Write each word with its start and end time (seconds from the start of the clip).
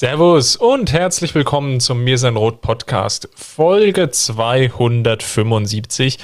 Servus 0.00 0.56
und 0.56 0.92
herzlich 0.94 1.34
willkommen 1.34 1.78
zum 1.78 2.02
Mir 2.02 2.16
sein 2.16 2.36
Rot 2.36 2.62
Podcast, 2.62 3.28
Folge 3.34 4.10
275. 4.10 6.16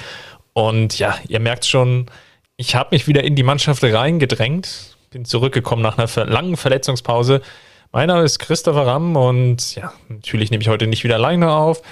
Und 0.53 0.97
ja, 0.97 1.15
ihr 1.27 1.39
merkt 1.39 1.63
schon, 1.63 2.07
ich 2.55 2.73
habe 2.73 2.95
mich 2.95 3.07
wieder 3.07 3.23
in 3.23 3.35
die 3.35 3.43
Mannschaft 3.43 3.83
reingedrängt, 3.83 4.97
bin 5.11 5.25
zurückgekommen 5.25 5.83
nach 5.83 5.99
einer 5.99 6.25
langen 6.25 6.57
Verletzungspause. 6.57 7.43
Mein 7.91 8.07
Name 8.07 8.23
ist 8.23 8.39
Christopher 8.39 8.87
Ramm 8.87 9.15
und 9.15 9.75
ja, 9.75 9.93
natürlich 10.09 10.49
nehme 10.49 10.63
ich 10.63 10.69
heute 10.69 10.87
nicht 10.87 11.03
wieder 11.03 11.17
alleine 11.17 11.51
auf. 11.51 11.83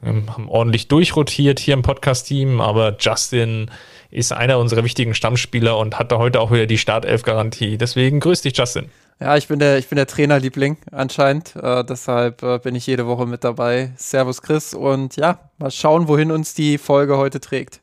Wir 0.00 0.12
haben 0.12 0.48
ordentlich 0.48 0.86
durchrotiert 0.86 1.58
hier 1.58 1.74
im 1.74 1.82
Podcast-Team, 1.82 2.60
aber 2.60 2.96
Justin 3.00 3.68
ist 4.12 4.32
einer 4.32 4.60
unserer 4.60 4.84
wichtigen 4.84 5.12
Stammspieler 5.12 5.76
und 5.76 5.98
hat 5.98 6.12
da 6.12 6.18
heute 6.18 6.38
auch 6.38 6.52
wieder 6.52 6.66
die 6.66 6.78
Startelf-Garantie. 6.78 7.78
Deswegen 7.78 8.20
grüß 8.20 8.42
dich, 8.42 8.56
Justin. 8.56 8.92
Ja, 9.22 9.36
ich 9.36 9.46
bin 9.46 9.60
der, 9.60 9.78
ich 9.78 9.88
bin 9.88 9.94
der 9.94 10.08
Trainerliebling 10.08 10.78
anscheinend. 10.90 11.54
Äh, 11.54 11.84
deshalb 11.84 12.42
äh, 12.42 12.58
bin 12.58 12.74
ich 12.74 12.88
jede 12.88 13.06
Woche 13.06 13.24
mit 13.24 13.44
dabei. 13.44 13.92
Servus 13.96 14.42
Chris 14.42 14.74
und 14.74 15.14
ja, 15.14 15.38
mal 15.58 15.70
schauen, 15.70 16.08
wohin 16.08 16.32
uns 16.32 16.54
die 16.54 16.76
Folge 16.76 17.16
heute 17.16 17.38
trägt. 17.38 17.82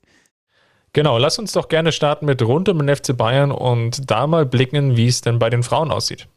Genau, 0.92 1.18
lass 1.18 1.40
uns 1.40 1.54
doch 1.54 1.70
gerne 1.70 1.94
starten 1.94 2.26
mit 2.26 2.42
rund 2.42 2.68
um 2.68 2.86
den 2.86 2.94
FC 2.94 3.16
Bayern 3.16 3.52
und 3.54 4.12
da 4.12 4.28
mal 4.28 4.46
blicken, 4.46 4.98
wie 4.98 5.08
es 5.08 5.22
denn 5.22 5.40
bei 5.40 5.50
den 5.50 5.64
Frauen 5.64 5.92
aussieht. 5.92 6.28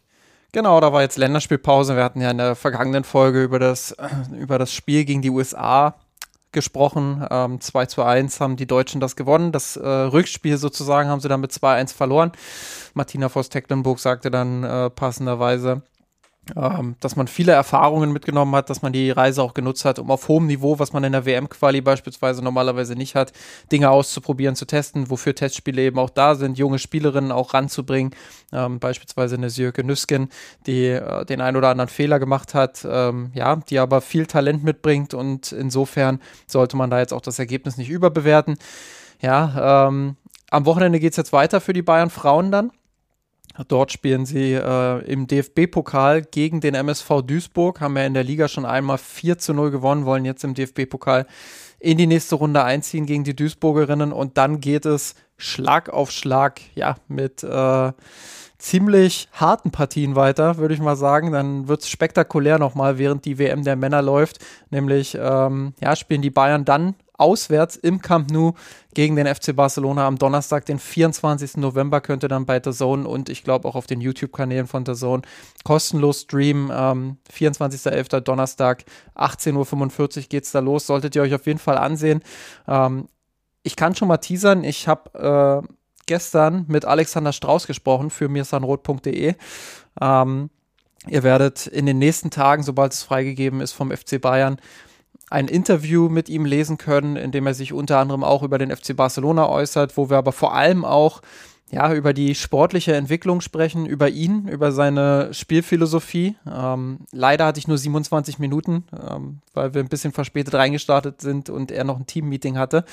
Genau, 0.52 0.80
da 0.80 0.92
war 0.92 1.02
jetzt 1.02 1.18
Länderspielpause. 1.18 1.96
Wir 1.96 2.04
hatten 2.04 2.20
ja 2.20 2.30
in 2.30 2.38
der 2.38 2.54
vergangenen 2.54 3.02
Folge 3.02 3.42
über 3.42 3.58
das, 3.58 3.96
über 4.38 4.60
das 4.60 4.72
Spiel 4.72 5.04
gegen 5.04 5.20
die 5.20 5.30
USA 5.30 5.96
gesprochen. 6.52 7.26
Ähm, 7.30 7.60
2 7.60 7.86
zu 7.86 8.02
1 8.02 8.40
haben 8.40 8.56
die 8.56 8.66
Deutschen 8.66 9.00
das 9.00 9.16
gewonnen. 9.16 9.52
Das 9.52 9.76
äh, 9.76 9.86
Rückspiel 9.86 10.56
sozusagen 10.56 11.08
haben 11.08 11.20
sie 11.20 11.28
dann 11.28 11.40
mit 11.40 11.52
2-1 11.52 11.94
verloren. 11.94 12.32
Martina 12.94 13.28
Voss-Tecklenburg 13.28 13.98
sagte 13.98 14.30
dann 14.30 14.64
äh, 14.64 14.90
passenderweise, 14.90 15.82
ähm, 16.56 16.96
dass 16.98 17.14
man 17.14 17.28
viele 17.28 17.52
Erfahrungen 17.52 18.12
mitgenommen 18.12 18.54
hat, 18.56 18.68
dass 18.68 18.82
man 18.82 18.92
die 18.92 19.10
Reise 19.10 19.42
auch 19.42 19.54
genutzt 19.54 19.84
hat, 19.84 20.00
um 20.00 20.10
auf 20.10 20.26
hohem 20.26 20.46
Niveau, 20.46 20.80
was 20.80 20.92
man 20.92 21.04
in 21.04 21.12
der 21.12 21.24
WM-Quali 21.24 21.80
beispielsweise 21.80 22.42
normalerweise 22.42 22.96
nicht 22.96 23.14
hat, 23.14 23.32
Dinge 23.70 23.90
auszuprobieren, 23.90 24.56
zu 24.56 24.66
testen, 24.66 25.08
wofür 25.08 25.36
Testspiele 25.36 25.82
eben 25.82 26.00
auch 26.00 26.10
da 26.10 26.34
sind, 26.34 26.58
junge 26.58 26.80
Spielerinnen 26.80 27.30
auch 27.30 27.54
ranzubringen, 27.54 28.12
ähm, 28.52 28.80
beispielsweise 28.80 29.36
eine 29.36 29.50
Sjöke 29.50 29.84
Nüsken, 29.84 30.30
die 30.66 30.86
äh, 30.86 31.24
den 31.24 31.40
ein 31.40 31.56
oder 31.56 31.68
anderen 31.68 31.88
Fehler 31.88 32.18
gemacht 32.18 32.54
hat, 32.54 32.84
ähm, 32.90 33.30
ja, 33.34 33.54
die 33.56 33.78
aber 33.78 34.00
viel 34.00 34.26
Talent 34.26 34.64
mitbringt 34.64 35.14
und 35.14 35.52
insofern 35.52 36.20
sollte 36.48 36.76
man 36.76 36.90
da 36.90 36.98
jetzt 36.98 37.12
auch 37.12 37.20
das 37.20 37.38
Ergebnis 37.38 37.76
nicht 37.76 37.88
überbewerten. 37.88 38.56
Ja, 39.20 39.86
ähm, 39.86 40.16
am 40.50 40.66
Wochenende 40.66 40.98
geht 40.98 41.12
es 41.12 41.16
jetzt 41.16 41.32
weiter 41.32 41.60
für 41.60 41.72
die 41.72 41.82
Bayern 41.82 42.10
Frauen 42.10 42.50
dann. 42.50 42.72
Dort 43.68 43.92
spielen 43.92 44.24
sie 44.24 44.54
äh, 44.54 45.04
im 45.04 45.26
DFB-Pokal 45.26 46.22
gegen 46.22 46.60
den 46.60 46.74
MSV 46.74 47.22
Duisburg, 47.22 47.80
haben 47.80 47.96
ja 47.96 48.04
in 48.04 48.14
der 48.14 48.24
Liga 48.24 48.48
schon 48.48 48.64
einmal 48.64 48.98
4 48.98 49.38
zu 49.38 49.52
0 49.52 49.70
gewonnen, 49.70 50.06
wollen 50.06 50.24
jetzt 50.24 50.44
im 50.44 50.54
DFB-Pokal 50.54 51.26
in 51.78 51.98
die 51.98 52.06
nächste 52.06 52.36
Runde 52.36 52.64
einziehen 52.64 53.06
gegen 53.06 53.24
die 53.24 53.36
Duisburgerinnen 53.36 54.12
und 54.12 54.38
dann 54.38 54.60
geht 54.60 54.86
es 54.86 55.14
Schlag 55.36 55.90
auf 55.90 56.10
Schlag, 56.10 56.60
ja, 56.74 56.96
mit 57.08 57.42
äh, 57.42 57.92
ziemlich 58.58 59.28
harten 59.32 59.72
Partien 59.72 60.14
weiter, 60.14 60.56
würde 60.56 60.74
ich 60.74 60.80
mal 60.80 60.96
sagen. 60.96 61.32
Dann 61.32 61.66
wird 61.68 61.82
es 61.82 61.88
spektakulär 61.88 62.58
nochmal, 62.58 62.96
während 62.96 63.24
die 63.24 63.38
WM 63.38 63.64
der 63.64 63.76
Männer 63.76 64.00
läuft. 64.02 64.38
Nämlich, 64.70 65.18
ähm, 65.20 65.74
ja, 65.80 65.96
spielen 65.96 66.22
die 66.22 66.30
Bayern 66.30 66.64
dann 66.64 66.94
auswärts 67.22 67.76
im 67.76 68.02
Camp 68.02 68.30
Nou 68.30 68.52
gegen 68.94 69.16
den 69.16 69.32
FC 69.32 69.54
Barcelona 69.54 70.06
am 70.06 70.18
Donnerstag, 70.18 70.66
den 70.66 70.78
24. 70.78 71.56
November, 71.56 72.00
könnte 72.00 72.28
dann 72.28 72.44
bei 72.44 72.60
The 72.62 72.72
Zone 72.72 73.08
und 73.08 73.28
ich 73.28 73.44
glaube 73.44 73.68
auch 73.68 73.76
auf 73.76 73.86
den 73.86 74.00
YouTube-Kanälen 74.00 74.66
von 74.66 74.84
The 74.84 74.94
Zone 74.94 75.22
kostenlos 75.64 76.22
streamen. 76.22 76.70
Ähm, 76.74 77.16
24.11. 77.32 78.20
Donnerstag, 78.20 78.84
18.45 79.14 80.16
Uhr 80.16 80.22
geht 80.28 80.44
es 80.44 80.52
da 80.52 80.58
los. 80.58 80.86
Solltet 80.86 81.14
ihr 81.14 81.22
euch 81.22 81.34
auf 81.34 81.46
jeden 81.46 81.60
Fall 81.60 81.78
ansehen. 81.78 82.22
Ähm, 82.66 83.06
ich 83.62 83.76
kann 83.76 83.94
schon 83.94 84.08
mal 84.08 84.18
teasern, 84.18 84.64
ich 84.64 84.88
habe 84.88 85.62
äh, 85.64 85.74
gestern 86.06 86.64
mit 86.68 86.84
Alexander 86.84 87.32
Strauß 87.32 87.68
gesprochen 87.68 88.10
für 88.10 88.28
mirsanrot.de. 88.28 89.34
Ähm, 90.00 90.50
ihr 91.06 91.22
werdet 91.22 91.68
in 91.68 91.86
den 91.86 91.98
nächsten 91.98 92.30
Tagen, 92.30 92.64
sobald 92.64 92.92
es 92.92 93.04
freigegeben 93.04 93.60
ist 93.60 93.72
vom 93.72 93.90
FC 93.90 94.20
Bayern, 94.20 94.58
ein 95.32 95.48
Interview 95.48 96.08
mit 96.08 96.28
ihm 96.28 96.44
lesen 96.44 96.78
können, 96.78 97.16
in 97.16 97.32
dem 97.32 97.46
er 97.46 97.54
sich 97.54 97.72
unter 97.72 97.98
anderem 97.98 98.22
auch 98.22 98.42
über 98.42 98.58
den 98.58 98.74
FC 98.74 98.94
Barcelona 98.94 99.48
äußert, 99.48 99.96
wo 99.96 100.10
wir 100.10 100.18
aber 100.18 100.32
vor 100.32 100.54
allem 100.54 100.84
auch 100.84 101.22
ja, 101.72 101.94
über 101.94 102.12
die 102.12 102.34
sportliche 102.34 102.94
Entwicklung 102.94 103.40
sprechen, 103.40 103.86
über 103.86 104.10
ihn, 104.10 104.46
über 104.46 104.72
seine 104.72 105.32
Spielphilosophie. 105.32 106.36
Ähm, 106.46 106.98
leider 107.12 107.46
hatte 107.46 107.60
ich 107.60 107.66
nur 107.66 107.78
27 107.78 108.38
Minuten, 108.38 108.84
ähm, 108.92 109.38
weil 109.54 109.72
wir 109.72 109.82
ein 109.82 109.88
bisschen 109.88 110.12
verspätet 110.12 110.52
reingestartet 110.52 111.22
sind 111.22 111.48
und 111.48 111.70
er 111.70 111.84
noch 111.84 111.98
ein 111.98 112.04
Team-Meeting 112.04 112.58
hatte. 112.58 112.84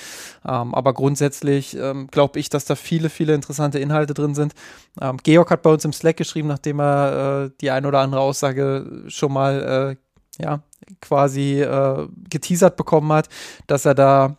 Ähm, 0.47 0.73
aber 0.73 0.93
grundsätzlich 0.93 1.75
ähm, 1.75 2.07
glaube 2.07 2.39
ich, 2.39 2.47
dass 2.47 2.63
da 2.63 2.75
viele, 2.75 3.09
viele 3.09 3.35
interessante 3.35 3.79
Inhalte 3.79 4.13
drin 4.13 4.33
sind. 4.33 4.53
Ähm, 5.01 5.17
Georg 5.23 5.51
hat 5.51 5.61
bei 5.61 5.73
uns 5.73 5.83
im 5.83 5.91
Slack 5.91 6.15
geschrieben, 6.15 6.47
nachdem 6.47 6.79
er 6.79 7.47
äh, 7.47 7.51
die 7.59 7.71
ein 7.71 7.85
oder 7.85 7.99
andere 7.99 8.21
Aussage 8.21 9.03
schon 9.09 9.33
mal 9.33 9.97
äh, 9.97 10.08
ja, 10.39 10.61
quasi 11.01 11.61
äh, 11.61 12.07
geteasert 12.29 12.75
bekommen 12.77 13.11
hat, 13.11 13.29
dass 13.67 13.85
er 13.85 13.95
da 13.95 14.35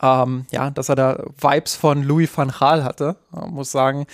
ähm, 0.00 0.46
ja, 0.50 0.70
dass 0.70 0.88
er 0.88 0.96
da 0.96 1.24
Vibes 1.40 1.74
von 1.74 2.02
Louis 2.02 2.30
van 2.36 2.50
Gaal 2.50 2.84
hatte. 2.84 3.16
Man 3.30 3.50
muss 3.50 3.70
sagen, 3.70 4.06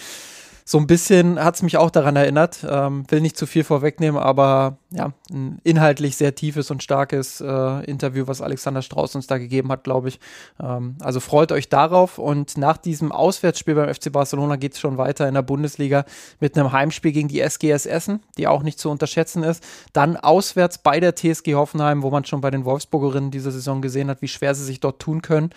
so 0.67 0.79
ein 0.79 0.87
bisschen 0.87 1.39
hat 1.39 1.57
es 1.57 1.63
mich 1.63 1.77
auch 1.77 1.91
daran 1.91 2.17
erinnert. 2.17 2.67
Ähm, 2.67 3.05
will 3.09 3.21
nicht 3.21 3.37
zu 3.37 3.45
viel 3.45 3.65
vorwegnehmen, 3.65 4.19
aber 4.19 4.79
ja, 4.91 5.13
ein 5.31 5.61
inhaltlich 5.63 6.17
sehr 6.17 6.35
tiefes 6.35 6.71
und 6.71 6.83
starkes 6.83 7.43
äh, 7.43 7.85
Interview, 7.85 8.27
was 8.27 8.41
Alexander 8.41 8.81
Strauß 8.81 9.15
uns 9.15 9.27
da 9.27 9.37
gegeben 9.37 9.71
hat, 9.71 9.85
glaube 9.85 10.09
ich. 10.09 10.21
Ähm, 10.59 10.97
also 11.01 11.21
freut 11.21 11.53
euch 11.53 11.69
darauf. 11.69 12.19
Und 12.19 12.57
nach 12.57 12.79
diesem 12.79 13.13
Auswärtsspiel 13.13 13.75
beim 13.75 13.93
FC 13.93 14.11
Barcelona 14.11 14.57
geht 14.57 14.73
es 14.73 14.81
schon 14.81 14.97
weiter 14.97 15.29
in 15.29 15.35
der 15.35 15.43
Bundesliga 15.43 16.07
mit 16.41 16.57
einem 16.57 16.73
Heimspiel 16.73 17.13
gegen 17.13 17.29
die 17.29 17.41
SGS 17.41 17.85
Essen, 17.85 18.21
die 18.39 18.47
auch 18.47 18.63
nicht 18.63 18.79
zu 18.79 18.89
unterschätzen 18.89 19.43
ist. 19.43 19.63
Dann 19.93 20.17
auswärts 20.17 20.79
bei 20.79 20.99
der 20.99 21.15
TSG 21.15 21.57
Hoffenheim, 21.57 22.03
wo 22.03 22.09
man 22.09 22.25
schon 22.25 22.41
bei 22.41 22.51
den 22.51 22.65
Wolfsburgerinnen 22.65 23.31
diese 23.31 23.51
Saison 23.51 23.83
gesehen 23.83 24.09
hat, 24.09 24.23
wie 24.23 24.29
schwer 24.29 24.55
sie 24.55 24.65
sich 24.65 24.81
dort 24.81 24.99
tun 24.99 25.21
können 25.21 25.51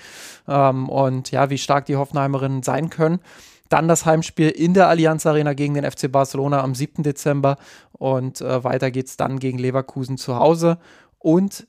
ähm, 0.49 0.89
und 0.89 1.31
ja, 1.31 1.49
wie 1.49 1.57
stark 1.57 1.85
die 1.85 1.95
Hoffenheimerinnen 1.95 2.61
sein 2.61 2.89
können. 2.89 3.21
Dann 3.69 3.87
das 3.87 4.05
Heimspiel 4.05 4.49
in 4.49 4.73
der 4.73 4.87
Allianz 4.87 5.25
Arena 5.25 5.53
gegen 5.53 5.73
den 5.73 5.89
FC 5.89 6.11
Barcelona 6.11 6.61
am 6.61 6.75
7. 6.75 7.03
Dezember 7.03 7.57
und 7.91 8.41
äh, 8.41 8.63
weiter 8.63 8.91
geht 8.91 9.07
es 9.07 9.17
dann 9.17 9.39
gegen 9.39 9.57
Leverkusen 9.57 10.17
zu 10.17 10.37
Hause. 10.37 10.77
Und 11.19 11.67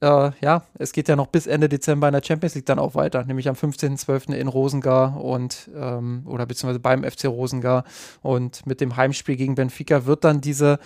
äh, 0.00 0.30
ja, 0.40 0.62
es 0.78 0.92
geht 0.92 1.08
ja 1.08 1.16
noch 1.16 1.26
bis 1.26 1.46
Ende 1.46 1.68
Dezember 1.68 2.08
in 2.08 2.14
der 2.14 2.22
Champions 2.24 2.54
League 2.54 2.66
dann 2.66 2.78
auch 2.78 2.94
weiter, 2.94 3.24
nämlich 3.24 3.48
am 3.48 3.54
15.12. 3.54 4.32
in 4.32 4.48
Rosengar 4.48 5.22
und 5.22 5.70
ähm, 5.76 6.22
oder 6.26 6.46
beziehungsweise 6.46 6.80
beim 6.80 7.04
FC 7.04 7.26
Rosengar. 7.26 7.84
Und 8.22 8.66
mit 8.66 8.80
dem 8.80 8.96
Heimspiel 8.96 9.36
gegen 9.36 9.54
Benfica 9.54 10.06
wird 10.06 10.24
dann 10.24 10.40
diese, 10.40 10.78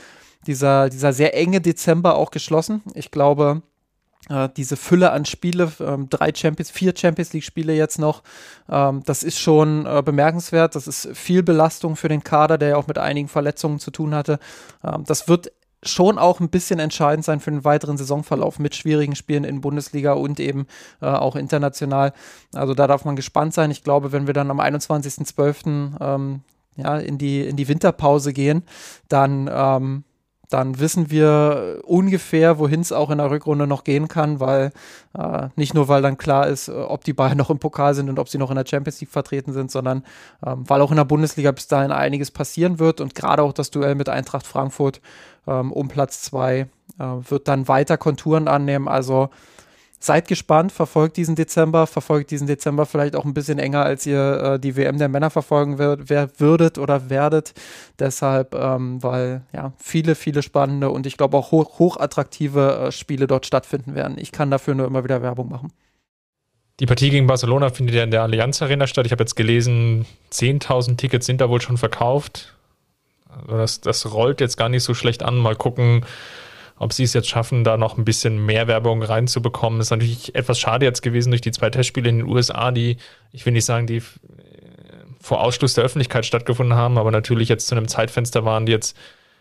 dieser, 0.46 0.88
dieser 0.88 1.12
sehr 1.12 1.36
enge 1.36 1.60
Dezember 1.60 2.16
auch 2.16 2.30
geschlossen. 2.30 2.82
Ich 2.94 3.10
glaube, 3.10 3.62
äh, 4.28 4.48
diese 4.56 4.76
Fülle 4.76 5.12
an 5.12 5.24
Spiele, 5.24 5.70
ähm, 5.80 6.08
drei 6.08 6.32
Champions, 6.34 6.70
vier 6.70 6.94
Champions 6.96 7.32
League 7.32 7.44
Spiele 7.44 7.74
jetzt 7.74 7.98
noch, 7.98 8.22
ähm, 8.70 9.02
das 9.04 9.22
ist 9.22 9.38
schon 9.38 9.86
äh, 9.86 10.02
bemerkenswert. 10.04 10.74
Das 10.74 10.86
ist 10.86 11.08
viel 11.14 11.42
Belastung 11.42 11.96
für 11.96 12.08
den 12.08 12.24
Kader, 12.24 12.58
der 12.58 12.70
ja 12.70 12.76
auch 12.76 12.86
mit 12.86 12.98
einigen 12.98 13.28
Verletzungen 13.28 13.78
zu 13.78 13.90
tun 13.90 14.14
hatte. 14.14 14.38
Ähm, 14.82 15.04
das 15.06 15.28
wird 15.28 15.52
schon 15.82 16.18
auch 16.18 16.40
ein 16.40 16.48
bisschen 16.48 16.78
entscheidend 16.78 17.26
sein 17.26 17.40
für 17.40 17.50
den 17.50 17.64
weiteren 17.64 17.98
Saisonverlauf 17.98 18.58
mit 18.58 18.74
schwierigen 18.74 19.14
Spielen 19.16 19.44
in 19.44 19.60
Bundesliga 19.60 20.14
und 20.14 20.40
eben 20.40 20.66
äh, 21.02 21.06
auch 21.06 21.36
international. 21.36 22.14
Also 22.54 22.72
da 22.72 22.86
darf 22.86 23.04
man 23.04 23.16
gespannt 23.16 23.52
sein. 23.52 23.70
Ich 23.70 23.84
glaube, 23.84 24.10
wenn 24.12 24.26
wir 24.26 24.34
dann 24.34 24.50
am 24.50 24.60
21.12. 24.60 26.00
Ähm, 26.00 26.40
ja, 26.76 26.96
in 26.98 27.18
die, 27.18 27.42
in 27.46 27.56
die 27.56 27.68
Winterpause 27.68 28.32
gehen, 28.32 28.64
dann 29.08 29.48
ähm, 29.52 30.04
dann 30.54 30.78
wissen 30.78 31.10
wir 31.10 31.80
ungefähr, 31.82 32.60
wohin 32.60 32.80
es 32.80 32.92
auch 32.92 33.10
in 33.10 33.18
der 33.18 33.28
Rückrunde 33.28 33.66
noch 33.66 33.82
gehen 33.82 34.06
kann, 34.06 34.38
weil 34.38 34.70
äh, 35.18 35.48
nicht 35.56 35.74
nur, 35.74 35.88
weil 35.88 36.00
dann 36.00 36.16
klar 36.16 36.46
ist, 36.46 36.68
äh, 36.68 36.72
ob 36.72 37.02
die 37.02 37.12
Bayern 37.12 37.36
noch 37.38 37.50
im 37.50 37.58
Pokal 37.58 37.92
sind 37.94 38.08
und 38.08 38.20
ob 38.20 38.28
sie 38.28 38.38
noch 38.38 38.50
in 38.50 38.56
der 38.56 38.64
Champions 38.64 39.00
League 39.00 39.10
vertreten 39.10 39.52
sind, 39.52 39.72
sondern 39.72 40.04
ähm, 40.46 40.62
weil 40.68 40.80
auch 40.80 40.92
in 40.92 40.96
der 40.96 41.04
Bundesliga 41.04 41.50
bis 41.50 41.66
dahin 41.66 41.90
einiges 41.90 42.30
passieren 42.30 42.78
wird 42.78 43.00
und 43.00 43.16
gerade 43.16 43.42
auch 43.42 43.52
das 43.52 43.72
Duell 43.72 43.96
mit 43.96 44.08
Eintracht 44.08 44.46
Frankfurt 44.46 45.00
ähm, 45.48 45.72
um 45.72 45.88
Platz 45.88 46.22
zwei 46.22 46.68
äh, 47.00 47.04
wird 47.28 47.48
dann 47.48 47.66
weiter 47.66 47.98
Konturen 47.98 48.46
annehmen. 48.46 48.86
Also 48.86 49.30
seid 50.04 50.28
gespannt, 50.28 50.72
verfolgt 50.72 51.16
diesen 51.16 51.34
Dezember, 51.34 51.86
verfolgt 51.86 52.30
diesen 52.30 52.46
Dezember 52.46 52.86
vielleicht 52.86 53.16
auch 53.16 53.24
ein 53.24 53.34
bisschen 53.34 53.58
enger, 53.58 53.84
als 53.84 54.06
ihr 54.06 54.54
äh, 54.54 54.60
die 54.60 54.76
WM 54.76 54.98
der 54.98 55.08
Männer 55.08 55.30
verfolgen 55.30 55.78
wird, 55.78 56.08
wer, 56.10 56.28
würdet 56.38 56.78
oder 56.78 57.10
werdet. 57.10 57.54
Deshalb, 57.98 58.54
ähm, 58.54 59.02
weil 59.02 59.42
ja 59.52 59.72
viele, 59.78 60.14
viele 60.14 60.42
spannende 60.42 60.90
und 60.90 61.06
ich 61.06 61.16
glaube 61.16 61.36
auch 61.36 61.50
hoch, 61.50 61.78
hochattraktive 61.78 62.86
äh, 62.86 62.92
Spiele 62.92 63.26
dort 63.26 63.46
stattfinden 63.46 63.94
werden. 63.94 64.18
Ich 64.18 64.32
kann 64.32 64.50
dafür 64.50 64.74
nur 64.74 64.86
immer 64.86 65.04
wieder 65.04 65.22
Werbung 65.22 65.48
machen. 65.48 65.72
Die 66.80 66.86
Partie 66.86 67.10
gegen 67.10 67.26
Barcelona 67.26 67.70
findet 67.70 67.94
ja 67.94 68.02
in 68.02 68.10
der 68.10 68.22
Allianz 68.22 68.60
Arena 68.60 68.86
statt. 68.86 69.06
Ich 69.06 69.12
habe 69.12 69.22
jetzt 69.22 69.36
gelesen, 69.36 70.06
10.000 70.32 70.96
Tickets 70.96 71.26
sind 71.26 71.40
da 71.40 71.48
wohl 71.48 71.60
schon 71.60 71.78
verkauft. 71.78 72.54
Also 73.30 73.56
das, 73.56 73.80
das 73.80 74.12
rollt 74.12 74.40
jetzt 74.40 74.56
gar 74.56 74.68
nicht 74.68 74.82
so 74.82 74.92
schlecht 74.92 75.22
an. 75.22 75.36
Mal 75.36 75.54
gucken, 75.54 76.04
ob 76.76 76.92
sie 76.92 77.04
es 77.04 77.12
jetzt 77.12 77.28
schaffen, 77.28 77.64
da 77.64 77.76
noch 77.76 77.98
ein 77.98 78.04
bisschen 78.04 78.44
mehr 78.44 78.66
Werbung 78.66 79.02
reinzubekommen, 79.02 79.80
ist 79.80 79.90
natürlich 79.90 80.34
etwas 80.34 80.58
schade 80.58 80.84
jetzt 80.84 81.02
gewesen 81.02 81.30
durch 81.30 81.40
die 81.40 81.52
zwei 81.52 81.70
Testspiele 81.70 82.08
in 82.08 82.18
den 82.18 82.26
USA, 82.26 82.70
die, 82.70 82.96
ich 83.32 83.46
will 83.46 83.52
nicht 83.52 83.64
sagen, 83.64 83.86
die 83.86 83.98
äh, 83.98 84.02
vor 85.20 85.40
Ausschluss 85.40 85.74
der 85.74 85.84
Öffentlichkeit 85.84 86.26
stattgefunden 86.26 86.76
haben, 86.76 86.98
aber 86.98 87.10
natürlich 87.10 87.48
jetzt 87.48 87.66
zu 87.68 87.74
einem 87.74 87.88
Zeitfenster 87.88 88.44
waren, 88.44 88.66
die 88.66 88.72
jetzt 88.72 88.96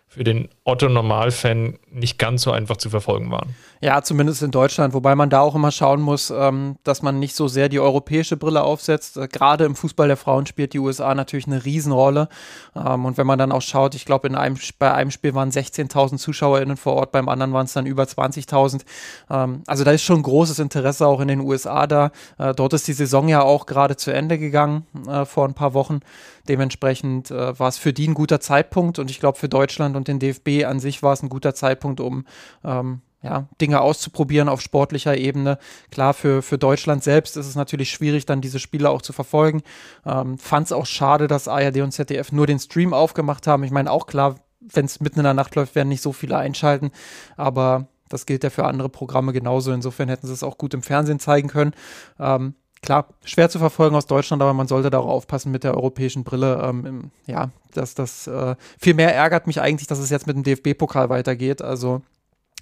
für 0.07 0.23
den 0.23 0.49
Otto-Normalfan 0.63 1.79
nicht 1.89 2.19
ganz 2.19 2.43
so 2.43 2.51
einfach 2.51 2.77
zu 2.77 2.91
verfolgen 2.91 3.31
waren. 3.31 3.55
Ja, 3.83 4.01
zumindest 4.01 4.41
in 4.41 4.51
Deutschland, 4.51 4.93
wobei 4.93 5.13
man 5.13 5.29
da 5.29 5.41
auch 5.41 5.55
immer 5.55 5.69
schauen 5.69 5.99
muss, 5.99 6.29
ähm, 6.33 6.77
dass 6.85 7.01
man 7.01 7.19
nicht 7.19 7.35
so 7.35 7.49
sehr 7.49 7.67
die 7.67 7.81
europäische 7.81 8.37
Brille 8.37 8.63
aufsetzt. 8.63 9.17
Äh, 9.17 9.27
Gerade 9.27 9.65
im 9.65 9.75
Fußball 9.75 10.07
der 10.07 10.15
Frauen 10.15 10.45
spielt 10.45 10.71
die 10.71 10.79
USA 10.79 11.13
natürlich 11.13 11.47
eine 11.47 11.65
Riesenrolle. 11.65 12.29
Ähm, 12.77 13.03
und 13.03 13.17
wenn 13.17 13.27
man 13.27 13.37
dann 13.37 13.51
auch 13.51 13.61
schaut, 13.61 13.93
ich 13.93 14.05
glaube, 14.05 14.29
einem, 14.29 14.57
bei 14.79 14.93
einem 14.93 15.11
Spiel 15.11 15.35
waren 15.35 15.49
16.000 15.49 16.17
ZuschauerInnen 16.17 16.77
vor 16.77 16.93
Ort, 16.93 17.11
beim 17.11 17.27
anderen 17.27 17.51
waren 17.51 17.65
es 17.65 17.73
dann 17.73 17.85
über 17.85 18.03
20.000. 18.03 18.83
Ähm, 19.29 19.63
also 19.67 19.83
da 19.83 19.91
ist 19.91 20.03
schon 20.03 20.23
großes 20.23 20.59
Interesse 20.59 21.05
auch 21.05 21.19
in 21.19 21.27
den 21.27 21.41
USA 21.41 21.85
da. 21.85 22.11
Äh, 22.37 22.55
dort 22.55 22.71
ist 22.71 22.87
die 22.87 22.93
Saison 22.93 23.27
ja 23.27 23.41
auch 23.41 23.65
gerade 23.65 23.97
zu 23.97 24.11
Ende 24.13 24.39
gegangen 24.39 24.87
äh, 25.09 25.25
vor 25.25 25.45
ein 25.45 25.55
paar 25.55 25.73
Wochen. 25.73 25.99
Dementsprechend 26.47 27.31
äh, 27.31 27.59
war 27.59 27.67
es 27.67 27.77
für 27.77 27.91
die 27.91 28.07
ein 28.07 28.13
guter 28.13 28.39
Zeitpunkt 28.39 28.97
und 28.97 29.11
ich 29.11 29.19
glaube 29.19 29.37
für 29.37 29.49
Deutschland 29.49 29.97
und 29.97 30.07
den 30.07 30.19
DFB 30.19 30.65
an 30.65 30.79
sich 30.79 31.03
war 31.03 31.11
es 31.11 31.21
ein 31.21 31.27
guter 31.27 31.53
Zeitpunkt, 31.53 31.99
um 31.99 32.23
ähm, 32.63 33.01
ja, 33.23 33.47
Dinge 33.61 33.81
auszuprobieren 33.81 34.49
auf 34.49 34.61
sportlicher 34.61 35.17
Ebene. 35.17 35.57
Klar, 35.91 36.13
für, 36.13 36.41
für 36.41 36.57
Deutschland 36.57 37.03
selbst 37.03 37.37
ist 37.37 37.47
es 37.47 37.55
natürlich 37.55 37.89
schwierig, 37.89 38.25
dann 38.25 38.41
diese 38.41 38.59
Spiele 38.59 38.89
auch 38.89 39.01
zu 39.01 39.13
verfolgen. 39.13 39.63
Ähm, 40.05 40.37
Fand 40.37 40.67
es 40.67 40.71
auch 40.73 40.85
schade, 40.85 41.27
dass 41.27 41.47
ARD 41.47 41.77
und 41.77 41.91
ZDF 41.91 42.33
nur 42.33 42.47
den 42.47 42.59
Stream 42.59 42.93
aufgemacht 42.93 43.47
haben. 43.47 43.63
Ich 43.63 43.71
meine, 43.71 43.89
auch 43.91 44.07
klar, 44.07 44.35
wenn 44.59 44.85
es 44.85 44.99
mitten 44.99 45.19
in 45.19 45.23
der 45.23 45.33
Nacht 45.33 45.55
läuft, 45.55 45.73
werden 45.75 45.89
nicht 45.89 46.01
so 46.01 46.11
viele 46.11 46.37
einschalten. 46.37 46.91
Aber 47.37 47.87
das 48.09 48.25
gilt 48.25 48.43
ja 48.43 48.49
für 48.49 48.65
andere 48.65 48.89
Programme 48.89 49.31
genauso. 49.31 49.71
Insofern 49.71 50.09
hätten 50.09 50.27
sie 50.27 50.33
es 50.33 50.43
auch 50.43 50.57
gut 50.57 50.73
im 50.73 50.83
Fernsehen 50.83 51.19
zeigen 51.19 51.47
können. 51.47 51.71
Ähm, 52.19 52.55
klar, 52.81 53.07
schwer 53.23 53.49
zu 53.49 53.57
verfolgen 53.57 53.95
aus 53.95 54.05
Deutschland, 54.05 54.41
aber 54.43 54.53
man 54.53 54.67
sollte 54.67 54.89
da 54.89 54.99
auch 54.99 55.07
aufpassen 55.07 55.51
mit 55.51 55.63
der 55.63 55.75
europäischen 55.75 56.25
Brille. 56.25 56.61
Ähm, 56.61 57.11
ja, 57.25 57.51
dass 57.73 57.95
das 57.95 58.27
äh, 58.27 58.55
viel 58.77 58.93
mehr 58.95 59.15
ärgert 59.15 59.47
mich 59.47 59.61
eigentlich, 59.61 59.87
dass 59.87 59.99
es 59.99 60.09
jetzt 60.09 60.27
mit 60.27 60.35
dem 60.35 60.43
DFB-Pokal 60.43 61.09
weitergeht. 61.09 61.61
Also 61.61 62.01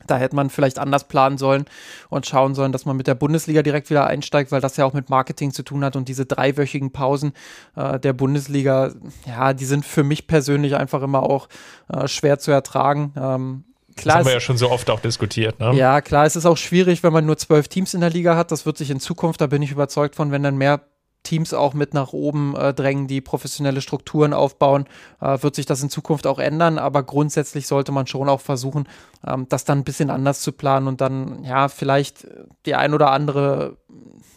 da 0.07 0.17
hätte 0.17 0.35
man 0.35 0.49
vielleicht 0.49 0.79
anders 0.79 1.07
planen 1.07 1.37
sollen 1.37 1.65
und 2.09 2.25
schauen 2.25 2.55
sollen, 2.55 2.71
dass 2.71 2.85
man 2.85 2.97
mit 2.97 3.07
der 3.07 3.15
Bundesliga 3.15 3.61
direkt 3.61 3.89
wieder 3.89 4.07
einsteigt, 4.07 4.51
weil 4.51 4.61
das 4.61 4.77
ja 4.77 4.85
auch 4.85 4.93
mit 4.93 5.09
Marketing 5.09 5.51
zu 5.51 5.63
tun 5.63 5.83
hat 5.83 5.95
und 5.95 6.07
diese 6.07 6.25
dreiwöchigen 6.25 6.91
Pausen 6.91 7.33
äh, 7.75 7.99
der 7.99 8.13
Bundesliga, 8.13 8.91
ja, 9.27 9.53
die 9.53 9.65
sind 9.65 9.85
für 9.85 10.03
mich 10.03 10.27
persönlich 10.27 10.75
einfach 10.75 11.01
immer 11.01 11.23
auch 11.23 11.47
äh, 11.89 12.07
schwer 12.07 12.39
zu 12.39 12.51
ertragen. 12.51 13.13
Ähm, 13.17 13.63
Klar, 13.97 14.17
das 14.17 14.19
haben 14.19 14.25
wir 14.27 14.33
ja 14.33 14.39
schon 14.39 14.57
so 14.57 14.71
oft 14.71 14.89
auch 14.89 14.99
diskutiert. 15.01 15.59
Ne? 15.59 15.73
Ja, 15.73 16.01
klar, 16.01 16.25
es 16.25 16.35
ist 16.35 16.45
auch 16.45 16.57
schwierig, 16.57 17.03
wenn 17.03 17.11
man 17.11 17.25
nur 17.25 17.37
zwölf 17.37 17.67
Teams 17.67 17.93
in 17.93 17.99
der 17.99 18.09
Liga 18.09 18.37
hat. 18.37 18.51
Das 18.51 18.65
wird 18.65 18.77
sich 18.77 18.89
in 18.89 18.99
Zukunft, 18.99 19.41
da 19.41 19.47
bin 19.47 19.61
ich 19.61 19.71
überzeugt 19.71 20.15
von, 20.15 20.31
wenn 20.31 20.43
dann 20.43 20.57
mehr 20.57 20.81
Teams 21.23 21.53
auch 21.53 21.73
mit 21.73 21.93
nach 21.93 22.13
oben 22.13 22.55
äh, 22.55 22.73
drängen, 22.73 23.07
die 23.07 23.21
professionelle 23.21 23.81
Strukturen 23.81 24.33
aufbauen, 24.33 24.85
äh, 25.21 25.41
wird 25.41 25.55
sich 25.55 25.65
das 25.65 25.83
in 25.83 25.89
Zukunft 25.89 26.25
auch 26.27 26.39
ändern. 26.39 26.79
Aber 26.79 27.03
grundsätzlich 27.03 27.67
sollte 27.67 27.91
man 27.91 28.07
schon 28.07 28.29
auch 28.29 28.41
versuchen, 28.41 28.87
ähm, 29.25 29.45
das 29.49 29.65
dann 29.65 29.79
ein 29.79 29.83
bisschen 29.83 30.09
anders 30.09 30.41
zu 30.41 30.51
planen 30.51 30.87
und 30.87 31.01
dann 31.01 31.43
ja 31.43 31.67
vielleicht 31.67 32.27
die 32.65 32.75
ein 32.75 32.93
oder 32.93 33.11
andere 33.11 33.77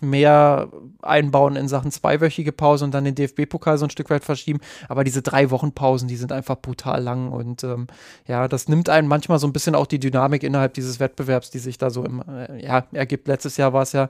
mehr 0.01 0.69
einbauen 1.03 1.57
in 1.57 1.69
Sachen 1.69 1.91
zweiwöchige 1.91 2.53
Pause 2.53 2.85
und 2.85 2.93
dann 2.93 3.05
den 3.05 3.15
DFB-Pokal 3.15 3.79
so 3.79 3.87
ein 3.87 3.91
Stück 3.91 4.11
weit 4.11 4.25
verschieben. 4.25 4.61
Aber 4.89 5.05
diese 5.05 5.23
drei 5.23 5.51
Wochen 5.51 5.73
Pausen, 5.73 6.09
die 6.09 6.17
sind 6.17 6.33
einfach 6.33 6.57
brutal 6.61 7.03
lang 7.03 7.33
und 7.33 7.65
ähm, 7.65 7.87
ja, 8.27 8.49
das 8.49 8.69
nimmt 8.69 8.89
einen 8.89 9.09
manchmal 9.09 9.39
so 9.39 9.47
ein 9.47 9.53
bisschen 9.53 9.75
auch 9.75 9.87
die 9.87 10.01
Dynamik 10.01 10.43
innerhalb 10.43 10.75
dieses 10.75 11.01
Wettbewerbs, 11.01 11.51
die 11.51 11.59
sich 11.59 11.79
da 11.79 11.91
so 11.91 12.05
im, 12.05 12.23
äh, 12.29 12.63
ja, 12.65 12.85
ergibt. 12.93 13.29
Letztes 13.29 13.57
Jahr 13.57 13.73
war 13.73 13.83
es 13.83 13.93
ja 13.93 14.09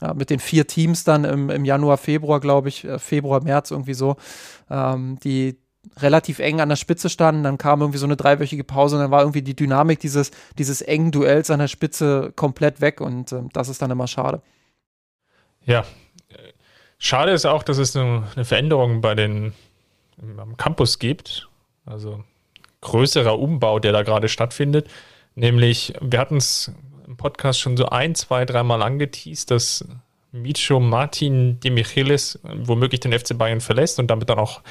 ja, 0.00 0.14
mit 0.14 0.30
den 0.30 0.38
vier 0.38 0.66
Teams 0.66 1.04
dann 1.04 1.24
im, 1.24 1.50
im 1.50 1.64
Januar, 1.64 1.96
Februar, 1.96 2.40
glaube 2.40 2.68
ich, 2.68 2.84
äh, 2.84 2.98
Februar, 2.98 3.42
März 3.42 3.70
irgendwie 3.70 3.94
so, 3.94 4.16
ähm, 4.70 5.18
die 5.22 5.58
relativ 5.98 6.38
eng 6.38 6.60
an 6.60 6.70
der 6.70 6.76
Spitze 6.76 7.10
standen, 7.10 7.42
dann 7.42 7.58
kam 7.58 7.80
irgendwie 7.80 7.98
so 7.98 8.06
eine 8.06 8.16
dreiwöchige 8.16 8.64
Pause 8.64 8.96
und 8.96 9.02
dann 9.02 9.10
war 9.10 9.20
irgendwie 9.20 9.42
die 9.42 9.54
Dynamik 9.54 10.00
dieses, 10.00 10.30
dieses 10.58 10.80
engen 10.80 11.12
Duells 11.12 11.50
an 11.50 11.58
der 11.58 11.68
Spitze 11.68 12.32
komplett 12.34 12.80
weg 12.80 13.00
und 13.00 13.32
äh, 13.32 13.42
das 13.52 13.68
ist 13.68 13.82
dann 13.82 13.90
immer 13.90 14.06
schade. 14.06 14.42
Ja, 15.66 15.84
schade 16.98 17.32
ist 17.32 17.46
auch, 17.46 17.62
dass 17.62 17.78
es 17.78 17.96
eine, 17.96 18.44
Veränderung 18.44 19.00
bei 19.00 19.14
den 19.14 19.52
am 20.38 20.56
Campus 20.56 20.98
gibt, 20.98 21.48
also 21.86 22.22
größerer 22.80 23.38
Umbau, 23.38 23.78
der 23.78 23.92
da 23.92 24.02
gerade 24.02 24.28
stattfindet. 24.28 24.88
Nämlich, 25.34 25.94
wir 26.00 26.18
hatten 26.18 26.36
es 26.36 26.72
im 27.06 27.16
Podcast 27.16 27.60
schon 27.60 27.76
so 27.76 27.86
ein, 27.86 28.14
zwei, 28.14 28.44
dreimal 28.44 28.82
angeteased, 28.82 29.50
dass 29.50 29.84
Micho 30.32 30.80
Martin 30.80 31.60
de 31.60 31.70
Michelis 31.70 32.38
womöglich 32.42 33.00
den 33.00 33.12
FC 33.12 33.36
Bayern 33.38 33.60
verlässt 33.60 33.98
und 33.98 34.08
damit 34.08 34.28
dann 34.28 34.38
auch 34.38 34.62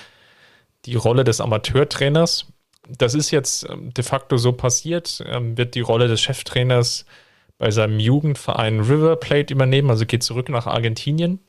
die 0.86 0.96
Rolle 0.96 1.24
des 1.24 1.40
Amateurtrainers. 1.40 2.48
Das 2.90 3.14
ist 3.14 3.32
jetzt 3.32 3.70
ähm, 3.70 3.94
de 3.94 4.04
facto 4.04 4.38
so 4.38 4.52
passiert, 4.52 5.24
ähm, 5.26 5.58
wird 5.58 5.76
die 5.76 5.82
Rolle 5.82 6.08
des 6.08 6.22
Cheftrainers 6.22 7.06
bei 7.58 7.72
seinem 7.72 8.00
Jugendverein 8.00 8.82
River 8.82 9.16
Plate 9.16 9.54
übernehmen, 9.54 9.90
also 9.90 10.06
geht 10.06 10.24
zurück 10.24 10.50
nach 10.50 10.68
Argentinien. 10.68 11.40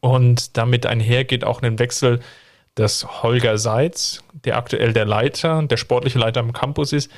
Und 0.00 0.56
damit 0.56 0.86
einher 0.86 1.24
geht 1.24 1.44
auch 1.44 1.62
ein 1.62 1.78
Wechsel, 1.78 2.20
dass 2.76 3.22
Holger 3.22 3.58
Seitz, 3.58 4.22
der 4.32 4.56
aktuell 4.56 4.92
der 4.92 5.04
Leiter, 5.04 5.62
der 5.62 5.76
sportliche 5.76 6.18
Leiter 6.18 6.40
am 6.40 6.52
Campus 6.52 6.92
ist, 6.92 7.10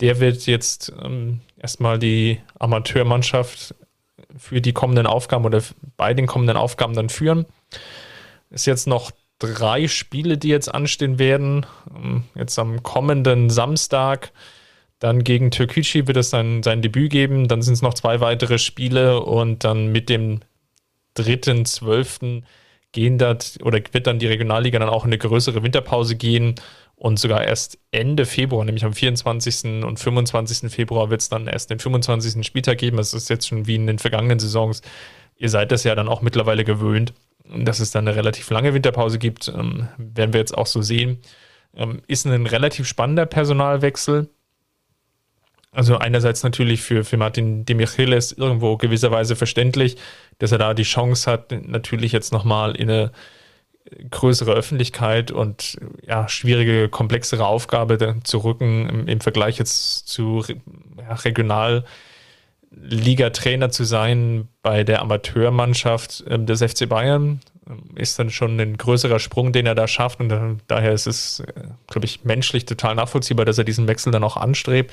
der 0.00 0.20
wird 0.20 0.46
jetzt 0.46 0.92
ähm, 1.02 1.40
erstmal 1.58 1.98
die 1.98 2.40
Amateurmannschaft 2.58 3.74
für 4.36 4.60
die 4.60 4.72
kommenden 4.72 5.06
Aufgaben 5.06 5.44
oder 5.44 5.62
bei 5.96 6.14
den 6.14 6.26
kommenden 6.26 6.56
Aufgaben 6.56 6.94
dann 6.94 7.08
führen. 7.08 7.46
Ist 8.50 8.66
jetzt 8.66 8.86
noch 8.86 9.10
drei 9.38 9.88
Spiele, 9.88 10.38
die 10.38 10.48
jetzt 10.48 10.72
anstehen 10.72 11.18
werden. 11.18 11.66
Ähm, 11.94 12.24
jetzt 12.34 12.58
am 12.58 12.82
kommenden 12.82 13.50
Samstag. 13.50 14.32
Dann 14.98 15.24
gegen 15.24 15.50
Türkgücü 15.50 16.06
wird 16.06 16.16
es 16.16 16.30
dann 16.30 16.62
sein 16.62 16.82
Debüt 16.82 17.10
geben. 17.10 17.48
Dann 17.48 17.62
sind 17.62 17.74
es 17.74 17.82
noch 17.82 17.94
zwei 17.94 18.20
weitere 18.20 18.58
Spiele 18.58 19.20
und 19.20 19.64
dann 19.64 19.92
mit 19.92 20.08
dem 20.08 20.40
dritten, 21.14 21.64
zwölften 21.64 22.44
gehen 22.92 23.18
das 23.18 23.60
oder 23.60 23.78
wird 23.92 24.06
dann 24.06 24.18
die 24.18 24.26
Regionalliga 24.26 24.78
dann 24.78 24.88
auch 24.88 25.04
in 25.04 25.10
eine 25.10 25.18
größere 25.18 25.62
Winterpause 25.62 26.16
gehen 26.16 26.54
und 26.96 27.18
sogar 27.18 27.44
erst 27.44 27.78
Ende 27.90 28.24
Februar, 28.24 28.64
nämlich 28.64 28.84
am 28.84 28.94
24. 28.94 29.84
und 29.84 30.00
25. 30.00 30.72
Februar, 30.72 31.10
wird 31.10 31.20
es 31.20 31.28
dann 31.28 31.46
erst 31.46 31.70
den 31.70 31.78
25. 31.78 32.44
Spieltag 32.44 32.78
geben. 32.78 32.96
Das 32.96 33.12
ist 33.12 33.28
jetzt 33.28 33.46
schon 33.46 33.66
wie 33.66 33.74
in 33.74 33.86
den 33.86 33.98
vergangenen 33.98 34.38
Saisons. 34.38 34.80
Ihr 35.36 35.50
seid 35.50 35.72
das 35.72 35.84
ja 35.84 35.94
dann 35.94 36.08
auch 36.08 36.22
mittlerweile 36.22 36.64
gewöhnt, 36.64 37.12
dass 37.44 37.80
es 37.80 37.90
dann 37.90 38.08
eine 38.08 38.16
relativ 38.16 38.48
lange 38.48 38.72
Winterpause 38.72 39.18
gibt. 39.18 39.48
Ähm, 39.48 39.88
werden 39.98 40.32
wir 40.32 40.40
jetzt 40.40 40.56
auch 40.56 40.66
so 40.66 40.80
sehen. 40.80 41.18
Ähm, 41.74 42.00
ist 42.06 42.26
ein 42.26 42.46
relativ 42.46 42.88
spannender 42.88 43.26
Personalwechsel. 43.26 44.30
Also 45.72 45.98
einerseits 45.98 46.42
natürlich 46.42 46.80
für, 46.80 47.04
für 47.04 47.18
Martin 47.18 47.66
Demichelis 47.66 48.32
irgendwo 48.32 48.78
gewisserweise 48.78 49.36
verständlich, 49.36 49.98
dass 50.38 50.50
er 50.50 50.56
da 50.56 50.72
die 50.72 50.84
Chance 50.84 51.30
hat, 51.30 51.52
natürlich 51.52 52.12
jetzt 52.12 52.32
nochmal 52.32 52.74
in 52.74 52.88
eine 52.88 53.12
größere 54.10 54.52
Öffentlichkeit 54.52 55.30
und 55.30 55.78
ja, 56.06 56.28
schwierige, 56.28 56.88
komplexere 56.88 57.46
Aufgabe 57.46 58.16
zu 58.24 58.38
rücken 58.38 58.88
im, 58.88 59.06
im 59.08 59.20
Vergleich 59.20 59.58
jetzt 59.58 60.08
zu 60.08 60.42
ja, 60.98 61.14
Regionalliga-Trainer 61.14 63.70
zu 63.70 63.84
sein 63.84 64.48
bei 64.62 64.82
der 64.84 65.02
Amateurmannschaft 65.02 66.24
äh, 66.26 66.38
des 66.38 66.62
FC 66.62 66.88
Bayern. 66.88 67.40
ist 67.94 68.18
dann 68.18 68.30
schon 68.30 68.58
ein 68.60 68.76
größerer 68.76 69.18
Sprung, 69.18 69.52
den 69.52 69.66
er 69.66 69.74
da 69.74 69.86
schafft. 69.86 70.20
Und 70.20 70.30
dann, 70.30 70.60
daher 70.66 70.92
ist 70.92 71.06
es, 71.06 71.40
äh, 71.40 71.52
glaube 71.86 72.06
ich, 72.06 72.24
menschlich 72.24 72.64
total 72.66 72.94
nachvollziehbar, 72.96 73.44
dass 73.44 73.58
er 73.58 73.64
diesen 73.64 73.86
Wechsel 73.86 74.12
dann 74.12 74.24
auch 74.24 74.36
anstrebt. 74.36 74.92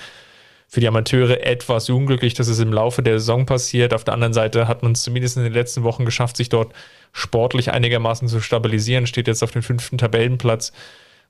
Für 0.68 0.80
die 0.80 0.88
Amateure 0.88 1.46
etwas 1.46 1.90
unglücklich, 1.90 2.36
dass 2.36 2.48
es 2.48 2.60
im 2.60 2.74
Laufe 2.74 3.04
der 3.04 3.20
Saison 3.20 3.46
passiert. 3.46 3.94
Auf 3.94 4.04
der 4.04 4.14
anderen 4.14 4.34
Seite 4.34 4.68
hat 4.68 4.82
man 4.82 4.94
es 4.94 5.04
zumindest 5.04 5.38
in 5.38 5.44
den 5.44 5.54
letzten 5.54 5.84
Wochen 5.84 6.06
geschafft, 6.06 6.38
sich 6.38 6.50
dort 6.50 6.74
sportlich 7.14 7.72
einigermaßen 7.72 8.28
zu 8.28 8.42
stabilisieren. 8.42 9.08
Steht 9.08 9.28
jetzt 9.28 9.44
auf 9.44 9.52
dem 9.52 9.64
fünften 9.64 9.98
Tabellenplatz. 9.98 10.74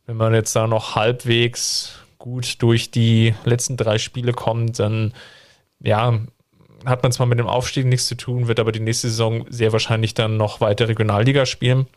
Wenn 0.08 0.18
man 0.18 0.34
jetzt 0.34 0.56
da 0.56 0.66
noch 0.66 0.96
halbwegs 0.96 2.00
gut 2.18 2.62
durch 2.62 2.90
die 2.90 3.36
letzten 3.44 3.78
drei 3.78 3.98
Spiele 4.00 4.32
kommt, 4.32 4.80
dann 4.80 5.14
ja, 5.80 6.20
hat 6.86 7.04
man 7.04 7.12
zwar 7.12 7.28
mit 7.28 7.38
dem 7.38 7.48
Aufstieg 7.48 7.86
nichts 7.86 8.08
zu 8.08 8.16
tun, 8.16 8.48
wird 8.48 8.60
aber 8.60 8.72
die 8.72 8.80
nächste 8.80 9.10
Saison 9.10 9.46
sehr 9.50 9.72
wahrscheinlich 9.72 10.14
dann 10.14 10.38
noch 10.38 10.62
weiter 10.62 10.88
Regionalliga 10.88 11.46
spielen. 11.46 11.88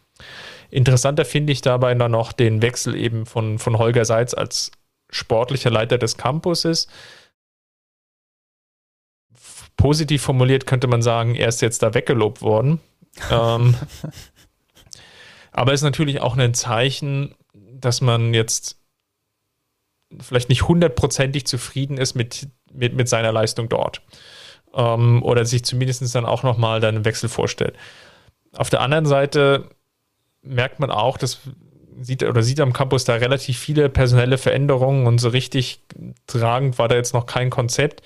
Interessanter 0.70 1.24
finde 1.24 1.52
ich 1.52 1.60
dabei 1.60 1.94
dann 1.94 2.10
noch 2.10 2.32
den 2.32 2.62
Wechsel 2.62 2.96
eben 2.96 3.24
von, 3.24 3.58
von 3.58 3.78
Holger 3.78 4.04
Seitz 4.04 4.34
als 4.34 4.72
sportlicher 5.10 5.70
Leiter 5.70 5.98
des 5.98 6.16
Campuses. 6.16 6.88
Positiv 9.76 10.22
formuliert 10.22 10.66
könnte 10.66 10.88
man 10.88 11.02
sagen, 11.02 11.34
er 11.34 11.48
ist 11.48 11.62
jetzt 11.62 11.82
da 11.82 11.94
weggelobt 11.94 12.42
worden. 12.42 12.80
Ähm, 13.30 13.74
aber 15.52 15.72
es 15.72 15.80
ist 15.80 15.84
natürlich 15.84 16.20
auch 16.20 16.36
ein 16.36 16.54
Zeichen, 16.54 17.34
dass 17.54 18.00
man 18.00 18.34
jetzt 18.34 18.78
vielleicht 20.20 20.48
nicht 20.48 20.68
hundertprozentig 20.68 21.46
zufrieden 21.46 21.98
ist 21.98 22.14
mit, 22.14 22.48
mit, 22.72 22.94
mit 22.94 23.08
seiner 23.08 23.32
Leistung 23.32 23.68
dort 23.68 24.02
ähm, 24.74 25.22
oder 25.22 25.44
sich 25.44 25.64
zumindest 25.64 26.14
dann 26.14 26.26
auch 26.26 26.42
nochmal 26.42 26.84
einen 26.84 27.04
Wechsel 27.04 27.28
vorstellt. 27.28 27.76
Auf 28.52 28.70
der 28.70 28.80
anderen 28.80 29.06
Seite 29.06 29.68
merkt 30.42 30.78
man 30.78 30.90
auch, 30.90 31.18
dass 31.18 31.40
sieht 32.00 32.22
oder 32.22 32.42
sieht 32.42 32.60
am 32.60 32.72
Campus 32.72 33.04
da 33.04 33.14
relativ 33.14 33.58
viele 33.58 33.88
personelle 33.88 34.38
Veränderungen 34.38 35.06
und 35.06 35.18
so 35.18 35.28
richtig 35.28 35.80
tragend 36.26 36.78
war 36.78 36.88
da 36.88 36.96
jetzt 36.96 37.14
noch 37.14 37.26
kein 37.26 37.50
Konzept. 37.50 38.02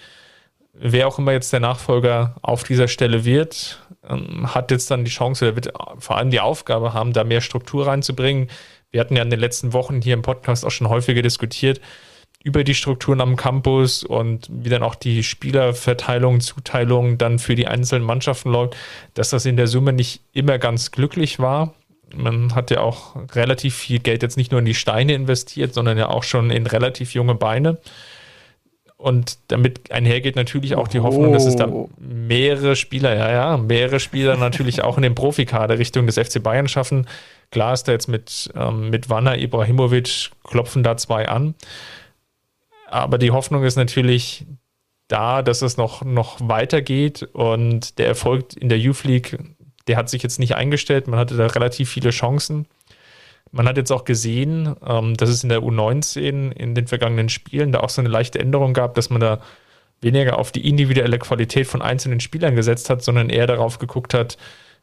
Wer 0.72 1.08
auch 1.08 1.18
immer 1.18 1.32
jetzt 1.32 1.52
der 1.52 1.60
Nachfolger 1.60 2.36
auf 2.42 2.62
dieser 2.62 2.88
Stelle 2.88 3.24
wird, 3.24 3.86
ähm, 4.08 4.54
hat 4.54 4.70
jetzt 4.70 4.90
dann 4.90 5.04
die 5.04 5.10
Chance 5.10 5.46
oder 5.46 5.56
wird 5.56 5.72
vor 5.98 6.16
allem 6.16 6.30
die 6.30 6.40
Aufgabe 6.40 6.94
haben, 6.94 7.12
da 7.12 7.24
mehr 7.24 7.40
Struktur 7.40 7.86
reinzubringen. 7.86 8.48
Wir 8.90 9.00
hatten 9.00 9.16
ja 9.16 9.22
in 9.22 9.30
den 9.30 9.40
letzten 9.40 9.72
Wochen 9.72 10.00
hier 10.00 10.14
im 10.14 10.22
Podcast 10.22 10.64
auch 10.64 10.70
schon 10.70 10.88
häufiger 10.88 11.22
diskutiert, 11.22 11.80
über 12.42 12.64
die 12.64 12.74
Strukturen 12.74 13.20
am 13.20 13.36
Campus 13.36 14.02
und 14.02 14.48
wie 14.50 14.70
dann 14.70 14.82
auch 14.82 14.94
die 14.94 15.22
Spielerverteilung, 15.22 16.40
Zuteilung 16.40 17.18
dann 17.18 17.38
für 17.38 17.54
die 17.54 17.66
einzelnen 17.66 18.04
Mannschaften 18.04 18.50
läuft, 18.50 18.76
dass 19.14 19.30
das 19.30 19.44
in 19.44 19.56
der 19.56 19.66
Summe 19.66 19.92
nicht 19.92 20.22
immer 20.32 20.58
ganz 20.58 20.90
glücklich 20.90 21.38
war. 21.38 21.74
Man 22.14 22.54
hat 22.54 22.70
ja 22.70 22.80
auch 22.80 23.14
relativ 23.34 23.76
viel 23.76 23.98
Geld 23.98 24.22
jetzt 24.22 24.36
nicht 24.36 24.50
nur 24.50 24.60
in 24.60 24.66
die 24.66 24.74
Steine 24.74 25.14
investiert, 25.14 25.74
sondern 25.74 25.98
ja 25.98 26.08
auch 26.08 26.24
schon 26.24 26.50
in 26.50 26.66
relativ 26.66 27.14
junge 27.14 27.34
Beine. 27.34 27.78
Und 29.00 29.38
damit 29.48 29.90
einhergeht 29.90 30.36
natürlich 30.36 30.74
auch 30.74 30.86
die 30.86 31.00
Hoffnung, 31.00 31.32
dass 31.32 31.46
es 31.46 31.56
da 31.56 31.66
oh. 31.66 31.88
mehrere 31.96 32.76
Spieler, 32.76 33.16
ja, 33.16 33.32
ja, 33.32 33.56
mehrere 33.56 33.98
Spieler 33.98 34.36
natürlich 34.36 34.82
auch 34.82 34.98
in 34.98 35.02
den 35.02 35.14
Profikader 35.14 35.78
Richtung 35.78 36.04
des 36.04 36.18
FC 36.18 36.42
Bayern 36.42 36.68
schaffen. 36.68 37.06
Klar 37.50 37.72
ist 37.72 37.84
da 37.84 37.92
jetzt 37.92 38.08
mit, 38.08 38.50
ähm, 38.54 38.90
mit 38.90 39.08
Wanner, 39.08 39.38
Ibrahimovic 39.38 40.30
klopfen 40.44 40.82
da 40.82 40.98
zwei 40.98 41.26
an. 41.28 41.54
Aber 42.90 43.16
die 43.16 43.30
Hoffnung 43.30 43.64
ist 43.64 43.76
natürlich 43.76 44.44
da, 45.08 45.40
dass 45.40 45.62
es 45.62 45.78
noch, 45.78 46.04
noch 46.04 46.36
weitergeht 46.42 47.22
und 47.32 47.98
der 47.98 48.06
Erfolg 48.06 48.54
in 48.54 48.68
der 48.68 48.78
Youth 48.78 49.04
League, 49.04 49.38
der 49.88 49.96
hat 49.96 50.10
sich 50.10 50.22
jetzt 50.22 50.38
nicht 50.38 50.56
eingestellt. 50.56 51.08
Man 51.08 51.18
hatte 51.18 51.38
da 51.38 51.46
relativ 51.46 51.88
viele 51.88 52.10
Chancen. 52.10 52.66
Man 53.52 53.66
hat 53.66 53.76
jetzt 53.76 53.90
auch 53.90 54.04
gesehen, 54.04 54.76
ähm, 54.86 55.16
dass 55.16 55.28
es 55.28 55.42
in 55.42 55.48
der 55.48 55.60
U19 55.60 56.52
in 56.52 56.74
den 56.74 56.86
vergangenen 56.86 57.28
Spielen 57.28 57.72
da 57.72 57.80
auch 57.80 57.88
so 57.88 58.00
eine 58.00 58.08
leichte 58.08 58.38
Änderung 58.38 58.74
gab, 58.74 58.94
dass 58.94 59.10
man 59.10 59.20
da 59.20 59.40
weniger 60.00 60.38
auf 60.38 60.52
die 60.52 60.66
individuelle 60.68 61.18
Qualität 61.18 61.66
von 61.66 61.82
einzelnen 61.82 62.20
Spielern 62.20 62.56
gesetzt 62.56 62.88
hat, 62.90 63.02
sondern 63.02 63.28
eher 63.28 63.46
darauf 63.46 63.78
geguckt 63.78 64.14
hat, 64.14 64.38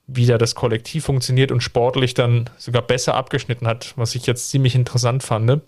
wie 0.05 0.25
da 0.25 0.37
das 0.37 0.55
Kollektiv 0.55 1.05
funktioniert 1.05 1.51
und 1.51 1.61
sportlich 1.61 2.13
dann 2.13 2.49
sogar 2.57 2.81
besser 2.81 3.15
abgeschnitten 3.15 3.67
hat, 3.67 3.93
was 3.97 4.15
ich 4.15 4.25
jetzt 4.25 4.49
ziemlich 4.49 4.75
interessant 4.75 5.23
fand 5.23 5.61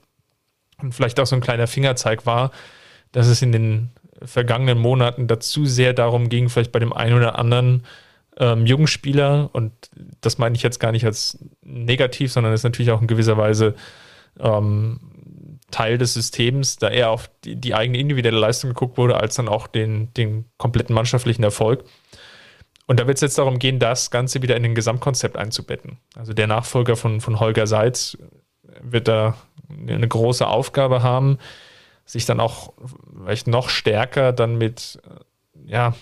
und 0.82 0.94
vielleicht 0.94 1.20
auch 1.20 1.26
so 1.26 1.36
ein 1.36 1.42
kleiner 1.42 1.68
Fingerzeig 1.68 2.26
war, 2.26 2.52
dass 3.12 3.28
es 3.28 3.42
in 3.42 3.52
den 3.52 3.90
vergangenen 4.22 4.78
Monaten 4.78 5.28
dazu 5.28 5.66
sehr 5.66 5.94
darum 5.94 6.30
ging, 6.30 6.50
vielleicht 6.50 6.72
bei 6.72 6.80
dem 6.80 6.94
einen 6.94 7.16
oder 7.16 7.38
anderen 7.40 7.84
ähm, 8.40 8.66
jungen 8.66 8.88
Spieler, 8.88 9.50
und 9.54 9.72
das 10.22 10.38
meine 10.38 10.56
ich 10.56 10.64
jetzt 10.64 10.80
gar 10.80 10.92
nicht 10.92 11.06
als 11.06 11.38
negativ, 11.62 12.32
sondern 12.32 12.54
ist 12.54 12.64
natürlich 12.64 12.92
auch 12.92 13.02
in 13.02 13.08
gewisser 13.08 13.38
Weise 13.38 13.76
ähm, 14.40 15.00
Teil 15.72 15.98
des 15.98 16.14
Systems, 16.14 16.78
da 16.78 16.90
eher 16.90 17.12
auf 17.12 17.30
die, 17.44 17.56
die, 17.56 17.76
eigene 17.76 18.00
individuelle 18.00 18.40
Leistung 18.40 18.72
geguckt 18.72 18.98
wurde, 18.98 19.18
als 19.18 19.36
dann 19.36 19.48
auch 19.48 19.68
den, 19.68 20.14
den 20.16 20.46
kompletten 20.58 20.96
mannschaftlichen 20.96 21.44
Erfolg. 21.44 21.84
Und 22.88 23.00
da 23.00 23.06
wird 23.06 23.18
es 23.18 23.22
jetzt 23.22 23.38
darum 23.38 23.60
gehen, 23.60 23.78
das 23.78 24.10
Ganze 24.10 24.42
wieder 24.42 24.56
in 24.56 24.64
den 24.64 24.74
Gesamtkonzept 24.74 25.38
einzubetten. 25.38 26.00
Also 26.16 26.34
der 26.34 26.48
Nachfolger 26.48 26.96
von, 26.96 27.22
von 27.22 27.40
Holger 27.40 27.68
Seitz 27.68 28.18
wird 28.82 29.08
da 29.08 29.38
eine 29.70 30.08
große 30.08 30.48
Aufgabe 30.48 31.04
haben, 31.04 31.38
sich 32.06 32.26
dann 32.26 32.40
auch 32.40 32.74
vielleicht 33.16 33.48
noch 33.48 33.70
stärker 33.70 34.34
dann 34.34 34.58
mit, 34.58 35.00
ja, 35.66 35.94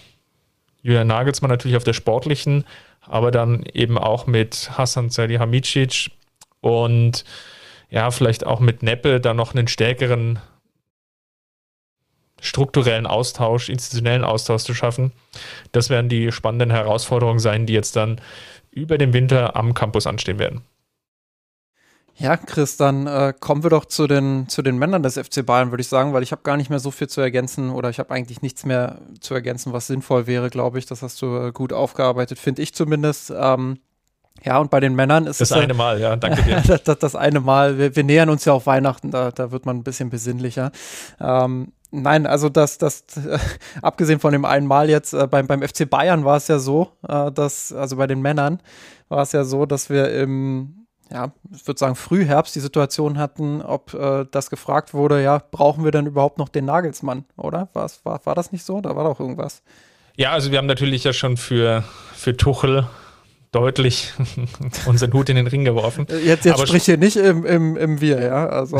Julian 0.87 1.07
Nagelsmann 1.07 1.51
natürlich 1.51 1.75
auf 1.75 1.83
der 1.83 1.91
sportlichen, 1.91 2.63
aber 3.01 3.29
dann 3.29 3.63
eben 3.73 3.97
auch 3.97 4.25
mit 4.25 4.71
Hassan 4.77 5.09
Salihamidzic 5.09 6.11
und 6.61 7.25
ja, 7.89 8.09
vielleicht 8.09 8.45
auch 8.45 8.61
mit 8.61 8.83
Neppe 8.83 9.19
dann 9.19 9.35
noch 9.35 9.53
einen 9.53 9.67
stärkeren 9.67 10.39
strukturellen 12.39 13.05
Austausch, 13.05 13.67
institutionellen 13.67 14.23
Austausch 14.23 14.63
zu 14.63 14.73
schaffen. 14.73 15.11
Das 15.73 15.89
werden 15.89 16.07
die 16.07 16.31
spannenden 16.31 16.71
Herausforderungen 16.71 17.39
sein, 17.39 17.65
die 17.65 17.73
jetzt 17.73 17.97
dann 17.97 18.21
über 18.71 18.97
den 18.97 19.11
Winter 19.11 19.57
am 19.57 19.73
Campus 19.73 20.07
anstehen 20.07 20.39
werden. 20.39 20.61
Ja, 22.19 22.35
Chris, 22.35 22.77
dann 22.77 23.05
äh, 23.05 23.31
kommen 23.39 23.61
wir 23.61 23.69
doch 23.69 23.85
zu 23.85 24.07
den, 24.07 24.49
zu 24.49 24.63
den 24.63 24.79
Männern 24.79 25.03
des 25.03 25.19
FC 25.19 25.45
Bayern, 25.45 25.71
würde 25.71 25.81
ich 25.81 25.87
sagen, 25.87 26.13
weil 26.13 26.23
ich 26.23 26.31
habe 26.31 26.41
gar 26.41 26.57
nicht 26.57 26.71
mehr 26.71 26.79
so 26.79 26.89
viel 26.89 27.07
zu 27.07 27.21
ergänzen 27.21 27.69
oder 27.69 27.91
ich 27.91 27.99
habe 27.99 28.11
eigentlich 28.11 28.41
nichts 28.41 28.65
mehr 28.65 28.97
zu 29.19 29.35
ergänzen, 29.35 29.71
was 29.71 29.85
sinnvoll 29.85 30.25
wäre, 30.25 30.49
glaube 30.49 30.79
ich. 30.79 30.87
Das 30.87 31.03
hast 31.03 31.21
du 31.21 31.37
äh, 31.37 31.51
gut 31.51 31.73
aufgearbeitet, 31.73 32.39
finde 32.39 32.63
ich 32.63 32.73
zumindest. 32.73 33.31
Ähm, 33.35 33.77
ja, 34.43 34.57
und 34.57 34.71
bei 34.71 34.79
den 34.79 34.95
Männern 34.95 35.27
ist 35.27 35.41
das 35.41 35.51
es. 35.51 35.55
Das 35.55 35.63
eine 35.63 35.75
Mal, 35.75 35.99
ja, 35.99 36.15
danke 36.15 36.41
dir. 36.41 36.61
das, 36.67 36.83
das, 36.83 36.97
das, 36.97 37.15
eine 37.15 37.39
Mal. 37.39 37.77
Wir, 37.77 37.95
wir, 37.95 38.03
nähern 38.03 38.29
uns 38.29 38.45
ja 38.45 38.53
auf 38.53 38.65
Weihnachten, 38.65 39.11
da, 39.11 39.31
da 39.31 39.51
wird 39.51 39.67
man 39.67 39.77
ein 39.77 39.83
bisschen 39.83 40.09
besinnlicher. 40.09 40.71
Ähm, 41.19 41.71
Nein, 41.89 42.27
also 42.27 42.49
das, 42.49 42.77
das, 42.77 43.05
äh, 43.15 43.39
abgesehen 43.81 44.19
von 44.19 44.33
dem 44.33 44.43
einen 44.43 44.67
Mal 44.67 44.89
jetzt, 44.89 45.13
äh, 45.13 45.25
beim, 45.27 45.47
beim 45.47 45.61
FC 45.61 45.89
Bayern 45.89 46.25
war 46.25 46.37
es 46.37 46.47
ja 46.49 46.59
so, 46.59 46.91
äh, 47.07 47.31
dass, 47.31 47.71
also 47.71 47.95
bei 47.95 48.07
den 48.07 48.21
Männern 48.21 48.59
war 49.07 49.21
es 49.21 49.31
ja 49.31 49.45
so, 49.45 49.65
dass 49.65 49.89
wir 49.89 50.11
im, 50.13 50.76
ja, 51.11 51.31
ich 51.53 51.65
würde 51.67 51.79
sagen, 51.79 51.95
Frühherbst 51.95 52.55
die 52.55 52.59
Situation 52.59 53.17
hatten, 53.17 53.61
ob 53.61 53.93
äh, 53.93 54.25
das 54.29 54.49
gefragt 54.49 54.93
wurde, 54.93 55.21
ja, 55.23 55.41
brauchen 55.51 55.83
wir 55.83 55.91
denn 55.91 56.05
überhaupt 56.05 56.37
noch 56.37 56.49
den 56.49 56.65
Nagelsmann, 56.65 57.25
oder? 57.37 57.69
War's, 57.73 58.01
war, 58.03 58.25
war 58.25 58.35
das 58.35 58.51
nicht 58.51 58.65
so? 58.65 58.81
Da 58.81 58.95
war 58.95 59.03
doch 59.05 59.19
irgendwas. 59.19 59.61
Ja, 60.15 60.31
also 60.31 60.51
wir 60.51 60.57
haben 60.57 60.65
natürlich 60.65 61.03
ja 61.03 61.13
schon 61.13 61.37
für, 61.37 61.83
für 62.13 62.35
Tuchel 62.35 62.87
deutlich 63.51 64.13
unseren 64.85 65.13
Hut 65.13 65.29
in 65.29 65.35
den 65.35 65.47
Ring 65.47 65.63
geworfen. 65.63 66.05
Jetzt, 66.25 66.45
jetzt 66.45 66.67
sprich 66.67 66.83
hier 66.83 66.97
nicht 66.97 67.15
im, 67.15 67.45
im, 67.45 67.77
im 67.77 68.01
Wir, 68.01 68.21
ja. 68.21 68.47
Also 68.47 68.79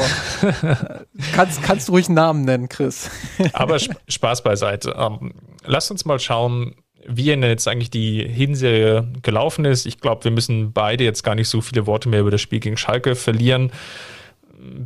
kannst, 1.34 1.64
kannst 1.64 1.88
du 1.88 1.94
ruhig 1.94 2.08
einen 2.08 2.16
Namen 2.16 2.44
nennen, 2.44 2.68
Chris. 2.70 3.10
aber 3.54 3.80
Spaß 3.80 4.44
beiseite. 4.44 4.96
Ähm, 4.98 5.34
lasst 5.64 5.92
uns 5.92 6.06
mal 6.06 6.20
schauen, 6.20 6.76
wie 7.08 7.26
denn 7.26 7.42
jetzt 7.42 7.68
eigentlich 7.68 7.90
die 7.90 8.28
Hinserie 8.28 9.08
gelaufen 9.22 9.66
ist. 9.66 9.86
Ich 9.86 10.00
glaube, 10.00 10.26
wir 10.26 10.32
müssen 10.32 10.74
beide 10.74 11.04
jetzt 11.04 11.24
gar 11.24 11.36
nicht 11.36 11.48
so 11.48 11.62
viele 11.62 11.88
Worte 11.88 12.10
mehr 12.10 12.20
über 12.20 12.32
das 12.32 12.42
Spiel 12.42 12.60
gegen 12.60 12.78
Schalke 12.78 13.16
verlieren. 13.16 13.72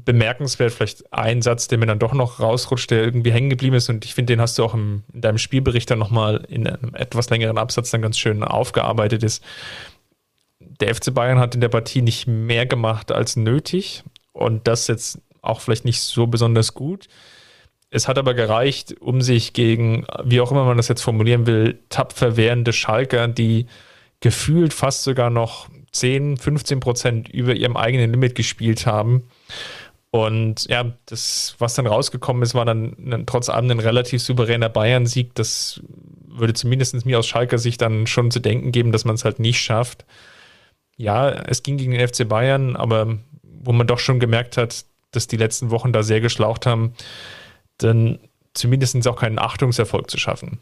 Bemerkenswert, 0.05 0.71
vielleicht 0.71 1.11
ein 1.11 1.41
Satz, 1.41 1.67
der 1.67 1.77
mir 1.77 1.87
dann 1.87 1.97
doch 1.97 2.13
noch 2.13 2.39
rausrutscht, 2.39 2.91
der 2.91 3.03
irgendwie 3.03 3.31
hängen 3.31 3.49
geblieben 3.49 3.75
ist. 3.75 3.89
Und 3.89 4.05
ich 4.05 4.13
finde, 4.13 4.33
den 4.33 4.41
hast 4.41 4.57
du 4.57 4.63
auch 4.63 4.73
im, 4.73 5.03
in 5.13 5.21
deinem 5.21 5.39
Spielbericht 5.39 5.89
dann 5.89 5.99
nochmal 5.99 6.45
in 6.47 6.67
einem 6.67 6.93
etwas 6.93 7.29
längeren 7.29 7.57
Absatz 7.57 7.89
dann 7.89 8.01
ganz 8.01 8.19
schön 8.19 8.43
aufgearbeitet 8.43 9.23
ist. 9.23 9.43
Der 10.59 10.93
FC 10.93 11.13
Bayern 11.13 11.39
hat 11.39 11.55
in 11.55 11.61
der 11.61 11.69
Partie 11.69 12.01
nicht 12.01 12.27
mehr 12.27 12.65
gemacht 12.65 13.11
als 13.11 13.35
nötig. 13.35 14.03
Und 14.33 14.67
das 14.67 14.87
jetzt 14.87 15.19
auch 15.41 15.61
vielleicht 15.61 15.85
nicht 15.85 16.01
so 16.01 16.27
besonders 16.27 16.73
gut. 16.73 17.07
Es 17.91 18.07
hat 18.07 18.17
aber 18.17 18.33
gereicht, 18.33 18.95
um 18.99 19.21
sich 19.21 19.53
gegen, 19.53 20.05
wie 20.23 20.41
auch 20.41 20.51
immer 20.51 20.63
man 20.63 20.77
das 20.77 20.87
jetzt 20.87 21.01
formulieren 21.01 21.45
will, 21.45 21.79
tapfer 21.89 22.37
wehrende 22.37 22.73
Schalker, 22.73 23.27
die 23.27 23.67
gefühlt 24.21 24.73
fast 24.73 25.03
sogar 25.03 25.29
noch 25.29 25.69
10, 25.91 26.37
15 26.37 26.79
Prozent 26.79 27.29
über 27.29 27.53
ihrem 27.53 27.77
eigenen 27.77 28.11
Limit 28.11 28.35
gespielt 28.35 28.85
haben. 28.85 29.23
Und 30.09 30.67
ja, 30.69 30.93
das, 31.05 31.55
was 31.59 31.75
dann 31.75 31.85
rausgekommen 31.85 32.43
ist, 32.43 32.55
war 32.55 32.65
dann, 32.65 32.95
dann 32.97 33.25
trotz 33.25 33.49
allem 33.49 33.69
ein 33.69 33.79
relativ 33.79 34.21
souveräner 34.21 34.69
Bayern-Sieg. 34.69 35.35
Das 35.35 35.81
würde 36.27 36.53
zumindest 36.53 37.05
mir 37.05 37.19
aus 37.19 37.27
Schalker 37.27 37.57
Sicht 37.57 37.81
dann 37.81 38.07
schon 38.07 38.31
zu 38.31 38.39
denken 38.39 38.71
geben, 38.71 38.91
dass 38.91 39.05
man 39.05 39.15
es 39.15 39.25
halt 39.25 39.39
nicht 39.39 39.59
schafft, 39.59 40.05
ja, 41.01 41.29
es 41.29 41.63
ging 41.63 41.77
gegen 41.77 41.91
den 41.91 42.07
FC 42.07 42.27
Bayern, 42.27 42.75
aber 42.75 43.17
wo 43.41 43.71
man 43.71 43.87
doch 43.87 43.99
schon 43.99 44.19
gemerkt 44.19 44.55
hat, 44.55 44.85
dass 45.11 45.27
die 45.27 45.37
letzten 45.37 45.71
Wochen 45.71 45.91
da 45.91 46.03
sehr 46.03 46.21
geschlaucht 46.21 46.65
haben, 46.65 46.93
dann 47.83 48.19
zumindest 48.53 49.07
auch 49.07 49.19
keinen 49.19 49.39
Achtungserfolg 49.39 50.09
zu 50.09 50.17
schaffen. 50.17 50.59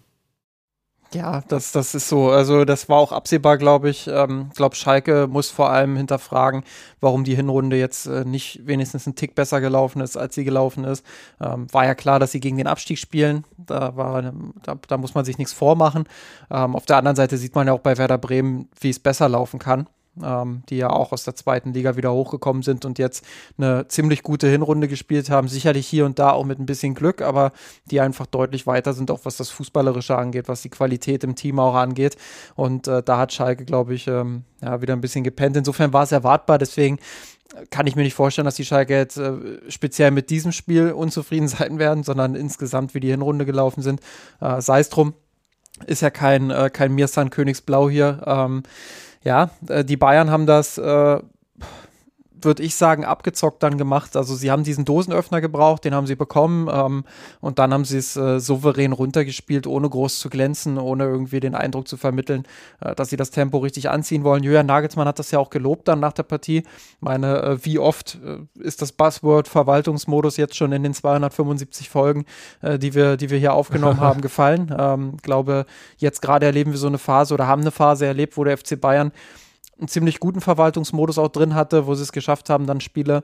Ja, 1.12 1.42
das, 1.48 1.72
das 1.72 1.96
ist 1.96 2.08
so. 2.08 2.30
Also, 2.30 2.66
das 2.66 2.88
war 2.88 2.98
auch 2.98 3.12
absehbar, 3.12 3.58
glaube 3.58 3.90
ich. 3.90 4.08
Ähm, 4.08 4.52
glaube, 4.56 4.76
Schalke 4.76 5.26
muss 5.28 5.50
vor 5.50 5.72
allem 5.72 5.98
hinterfragen, 5.98 6.64
warum 7.00 7.24
die 7.24 7.36
Hinrunde 7.36 7.78
jetzt 7.78 8.06
äh, 8.06 8.26
nicht 8.26 8.68
wenigstens 8.68 9.08
einen 9.08 9.16
Tick 9.16 9.34
besser 9.34 9.60
gelaufen 9.60 10.02
ist, 10.02 10.18
als 10.18 10.36
sie 10.36 10.44
gelaufen 10.44 10.84
ist. 10.84 11.04
Ähm, 11.42 11.66
war 11.74 11.86
ja 11.86 11.96
klar, 11.96 12.20
dass 12.20 12.32
sie 12.32 12.40
gegen 12.40 12.58
den 12.58 12.68
Abstieg 12.68 13.00
spielen. 13.00 13.44
Da, 13.58 13.96
war, 13.96 14.22
da, 14.62 14.76
da 14.88 14.98
muss 14.98 15.16
man 15.16 15.26
sich 15.26 15.40
nichts 15.40 15.54
vormachen. 15.54 16.08
Ähm, 16.52 16.76
auf 16.76 16.86
der 16.86 16.98
anderen 16.98 17.16
Seite 17.16 17.38
sieht 17.38 17.56
man 17.56 17.66
ja 17.66 17.74
auch 17.74 17.80
bei 17.80 17.98
Werder 17.98 18.20
Bremen, 18.20 18.70
wie 18.80 18.92
es 18.92 19.00
besser 19.00 19.30
laufen 19.30 19.58
kann 19.58 19.88
ähm, 20.24 20.64
die 20.70 20.78
ja 20.78 20.90
auch 20.90 21.12
aus 21.12 21.24
der 21.24 21.36
zweiten 21.36 21.74
Liga 21.74 21.96
wieder 21.96 22.12
hochgekommen 22.12 22.64
sind 22.64 22.86
und 22.86 23.00
jetzt 23.00 23.26
eine 23.58 23.88
ziemlich 23.88 24.24
gute 24.24 24.48
Hinrunde 24.48 24.88
gespielt 24.88 25.30
haben. 25.30 25.48
Sicherlich 25.48 25.88
hier 25.88 26.06
und 26.06 26.20
da 26.20 26.32
auch 26.32 26.46
mit 26.46 26.60
ein 26.60 26.66
bisschen 26.66 26.96
Glück, 26.96 27.22
aber 27.22 27.52
die 27.86 28.02
einfach 28.02 28.26
deutlich 28.26 28.68
weiter 28.68 28.94
sind, 28.94 29.12
auch 29.12 29.22
was 29.24 29.38
das 29.38 29.50
Fußballerische 29.50 30.18
angeht, 30.18 30.48
was 30.48 30.62
die 30.62 30.70
Qualität 30.70 31.24
im 31.24 31.36
Team 31.36 31.60
auch 31.60 31.76
angeht. 31.76 32.18
Und 32.56 32.88
äh, 32.88 33.04
da 33.04 33.18
hat 33.18 33.34
Schalke, 33.34 33.66
glaube 33.66 33.94
ich, 33.94 34.08
ähm, 34.08 34.44
ja, 34.62 34.82
wieder 34.82 34.94
ein 34.94 35.02
bisschen 35.02 35.24
gepennt. 35.24 35.58
Insofern 35.58 35.94
war 35.94 36.04
es 36.04 36.12
erwartbar, 36.12 36.58
deswegen 36.58 37.00
kann 37.72 37.88
ich 37.88 37.96
mir 37.96 38.04
nicht 38.04 38.14
vorstellen, 38.14 38.46
dass 38.46 38.56
die 38.56 38.66
Schalke 38.66 38.96
jetzt 38.96 39.18
äh, 39.18 39.34
speziell 39.70 40.12
mit 40.12 40.30
diesem 40.30 40.52
Spiel 40.52 40.92
unzufrieden 40.92 41.48
sein 41.50 41.80
werden, 41.80 42.04
sondern 42.04 42.36
insgesamt, 42.36 42.94
wie 42.94 43.00
die 43.00 43.10
Hinrunde 43.10 43.46
gelaufen 43.46 43.82
sind. 43.82 44.02
Äh, 44.40 44.62
Sei 44.62 44.80
es 44.80 44.90
drum, 44.90 45.14
ist 45.86 46.02
ja 46.02 46.10
kein, 46.10 46.52
äh, 46.52 46.70
kein 46.70 46.94
Mirsan 46.94 47.30
Königsblau 47.30 47.90
hier. 47.90 48.22
Ähm, 48.26 48.64
ja, 49.24 49.50
äh, 49.68 49.84
die 49.84 49.98
Bayern 49.98 50.32
haben 50.32 50.46
das 50.46 50.78
äh, 50.78 51.20
würde 52.42 52.64
ich 52.64 52.76
sagen, 52.76 53.06
abgezockt 53.06 53.64
dann 53.64 53.78
gemacht. 53.78 54.16
Also 54.16 54.36
sie 54.36 54.52
haben 54.52 54.64
diesen 54.64 54.86
Dosenöffner 54.86 55.42
gebraucht, 55.42 55.86
den 55.86 55.94
haben 55.94 56.08
sie 56.08 56.16
bekommen 56.16 56.70
ähm, 56.72 57.04
und 57.42 57.60
dann 57.60 57.74
haben 57.74 57.86
sie 57.86 57.98
es 57.98 58.16
äh, 58.16 58.40
souverän 58.40 58.92
runtergespielt, 58.92 59.68
ohne 59.68 59.90
groß 59.90 60.20
zu 60.20 60.30
glänzen, 60.30 60.78
ohne 60.78 61.06
irgendwie 61.06 61.40
den 61.40 61.56
Eindruck 61.56 61.88
zu 61.88 61.98
vermitteln, 61.98 62.44
äh, 62.82 62.96
dass 62.96 63.10
sie 63.10 63.18
das 63.18 63.32
Tempo 63.32 63.58
richtig 63.60 63.90
anziehen 63.90 64.24
wollen. 64.24 64.44
Julian 64.44 64.66
Nagelsmann 64.66 65.08
hat 65.08 65.20
das 65.20 65.32
ja 65.32 65.40
auch 65.40 65.50
gelobt 65.50 65.88
dann 65.88 66.00
nach 66.00 66.14
der 66.14 66.24
Partie. 66.24 66.64
Meine, 67.00 67.42
äh, 67.42 67.66
wie 67.66 67.80
oft 67.80 68.18
äh, 68.26 68.40
ist 68.62 68.82
das 68.82 68.92
Buzzword 68.92 69.48
Verwaltungsmodus 69.48 70.38
jetzt 70.38 70.56
schon 70.56 70.72
in 70.72 70.84
den 70.84 70.94
275 70.94 71.90
Folgen, 71.90 72.26
äh, 72.62 72.80
die, 72.80 72.94
wir, 72.94 73.18
die 73.18 73.30
wir 73.30 73.38
hier 73.38 73.54
aufgenommen 73.54 74.00
haben, 74.02 74.22
gefallen? 74.22 74.74
Ähm, 74.78 75.18
glaube, 75.22 75.66
jetzt 75.98 76.22
gerade 76.22 76.46
erleben 76.46 76.72
wir 76.72 76.78
so 76.78 76.88
eine 76.88 76.98
Phase 76.98 77.34
oder 77.34 77.48
haben 77.48 77.62
eine 77.62 77.72
Phase 77.72 78.06
erlebt, 78.06 78.38
wo 78.38 78.44
der 78.44 78.58
FC 78.58 78.80
Bayern 78.80 79.12
einen 79.80 79.88
ziemlich 79.88 80.20
guten 80.20 80.42
Verwaltungsmodus 80.42 81.18
auch 81.18 81.30
drin 81.30 81.56
hatte, 81.56 81.88
wo 81.88 81.96
sie 81.96 82.04
es 82.04 82.12
geschafft 82.12 82.50
haben, 82.50 82.68
dann 82.68 82.82
Spiele 82.82 83.24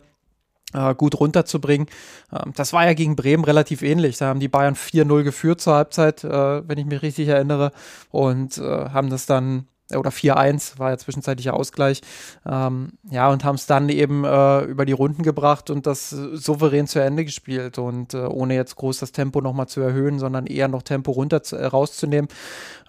äh, 0.74 0.96
gut 0.96 1.20
runterzubringen. 1.20 1.88
Ähm, 2.32 2.54
das 2.56 2.74
war 2.74 2.86
ja 2.86 2.94
gegen 2.94 3.16
Bremen 3.16 3.44
relativ 3.44 3.82
ähnlich. 3.82 4.18
Da 4.18 4.28
haben 4.28 4.40
die 4.40 4.48
Bayern 4.48 4.76
4-0 4.76 5.24
geführt 5.24 5.62
zur 5.62 5.76
Halbzeit, 5.76 6.24
äh, 6.24 6.68
wenn 6.68 6.78
ich 6.78 6.86
mich 6.86 7.02
richtig 7.02 7.28
erinnere, 7.28 7.72
und 8.10 8.58
äh, 8.58 8.90
haben 8.90 9.10
das 9.10 9.26
dann 9.26 9.68
oder 9.94 10.10
4-1 10.10 10.80
war 10.80 10.90
ja 10.90 10.98
zwischenzeitlicher 10.98 11.54
Ausgleich. 11.54 12.02
Ähm, 12.46 12.94
ja, 13.10 13.30
und 13.30 13.44
haben 13.44 13.56
es 13.56 13.68
dann 13.68 13.90
eben 13.90 14.24
äh, 14.24 14.62
über 14.62 14.86
die 14.86 14.94
Runden 14.94 15.22
gebracht 15.22 15.70
und 15.70 15.86
das 15.86 16.10
souverän 16.10 16.88
zu 16.88 17.00
Ende 17.00 17.24
gespielt 17.24 17.78
und 17.78 18.14
äh, 18.14 18.26
ohne 18.26 18.56
jetzt 18.56 18.76
groß 18.78 19.00
das 19.00 19.12
Tempo 19.12 19.42
nochmal 19.42 19.68
zu 19.68 19.82
erhöhen, 19.82 20.18
sondern 20.18 20.48
eher 20.48 20.68
noch 20.68 20.82
Tempo 20.82 21.12
runter 21.12 21.44
zu, 21.44 21.56
äh, 21.56 21.66
rauszunehmen. 21.66 22.30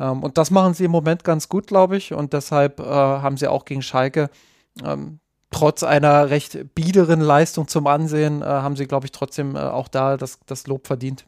Ähm, 0.00 0.22
und 0.22 0.38
das 0.38 0.50
machen 0.50 0.74
sie 0.74 0.84
im 0.84 0.90
Moment 0.90 1.24
ganz 1.24 1.48
gut, 1.48 1.66
glaube 1.66 1.96
ich. 1.96 2.14
Und 2.14 2.32
deshalb 2.32 2.80
äh, 2.80 2.84
haben 2.84 3.36
sie 3.36 3.48
auch 3.48 3.66
gegen 3.66 3.82
Schalke 3.82 4.30
ähm, 4.82 5.20
trotz 5.50 5.82
einer 5.82 6.30
recht 6.30 6.74
biederen 6.74 7.20
Leistung 7.20 7.68
zum 7.68 7.86
Ansehen, 7.86 8.42
äh, 8.42 8.46
haben 8.46 8.76
sie, 8.76 8.86
glaube 8.86 9.06
ich, 9.06 9.12
trotzdem 9.12 9.56
äh, 9.56 9.60
auch 9.60 9.88
da 9.88 10.16
das, 10.16 10.40
das 10.46 10.66
Lob 10.66 10.86
verdient. 10.86 11.26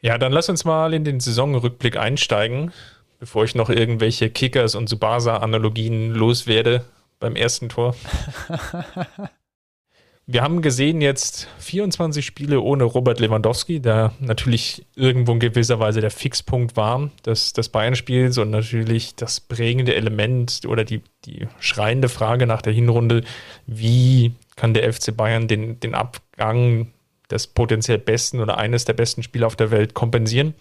Ja, 0.00 0.18
dann 0.18 0.32
lass 0.32 0.48
uns 0.48 0.64
mal 0.64 0.92
in 0.92 1.04
den 1.04 1.20
Saisonrückblick 1.20 1.96
einsteigen 1.96 2.72
bevor 3.18 3.44
ich 3.44 3.54
noch 3.54 3.70
irgendwelche 3.70 4.30
Kickers 4.30 4.74
und 4.74 4.88
Subasa-Analogien 4.88 6.12
loswerde 6.12 6.84
beim 7.18 7.36
ersten 7.36 7.68
Tor. 7.68 7.94
Wir 10.28 10.42
haben 10.42 10.60
gesehen 10.60 11.00
jetzt 11.00 11.46
24 11.60 12.26
Spiele 12.26 12.60
ohne 12.60 12.82
Robert 12.82 13.20
Lewandowski, 13.20 13.78
der 13.78 14.12
natürlich 14.18 14.84
irgendwo 14.96 15.30
in 15.30 15.38
gewisser 15.38 15.78
Weise 15.78 16.00
der 16.00 16.10
Fixpunkt 16.10 16.76
war 16.76 17.10
des, 17.24 17.52
des 17.52 17.68
Bayern-Spiels 17.68 18.36
und 18.38 18.50
natürlich 18.50 19.14
das 19.14 19.38
prägende 19.38 19.94
Element 19.94 20.62
oder 20.66 20.82
die, 20.82 21.00
die 21.26 21.46
schreiende 21.60 22.08
Frage 22.08 22.48
nach 22.48 22.60
der 22.60 22.72
Hinrunde, 22.72 23.22
wie 23.68 24.32
kann 24.56 24.74
der 24.74 24.92
FC 24.92 25.16
Bayern 25.16 25.46
den, 25.46 25.78
den 25.78 25.94
Abgang 25.94 26.92
des 27.30 27.46
potenziell 27.46 27.98
besten 27.98 28.40
oder 28.40 28.58
eines 28.58 28.84
der 28.84 28.94
besten 28.94 29.22
Spieler 29.22 29.46
auf 29.46 29.54
der 29.54 29.70
Welt 29.70 29.94
kompensieren? 29.94 30.54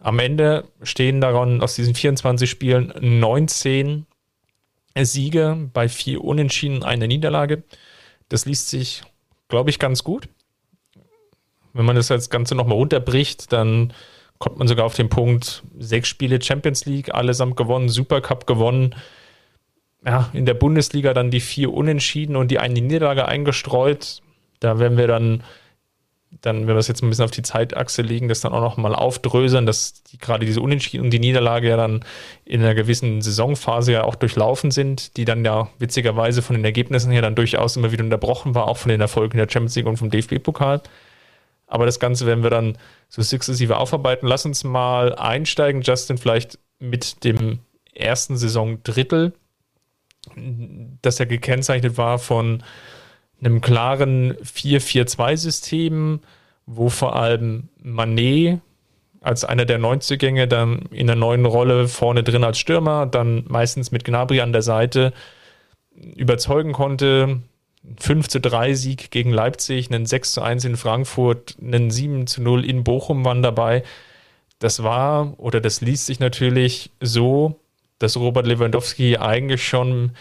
Am 0.00 0.18
Ende 0.18 0.64
stehen 0.82 1.20
daran 1.20 1.60
aus 1.60 1.74
diesen 1.74 1.94
24 1.94 2.48
Spielen 2.48 2.92
19 3.00 4.06
Siege 4.96 5.70
bei 5.72 5.88
vier 5.88 6.22
Unentschieden, 6.24 6.82
eine 6.82 7.08
Niederlage. 7.08 7.62
Das 8.28 8.46
liest 8.46 8.68
sich, 8.68 9.02
glaube 9.48 9.70
ich, 9.70 9.78
ganz 9.78 10.04
gut. 10.04 10.28
Wenn 11.72 11.84
man 11.84 11.96
das 11.96 12.30
Ganze 12.30 12.54
nochmal 12.54 12.76
runterbricht, 12.76 13.52
dann 13.52 13.92
kommt 14.38 14.58
man 14.58 14.68
sogar 14.68 14.86
auf 14.86 14.94
den 14.94 15.08
Punkt, 15.08 15.62
sechs 15.78 16.08
Spiele 16.08 16.40
Champions 16.40 16.86
League, 16.86 17.14
allesamt 17.14 17.56
gewonnen, 17.56 17.88
Supercup 17.88 18.46
gewonnen. 18.46 18.94
Ja, 20.04 20.30
in 20.32 20.46
der 20.46 20.54
Bundesliga 20.54 21.12
dann 21.12 21.30
die 21.30 21.40
vier 21.40 21.72
Unentschieden 21.72 22.36
und 22.36 22.50
die 22.50 22.60
eine 22.60 22.80
Niederlage 22.80 23.26
eingestreut. 23.26 24.22
Da 24.60 24.78
werden 24.78 24.96
wir 24.96 25.08
dann 25.08 25.42
dann, 26.30 26.66
wenn 26.66 26.74
wir 26.74 26.76
es 26.76 26.88
jetzt 26.88 27.02
ein 27.02 27.08
bisschen 27.08 27.24
auf 27.24 27.30
die 27.30 27.42
Zeitachse 27.42 28.02
legen, 28.02 28.28
das 28.28 28.40
dann 28.40 28.52
auch 28.52 28.60
nochmal 28.60 28.94
aufdröseln, 28.94 29.66
dass 29.66 30.02
die, 30.04 30.18
gerade 30.18 30.44
diese 30.44 30.60
Unentschieden 30.60 31.04
und 31.04 31.10
die 31.10 31.18
Niederlage 31.18 31.68
ja 31.68 31.76
dann 31.76 32.04
in 32.44 32.60
einer 32.60 32.74
gewissen 32.74 33.22
Saisonphase 33.22 33.92
ja 33.92 34.04
auch 34.04 34.14
durchlaufen 34.14 34.70
sind, 34.70 35.16
die 35.16 35.24
dann 35.24 35.44
ja 35.44 35.68
witzigerweise 35.78 36.42
von 36.42 36.54
den 36.54 36.64
Ergebnissen 36.64 37.10
her 37.10 37.22
dann 37.22 37.34
durchaus 37.34 37.76
immer 37.76 37.92
wieder 37.92 38.04
unterbrochen 38.04 38.54
war, 38.54 38.68
auch 38.68 38.76
von 38.76 38.90
den 38.90 39.00
Erfolgen 39.00 39.38
der 39.38 39.48
Champions 39.48 39.74
League 39.76 39.86
und 39.86 39.96
vom 39.96 40.10
DFB-Pokal. 40.10 40.82
Aber 41.66 41.86
das 41.86 42.00
Ganze 42.00 42.26
werden 42.26 42.42
wir 42.42 42.50
dann 42.50 42.78
so 43.08 43.22
sukzessive 43.22 43.76
aufarbeiten. 43.76 44.26
Lass 44.26 44.44
uns 44.44 44.64
mal 44.64 45.14
einsteigen, 45.14 45.82
Justin, 45.82 46.18
vielleicht 46.18 46.58
mit 46.78 47.24
dem 47.24 47.60
ersten 47.94 48.36
Saisondrittel, 48.36 49.32
das 51.02 51.18
ja 51.18 51.24
gekennzeichnet 51.24 51.96
war 51.96 52.18
von 52.18 52.62
einem 53.40 53.60
klaren 53.60 54.34
4-4-2-System, 54.34 56.20
wo 56.66 56.88
vor 56.88 57.16
allem 57.16 57.68
Manet 57.82 58.60
als 59.20 59.44
einer 59.44 59.64
der 59.64 59.78
Neuzugänge 59.78 60.46
dann 60.46 60.82
in 60.90 61.06
der 61.06 61.16
neuen 61.16 61.44
Rolle 61.44 61.88
vorne 61.88 62.22
drin 62.22 62.44
als 62.44 62.58
Stürmer, 62.58 63.06
dann 63.06 63.44
meistens 63.48 63.90
mit 63.90 64.04
Gnabry 64.04 64.40
an 64.40 64.52
der 64.52 64.62
Seite 64.62 65.12
überzeugen 66.16 66.72
konnte. 66.72 67.40
5 68.00 68.28
zu 68.28 68.40
3 68.40 68.74
Sieg 68.74 69.10
gegen 69.10 69.30
Leipzig, 69.30 69.90
einen 69.90 70.06
6 70.06 70.34
zu 70.34 70.42
1 70.42 70.64
in 70.64 70.76
Frankfurt, 70.76 71.56
einen 71.60 71.90
7 71.90 72.26
zu 72.26 72.42
0 72.42 72.64
in 72.64 72.84
Bochum 72.84 73.24
waren 73.24 73.42
dabei. 73.42 73.82
Das 74.58 74.82
war 74.82 75.38
oder 75.38 75.60
das 75.60 75.80
liest 75.80 76.06
sich 76.06 76.20
natürlich 76.20 76.90
so, 77.00 77.60
dass 77.98 78.16
Robert 78.16 78.46
Lewandowski 78.46 79.16
eigentlich 79.16 79.66
schon 79.66 80.12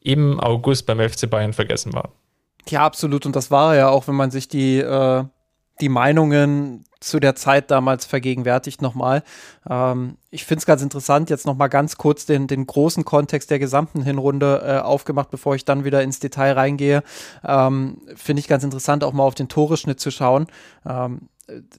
im 0.00 0.40
August 0.40 0.86
beim 0.86 1.00
FC 1.00 1.28
Bayern 1.28 1.52
vergessen 1.52 1.92
war. 1.92 2.10
Ja, 2.68 2.84
absolut. 2.84 3.26
Und 3.26 3.36
das 3.36 3.50
war 3.50 3.74
ja 3.74 3.88
auch, 3.88 4.08
wenn 4.08 4.14
man 4.14 4.30
sich 4.30 4.48
die, 4.48 4.78
äh, 4.78 5.24
die 5.80 5.88
Meinungen 5.88 6.84
zu 7.00 7.18
der 7.18 7.34
Zeit 7.34 7.70
damals 7.70 8.04
vergegenwärtigt 8.04 8.82
nochmal. 8.82 9.22
Ähm, 9.68 10.18
ich 10.30 10.44
finde 10.44 10.60
es 10.60 10.66
ganz 10.66 10.82
interessant, 10.82 11.30
jetzt 11.30 11.46
nochmal 11.46 11.70
ganz 11.70 11.96
kurz 11.96 12.26
den, 12.26 12.46
den 12.46 12.66
großen 12.66 13.04
Kontext 13.04 13.50
der 13.50 13.58
gesamten 13.58 14.02
Hinrunde 14.02 14.62
äh, 14.64 14.78
aufgemacht, 14.80 15.30
bevor 15.30 15.54
ich 15.54 15.64
dann 15.64 15.84
wieder 15.84 16.02
ins 16.02 16.20
Detail 16.20 16.52
reingehe. 16.52 17.02
Ähm, 17.42 18.02
finde 18.14 18.40
ich 18.40 18.48
ganz 18.48 18.64
interessant, 18.64 19.02
auch 19.02 19.14
mal 19.14 19.24
auf 19.24 19.34
den 19.34 19.48
Toreschnitt 19.48 19.98
zu 19.98 20.10
schauen. 20.10 20.46
Ähm, 20.86 21.28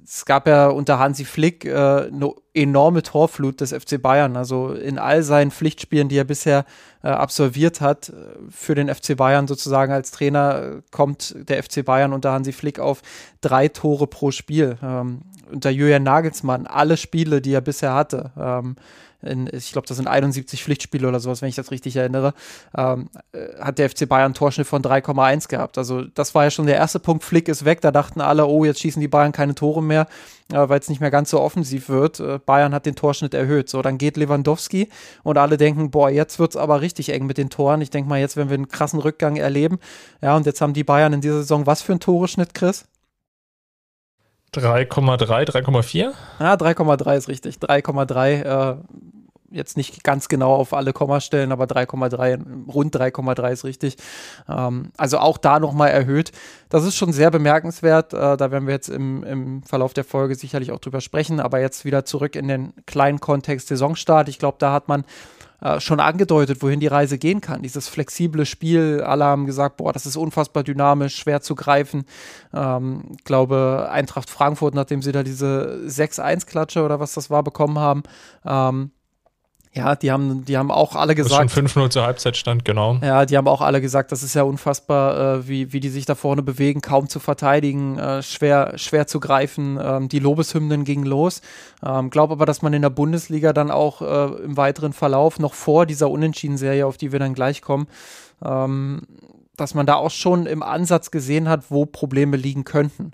es 0.04 0.26
gab 0.26 0.48
ja 0.48 0.68
unter 0.68 1.00
Hansi 1.00 1.26
Flick 1.26 1.66
äh, 1.66 1.72
eine 1.72 2.34
enorme 2.54 3.04
Torflut 3.04 3.62
des 3.62 3.74
FC 3.74 4.02
Bayern. 4.02 4.36
Also 4.36 4.74
in 4.74 5.00
all 5.00 5.24
seinen 5.24 5.52
Pflichtspielen, 5.52 6.10
die 6.10 6.18
er 6.18 6.24
bisher 6.24 6.66
äh, 7.04 7.08
absolviert 7.08 7.82
hat, 7.82 8.10
äh, 8.10 8.14
für 8.50 8.76
den 8.76 8.94
FC 8.94 9.16
Bayern 9.16 9.48
sozusagen 9.48 9.92
als 9.92 10.12
Trainer, 10.12 10.62
äh, 10.62 10.82
kommt 10.92 11.36
der 11.50 11.64
FC 11.64 11.84
Bayern 11.86 12.14
unter 12.14 12.32
Hansi 12.32 12.52
Flick 12.52 12.80
auf 12.80 13.02
drei 13.42 13.68
Tore 13.68 14.08
pro 14.08 14.32
Spiel. 14.32 14.78
Ähm, 14.84 15.22
unter 15.52 15.70
Julian 15.70 16.04
Nagelsmann 16.04 16.68
alle 16.68 16.98
Spiele, 16.98 17.42
die 17.42 17.54
er 17.54 17.62
bisher 17.62 17.94
hatte, 17.94 18.32
ähm, 18.38 18.76
in, 19.22 19.50
ich 19.52 19.72
glaube, 19.72 19.88
das 19.88 19.98
sind 19.98 20.08
71 20.08 20.64
Pflichtspiele 20.64 21.08
oder 21.08 21.20
sowas, 21.20 21.42
wenn 21.42 21.50
ich 21.50 21.56
das 21.56 21.72
richtig 21.72 21.96
erinnere, 21.96 22.34
ähm, 22.78 23.10
äh, 23.34 23.48
hat 23.60 23.78
der 23.78 23.90
FC 23.90 24.08
Bayern 24.08 24.34
Torschnitt 24.34 24.68
von 24.68 24.82
3,1 24.82 25.48
gehabt. 25.48 25.78
Also 25.78 26.04
das 26.04 26.36
war 26.36 26.44
ja 26.44 26.52
schon 26.52 26.66
der 26.66 26.76
erste 26.76 27.00
Punkt. 27.00 27.24
Flick 27.24 27.48
ist 27.48 27.66
weg. 27.66 27.82
Da 27.82 27.92
dachten 27.92 28.22
alle, 28.22 28.46
oh, 28.46 28.66
jetzt 28.66 28.80
schießen 28.80 29.00
die 29.00 29.08
Bayern 29.08 29.32
keine 29.32 29.56
Tore 29.56 29.84
mehr, 29.84 30.08
äh, 30.52 30.70
weil 30.70 30.80
es 30.80 30.90
nicht 30.90 31.02
mehr 31.02 31.12
ganz 31.12 31.30
so 31.30 31.40
offensiv 31.40 31.90
wird. 31.90 32.20
Äh, 32.20 32.40
Bayern 32.46 32.74
hat 32.74 32.86
den 32.86 32.96
Torschnitt 32.96 33.34
erhöht. 33.34 33.70
So, 33.70 33.82
dann 33.82 33.98
geht 33.98 34.18
Lewandowski 34.18 34.90
und 35.24 35.38
alle 35.38 35.58
denken, 35.58 35.92
boah, 35.92 36.10
jetzt 36.10 36.40
wird 36.40 36.52
es 36.52 36.58
aber 36.58 36.82
richtig 36.82 37.10
eng 37.10 37.26
mit 37.26 37.38
den 37.38 37.50
Toren. 37.50 37.82
Ich 37.82 37.90
denke 37.90 38.10
mal, 38.10 38.20
jetzt 38.20 38.38
werden 38.38 38.50
wir 38.50 38.56
einen 38.56 38.68
krassen 38.68 39.00
Rückgang 39.00 39.36
erleben. 39.36 39.80
Ja, 40.22 40.36
und 40.36 40.46
jetzt 40.46 40.62
haben 40.62 40.74
die 40.74 40.84
Bayern 40.84 41.14
in 41.14 41.22
dieser 41.22 41.38
Saison 41.38 41.66
was 41.66 41.82
für 41.82 41.94
einen 41.94 42.00
Toreschnitt, 42.00 42.54
Chris? 42.54 42.86
3,3, 44.54 45.46
3,4? 45.46 46.12
Ja, 46.40 46.54
3,3 46.56 47.18
ist 47.18 47.28
richtig. 47.30 47.56
3,3. 47.56 48.74
Äh, 48.74 48.76
jetzt 49.52 49.78
nicht 49.78 50.04
ganz 50.04 50.28
genau 50.28 50.56
auf 50.56 50.74
alle 50.74 50.94
Kommastellen, 50.94 51.52
aber 51.52 51.66
3,3, 51.66 52.70
rund 52.70 52.96
3,3 52.96 53.52
ist 53.52 53.64
richtig. 53.64 53.98
Ähm, 54.50 54.92
also 54.98 55.20
auch 55.20 55.38
da 55.38 55.60
nochmal 55.60 55.92
erhöht. 55.92 56.32
Das 56.70 56.84
ist 56.84 56.96
schon 56.96 57.14
sehr 57.14 57.32
bemerkenswert. 57.32 58.14
Äh, 58.14 58.38
da 58.38 58.52
werden 58.52 58.68
wir 58.68 58.74
jetzt 58.74 58.90
im, 58.90 59.24
im 59.24 59.64
Verlauf 59.64 59.94
der 59.94 60.04
Folge 60.04 60.36
sicherlich 60.36 60.72
auch 60.72 60.80
drüber 60.80 61.02
sprechen. 61.02 61.40
Aber 61.40 61.60
jetzt 61.60 61.86
wieder 61.86 62.06
zurück 62.06 62.36
in 62.36 62.48
den 62.48 62.74
kleinen 62.86 63.20
Kontext 63.20 63.68
Saisonstart. 63.68 64.30
Ich 64.30 64.40
glaube, 64.40 64.58
da 64.60 64.74
hat 64.74 64.88
man 64.88 65.06
äh, 65.62 65.80
schon 65.80 66.00
angedeutet, 66.00 66.62
wohin 66.62 66.80
die 66.80 66.88
Reise 66.88 67.17
gehen 67.17 67.39
kann. 67.39 67.62
Dieses 67.62 67.88
flexible 67.88 68.45
Spiel, 68.45 69.02
alle 69.06 69.26
haben 69.26 69.45
gesagt, 69.45 69.78
boah, 69.78 69.93
das 69.93 70.06
ist 70.06 70.17
unfassbar 70.17 70.63
dynamisch, 70.63 71.15
schwer 71.15 71.41
zu 71.41 71.56
greifen. 71.56 72.06
Ähm, 72.54 73.04
ich 73.17 73.24
glaube, 73.24 73.88
Eintracht 73.91 74.30
Frankfurt, 74.30 74.74
nachdem 74.74 75.02
sie 75.02 75.12
da 75.12 75.24
diese 75.24 75.82
6-1-Klatsche 75.86 76.84
oder 76.84 77.00
was 77.00 77.13
das 77.13 77.30
war, 77.30 77.43
bekommen 77.43 77.80
haben, 77.80 78.04
ähm, 78.45 78.91
ja, 79.74 79.96
die 79.96 80.12
haben, 80.12 80.44
die 80.44 80.58
haben 80.58 80.70
auch 80.70 80.98
alle 80.98 81.16
gesagt. 81.16 81.46
Das 81.46 81.54
schon 81.54 81.68
5-0 81.68 81.90
zur 81.92 82.04
Halbzeit 82.04 82.36
stand, 82.36 82.66
genau. 82.66 82.98
Ja, 83.02 83.26
die 83.26 83.38
haben 83.38 83.48
auch 83.48 83.62
alle 83.62 83.80
gesagt, 83.80 84.12
das 84.12 84.22
ist 84.22 84.34
ja 84.34 84.44
unfassbar, 84.44 85.38
äh, 85.38 85.48
wie, 85.48 85.72
wie 85.72 85.80
die 85.80 85.88
sich 85.88 86.06
da 86.06 86.16
vorne 86.16 86.44
bewegen, 86.44 86.82
kaum 86.82 87.08
zu 87.08 87.22
verteidigen, 87.22 87.98
äh, 87.98 88.22
schwer, 88.22 88.74
schwer 88.78 89.08
zu 89.08 89.22
greifen. 89.22 89.80
Ähm, 89.82 90.10
die 90.10 90.20
Lobeshymnen 90.20 90.84
gingen 90.84 91.06
los. 91.06 91.42
Ähm, 91.86 92.10
Glaube 92.10 92.34
aber, 92.34 92.46
dass 92.46 92.62
man 92.62 92.74
in 92.74 92.82
der 92.82 92.90
Bundesliga 92.90 93.54
dann 93.54 93.72
auch 93.72 94.02
äh, 94.02 94.44
im 94.44 94.58
weiteren 94.58 94.92
Verlauf, 94.92 95.40
noch 95.40 95.54
vor 95.54 95.86
dieser 95.86 96.10
Unentschieden-Serie, 96.10 96.86
auf 96.86 96.98
die 96.98 97.14
wir 97.14 97.20
dann 97.20 97.34
gleich 97.34 97.62
kommen, 97.62 97.88
ähm, 98.44 99.04
dass 99.56 99.74
man 99.74 99.86
da 99.86 99.96
auch 99.96 100.12
schon 100.12 100.48
im 100.48 100.64
Ansatz 100.64 101.12
gesehen 101.12 101.48
hat, 101.48 101.72
wo 101.72 101.86
Probleme 101.86 102.36
liegen 102.36 102.66
könnten. 102.66 103.14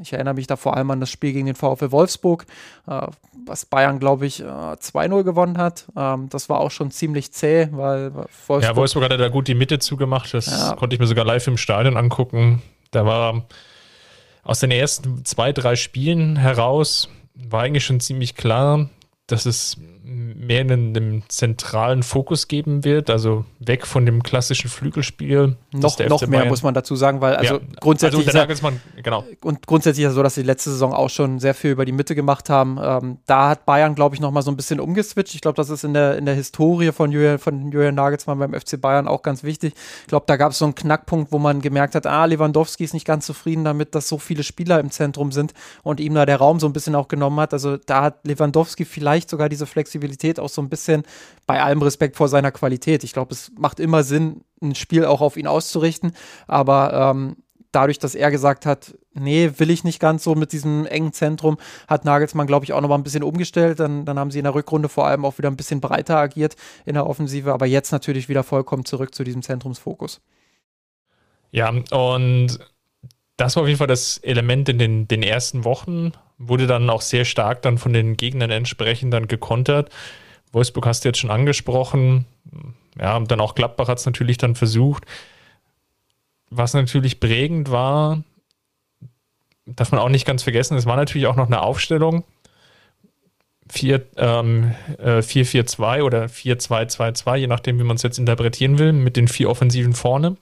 Ich 0.00 0.12
erinnere 0.12 0.34
mich 0.34 0.46
da 0.46 0.56
vor 0.56 0.76
allem 0.76 0.90
an 0.90 1.00
das 1.00 1.10
Spiel 1.10 1.32
gegen 1.32 1.46
den 1.46 1.54
VfL 1.54 1.90
Wolfsburg, 1.90 2.46
äh, 2.86 3.06
was 3.46 3.66
Bayern, 3.66 3.98
glaube 3.98 4.26
ich, 4.26 4.40
äh, 4.40 4.44
2-0 4.44 5.24
gewonnen 5.24 5.58
hat. 5.58 5.86
Ähm, 5.96 6.28
das 6.28 6.48
war 6.48 6.60
auch 6.60 6.70
schon 6.70 6.90
ziemlich 6.90 7.32
zäh, 7.32 7.68
weil 7.72 8.14
Wolfsburg. 8.14 8.62
Ja, 8.62 8.76
Wolfsburg 8.76 9.04
hat 9.04 9.18
da 9.18 9.28
gut 9.28 9.48
die 9.48 9.54
Mitte 9.54 9.78
zugemacht. 9.78 10.32
Das 10.34 10.46
ja. 10.46 10.74
konnte 10.76 10.94
ich 10.94 11.00
mir 11.00 11.06
sogar 11.06 11.24
live 11.24 11.46
im 11.46 11.56
Stadion 11.56 11.96
angucken. 11.96 12.62
Da 12.90 13.06
war 13.06 13.44
aus 14.42 14.60
den 14.60 14.70
ersten 14.70 15.24
zwei, 15.24 15.52
drei 15.52 15.76
Spielen 15.76 16.36
heraus, 16.36 17.08
war 17.34 17.62
eigentlich 17.62 17.84
schon 17.84 18.00
ziemlich 18.00 18.34
klar, 18.34 18.88
dass 19.26 19.46
es 19.46 19.78
mehr 20.04 20.60
in 20.60 20.70
einem 20.70 21.22
zentralen 21.28 22.02
Fokus 22.02 22.46
geben 22.46 22.84
wird, 22.84 23.08
also 23.08 23.46
weg 23.58 23.86
von 23.86 24.04
dem 24.04 24.22
klassischen 24.22 24.68
Flügelspiel. 24.68 25.56
Noch, 25.72 25.98
noch 25.98 26.20
mehr 26.22 26.40
Bayern. 26.40 26.48
muss 26.48 26.62
man 26.62 26.74
dazu 26.74 26.94
sagen, 26.94 27.22
weil 27.22 27.36
also 27.36 27.54
ja, 27.54 27.60
grundsätzlich 27.80 28.28
also 28.28 28.52
ist 28.52 28.62
man, 28.62 28.80
genau. 29.02 29.24
und 29.40 29.66
grundsätzlich 29.66 30.04
ist 30.04 30.10
es 30.10 30.14
so, 30.16 30.22
dass 30.22 30.34
sie 30.34 30.42
letzte 30.42 30.70
Saison 30.70 30.92
auch 30.92 31.08
schon 31.08 31.38
sehr 31.38 31.54
viel 31.54 31.70
über 31.70 31.86
die 31.86 31.92
Mitte 31.92 32.14
gemacht 32.14 32.50
haben. 32.50 32.78
Ähm, 32.82 33.18
da 33.24 33.48
hat 33.48 33.64
Bayern, 33.64 33.94
glaube 33.94 34.14
ich, 34.14 34.20
noch 34.20 34.30
mal 34.30 34.42
so 34.42 34.50
ein 34.50 34.56
bisschen 34.56 34.78
umgeswitcht. 34.78 35.34
Ich 35.34 35.40
glaube, 35.40 35.56
das 35.56 35.70
ist 35.70 35.84
in 35.84 35.94
der, 35.94 36.18
in 36.18 36.26
der 36.26 36.34
Historie 36.34 36.92
von 36.92 37.10
Julian, 37.10 37.38
von 37.38 37.72
Julian 37.72 37.94
Nagelsmann 37.94 38.38
beim 38.38 38.52
FC 38.52 38.78
Bayern 38.78 39.08
auch 39.08 39.22
ganz 39.22 39.42
wichtig. 39.42 39.72
Ich 40.02 40.08
glaube, 40.08 40.26
da 40.26 40.36
gab 40.36 40.52
es 40.52 40.58
so 40.58 40.66
einen 40.66 40.74
Knackpunkt, 40.74 41.32
wo 41.32 41.38
man 41.38 41.62
gemerkt 41.62 41.94
hat, 41.94 42.06
ah, 42.06 42.26
Lewandowski 42.26 42.84
ist 42.84 42.92
nicht 42.92 43.06
ganz 43.06 43.24
zufrieden 43.24 43.64
damit, 43.64 43.94
dass 43.94 44.06
so 44.06 44.18
viele 44.18 44.42
Spieler 44.42 44.80
im 44.80 44.90
Zentrum 44.90 45.32
sind 45.32 45.54
und 45.82 45.98
ihm 45.98 46.14
da 46.14 46.26
der 46.26 46.36
Raum 46.36 46.60
so 46.60 46.66
ein 46.66 46.74
bisschen 46.74 46.94
auch 46.94 47.08
genommen 47.08 47.40
hat. 47.40 47.54
Also 47.54 47.78
da 47.78 48.02
hat 48.02 48.26
Lewandowski 48.26 48.84
vielleicht 48.84 49.13
sogar 49.22 49.48
diese 49.48 49.66
Flexibilität 49.66 50.38
auch 50.40 50.48
so 50.48 50.60
ein 50.60 50.68
bisschen 50.68 51.04
bei 51.46 51.62
allem 51.62 51.82
Respekt 51.82 52.16
vor 52.16 52.28
seiner 52.28 52.52
Qualität. 52.52 53.04
Ich 53.04 53.12
glaube, 53.12 53.32
es 53.32 53.52
macht 53.56 53.80
immer 53.80 54.02
Sinn, 54.02 54.42
ein 54.62 54.74
Spiel 54.74 55.04
auch 55.04 55.20
auf 55.20 55.36
ihn 55.36 55.46
auszurichten, 55.46 56.12
aber 56.46 56.92
ähm, 56.92 57.36
dadurch, 57.74 57.98
dass 57.98 58.14
er 58.14 58.30
gesagt 58.30 58.66
hat, 58.66 58.96
nee, 59.12 59.50
will 59.56 59.70
ich 59.70 59.84
nicht 59.84 60.00
ganz 60.00 60.24
so 60.24 60.34
mit 60.34 60.52
diesem 60.52 60.86
engen 60.86 61.12
Zentrum, 61.12 61.58
hat 61.88 62.04
Nagelsmann, 62.04 62.46
glaube 62.46 62.64
ich, 62.64 62.72
auch 62.72 62.80
noch 62.80 62.88
mal 62.88 62.96
ein 62.96 63.02
bisschen 63.02 63.22
umgestellt. 63.22 63.80
Dann, 63.80 64.04
dann 64.04 64.18
haben 64.18 64.30
sie 64.30 64.38
in 64.38 64.44
der 64.44 64.54
Rückrunde 64.54 64.88
vor 64.88 65.06
allem 65.06 65.24
auch 65.24 65.38
wieder 65.38 65.50
ein 65.50 65.56
bisschen 65.56 65.80
breiter 65.80 66.16
agiert 66.16 66.56
in 66.84 66.94
der 66.94 67.06
Offensive, 67.06 67.52
aber 67.52 67.66
jetzt 67.66 67.92
natürlich 67.92 68.28
wieder 68.28 68.42
vollkommen 68.42 68.84
zurück 68.84 69.14
zu 69.14 69.24
diesem 69.24 69.42
Zentrumsfokus. 69.42 70.20
Ja, 71.50 71.68
und 71.68 72.58
das 73.36 73.56
war 73.56 73.62
auf 73.62 73.68
jeden 73.68 73.78
Fall 73.78 73.86
das 73.86 74.18
Element 74.18 74.68
in 74.68 74.78
den, 74.78 75.08
den 75.08 75.22
ersten 75.22 75.64
Wochen, 75.64 76.12
wurde 76.38 76.66
dann 76.66 76.90
auch 76.90 77.00
sehr 77.00 77.24
stark 77.24 77.62
dann 77.62 77.78
von 77.78 77.92
den 77.92 78.16
Gegnern 78.16 78.50
entsprechend 78.50 79.12
dann 79.12 79.28
gekontert. 79.28 79.90
Wolfsburg 80.52 80.86
hast 80.86 81.04
du 81.04 81.08
jetzt 81.08 81.18
schon 81.18 81.30
angesprochen. 81.30 82.26
Ja, 82.98 83.16
und 83.16 83.30
dann 83.30 83.40
auch 83.40 83.54
Gladbach 83.54 83.88
hat 83.88 83.98
es 83.98 84.06
natürlich 84.06 84.38
dann 84.38 84.54
versucht. 84.54 85.04
Was 86.50 86.74
natürlich 86.74 87.18
prägend 87.18 87.70
war, 87.70 88.22
darf 89.66 89.90
man 89.90 90.00
auch 90.00 90.08
nicht 90.08 90.26
ganz 90.26 90.42
vergessen, 90.42 90.76
es 90.76 90.86
war 90.86 90.96
natürlich 90.96 91.26
auch 91.26 91.36
noch 91.36 91.46
eine 91.46 91.62
Aufstellung. 91.62 92.24
4, 93.70 94.06
ähm, 94.18 94.74
äh, 94.98 95.22
4-4-2 95.22 96.02
oder 96.02 96.26
4-2-2-2, 96.26 97.36
je 97.36 97.46
nachdem, 97.46 97.78
wie 97.78 97.84
man 97.84 97.96
es 97.96 98.02
jetzt 98.02 98.18
interpretieren 98.18 98.78
will, 98.78 98.92
mit 98.92 99.16
den 99.16 99.26
vier 99.26 99.48
Offensiven 99.48 99.94
vorne. 99.94 100.36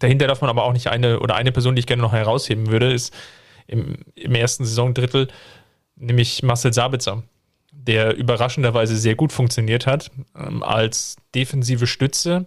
Dahinter 0.00 0.26
darf 0.26 0.40
man 0.40 0.50
aber 0.50 0.64
auch 0.64 0.72
nicht 0.72 0.88
eine 0.88 1.20
oder 1.20 1.36
eine 1.36 1.52
Person, 1.52 1.76
die 1.76 1.80
ich 1.80 1.86
gerne 1.86 2.02
noch 2.02 2.12
herausheben 2.12 2.66
würde, 2.66 2.92
ist 2.92 3.14
im, 3.68 3.98
im 4.16 4.34
ersten 4.34 4.64
Saisondrittel, 4.64 5.28
nämlich 5.96 6.42
Marcel 6.42 6.72
Sabitzer 6.72 7.22
der 7.88 8.16
überraschenderweise 8.16 8.96
sehr 8.96 9.14
gut 9.14 9.32
funktioniert 9.32 9.86
hat, 9.86 10.10
ähm, 10.36 10.62
als 10.62 11.16
defensive 11.34 11.86
Stütze. 11.86 12.46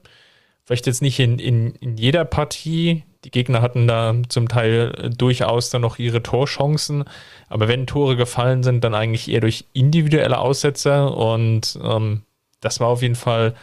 Vielleicht 0.65 0.85
jetzt 0.85 1.01
nicht 1.01 1.19
in, 1.19 1.39
in, 1.39 1.73
in 1.75 1.97
jeder 1.97 2.25
Partie. 2.25 3.03
Die 3.23 3.31
Gegner 3.31 3.61
hatten 3.61 3.87
da 3.87 4.15
zum 4.29 4.47
Teil 4.47 4.93
äh, 4.97 5.09
durchaus 5.09 5.71
dann 5.71 5.81
noch 5.81 5.97
ihre 5.97 6.21
Torchancen. 6.21 7.05
Aber 7.49 7.67
wenn 7.67 7.87
Tore 7.87 8.15
gefallen 8.15 8.61
sind, 8.61 8.83
dann 8.83 8.93
eigentlich 8.93 9.29
eher 9.29 9.41
durch 9.41 9.65
individuelle 9.73 10.37
Aussetzer. 10.37 11.17
Und 11.17 11.79
ähm, 11.83 12.21
das 12.59 12.79
war 12.79 12.89
auf 12.89 13.01
jeden 13.01 13.15
Fall 13.15 13.55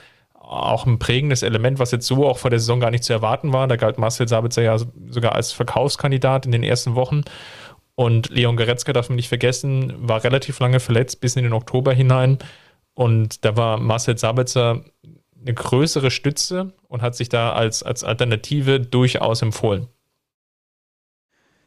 auch 0.48 0.86
ein 0.86 0.98
prägendes 0.98 1.42
Element, 1.42 1.78
was 1.78 1.90
jetzt 1.90 2.06
so 2.06 2.26
auch 2.26 2.38
vor 2.38 2.50
der 2.50 2.58
Saison 2.58 2.80
gar 2.80 2.90
nicht 2.90 3.04
zu 3.04 3.12
erwarten 3.12 3.52
war. 3.52 3.68
Da 3.68 3.76
galt 3.76 3.98
Marcel 3.98 4.26
Sabitzer 4.26 4.62
ja 4.62 4.78
sogar 5.10 5.34
als 5.34 5.52
Verkaufskandidat 5.52 6.46
in 6.46 6.52
den 6.52 6.62
ersten 6.62 6.94
Wochen. 6.94 7.22
Und 7.94 8.30
Leon 8.30 8.56
Goretzka 8.56 8.92
darf 8.92 9.08
man 9.08 9.16
nicht 9.16 9.28
vergessen, 9.28 9.92
war 9.98 10.24
relativ 10.24 10.58
lange 10.60 10.80
verletzt 10.80 11.20
bis 11.20 11.36
in 11.36 11.42
den 11.42 11.52
Oktober 11.52 11.92
hinein. 11.92 12.38
Und 12.94 13.44
da 13.44 13.56
war 13.56 13.78
Marcel 13.78 14.16
Sabitzer 14.16 14.84
eine 15.40 15.54
größere 15.54 16.10
Stütze 16.10 16.72
und 16.88 17.02
hat 17.02 17.14
sich 17.14 17.28
da 17.28 17.52
als, 17.52 17.82
als 17.82 18.02
Alternative 18.02 18.80
durchaus 18.80 19.42
empfohlen. 19.42 19.88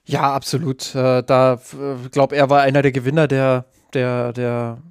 Ja, 0.05 0.33
absolut. 0.33 0.95
Äh, 0.95 1.23
da 1.23 1.53
äh, 1.53 2.09
glaube 2.09 2.35
er 2.35 2.49
war 2.49 2.61
einer 2.61 2.81
der 2.81 2.91
Gewinner 2.91 3.27
der, 3.27 3.65
der, 3.93 4.33
der 4.33 4.81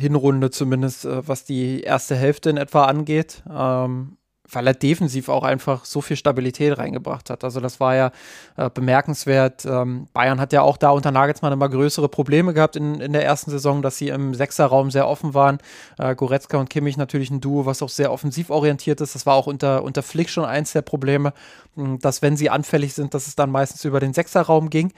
Hinrunde, 0.00 0.50
zumindest 0.50 1.04
äh, 1.04 1.26
was 1.26 1.44
die 1.44 1.82
erste 1.82 2.16
Hälfte 2.16 2.50
in 2.50 2.56
etwa 2.56 2.84
angeht. 2.84 3.42
Ähm, 3.48 4.16
weil 4.52 4.66
er 4.66 4.74
defensiv 4.74 5.28
auch 5.28 5.44
einfach 5.44 5.84
so 5.84 6.00
viel 6.00 6.16
Stabilität 6.16 6.78
reingebracht 6.78 7.30
hat. 7.30 7.44
Also 7.44 7.60
das 7.60 7.80
war 7.80 7.94
ja 7.94 8.10
äh, 8.56 8.70
bemerkenswert. 8.70 9.64
Ähm, 9.64 10.08
Bayern 10.12 10.40
hat 10.40 10.52
ja 10.52 10.62
auch 10.62 10.76
da 10.76 10.90
unter 10.90 11.10
Nagelsmann 11.10 11.52
immer 11.52 11.68
größere 11.68 12.08
Probleme 12.08 12.52
gehabt 12.52 12.76
in, 12.76 13.00
in 13.00 13.12
der 13.12 13.24
ersten 13.24 13.50
Saison, 13.50 13.82
dass 13.82 13.96
sie 13.96 14.08
im 14.08 14.34
Sechserraum 14.34 14.90
sehr 14.90 15.06
offen 15.06 15.34
waren. 15.34 15.58
Äh, 15.98 16.14
Goretzka 16.14 16.58
und 16.58 16.70
Kimmich 16.70 16.96
natürlich 16.96 17.30
ein 17.30 17.40
Duo, 17.40 17.66
was 17.66 17.82
auch 17.82 17.88
sehr 17.88 18.12
offensiv 18.12 18.50
orientiert 18.50 19.00
ist. 19.00 19.14
Das 19.14 19.26
war 19.26 19.34
auch 19.34 19.46
unter, 19.46 19.82
unter 19.84 20.02
Flick 20.02 20.28
schon 20.30 20.44
eins 20.44 20.72
der 20.72 20.82
Probleme, 20.82 21.32
hm, 21.76 21.98
dass 22.00 22.22
wenn 22.22 22.36
sie 22.36 22.50
anfällig 22.50 22.94
sind, 22.94 23.14
dass 23.14 23.26
es 23.26 23.36
dann 23.36 23.50
meistens 23.50 23.84
über 23.84 24.00
den 24.00 24.12
Sechserraum 24.12 24.70
ging. 24.70 24.92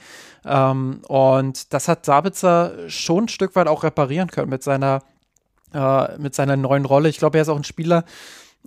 Ähm, 0.45 1.01
und 1.07 1.73
das 1.73 1.87
hat 1.87 2.05
Sabitzer 2.05 2.73
schon 2.87 3.25
ein 3.25 3.29
Stück 3.29 3.55
weit 3.55 3.67
auch 3.67 3.83
reparieren 3.83 4.29
können 4.29 4.49
mit 4.49 4.63
seiner, 4.63 5.01
äh, 5.73 6.17
mit 6.17 6.35
seiner 6.35 6.57
neuen 6.57 6.85
Rolle. 6.85 7.09
Ich 7.09 7.17
glaube, 7.17 7.37
er 7.37 7.43
ist 7.43 7.49
auch 7.49 7.57
ein 7.57 7.63
Spieler, 7.63 8.03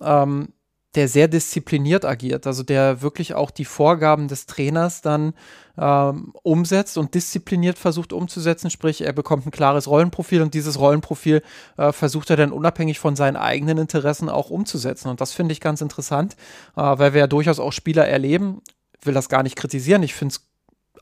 ähm, 0.01 0.49
der 0.95 1.09
sehr 1.09 1.29
diszipliniert 1.29 2.05
agiert, 2.05 2.47
also 2.47 2.63
der 2.63 3.03
wirklich 3.03 3.35
auch 3.35 3.51
die 3.51 3.67
Vorgaben 3.67 4.29
des 4.29 4.47
Trainers 4.47 5.03
dann 5.03 5.35
ähm, 5.77 6.33
umsetzt 6.43 6.97
und 6.97 7.15
diszipliniert 7.15 7.77
versucht 7.77 8.13
umzusetzen. 8.15 8.71
Sprich, 8.71 9.03
er 9.03 9.13
bekommt 9.13 9.47
ein 9.47 9.51
klares 9.51 9.89
Rollenprofil 9.89 10.41
und 10.41 10.55
dieses 10.55 10.79
Rollenprofil 10.79 11.43
äh, 11.77 11.93
versucht 11.93 12.31
er 12.31 12.37
dann 12.37 12.53
unabhängig 12.53 12.99
von 12.99 13.15
seinen 13.15 13.37
eigenen 13.37 13.77
Interessen 13.77 14.31
auch 14.31 14.49
umzusetzen. 14.49 15.09
Und 15.09 15.21
das 15.21 15.33
finde 15.33 15.53
ich 15.53 15.61
ganz 15.61 15.83
interessant, 15.83 16.35
äh, 16.77 16.81
weil 16.81 17.13
wir 17.13 17.21
ja 17.21 17.27
durchaus 17.27 17.61
auch 17.61 17.73
Spieler 17.73 18.07
erleben. 18.07 18.63
Ich 18.99 19.07
will 19.07 19.15
das 19.15 19.29
gar 19.29 19.43
nicht 19.43 19.57
kritisieren. 19.57 20.03
Ich 20.03 20.15
finde 20.15 20.33
es 20.33 20.47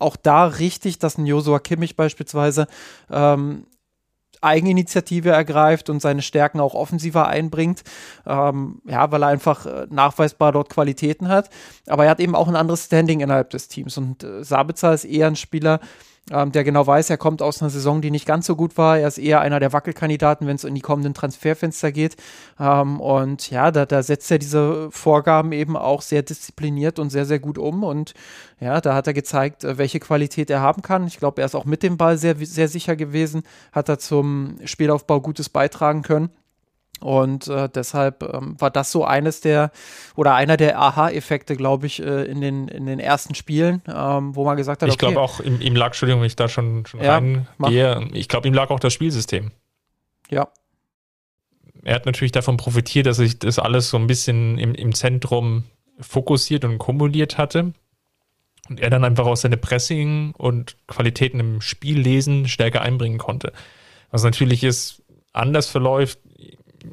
auch 0.01 0.17
da 0.17 0.47
richtig, 0.47 0.99
dass 0.99 1.19
ein 1.19 1.27
Josua 1.27 1.61
Kimmich 1.61 1.95
beispielsweise 1.95 2.67
ähm, 3.11 3.67
Eigeninitiative 4.45 5.31
ergreift 5.31 5.91
und 5.91 6.01
seine 6.01 6.23
Stärken 6.23 6.61
auch 6.61 6.75
offensiver 6.75 7.27
einbringt. 7.27 7.83
Ähm, 8.27 8.81
ja, 8.87 9.11
weil 9.11 9.23
er 9.23 9.29
einfach 9.29 9.67
äh, 9.67 9.87
nachweisbar 9.91 10.53
dort 10.53 10.71
Qualitäten 10.71 11.29
hat. 11.29 11.51
Aber 11.87 12.05
er 12.05 12.11
hat 12.11 12.21
eben 12.21 12.35
auch 12.35 12.49
ein 12.49 12.57
anderes 12.57 12.85
Standing 12.85 13.21
innerhalb 13.21 13.51
des 13.51 13.69
Teams. 13.69 13.97
Und 13.99 14.23
äh, 14.23 14.45
Sabitzer 14.45 14.95
ist 14.95 15.05
eher 15.05 15.27
ein 15.27 15.37
Spieler, 15.37 15.81
ähm, 16.31 16.53
der 16.53 16.65
genau 16.65 16.87
weiß, 16.87 17.11
er 17.11 17.19
kommt 17.19 17.43
aus 17.43 17.61
einer 17.61 17.71
Saison, 17.71 18.01
die 18.01 18.11
nicht 18.11 18.27
ganz 18.27 18.47
so 18.47 18.57
gut 18.57 18.79
war. 18.79 18.99
Er 18.99 19.09
ist 19.09 19.19
eher 19.19 19.41
einer 19.41 19.61
der 19.61 19.75
Wackelkandidaten, 19.75 20.47
wenn 20.47 20.57
es 20.57 20.65
in 20.65 20.75
die 20.75 20.81
kommenden 20.81 21.13
Transferfenster 21.13 21.93
geht. 21.93 22.17
Ähm, 22.59 22.99
und 23.01 23.51
ja, 23.51 23.71
da, 23.71 23.85
da 23.85 24.03
setzt 24.03 24.31
er 24.31 24.39
diese 24.39 24.91
Vorgaben 24.91 25.53
eben 25.53 25.77
auch 25.77 26.01
sehr 26.01 26.23
diszipliniert 26.23 26.99
und 26.99 27.11
sehr, 27.11 27.27
sehr 27.27 27.41
gut 27.41 27.59
um. 27.59 27.85
Und 27.85 28.15
ja, 28.59 28.81
da 28.81 28.95
hat 28.95 29.07
er 29.07 29.13
gezeigt, 29.13 29.65
äh, 29.65 29.77
welche 29.77 30.01
Qualität 30.01 30.49
er 30.49 30.61
haben 30.61 30.81
kann. 30.81 31.07
Ich 31.07 31.19
glaube, 31.19 31.43
er 31.43 31.47
ist 31.47 31.55
auch 31.55 31.67
mit 31.67 31.83
dem 31.83 31.99
Ball 31.99 32.17
sehr, 32.17 32.37
sehr 32.37 32.69
sicher 32.69 32.97
gewesen, 32.97 33.43
hat 33.73 33.91
er 33.91 33.99
zum 33.99 34.57
Spielaufbau 34.65 35.21
Gutes 35.21 35.51
beitragen 35.51 36.03
können. 36.03 36.31
Und 37.01 37.49
äh, 37.49 37.69
deshalb 37.69 38.23
ähm, 38.23 38.59
war 38.59 38.71
das 38.71 38.91
so 38.91 39.05
eines 39.05 39.41
der 39.41 39.71
oder 40.17 40.35
einer 40.35 40.57
der 40.57 40.79
Aha-Effekte, 40.79 41.57
glaube 41.57 41.87
ich, 41.87 42.01
äh, 42.01 42.25
in, 42.25 42.41
den, 42.41 42.69
in 42.69 42.87
den 42.87 42.99
ersten 42.99 43.35
Spielen, 43.35 43.83
ähm, 43.87 44.35
wo 44.35 44.45
man 44.45 44.57
gesagt 44.57 44.83
hat, 44.83 44.89
ich 44.89 44.95
okay, 44.95 45.13
glaube 45.13 45.21
auch, 45.21 45.41
ihm, 45.41 45.61
ihm, 45.61 45.77
lag, 45.77 45.89
Entschuldigung, 45.89 46.23
wenn 46.23 46.29
ich 46.29 46.37
da 46.37 46.49
schon, 46.49 46.87
schon 46.87 47.03
ja, 47.03 47.15
reingehe, 47.15 48.09
ich 48.13 48.29
glaube, 48.29 48.49
ihm 48.49 48.55
lag 48.55 48.71
auch 48.71 48.81
das 48.81 48.93
Spielsystem. 48.93 49.51
Ja. 50.31 50.49
Er 51.83 51.97
hat 51.97 52.07
natürlich 52.07 52.33
davon 52.33 52.57
profitiert, 52.57 53.07
dass 53.07 53.19
sich 53.19 53.39
das 53.39 53.59
alles 53.59 53.91
so 53.91 53.99
ein 53.99 54.07
bisschen 54.07 54.59
im, 54.59 54.75
im 54.75 54.95
Zentrum 54.95 55.65
fokussiert 56.01 56.65
und 56.65 56.79
kumuliert 56.79 57.37
hatte. 57.37 57.75
Und 58.71 58.81
er 58.81 58.89
dann 58.89 59.05
einfach 59.05 59.27
auch 59.27 59.37
seine 59.37 59.59
Pressing 59.59 60.33
und 60.39 60.77
Qualitäten 60.87 61.39
im 61.39 61.61
Spiellesen 61.61 62.49
stärker 62.49 62.81
einbringen 62.81 63.19
konnte. 63.19 63.53
Was 64.11 64.25
natürlich 64.25 64.65
ist, 64.65 65.03
anders 65.35 65.69
verläuft, 65.69 66.19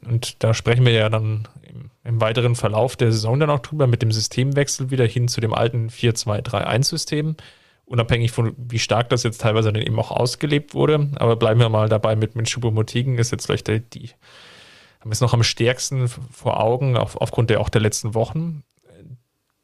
und 0.06 0.44
da 0.44 0.54
sprechen 0.54 0.86
wir 0.86 0.94
ja 0.94 1.10
dann 1.10 1.48
im, 1.62 1.92
im, 2.04 2.22
weiteren 2.22 2.56
Verlauf 2.56 2.96
der 2.96 3.12
Saison 3.12 3.40
dann 3.40 3.50
auch 3.50 3.60
drüber, 3.60 3.88
mit 3.88 4.02
dem 4.02 4.12
Systemwechsel 4.12 4.92
wieder 4.92 5.06
hin 5.06 5.28
zu 5.28 5.42
dem 5.42 5.54
alten 5.54 5.90
4-2-3-1-System. 5.90 7.36
Unabhängig 7.86 8.32
von 8.32 8.56
wie 8.58 8.80
stark 8.80 9.10
das 9.10 9.24
jetzt 9.24 9.42
teilweise 9.42 9.72
dann 9.72 9.82
eben 9.82 10.00
auch 10.00 10.12
ausgelebt 10.12 10.74
wurde. 10.74 11.10
Aber 11.16 11.36
bleiben 11.36 11.60
wir 11.60 11.70
mal 11.70 11.90
dabei 11.90 12.16
mit, 12.16 12.36
mit 12.36 12.50
Schupomotingen, 12.50 13.18
ist 13.18 13.32
jetzt 13.32 13.46
vielleicht 13.46 13.68
die, 13.68 13.82
die 13.82 14.10
haben 15.02 15.10
wir 15.10 15.14
es 15.14 15.22
noch 15.22 15.34
am 15.34 15.44
stärksten 15.44 16.08
vor 16.08 16.60
Augen, 16.60 16.96
auf, 16.96 17.18
aufgrund 17.20 17.50
der 17.50 17.60
auch 17.60 17.70
der 17.70 17.82
letzten 17.82 18.14
Wochen. 18.14 18.64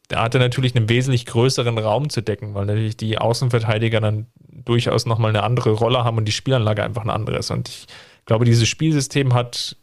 Da 0.07 0.23
hatte 0.23 0.39
natürlich 0.39 0.75
einen 0.75 0.89
wesentlich 0.89 1.25
größeren 1.25 1.77
Raum 1.77 2.09
zu 2.09 2.21
decken, 2.21 2.55
weil 2.55 2.65
natürlich 2.65 2.97
die 2.97 3.17
Außenverteidiger 3.17 4.01
dann 4.01 4.27
durchaus 4.39 5.05
nochmal 5.05 5.29
eine 5.29 5.43
andere 5.43 5.71
Rolle 5.71 6.03
haben 6.03 6.17
und 6.17 6.25
die 6.25 6.31
Spielanlage 6.31 6.83
einfach 6.83 7.03
eine 7.03 7.13
andere 7.13 7.37
ist. 7.37 7.51
Und 7.51 7.69
ich 7.69 7.85
glaube, 8.25 8.45
dieses 8.45 8.67
Spielsystem 8.67 9.33
hat 9.33 9.77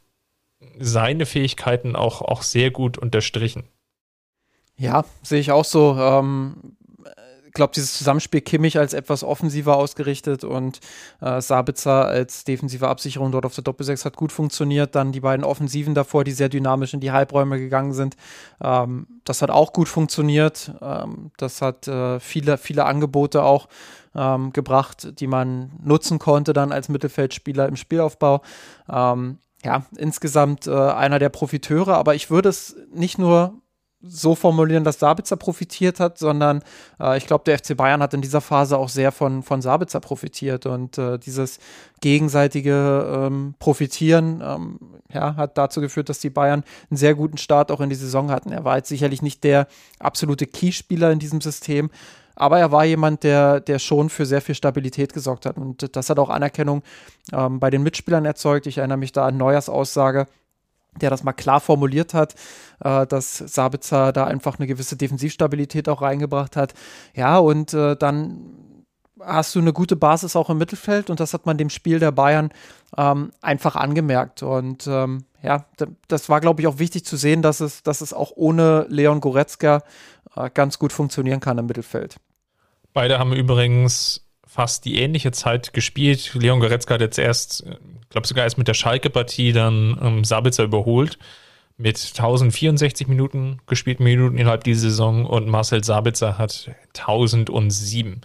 seine 0.78 1.26
Fähigkeiten 1.26 1.96
auch, 1.96 2.22
auch 2.22 2.42
sehr 2.42 2.70
gut 2.70 2.98
unterstrichen. 2.98 3.64
Ja, 4.76 5.04
sehe 5.22 5.40
ich 5.40 5.52
auch 5.52 5.64
so. 5.64 5.96
Ähm, 5.98 6.76
ich 7.54 7.56
glaube, 7.56 7.72
dieses 7.72 7.96
Zusammenspiel 7.96 8.40
Kimmich 8.40 8.78
als 8.80 8.94
etwas 8.94 9.22
offensiver 9.22 9.76
ausgerichtet 9.76 10.42
und 10.42 10.80
äh, 11.20 11.40
Sabitzer 11.40 12.04
als 12.04 12.42
defensive 12.42 12.88
Absicherung 12.88 13.30
dort 13.30 13.46
auf 13.46 13.54
der 13.54 13.62
Doppelsechs 13.62 14.04
hat 14.04 14.16
gut 14.16 14.32
funktioniert. 14.32 14.96
Dann 14.96 15.12
die 15.12 15.20
beiden 15.20 15.44
Offensiven 15.44 15.94
davor, 15.94 16.24
die 16.24 16.32
sehr 16.32 16.48
dynamisch 16.48 16.94
in 16.94 16.98
die 16.98 17.12
Halbräume 17.12 17.60
gegangen 17.60 17.92
sind. 17.92 18.16
Ähm, 18.60 19.06
das 19.22 19.40
hat 19.40 19.50
auch 19.50 19.72
gut 19.72 19.88
funktioniert. 19.88 20.72
Ähm, 20.82 21.30
das 21.36 21.62
hat 21.62 21.86
äh, 21.86 22.18
viele, 22.18 22.58
viele 22.58 22.86
Angebote 22.86 23.44
auch 23.44 23.68
ähm, 24.16 24.52
gebracht, 24.52 25.20
die 25.20 25.28
man 25.28 25.70
nutzen 25.80 26.18
konnte 26.18 26.54
dann 26.54 26.72
als 26.72 26.88
Mittelfeldspieler 26.88 27.68
im 27.68 27.76
Spielaufbau. 27.76 28.42
Ähm, 28.90 29.38
ja, 29.64 29.84
insgesamt 29.96 30.66
äh, 30.66 30.72
einer 30.72 31.18
der 31.18 31.30
Profiteure, 31.30 31.96
aber 31.96 32.14
ich 32.14 32.30
würde 32.30 32.50
es 32.50 32.76
nicht 32.92 33.18
nur 33.18 33.60
so 34.06 34.34
formulieren, 34.34 34.84
dass 34.84 34.98
Sabitzer 34.98 35.36
profitiert 35.36 35.98
hat, 35.98 36.18
sondern 36.18 36.62
äh, 37.00 37.16
ich 37.16 37.26
glaube, 37.26 37.44
der 37.44 37.58
FC 37.58 37.76
Bayern 37.76 38.02
hat 38.02 38.12
in 38.12 38.20
dieser 38.20 38.42
Phase 38.42 38.76
auch 38.76 38.90
sehr 38.90 39.12
von, 39.12 39.42
von 39.42 39.62
Sabitzer 39.62 40.00
profitiert. 40.00 40.66
Und 40.66 40.98
äh, 40.98 41.18
dieses 41.18 41.58
gegenseitige 42.00 43.26
ähm, 43.26 43.54
Profitieren 43.58 44.42
ähm, 44.44 44.78
ja, 45.10 45.36
hat 45.36 45.56
dazu 45.56 45.80
geführt, 45.80 46.10
dass 46.10 46.18
die 46.18 46.30
Bayern 46.30 46.64
einen 46.90 46.98
sehr 46.98 47.14
guten 47.14 47.38
Start 47.38 47.70
auch 47.70 47.80
in 47.80 47.88
die 47.88 47.94
Saison 47.94 48.30
hatten. 48.30 48.52
Er 48.52 48.64
war 48.64 48.76
jetzt 48.76 48.88
sicherlich 48.88 49.22
nicht 49.22 49.42
der 49.42 49.66
absolute 49.98 50.46
Keyspieler 50.46 51.10
in 51.10 51.18
diesem 51.18 51.40
System, 51.40 51.90
aber 52.36 52.58
er 52.58 52.72
war 52.72 52.84
jemand, 52.84 53.22
der, 53.22 53.60
der 53.60 53.78
schon 53.78 54.10
für 54.10 54.26
sehr 54.26 54.40
viel 54.40 54.54
Stabilität 54.54 55.12
gesorgt 55.12 55.46
hat. 55.46 55.56
Und 55.56 55.96
das 55.96 56.10
hat 56.10 56.18
auch 56.18 56.30
Anerkennung 56.30 56.82
ähm, 57.32 57.60
bei 57.60 57.70
den 57.70 57.82
Mitspielern 57.82 58.24
erzeugt. 58.24 58.66
Ich 58.66 58.78
erinnere 58.78 58.98
mich 58.98 59.12
da 59.12 59.26
an 59.26 59.36
Neuers 59.36 59.68
Aussage, 59.68 60.26
der 61.00 61.10
das 61.10 61.24
mal 61.24 61.32
klar 61.32 61.60
formuliert 61.60 62.14
hat, 62.14 62.34
äh, 62.80 63.06
dass 63.06 63.38
Sabitzer 63.38 64.12
da 64.12 64.24
einfach 64.24 64.58
eine 64.58 64.66
gewisse 64.66 64.96
Defensivstabilität 64.96 65.88
auch 65.88 66.02
reingebracht 66.02 66.56
hat. 66.56 66.74
Ja, 67.14 67.38
und 67.38 67.74
äh, 67.74 67.96
dann 67.96 68.74
hast 69.20 69.54
du 69.54 69.60
eine 69.60 69.72
gute 69.72 69.96
Basis 69.96 70.36
auch 70.36 70.50
im 70.50 70.58
Mittelfeld 70.58 71.08
und 71.10 71.20
das 71.20 71.32
hat 71.32 71.46
man 71.46 71.56
dem 71.56 71.70
Spiel 71.70 71.98
der 71.98 72.12
Bayern 72.12 72.50
ähm, 72.96 73.30
einfach 73.40 73.76
angemerkt. 73.76 74.42
Und 74.42 74.86
ähm, 74.86 75.24
ja, 75.42 75.64
das 76.08 76.28
war, 76.28 76.40
glaube 76.40 76.62
ich, 76.62 76.66
auch 76.66 76.78
wichtig 76.78 77.04
zu 77.04 77.16
sehen, 77.16 77.42
dass 77.42 77.60
es, 77.60 77.82
dass 77.82 78.00
es 78.00 78.12
auch 78.12 78.32
ohne 78.34 78.86
Leon 78.88 79.20
Goretzka 79.20 79.82
ganz 80.52 80.78
gut 80.78 80.92
funktionieren 80.92 81.40
kann 81.40 81.58
im 81.58 81.66
Mittelfeld. 81.66 82.16
Beide 82.92 83.18
haben 83.18 83.32
übrigens 83.32 84.28
fast 84.46 84.84
die 84.84 85.00
ähnliche 85.00 85.32
Zeit 85.32 85.72
gespielt. 85.72 86.34
Leon 86.34 86.60
Goretzka 86.60 86.94
hat 86.94 87.00
jetzt 87.00 87.18
erst, 87.18 87.64
ich 87.66 88.08
glaube 88.10 88.26
sogar 88.26 88.44
erst 88.44 88.58
mit 88.58 88.68
der 88.68 88.74
Schalke-Partie 88.74 89.52
dann 89.52 89.98
ähm, 90.00 90.24
Sabitzer 90.24 90.64
überholt 90.64 91.18
mit 91.76 91.96
1064 91.96 93.08
Minuten 93.08 93.58
gespielten 93.66 94.04
Minuten 94.04 94.38
innerhalb 94.38 94.62
dieser 94.64 94.88
Saison 94.90 95.26
und 95.26 95.48
Marcel 95.48 95.82
Sabitzer 95.82 96.38
hat 96.38 96.70
1007. 96.96 98.20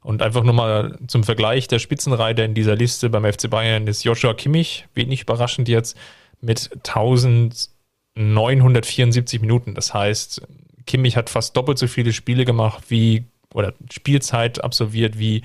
Und 0.00 0.22
einfach 0.22 0.44
nur 0.44 0.54
mal 0.54 0.98
zum 1.08 1.24
Vergleich, 1.24 1.66
der 1.66 1.78
Spitzenreiter 1.78 2.44
in 2.44 2.52
dieser 2.54 2.76
Liste 2.76 3.10
beim 3.10 3.24
FC 3.24 3.50
Bayern 3.50 3.86
ist 3.86 4.04
Joshua 4.04 4.34
Kimmich, 4.34 4.86
wenig 4.94 5.22
überraschend 5.22 5.68
jetzt, 5.68 5.96
mit 6.40 6.70
1974 6.72 9.40
Minuten. 9.40 9.74
Das 9.74 9.94
heißt, 9.94 10.42
Kimmich 10.86 11.16
hat 11.16 11.30
fast 11.30 11.56
doppelt 11.56 11.78
so 11.78 11.86
viele 11.86 12.12
Spiele 12.12 12.44
gemacht 12.44 12.84
wie, 12.88 13.24
oder 13.52 13.74
Spielzeit 13.90 14.62
absolviert 14.62 15.18
wie 15.18 15.42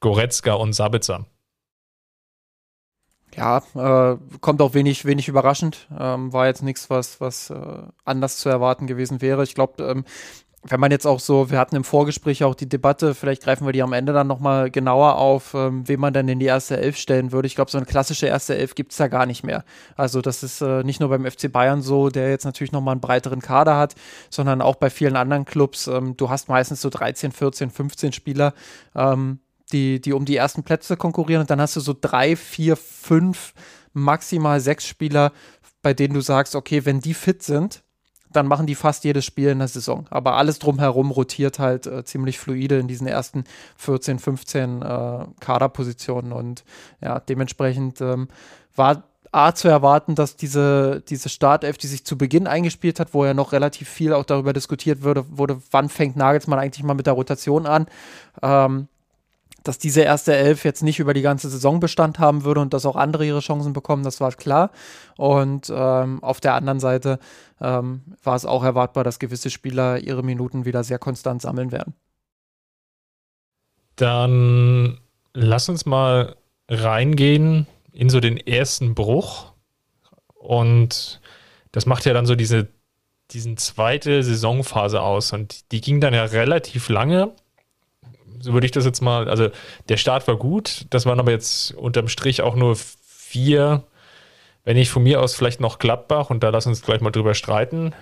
Goretzka 0.00 0.54
und 0.54 0.72
Sabitzer. 0.72 1.26
Ja, 3.36 3.62
äh, 3.74 4.16
kommt 4.40 4.60
auch 4.60 4.74
wenig, 4.74 5.04
wenig 5.04 5.28
überraschend. 5.28 5.86
Ähm, 5.96 6.32
war 6.32 6.46
jetzt 6.46 6.62
nichts, 6.62 6.90
was, 6.90 7.20
was 7.20 7.50
äh, 7.50 7.82
anders 8.04 8.38
zu 8.38 8.48
erwarten 8.48 8.86
gewesen 8.86 9.20
wäre. 9.20 9.44
Ich 9.44 9.54
glaube, 9.54 9.84
ähm, 9.84 10.04
wenn 10.62 10.78
man 10.78 10.90
jetzt 10.90 11.06
auch 11.06 11.20
so, 11.20 11.50
wir 11.50 11.58
hatten 11.58 11.74
im 11.74 11.84
Vorgespräch 11.84 12.44
auch 12.44 12.54
die 12.54 12.68
Debatte, 12.68 13.14
vielleicht 13.14 13.42
greifen 13.42 13.64
wir 13.66 13.72
die 13.72 13.82
am 13.82 13.94
Ende 13.94 14.12
dann 14.12 14.26
nochmal 14.26 14.70
genauer 14.70 15.16
auf, 15.16 15.54
ähm, 15.54 15.88
wen 15.88 15.98
man 15.98 16.12
dann 16.12 16.28
in 16.28 16.38
die 16.38 16.46
erste 16.46 16.76
Elf 16.76 16.98
stellen 16.98 17.32
würde. 17.32 17.46
Ich 17.46 17.54
glaube, 17.54 17.70
so 17.70 17.78
eine 17.78 17.86
klassische 17.86 18.26
erste 18.26 18.56
Elf 18.56 18.74
gibt 18.74 18.92
es 18.92 18.98
da 18.98 19.08
gar 19.08 19.24
nicht 19.24 19.42
mehr. 19.42 19.64
Also 19.96 20.20
das 20.20 20.42
ist 20.42 20.60
äh, 20.60 20.82
nicht 20.84 21.00
nur 21.00 21.08
beim 21.08 21.24
FC 21.24 21.50
Bayern 21.50 21.80
so, 21.80 22.10
der 22.10 22.28
jetzt 22.28 22.44
natürlich 22.44 22.72
nochmal 22.72 22.92
einen 22.92 23.00
breiteren 23.00 23.40
Kader 23.40 23.78
hat, 23.78 23.94
sondern 24.28 24.60
auch 24.60 24.76
bei 24.76 24.90
vielen 24.90 25.16
anderen 25.16 25.46
Clubs. 25.46 25.86
Ähm, 25.86 26.16
du 26.18 26.28
hast 26.28 26.50
meistens 26.50 26.82
so 26.82 26.90
13, 26.90 27.32
14, 27.32 27.70
15 27.70 28.12
Spieler, 28.12 28.52
ähm, 28.94 29.38
die, 29.72 29.98
die 29.98 30.12
um 30.12 30.26
die 30.26 30.36
ersten 30.36 30.62
Plätze 30.62 30.98
konkurrieren 30.98 31.40
und 31.40 31.50
dann 31.50 31.60
hast 31.60 31.76
du 31.76 31.80
so 31.80 31.94
drei, 31.98 32.36
vier, 32.36 32.76
fünf, 32.76 33.54
maximal 33.94 34.60
sechs 34.60 34.86
Spieler, 34.86 35.32
bei 35.80 35.94
denen 35.94 36.12
du 36.12 36.20
sagst, 36.20 36.54
okay, 36.54 36.84
wenn 36.84 37.00
die 37.00 37.14
fit 37.14 37.42
sind, 37.42 37.82
dann 38.32 38.46
machen 38.46 38.66
die 38.66 38.74
fast 38.74 39.04
jedes 39.04 39.24
Spiel 39.24 39.48
in 39.48 39.58
der 39.58 39.68
Saison. 39.68 40.06
Aber 40.10 40.34
alles 40.34 40.58
drumherum 40.58 41.10
rotiert 41.10 41.58
halt 41.58 41.86
äh, 41.86 42.04
ziemlich 42.04 42.38
fluide 42.38 42.78
in 42.78 42.88
diesen 42.88 43.06
ersten 43.06 43.44
14, 43.76 44.18
15 44.18 44.82
äh, 44.82 45.26
Kaderpositionen. 45.40 46.32
Und 46.32 46.64
ja, 47.00 47.20
dementsprechend 47.20 48.00
ähm, 48.00 48.28
war 48.74 49.04
A 49.32 49.54
zu 49.54 49.68
erwarten, 49.68 50.16
dass 50.16 50.34
diese, 50.34 51.02
diese 51.08 51.28
Startelf, 51.28 51.78
die 51.78 51.86
sich 51.86 52.04
zu 52.04 52.18
Beginn 52.18 52.48
eingespielt 52.48 52.98
hat, 52.98 53.14
wo 53.14 53.24
ja 53.24 53.32
noch 53.32 53.52
relativ 53.52 53.88
viel 53.88 54.12
auch 54.12 54.24
darüber 54.24 54.52
diskutiert 54.52 55.04
wurde, 55.04 55.24
wurde 55.30 55.60
wann 55.70 55.88
fängt 55.88 56.16
Nagelsmann 56.16 56.58
eigentlich 56.58 56.84
mal 56.84 56.94
mit 56.94 57.06
der 57.06 57.14
Rotation 57.14 57.66
an, 57.66 57.86
ähm, 58.42 58.88
dass 59.62 59.78
diese 59.78 60.02
erste 60.02 60.34
Elf 60.34 60.64
jetzt 60.64 60.82
nicht 60.82 60.98
über 60.98 61.14
die 61.14 61.22
ganze 61.22 61.48
Saison 61.50 61.80
Bestand 61.80 62.18
haben 62.18 62.44
würde 62.44 62.60
und 62.60 62.72
dass 62.72 62.86
auch 62.86 62.96
andere 62.96 63.26
ihre 63.26 63.40
Chancen 63.40 63.72
bekommen, 63.72 64.02
das 64.02 64.20
war 64.20 64.32
klar. 64.32 64.70
Und 65.16 65.72
ähm, 65.74 66.22
auf 66.22 66.40
der 66.40 66.54
anderen 66.54 66.80
Seite 66.80 67.18
ähm, 67.60 68.02
war 68.22 68.36
es 68.36 68.46
auch 68.46 68.64
erwartbar, 68.64 69.04
dass 69.04 69.18
gewisse 69.18 69.50
Spieler 69.50 69.98
ihre 69.98 70.22
Minuten 70.22 70.64
wieder 70.64 70.84
sehr 70.84 70.98
konstant 70.98 71.42
sammeln 71.42 71.72
werden. 71.72 71.94
Dann 73.96 74.98
lass 75.34 75.68
uns 75.68 75.84
mal 75.84 76.36
reingehen 76.68 77.66
in 77.92 78.08
so 78.08 78.20
den 78.20 78.38
ersten 78.38 78.94
Bruch. 78.94 79.52
Und 80.34 81.20
das 81.72 81.86
macht 81.86 82.06
ja 82.06 82.14
dann 82.14 82.26
so 82.26 82.34
diese 82.34 82.68
diesen 83.32 83.56
zweite 83.56 84.22
Saisonphase 84.22 85.00
aus. 85.00 85.32
Und 85.32 85.70
die 85.72 85.80
ging 85.80 86.00
dann 86.00 86.14
ja 86.14 86.24
relativ 86.24 86.88
lange 86.88 87.32
So 88.40 88.52
würde 88.54 88.64
ich 88.64 88.72
das 88.72 88.84
jetzt 88.84 89.02
mal, 89.02 89.28
also 89.28 89.50
der 89.88 89.96
Start 89.98 90.26
war 90.26 90.36
gut, 90.36 90.86
das 90.90 91.06
waren 91.06 91.20
aber 91.20 91.30
jetzt 91.30 91.72
unterm 91.74 92.08
Strich 92.08 92.40
auch 92.40 92.56
nur 92.56 92.74
vier, 92.76 93.84
wenn 94.64 94.76
ich 94.76 94.90
von 94.90 95.02
mir 95.02 95.20
aus 95.20 95.34
vielleicht 95.34 95.60
noch 95.60 95.78
Gladbach, 95.78 96.30
und 96.30 96.42
da 96.42 96.48
lass 96.48 96.66
uns 96.66 96.82
gleich 96.82 97.00
mal 97.00 97.10
drüber 97.10 97.34
streiten, 97.34 97.94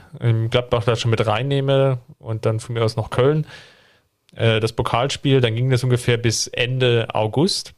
Gladbach 0.50 0.84
da 0.84 0.96
schon 0.96 1.10
mit 1.10 1.26
reinnehme 1.26 1.98
und 2.18 2.46
dann 2.46 2.60
von 2.60 2.74
mir 2.74 2.84
aus 2.84 2.96
noch 2.96 3.10
Köln, 3.10 3.46
äh, 4.34 4.60
das 4.60 4.72
Pokalspiel, 4.72 5.40
dann 5.40 5.54
ging 5.54 5.70
das 5.70 5.84
ungefähr 5.84 6.16
bis 6.16 6.46
Ende 6.46 7.08
August, 7.12 7.74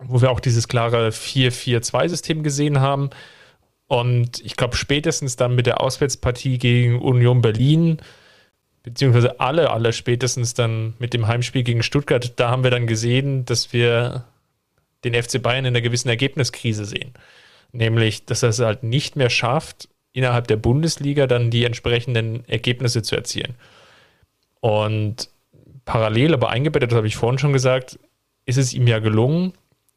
wo 0.00 0.20
wir 0.20 0.30
auch 0.30 0.40
dieses 0.40 0.68
klare 0.68 1.08
4-4-2-System 1.08 2.42
gesehen 2.42 2.80
haben. 2.80 3.10
Und 3.88 4.40
ich 4.44 4.56
glaube, 4.56 4.76
spätestens 4.76 5.36
dann 5.36 5.54
mit 5.54 5.66
der 5.66 5.80
Auswärtspartie 5.80 6.58
gegen 6.58 7.00
Union 7.00 7.40
Berlin, 7.40 7.98
beziehungsweise 8.88 9.38
alle, 9.38 9.70
alle 9.70 9.92
spätestens 9.92 10.54
dann 10.54 10.94
mit 10.98 11.12
dem 11.12 11.26
Heimspiel 11.26 11.62
gegen 11.62 11.82
Stuttgart, 11.82 12.32
da 12.36 12.50
haben 12.50 12.64
wir 12.64 12.70
dann 12.70 12.86
gesehen, 12.86 13.44
dass 13.44 13.72
wir 13.72 14.24
den 15.04 15.14
FC 15.14 15.42
Bayern 15.42 15.64
in 15.64 15.74
einer 15.74 15.82
gewissen 15.82 16.08
Ergebniskrise 16.08 16.84
sehen. 16.84 17.12
Nämlich, 17.72 18.24
dass 18.24 18.42
er 18.42 18.48
es 18.48 18.58
halt 18.60 18.82
nicht 18.82 19.14
mehr 19.14 19.30
schafft, 19.30 19.88
innerhalb 20.12 20.48
der 20.48 20.56
Bundesliga 20.56 21.26
dann 21.26 21.50
die 21.50 21.64
entsprechenden 21.64 22.48
Ergebnisse 22.48 23.02
zu 23.02 23.14
erzielen. 23.14 23.54
Und 24.60 25.28
parallel, 25.84 26.34
aber 26.34 26.48
eingebettet, 26.48 26.90
das 26.90 26.96
habe 26.96 27.06
ich 27.06 27.16
vorhin 27.16 27.38
schon 27.38 27.52
gesagt, 27.52 27.98
ist 28.46 28.58
es 28.58 28.72
ihm 28.72 28.86
ja 28.86 28.98
gelungen, 28.98 29.52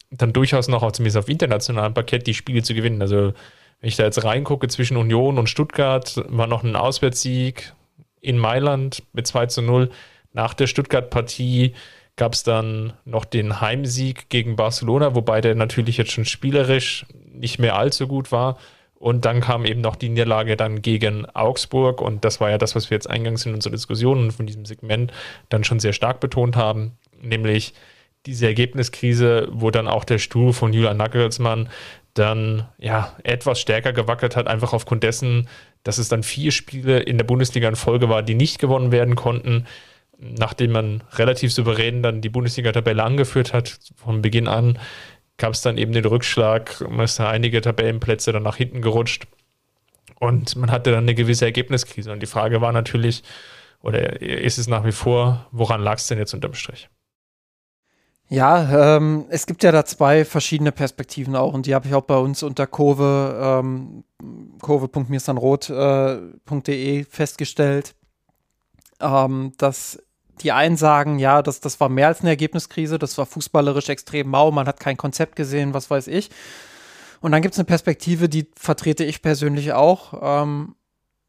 dann 0.10 0.34
durchaus 0.34 0.68
noch 0.68 0.84
auch 0.84 0.92
zumindest 0.92 1.18
auf 1.18 1.30
internationalem 1.30 1.94
Parkett 1.94 2.28
die 2.28 2.34
Spiele 2.34 2.62
zu 2.62 2.74
gewinnen. 2.74 3.02
Also 3.02 3.34
wenn 3.80 3.88
ich 3.88 3.96
da 3.96 4.04
jetzt 4.04 4.24
reingucke 4.24 4.68
zwischen 4.68 4.98
Union 4.98 5.38
und 5.38 5.48
Stuttgart, 5.48 6.22
war 6.28 6.48
noch 6.48 6.64
ein 6.64 6.76
Auswärtssieg 6.76 7.74
in 8.22 8.38
Mailand 8.38 9.04
mit 9.14 9.28
2 9.28 9.48
zu 9.48 9.62
0. 9.62 9.90
Nach 10.34 10.54
der 10.54 10.68
Stuttgart-Partie 10.68 11.74
gab 12.16 12.34
es 12.34 12.44
dann 12.44 12.94
noch 13.06 13.26
den 13.26 13.62
Heimsieg 13.62 14.30
gegen 14.30 14.56
Barcelona, 14.56 15.16
wobei 15.16 15.42
der 15.42 15.56
natürlich 15.56 15.98
jetzt 15.98 16.12
schon 16.12 16.26
spielerisch 16.26 17.06
nicht 17.34 17.60
mehr 17.60 17.76
allzu 17.76 18.08
gut 18.08 18.32
war. 18.32 18.58
Und 18.96 19.26
dann 19.26 19.42
kam 19.42 19.66
eben 19.66 19.82
noch 19.82 19.96
die 19.96 20.10
Niederlage 20.10 20.56
dann 20.56 20.84
gegen 20.84 21.26
Augsburg. 21.26 22.02
Und 22.02 22.24
das 22.24 22.40
war 22.40 22.52
ja 22.52 22.60
das, 22.60 22.76
was 22.76 22.92
wir 22.92 22.96
jetzt 22.96 23.10
eingangs 23.10 23.48
in 23.48 23.56
unserer 23.56 23.72
Diskussion 23.72 24.20
und 24.20 24.32
von 24.32 24.46
diesem 24.46 24.66
Segment 24.66 25.12
dann 25.50 25.64
schon 25.64 25.80
sehr 25.80 25.94
stark 25.94 26.20
betont 26.20 26.56
haben. 26.56 26.92
Nämlich 27.20 27.74
diese 28.28 28.46
Ergebniskrise, 28.46 29.48
wo 29.52 29.72
dann 29.72 29.88
auch 29.88 30.04
der 30.04 30.20
Stuhl 30.20 30.54
von 30.54 30.72
Julian 30.72 30.98
Nagelsmann 30.98 31.70
dann 32.14 32.68
ja 32.78 33.16
etwas 33.24 33.60
stärker 33.60 33.94
gewackelt 33.94 34.36
hat, 34.36 34.48
einfach 34.48 34.74
aufgrund 34.74 35.04
dessen, 35.04 35.48
dass 35.84 35.98
es 35.98 36.10
dann 36.10 36.24
vier 36.24 36.52
Spiele 36.52 37.00
in 37.00 37.18
der 37.18 37.26
Bundesliga 37.26 37.68
in 37.68 37.76
Folge 37.76 38.10
war, 38.10 38.24
die 38.24 38.36
nicht 38.36 38.60
gewonnen 38.60 38.92
werden 38.92 39.16
konnten, 39.16 39.66
nachdem 40.18 40.72
man 40.72 41.04
relativ 41.14 41.52
souverän 41.52 42.04
dann 42.04 42.22
die 42.22 42.30
Bundesliga-Tabelle 42.30 43.04
angeführt 43.04 43.54
hat 43.54 43.80
von 43.96 44.22
Beginn 44.22 44.48
an, 44.48 44.78
gab 45.38 45.54
es 45.54 45.62
dann 45.62 45.78
eben 45.78 45.92
den 45.92 46.06
Rückschlag, 46.06 46.82
man 46.88 47.06
ist 47.06 47.20
da 47.20 47.30
einige 47.30 47.62
Tabellenplätze 47.62 48.32
dann 48.32 48.44
nach 48.44 48.58
hinten 48.58 48.82
gerutscht 48.82 49.26
und 50.20 50.56
man 50.56 50.70
hatte 50.70 50.92
dann 50.92 51.06
eine 51.06 51.16
gewisse 51.16 51.46
Ergebniskrise. 51.46 52.12
Und 52.12 52.22
die 52.22 52.28
Frage 52.28 52.62
war 52.62 52.72
natürlich, 52.72 53.24
oder 53.82 54.22
ist 54.22 54.60
es 54.60 54.68
nach 54.68 54.86
wie 54.86 54.92
vor, 54.92 55.48
woran 55.52 55.82
lag 55.82 55.98
es 55.98 56.08
denn 56.08 56.20
jetzt 56.20 56.36
unterm 56.36 56.54
Strich? 56.54 56.90
Ja, 58.32 58.96
ähm, 58.96 59.26
es 59.28 59.46
gibt 59.46 59.62
ja 59.62 59.74
da 59.74 59.84
zwei 59.84 60.24
verschiedene 60.24 60.72
Perspektiven 60.72 61.36
auch 61.36 61.54
und 61.54 61.66
die 61.66 61.76
habe 61.76 61.90
ich 61.90 61.94
auch 61.94 62.06
bei 62.06 62.16
uns 62.16 62.44
unter 62.44 62.66
Kurve, 62.66 63.60
ähm, 63.60 64.06
kurve.mirsanrot.de 64.62 67.00
äh, 67.00 67.04
festgestellt, 67.04 67.94
ähm, 69.02 69.52
dass 69.58 70.02
die 70.42 70.54
einen 70.54 70.78
sagen, 70.78 71.20
ja, 71.20 71.42
das, 71.42 71.60
das 71.60 71.82
war 71.82 71.90
mehr 71.90 72.08
als 72.08 72.22
eine 72.22 72.30
Ergebniskrise, 72.30 72.98
das 72.98 73.18
war 73.18 73.26
fußballerisch 73.26 73.90
extrem 73.90 74.30
mau, 74.30 74.50
man 74.50 74.66
hat 74.66 74.80
kein 74.80 74.96
Konzept 74.96 75.36
gesehen, 75.36 75.74
was 75.74 75.90
weiß 75.90 76.08
ich. 76.08 76.30
Und 77.20 77.34
dann 77.34 77.42
gibt 77.42 77.56
es 77.56 77.60
eine 77.60 77.66
Perspektive, 77.66 78.30
die 78.30 78.50
vertrete 78.56 79.04
ich 79.04 79.22
persönlich 79.22 79.74
auch, 79.74 80.14
ähm, 80.22 80.76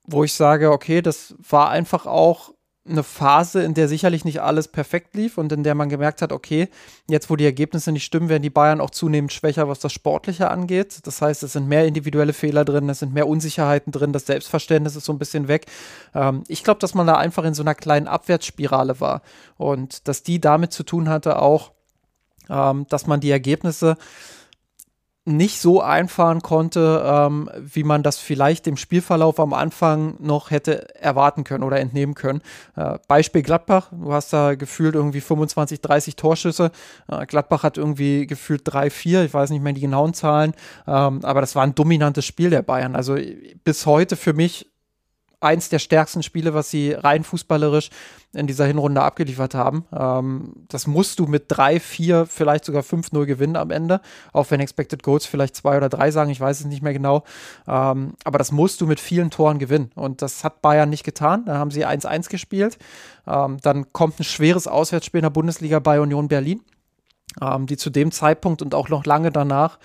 wo 0.06 0.22
ich 0.22 0.34
sage, 0.34 0.70
okay, 0.70 1.02
das 1.02 1.34
war 1.50 1.68
einfach 1.68 2.06
auch 2.06 2.52
eine 2.84 3.04
Phase, 3.04 3.62
in 3.62 3.74
der 3.74 3.86
sicherlich 3.86 4.24
nicht 4.24 4.40
alles 4.40 4.66
perfekt 4.66 5.14
lief 5.14 5.38
und 5.38 5.52
in 5.52 5.62
der 5.62 5.76
man 5.76 5.88
gemerkt 5.88 6.20
hat, 6.20 6.32
okay, 6.32 6.68
jetzt 7.08 7.30
wo 7.30 7.36
die 7.36 7.44
Ergebnisse 7.44 7.92
nicht 7.92 8.04
stimmen, 8.04 8.28
werden 8.28 8.42
die 8.42 8.50
Bayern 8.50 8.80
auch 8.80 8.90
zunehmend 8.90 9.32
schwächer, 9.32 9.68
was 9.68 9.78
das 9.78 9.92
Sportliche 9.92 10.50
angeht. 10.50 10.98
Das 11.04 11.22
heißt, 11.22 11.44
es 11.44 11.52
sind 11.52 11.68
mehr 11.68 11.86
individuelle 11.86 12.32
Fehler 12.32 12.64
drin, 12.64 12.88
es 12.88 12.98
sind 12.98 13.14
mehr 13.14 13.28
Unsicherheiten 13.28 13.92
drin, 13.92 14.12
das 14.12 14.26
Selbstverständnis 14.26 14.96
ist 14.96 15.04
so 15.04 15.12
ein 15.12 15.20
bisschen 15.20 15.46
weg. 15.46 15.66
Ähm, 16.12 16.42
ich 16.48 16.64
glaube, 16.64 16.80
dass 16.80 16.94
man 16.94 17.06
da 17.06 17.14
einfach 17.14 17.44
in 17.44 17.54
so 17.54 17.62
einer 17.62 17.76
kleinen 17.76 18.08
Abwärtsspirale 18.08 18.98
war 19.00 19.22
und 19.58 20.08
dass 20.08 20.24
die 20.24 20.40
damit 20.40 20.72
zu 20.72 20.82
tun 20.82 21.08
hatte 21.08 21.40
auch, 21.40 21.70
ähm, 22.50 22.86
dass 22.88 23.06
man 23.06 23.20
die 23.20 23.30
Ergebnisse 23.30 23.96
nicht 25.24 25.60
so 25.60 25.80
einfahren 25.80 26.40
konnte, 26.40 27.02
ähm, 27.06 27.48
wie 27.60 27.84
man 27.84 28.02
das 28.02 28.18
vielleicht 28.18 28.66
dem 28.66 28.76
Spielverlauf 28.76 29.38
am 29.38 29.52
Anfang 29.52 30.16
noch 30.18 30.50
hätte 30.50 30.92
erwarten 30.96 31.44
können 31.44 31.62
oder 31.62 31.78
entnehmen 31.78 32.14
können. 32.14 32.42
Äh, 32.74 32.98
Beispiel 33.06 33.42
Gladbach, 33.42 33.90
du 33.92 34.12
hast 34.12 34.32
da 34.32 34.56
gefühlt 34.56 34.96
irgendwie 34.96 35.20
25, 35.20 35.80
30 35.80 36.16
Torschüsse. 36.16 36.72
Äh, 37.08 37.24
Gladbach 37.26 37.62
hat 37.62 37.78
irgendwie 37.78 38.26
gefühlt 38.26 38.62
3, 38.64 38.90
4, 38.90 39.24
ich 39.24 39.32
weiß 39.32 39.50
nicht 39.50 39.62
mehr 39.62 39.72
die 39.72 39.80
genauen 39.80 40.12
Zahlen, 40.12 40.54
ähm, 40.88 41.24
aber 41.24 41.40
das 41.40 41.54
war 41.54 41.62
ein 41.62 41.76
dominantes 41.76 42.24
Spiel 42.24 42.50
der 42.50 42.62
Bayern. 42.62 42.96
Also 42.96 43.16
bis 43.62 43.86
heute 43.86 44.16
für 44.16 44.32
mich 44.32 44.71
eins 45.42 45.68
der 45.68 45.78
stärksten 45.78 46.22
Spiele, 46.22 46.54
was 46.54 46.70
sie 46.70 46.92
rein 46.92 47.24
fußballerisch 47.24 47.90
in 48.34 48.46
dieser 48.46 48.64
Hinrunde 48.64 49.02
abgeliefert 49.02 49.54
haben. 49.54 49.84
Ähm, 49.92 50.52
das 50.68 50.86
musst 50.86 51.18
du 51.18 51.26
mit 51.26 51.44
drei, 51.48 51.80
vier, 51.80 52.26
vielleicht 52.26 52.64
sogar 52.64 52.82
5-0 52.82 53.26
gewinnen 53.26 53.56
am 53.56 53.70
Ende, 53.70 54.00
auch 54.32 54.50
wenn 54.50 54.60
Expected 54.60 55.02
Goals 55.02 55.26
vielleicht 55.26 55.54
zwei 55.56 55.76
oder 55.76 55.88
drei 55.88 56.10
sagen, 56.10 56.30
ich 56.30 56.40
weiß 56.40 56.60
es 56.60 56.66
nicht 56.66 56.82
mehr 56.82 56.94
genau. 56.94 57.24
Ähm, 57.66 58.14
aber 58.24 58.38
das 58.38 58.52
musst 58.52 58.80
du 58.80 58.86
mit 58.86 59.00
vielen 59.00 59.30
Toren 59.30 59.58
gewinnen. 59.58 59.90
Und 59.94 60.22
das 60.22 60.44
hat 60.44 60.62
Bayern 60.62 60.90
nicht 60.90 61.04
getan. 61.04 61.44
Da 61.44 61.58
haben 61.58 61.70
sie 61.70 61.86
1-1 61.86 62.30
gespielt. 62.30 62.78
Ähm, 63.26 63.58
dann 63.62 63.92
kommt 63.92 64.18
ein 64.20 64.24
schweres 64.24 64.66
Auswärtsspiel 64.66 65.18
in 65.18 65.24
der 65.24 65.30
Bundesliga 65.30 65.78
bei 65.78 66.00
Union 66.00 66.28
Berlin. 66.28 66.62
Ähm, 67.40 67.66
die 67.66 67.78
zu 67.78 67.88
dem 67.88 68.12
Zeitpunkt 68.12 68.60
und 68.60 68.74
auch 68.74 68.90
noch 68.90 69.06
lange 69.06 69.32
danach 69.32 69.78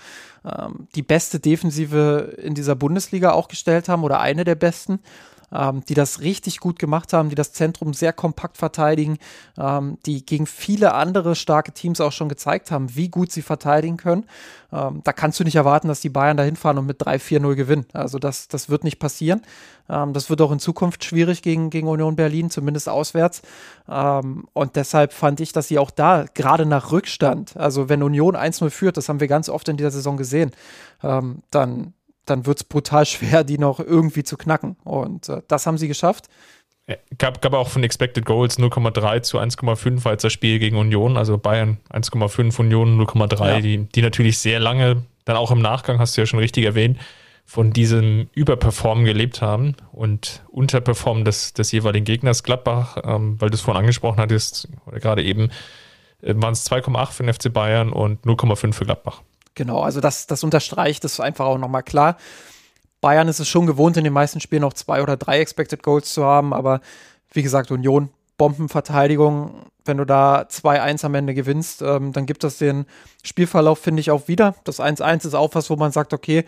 ähm, 0.44 0.86
die 0.94 1.02
beste 1.02 1.40
Defensive 1.40 2.34
in 2.36 2.54
dieser 2.54 2.74
Bundesliga 2.74 3.32
auch 3.32 3.48
gestellt 3.48 3.88
haben 3.88 4.04
oder 4.04 4.20
eine 4.20 4.44
der 4.44 4.54
besten 4.54 5.00
ähm, 5.52 5.82
die 5.88 5.94
das 5.94 6.20
richtig 6.20 6.60
gut 6.60 6.78
gemacht 6.78 7.12
haben, 7.12 7.28
die 7.28 7.34
das 7.34 7.52
Zentrum 7.52 7.94
sehr 7.94 8.12
kompakt 8.12 8.58
verteidigen, 8.58 9.18
ähm, 9.58 9.98
die 10.06 10.24
gegen 10.24 10.46
viele 10.46 10.94
andere 10.94 11.34
starke 11.34 11.72
Teams 11.72 12.00
auch 12.00 12.12
schon 12.12 12.28
gezeigt 12.28 12.70
haben, 12.70 12.94
wie 12.94 13.08
gut 13.08 13.32
sie 13.32 13.42
verteidigen 13.42 13.96
können. 13.96 14.24
Ähm, 14.70 15.00
da 15.04 15.12
kannst 15.12 15.40
du 15.40 15.44
nicht 15.44 15.56
erwarten, 15.56 15.88
dass 15.88 16.00
die 16.00 16.10
Bayern 16.10 16.36
da 16.36 16.42
hinfahren 16.42 16.78
und 16.78 16.86
mit 16.86 17.00
3-4-0 17.00 17.54
gewinnen. 17.54 17.86
Also 17.92 18.18
das, 18.18 18.48
das 18.48 18.68
wird 18.68 18.84
nicht 18.84 18.98
passieren. 18.98 19.42
Ähm, 19.88 20.12
das 20.12 20.28
wird 20.28 20.40
auch 20.42 20.52
in 20.52 20.58
Zukunft 20.58 21.04
schwierig 21.04 21.42
gegen, 21.42 21.70
gegen 21.70 21.88
Union 21.88 22.16
Berlin, 22.16 22.50
zumindest 22.50 22.88
auswärts. 22.88 23.42
Ähm, 23.88 24.46
und 24.52 24.76
deshalb 24.76 25.12
fand 25.12 25.40
ich, 25.40 25.52
dass 25.52 25.68
sie 25.68 25.78
auch 25.78 25.90
da, 25.90 26.26
gerade 26.34 26.66
nach 26.66 26.92
Rückstand, 26.92 27.56
also 27.56 27.88
wenn 27.88 28.02
Union 28.02 28.36
1-0 28.36 28.70
führt, 28.70 28.96
das 28.96 29.08
haben 29.08 29.20
wir 29.20 29.28
ganz 29.28 29.48
oft 29.48 29.68
in 29.68 29.76
dieser 29.76 29.90
Saison 29.90 30.16
gesehen, 30.16 30.50
ähm, 31.02 31.42
dann 31.50 31.94
dann 32.30 32.46
wird 32.46 32.58
es 32.58 32.64
brutal 32.64 33.06
schwer, 33.06 33.44
die 33.44 33.58
noch 33.58 33.80
irgendwie 33.80 34.22
zu 34.22 34.36
knacken. 34.36 34.76
Und 34.84 35.28
äh, 35.28 35.42
das 35.48 35.66
haben 35.66 35.78
sie 35.78 35.88
geschafft. 35.88 36.28
Gab, 37.18 37.42
gab 37.42 37.52
auch 37.52 37.68
von 37.68 37.84
Expected 37.84 38.24
Goals 38.24 38.58
0,3 38.58 39.20
zu 39.20 39.38
1,5 39.38 40.08
als 40.08 40.22
das 40.22 40.32
Spiel 40.32 40.58
gegen 40.58 40.78
Union, 40.78 41.18
also 41.18 41.36
Bayern 41.36 41.76
1,5, 41.90 42.58
Union 42.60 42.98
0,3, 42.98 43.46
ja. 43.46 43.60
die, 43.60 43.84
die 43.84 44.00
natürlich 44.00 44.38
sehr 44.38 44.58
lange, 44.58 45.02
dann 45.26 45.36
auch 45.36 45.50
im 45.50 45.58
Nachgang, 45.58 45.98
hast 45.98 46.16
du 46.16 46.22
ja 46.22 46.26
schon 46.26 46.38
richtig 46.38 46.64
erwähnt, 46.64 46.98
von 47.44 47.74
diesem 47.74 48.28
Überperformen 48.34 49.04
gelebt 49.04 49.42
haben 49.42 49.74
und 49.92 50.42
Unterperformen 50.48 51.26
des, 51.26 51.52
des 51.52 51.72
jeweiligen 51.72 52.06
Gegners. 52.06 52.42
Gladbach, 52.42 52.96
ähm, 53.04 53.38
weil 53.38 53.50
du 53.50 53.56
es 53.56 53.60
vorhin 53.60 53.80
angesprochen 53.80 54.18
hattest, 54.18 54.68
oder 54.86 54.98
gerade 54.98 55.22
eben, 55.22 55.50
äh, 56.22 56.34
waren 56.36 56.52
es 56.52 56.70
2,8 56.70 57.12
für 57.12 57.22
den 57.22 57.34
FC 57.34 57.52
Bayern 57.52 57.92
und 57.92 58.24
0,5 58.24 58.72
für 58.72 58.84
Gladbach. 58.84 59.22
Genau, 59.58 59.80
also 59.80 60.00
das, 60.00 60.28
das 60.28 60.44
unterstreicht 60.44 61.04
es 61.04 61.18
einfach 61.18 61.44
auch 61.44 61.58
nochmal 61.58 61.82
klar. 61.82 62.16
Bayern 63.00 63.26
ist 63.26 63.40
es 63.40 63.48
schon 63.48 63.66
gewohnt, 63.66 63.96
in 63.96 64.04
den 64.04 64.12
meisten 64.12 64.40
Spielen 64.40 64.62
noch 64.62 64.72
zwei 64.72 65.02
oder 65.02 65.16
drei 65.16 65.40
Expected 65.40 65.82
Goals 65.82 66.14
zu 66.14 66.24
haben, 66.24 66.54
aber 66.54 66.80
wie 67.32 67.42
gesagt, 67.42 67.72
Union, 67.72 68.10
Bombenverteidigung, 68.36 69.66
wenn 69.84 69.96
du 69.96 70.04
da 70.04 70.42
2-1 70.42 71.04
am 71.04 71.16
Ende 71.16 71.34
gewinnst, 71.34 71.82
ähm, 71.82 72.12
dann 72.12 72.24
gibt 72.24 72.44
das 72.44 72.58
den 72.58 72.86
Spielverlauf, 73.24 73.80
finde 73.80 73.98
ich, 73.98 74.12
auch 74.12 74.28
wieder. 74.28 74.54
Das 74.62 74.78
1-1 74.78 75.26
ist 75.26 75.34
auch 75.34 75.56
was, 75.56 75.70
wo 75.70 75.74
man 75.74 75.90
sagt, 75.90 76.12
okay, 76.12 76.44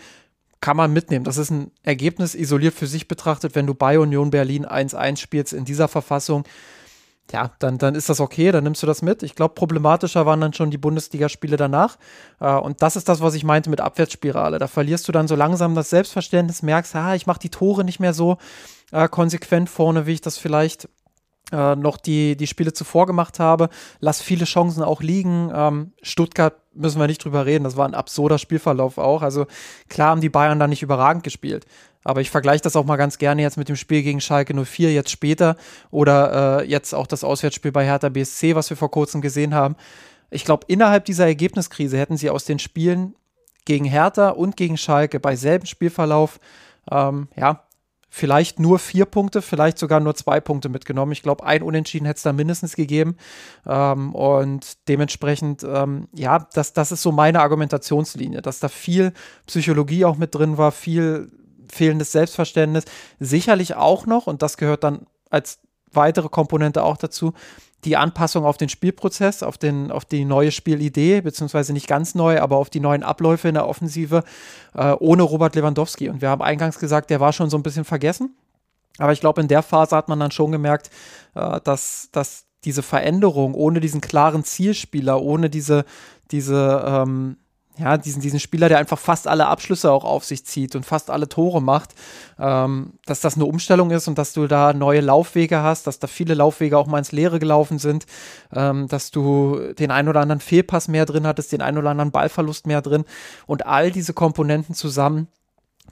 kann 0.60 0.76
man 0.76 0.92
mitnehmen. 0.92 1.24
Das 1.24 1.36
ist 1.36 1.50
ein 1.50 1.72
Ergebnis 1.82 2.36
isoliert 2.36 2.74
für 2.74 2.86
sich 2.86 3.08
betrachtet, 3.08 3.56
wenn 3.56 3.66
du 3.66 3.74
bei 3.74 3.98
Union 3.98 4.30
Berlin 4.30 4.64
1-1 4.66 5.16
spielst 5.16 5.52
in 5.52 5.64
dieser 5.64 5.88
Verfassung 5.88 6.44
ja, 7.32 7.50
dann, 7.58 7.78
dann 7.78 7.94
ist 7.94 8.08
das 8.08 8.20
okay, 8.20 8.50
dann 8.52 8.64
nimmst 8.64 8.82
du 8.82 8.86
das 8.86 9.02
mit. 9.02 9.22
Ich 9.22 9.34
glaube, 9.34 9.54
problematischer 9.54 10.26
waren 10.26 10.40
dann 10.40 10.52
schon 10.52 10.70
die 10.70 10.78
Bundesligaspiele 10.78 11.56
danach. 11.56 11.96
Äh, 12.40 12.54
und 12.54 12.82
das 12.82 12.96
ist 12.96 13.08
das, 13.08 13.20
was 13.20 13.34
ich 13.34 13.44
meinte 13.44 13.70
mit 13.70 13.80
Abwärtsspirale. 13.80 14.58
Da 14.58 14.66
verlierst 14.66 15.06
du 15.08 15.12
dann 15.12 15.28
so 15.28 15.36
langsam 15.36 15.74
das 15.74 15.90
Selbstverständnis, 15.90 16.62
merkst, 16.62 16.94
ah, 16.96 17.14
ich 17.14 17.26
mache 17.26 17.40
die 17.40 17.50
Tore 17.50 17.84
nicht 17.84 18.00
mehr 18.00 18.14
so 18.14 18.38
äh, 18.92 19.08
konsequent 19.08 19.70
vorne, 19.70 20.06
wie 20.06 20.12
ich 20.12 20.20
das 20.20 20.38
vielleicht 20.38 20.88
äh, 21.52 21.76
noch 21.76 21.96
die, 21.96 22.36
die 22.36 22.46
Spiele 22.46 22.72
zuvor 22.72 23.06
gemacht 23.06 23.40
habe. 23.40 23.68
Lass 24.00 24.20
viele 24.20 24.44
Chancen 24.44 24.82
auch 24.82 25.02
liegen. 25.02 25.50
Ähm, 25.54 25.92
Stuttgart 26.02 26.54
müssen 26.74 27.00
wir 27.00 27.06
nicht 27.06 27.24
drüber 27.24 27.46
reden. 27.46 27.64
Das 27.64 27.76
war 27.76 27.86
ein 27.86 27.94
absurder 27.94 28.38
Spielverlauf 28.38 28.98
auch. 28.98 29.22
Also 29.22 29.46
klar 29.88 30.10
haben 30.10 30.20
die 30.20 30.28
Bayern 30.28 30.58
da 30.58 30.66
nicht 30.66 30.82
überragend 30.82 31.24
gespielt. 31.24 31.66
Aber 32.04 32.20
ich 32.20 32.30
vergleiche 32.30 32.62
das 32.62 32.76
auch 32.76 32.84
mal 32.84 32.96
ganz 32.96 33.18
gerne 33.18 33.42
jetzt 33.42 33.58
mit 33.58 33.68
dem 33.68 33.76
Spiel 33.76 34.02
gegen 34.02 34.20
Schalke 34.20 34.54
04 34.54 34.92
jetzt 34.92 35.10
später 35.10 35.56
oder 35.90 36.60
äh, 36.60 36.68
jetzt 36.68 36.94
auch 36.94 37.06
das 37.06 37.24
Auswärtsspiel 37.24 37.72
bei 37.72 37.84
Hertha 37.84 38.08
BSC, 38.08 38.54
was 38.54 38.70
wir 38.70 38.76
vor 38.76 38.90
kurzem 38.90 39.20
gesehen 39.20 39.54
haben. 39.54 39.76
Ich 40.30 40.44
glaube, 40.44 40.64
innerhalb 40.68 41.04
dieser 41.04 41.26
Ergebniskrise 41.26 41.98
hätten 41.98 42.16
sie 42.16 42.30
aus 42.30 42.44
den 42.44 42.58
Spielen 42.58 43.14
gegen 43.64 43.84
Hertha 43.84 44.30
und 44.30 44.56
gegen 44.56 44.76
Schalke 44.76 45.20
bei 45.20 45.36
selben 45.36 45.66
Spielverlauf 45.66 46.40
ähm, 46.90 47.28
ja, 47.36 47.64
vielleicht 48.08 48.58
nur 48.58 48.78
vier 48.78 49.04
Punkte, 49.04 49.40
vielleicht 49.40 49.78
sogar 49.78 50.00
nur 50.00 50.14
zwei 50.14 50.40
Punkte 50.40 50.68
mitgenommen. 50.68 51.12
Ich 51.12 51.22
glaube, 51.22 51.44
ein 51.44 51.62
Unentschieden 51.62 52.06
hätte 52.06 52.16
es 52.18 52.22
da 52.24 52.32
mindestens 52.32 52.74
gegeben. 52.74 53.16
Ähm, 53.66 54.14
und 54.14 54.88
dementsprechend, 54.88 55.62
ähm, 55.62 56.08
ja, 56.12 56.46
das, 56.52 56.72
das 56.72 56.92
ist 56.92 57.02
so 57.02 57.12
meine 57.12 57.40
Argumentationslinie, 57.40 58.42
dass 58.42 58.58
da 58.58 58.68
viel 58.68 59.12
Psychologie 59.46 60.04
auch 60.04 60.16
mit 60.16 60.34
drin 60.34 60.58
war, 60.58 60.72
viel 60.72 61.30
fehlendes 61.70 62.12
Selbstverständnis. 62.12 62.84
Sicherlich 63.18 63.74
auch 63.74 64.06
noch, 64.06 64.26
und 64.26 64.42
das 64.42 64.56
gehört 64.56 64.84
dann 64.84 65.06
als 65.30 65.58
weitere 65.92 66.28
Komponente 66.28 66.82
auch 66.82 66.96
dazu, 66.96 67.32
die 67.84 67.96
Anpassung 67.96 68.44
auf 68.44 68.58
den 68.58 68.68
Spielprozess, 68.68 69.42
auf, 69.42 69.56
den, 69.56 69.90
auf 69.90 70.04
die 70.04 70.24
neue 70.24 70.52
Spielidee, 70.52 71.22
beziehungsweise 71.22 71.72
nicht 71.72 71.88
ganz 71.88 72.14
neu, 72.14 72.40
aber 72.40 72.56
auf 72.56 72.68
die 72.68 72.80
neuen 72.80 73.02
Abläufe 73.02 73.48
in 73.48 73.54
der 73.54 73.66
Offensive 73.66 74.22
äh, 74.74 74.92
ohne 74.98 75.22
Robert 75.22 75.54
Lewandowski. 75.54 76.10
Und 76.10 76.20
wir 76.20 76.28
haben 76.28 76.42
eingangs 76.42 76.78
gesagt, 76.78 77.10
der 77.10 77.20
war 77.20 77.32
schon 77.32 77.48
so 77.48 77.56
ein 77.56 77.62
bisschen 77.62 77.84
vergessen. 77.84 78.36
Aber 78.98 79.12
ich 79.12 79.20
glaube, 79.20 79.40
in 79.40 79.48
der 79.48 79.62
Phase 79.62 79.96
hat 79.96 80.08
man 80.08 80.20
dann 80.20 80.30
schon 80.30 80.52
gemerkt, 80.52 80.90
äh, 81.34 81.60
dass, 81.64 82.10
dass 82.12 82.44
diese 82.64 82.82
Veränderung 82.82 83.54
ohne 83.54 83.80
diesen 83.80 84.02
klaren 84.02 84.44
Zielspieler, 84.44 85.22
ohne 85.22 85.48
diese, 85.48 85.86
diese 86.30 86.84
ähm, 86.86 87.38
ja, 87.80 87.96
diesen, 87.96 88.20
diesen 88.20 88.40
Spieler, 88.40 88.68
der 88.68 88.78
einfach 88.78 88.98
fast 88.98 89.26
alle 89.26 89.46
Abschlüsse 89.46 89.90
auch 89.90 90.04
auf 90.04 90.24
sich 90.24 90.44
zieht 90.44 90.76
und 90.76 90.84
fast 90.84 91.10
alle 91.10 91.28
Tore 91.28 91.62
macht, 91.62 91.94
ähm, 92.38 92.92
dass 93.06 93.20
das 93.20 93.36
eine 93.36 93.46
Umstellung 93.46 93.90
ist 93.90 94.08
und 94.08 94.18
dass 94.18 94.32
du 94.32 94.46
da 94.46 94.72
neue 94.72 95.00
Laufwege 95.00 95.62
hast, 95.62 95.86
dass 95.86 95.98
da 95.98 96.06
viele 96.06 96.34
Laufwege 96.34 96.76
auch 96.76 96.86
mal 96.86 96.98
ins 96.98 97.12
Leere 97.12 97.38
gelaufen 97.38 97.78
sind, 97.78 98.06
ähm, 98.54 98.88
dass 98.88 99.10
du 99.10 99.72
den 99.78 99.90
ein 99.90 100.08
oder 100.08 100.20
anderen 100.20 100.40
Fehlpass 100.40 100.88
mehr 100.88 101.06
drin 101.06 101.26
hattest, 101.26 101.52
den 101.52 101.62
ein 101.62 101.78
oder 101.78 101.90
anderen 101.90 102.10
Ballverlust 102.10 102.66
mehr 102.66 102.82
drin 102.82 103.04
und 103.46 103.66
all 103.66 103.90
diese 103.90 104.12
Komponenten 104.12 104.74
zusammen 104.74 105.28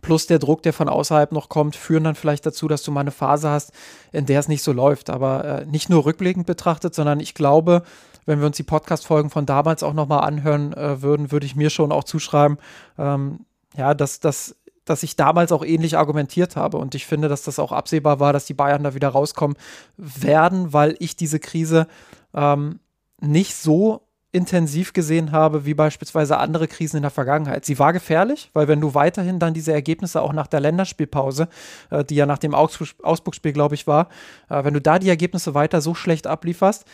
plus 0.03 0.27
der 0.27 0.39
Druck, 0.39 0.63
der 0.63 0.73
von 0.73 0.89
außerhalb 0.89 1.33
noch 1.33 1.49
kommt, 1.49 1.77
führen 1.77 2.05
dann 2.05 2.15
vielleicht 2.15 2.47
dazu, 2.47 2.69
dass 2.69 2.83
du 2.83 2.93
mal 2.93 3.01
eine 3.01 3.11
Phase 3.11 3.51
hast, 3.51 3.73
in 4.13 4.27
der 4.27 4.41
es 4.41 4.49
nicht 4.49 4.63
so 4.63 4.73
läuft. 4.73 5.11
Aber 5.11 5.45
äh, 5.45 5.67
nicht 5.67 5.91
nur 5.91 6.05
rückblickend 6.05 6.47
betrachtet, 6.47 6.95
sondern 6.95 7.21
ich 7.21 7.35
glaube, 7.35 7.83
wenn 8.29 8.41
wir 8.41 8.47
uns 8.47 8.59
die 8.59 8.63
Podcast-Folgen 8.63 9.31
von 9.31 9.47
damals 9.47 9.83
auch 9.83 9.95
nochmal 9.95 10.21
anhören 10.21 10.75
äh, 10.75 11.01
würden, 11.01 11.33
würde 11.33 11.47
ich 11.47 11.57
mir 11.57 11.71
schon 11.71 11.91
auch 11.91 12.05
zuschreiben, 12.05 12.59
ähm, 12.99 13.41
ja, 13.75 13.95
dass, 13.95 14.21
dass, 14.21 14.55
dass 14.85 15.03
ich 15.03 15.17
damals 15.17 15.51
auch 15.51 15.65
ähnlich 15.65 15.97
argumentiert 15.97 16.55
habe. 16.55 16.77
Und 16.77 16.95
ich 16.95 17.07
finde, 17.07 17.29
dass 17.29 17.43
das 17.43 17.59
auch 17.59 17.73
absehbar 17.73 18.21
war, 18.21 18.35
dass 18.35 18.45
die 18.45 18.53
Bayern 18.53 18.85
da 18.85 18.93
wieder 18.95 19.09
rauskommen 19.09 19.57
werden, 19.97 20.75
weil 20.75 20.95
ich 20.99 21.17
diese 21.17 21.41
Krise 21.41 21.87
ähm, 22.35 22.81
nicht 23.19 23.55
so 23.55 24.03
intensiv 24.31 24.93
gesehen 24.93 25.33
habe, 25.33 25.65
wie 25.65 25.73
beispielsweise 25.73 26.37
andere 26.37 26.69
Krisen 26.69 26.97
in 26.99 27.03
der 27.03 27.11
Vergangenheit. 27.11 27.65
Sie 27.65 27.79
war 27.79 27.95
gefährlich, 27.95 28.51
weil 28.53 28.69
wenn 28.69 28.81
du 28.81 28.95
weiterhin 28.95 29.39
dann 29.39 29.55
diese 29.55 29.73
Ergebnisse 29.73 30.21
auch 30.21 30.35
nach 30.35 30.47
der 30.49 30.61
Länderspielpause, 30.61 31.49
äh, 31.89 32.05
die 32.05 32.17
ja 32.17 32.27
nach 32.27 32.37
dem 32.37 32.55
Augsburg-Spiel, 32.55 33.55
glaube 33.55 33.75
ich, 33.75 33.87
war, 33.87 34.09
äh, 34.51 34.65
wenn 34.65 34.75
du 34.75 34.83
da 34.83 34.99
die 34.99 35.09
Ergebnisse 35.09 35.55
weiter 35.55 35.81
so 35.81 35.95
schlecht 35.95 36.27
ablieferst, 36.27 36.85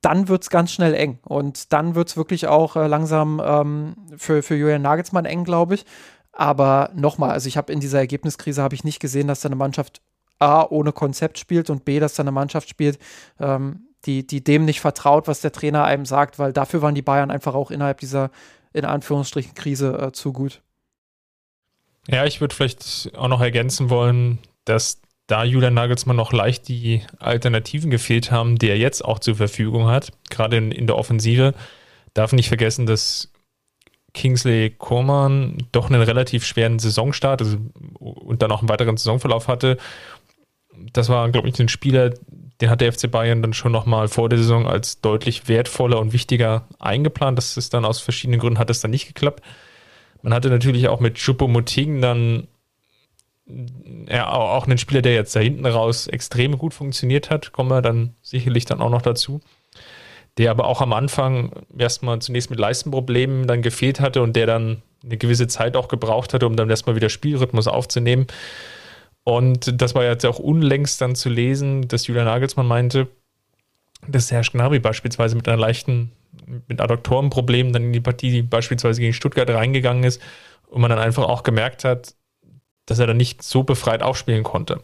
dann 0.00 0.28
wird 0.28 0.42
es 0.42 0.50
ganz 0.50 0.72
schnell 0.72 0.94
eng. 0.94 1.18
Und 1.22 1.72
dann 1.72 1.94
wird 1.94 2.08
es 2.08 2.16
wirklich 2.16 2.46
auch 2.46 2.76
äh, 2.76 2.86
langsam 2.86 3.42
ähm, 3.44 3.96
für, 4.16 4.42
für 4.42 4.54
Julian 4.54 4.82
Nagelsmann 4.82 5.24
eng, 5.24 5.44
glaube 5.44 5.74
ich. 5.74 5.84
Aber 6.32 6.90
nochmal, 6.94 7.30
also 7.30 7.48
ich 7.48 7.56
habe 7.56 7.72
in 7.72 7.80
dieser 7.80 7.98
Ergebniskrise 7.98 8.62
habe 8.62 8.74
ich 8.74 8.84
nicht 8.84 9.00
gesehen, 9.00 9.26
dass 9.26 9.40
da 9.40 9.48
eine 9.48 9.56
Mannschaft 9.56 10.02
A 10.38 10.66
ohne 10.68 10.92
Konzept 10.92 11.38
spielt 11.38 11.70
und 11.70 11.84
B, 11.84 11.98
dass 11.98 12.14
da 12.14 12.22
eine 12.22 12.32
Mannschaft 12.32 12.68
spielt, 12.68 12.98
ähm, 13.40 13.88
die, 14.04 14.26
die 14.26 14.44
dem 14.44 14.64
nicht 14.66 14.80
vertraut, 14.80 15.28
was 15.28 15.40
der 15.40 15.52
Trainer 15.52 15.84
einem 15.84 16.04
sagt, 16.04 16.38
weil 16.38 16.52
dafür 16.52 16.82
waren 16.82 16.94
die 16.94 17.02
Bayern 17.02 17.30
einfach 17.30 17.54
auch 17.54 17.70
innerhalb 17.70 18.00
dieser, 18.00 18.30
in 18.72 18.84
Anführungsstrichen, 18.84 19.54
Krise 19.54 19.98
äh, 19.98 20.12
zu 20.12 20.32
gut. 20.32 20.62
Ja, 22.08 22.24
ich 22.24 22.40
würde 22.40 22.54
vielleicht 22.54 23.12
auch 23.16 23.28
noch 23.28 23.40
ergänzen 23.40 23.90
wollen, 23.90 24.38
dass 24.64 25.00
da 25.26 25.44
Julian 25.44 25.74
Nagelsmann 25.74 26.16
noch 26.16 26.32
leicht 26.32 26.68
die 26.68 27.02
Alternativen 27.18 27.90
gefehlt 27.90 28.30
haben, 28.30 28.58
die 28.58 28.68
er 28.68 28.78
jetzt 28.78 29.04
auch 29.04 29.18
zur 29.18 29.34
Verfügung 29.34 29.86
hat, 29.86 30.12
gerade 30.30 30.56
in, 30.56 30.70
in 30.70 30.86
der 30.86 30.96
Offensive, 30.96 31.54
darf 32.14 32.32
nicht 32.32 32.48
vergessen, 32.48 32.86
dass 32.86 33.32
Kingsley 34.14 34.70
Coman 34.70 35.58
doch 35.72 35.90
einen 35.90 36.02
relativ 36.02 36.44
schweren 36.44 36.78
Saisonstart 36.78 37.42
also, 37.42 37.58
und 37.98 38.40
dann 38.42 38.50
auch 38.50 38.60
einen 38.60 38.68
weiteren 38.68 38.96
Saisonverlauf 38.96 39.48
hatte. 39.48 39.76
Das 40.92 41.08
war, 41.08 41.28
glaube 41.30 41.48
ich, 41.48 41.58
ein 41.60 41.68
Spieler, 41.68 42.14
den 42.60 42.70
hat 42.70 42.80
der 42.80 42.92
FC 42.92 43.10
Bayern 43.10 43.42
dann 43.42 43.52
schon 43.52 43.72
nochmal 43.72 44.08
vor 44.08 44.28
der 44.28 44.38
Saison 44.38 44.66
als 44.66 45.00
deutlich 45.00 45.48
wertvoller 45.48 46.00
und 46.00 46.12
wichtiger 46.12 46.66
eingeplant. 46.78 47.36
Das 47.36 47.56
ist 47.56 47.74
dann 47.74 47.84
aus 47.84 48.00
verschiedenen 48.00 48.40
Gründen 48.40 48.58
hat 48.58 48.70
es 48.70 48.80
dann 48.80 48.90
nicht 48.90 49.06
geklappt. 49.06 49.42
Man 50.22 50.32
hatte 50.32 50.48
natürlich 50.48 50.88
auch 50.88 51.00
mit 51.00 51.18
Choupo-Moting 51.18 52.00
dann 52.00 52.48
ja, 54.08 54.28
auch 54.28 54.66
einen 54.66 54.78
Spieler, 54.78 55.02
der 55.02 55.14
jetzt 55.14 55.36
da 55.36 55.40
hinten 55.40 55.66
raus 55.66 56.08
extrem 56.08 56.58
gut 56.58 56.74
funktioniert 56.74 57.30
hat, 57.30 57.52
kommen 57.52 57.70
wir 57.70 57.82
dann 57.82 58.14
sicherlich 58.22 58.64
dann 58.64 58.80
auch 58.80 58.90
noch 58.90 59.02
dazu. 59.02 59.40
Der 60.38 60.50
aber 60.50 60.66
auch 60.66 60.82
am 60.82 60.92
Anfang 60.92 61.52
erstmal 61.78 62.18
zunächst 62.18 62.50
mit 62.50 62.58
Leistenproblemen 62.58 63.46
dann 63.46 63.62
gefehlt 63.62 64.00
hatte 64.00 64.20
und 64.22 64.36
der 64.36 64.46
dann 64.46 64.82
eine 65.02 65.16
gewisse 65.16 65.46
Zeit 65.46 65.76
auch 65.76 65.88
gebraucht 65.88 66.34
hatte, 66.34 66.46
um 66.46 66.56
dann 66.56 66.68
erstmal 66.68 66.96
wieder 66.96 67.08
Spielrhythmus 67.08 67.68
aufzunehmen. 67.68 68.26
Und 69.24 69.80
das 69.80 69.94
war 69.94 70.04
jetzt 70.04 70.26
auch 70.26 70.38
unlängst 70.38 71.00
dann 71.00 71.14
zu 71.14 71.28
lesen, 71.28 71.88
dass 71.88 72.06
Julian 72.06 72.26
Nagelsmann 72.26 72.66
meinte, 72.66 73.08
dass 74.06 74.30
Herr 74.30 74.42
Gnabry 74.42 74.78
beispielsweise 74.78 75.36
mit 75.36 75.48
einer 75.48 75.56
leichten, 75.56 76.12
mit 76.68 76.80
Adduktorenproblemen 76.80 77.72
dann 77.72 77.84
in 77.84 77.92
die 77.92 78.00
Partie 78.00 78.42
beispielsweise 78.42 79.00
gegen 79.00 79.14
Stuttgart 79.14 79.48
reingegangen 79.48 80.04
ist 80.04 80.20
und 80.68 80.80
man 80.80 80.90
dann 80.90 80.98
einfach 80.98 81.24
auch 81.24 81.44
gemerkt 81.44 81.84
hat, 81.84 82.14
dass 82.86 82.98
er 82.98 83.06
dann 83.06 83.16
nicht 83.16 83.42
so 83.42 83.64
befreit 83.64 84.02
aufspielen 84.02 84.44
konnte. 84.44 84.82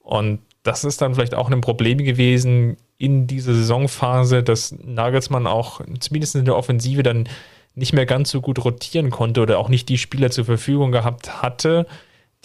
Und 0.00 0.40
das 0.62 0.84
ist 0.84 1.00
dann 1.00 1.14
vielleicht 1.14 1.34
auch 1.34 1.50
ein 1.50 1.60
Problem 1.60 1.98
gewesen 1.98 2.76
in 2.98 3.26
dieser 3.26 3.54
Saisonphase, 3.54 4.42
dass 4.42 4.72
Nagelsmann 4.72 5.46
auch 5.46 5.80
zumindest 6.00 6.34
in 6.34 6.44
der 6.44 6.56
Offensive 6.56 7.02
dann 7.02 7.28
nicht 7.74 7.92
mehr 7.92 8.06
ganz 8.06 8.30
so 8.30 8.40
gut 8.40 8.64
rotieren 8.64 9.10
konnte 9.10 9.40
oder 9.40 9.58
auch 9.58 9.68
nicht 9.68 9.88
die 9.88 9.98
Spieler 9.98 10.30
zur 10.30 10.44
Verfügung 10.44 10.92
gehabt 10.92 11.42
hatte, 11.42 11.86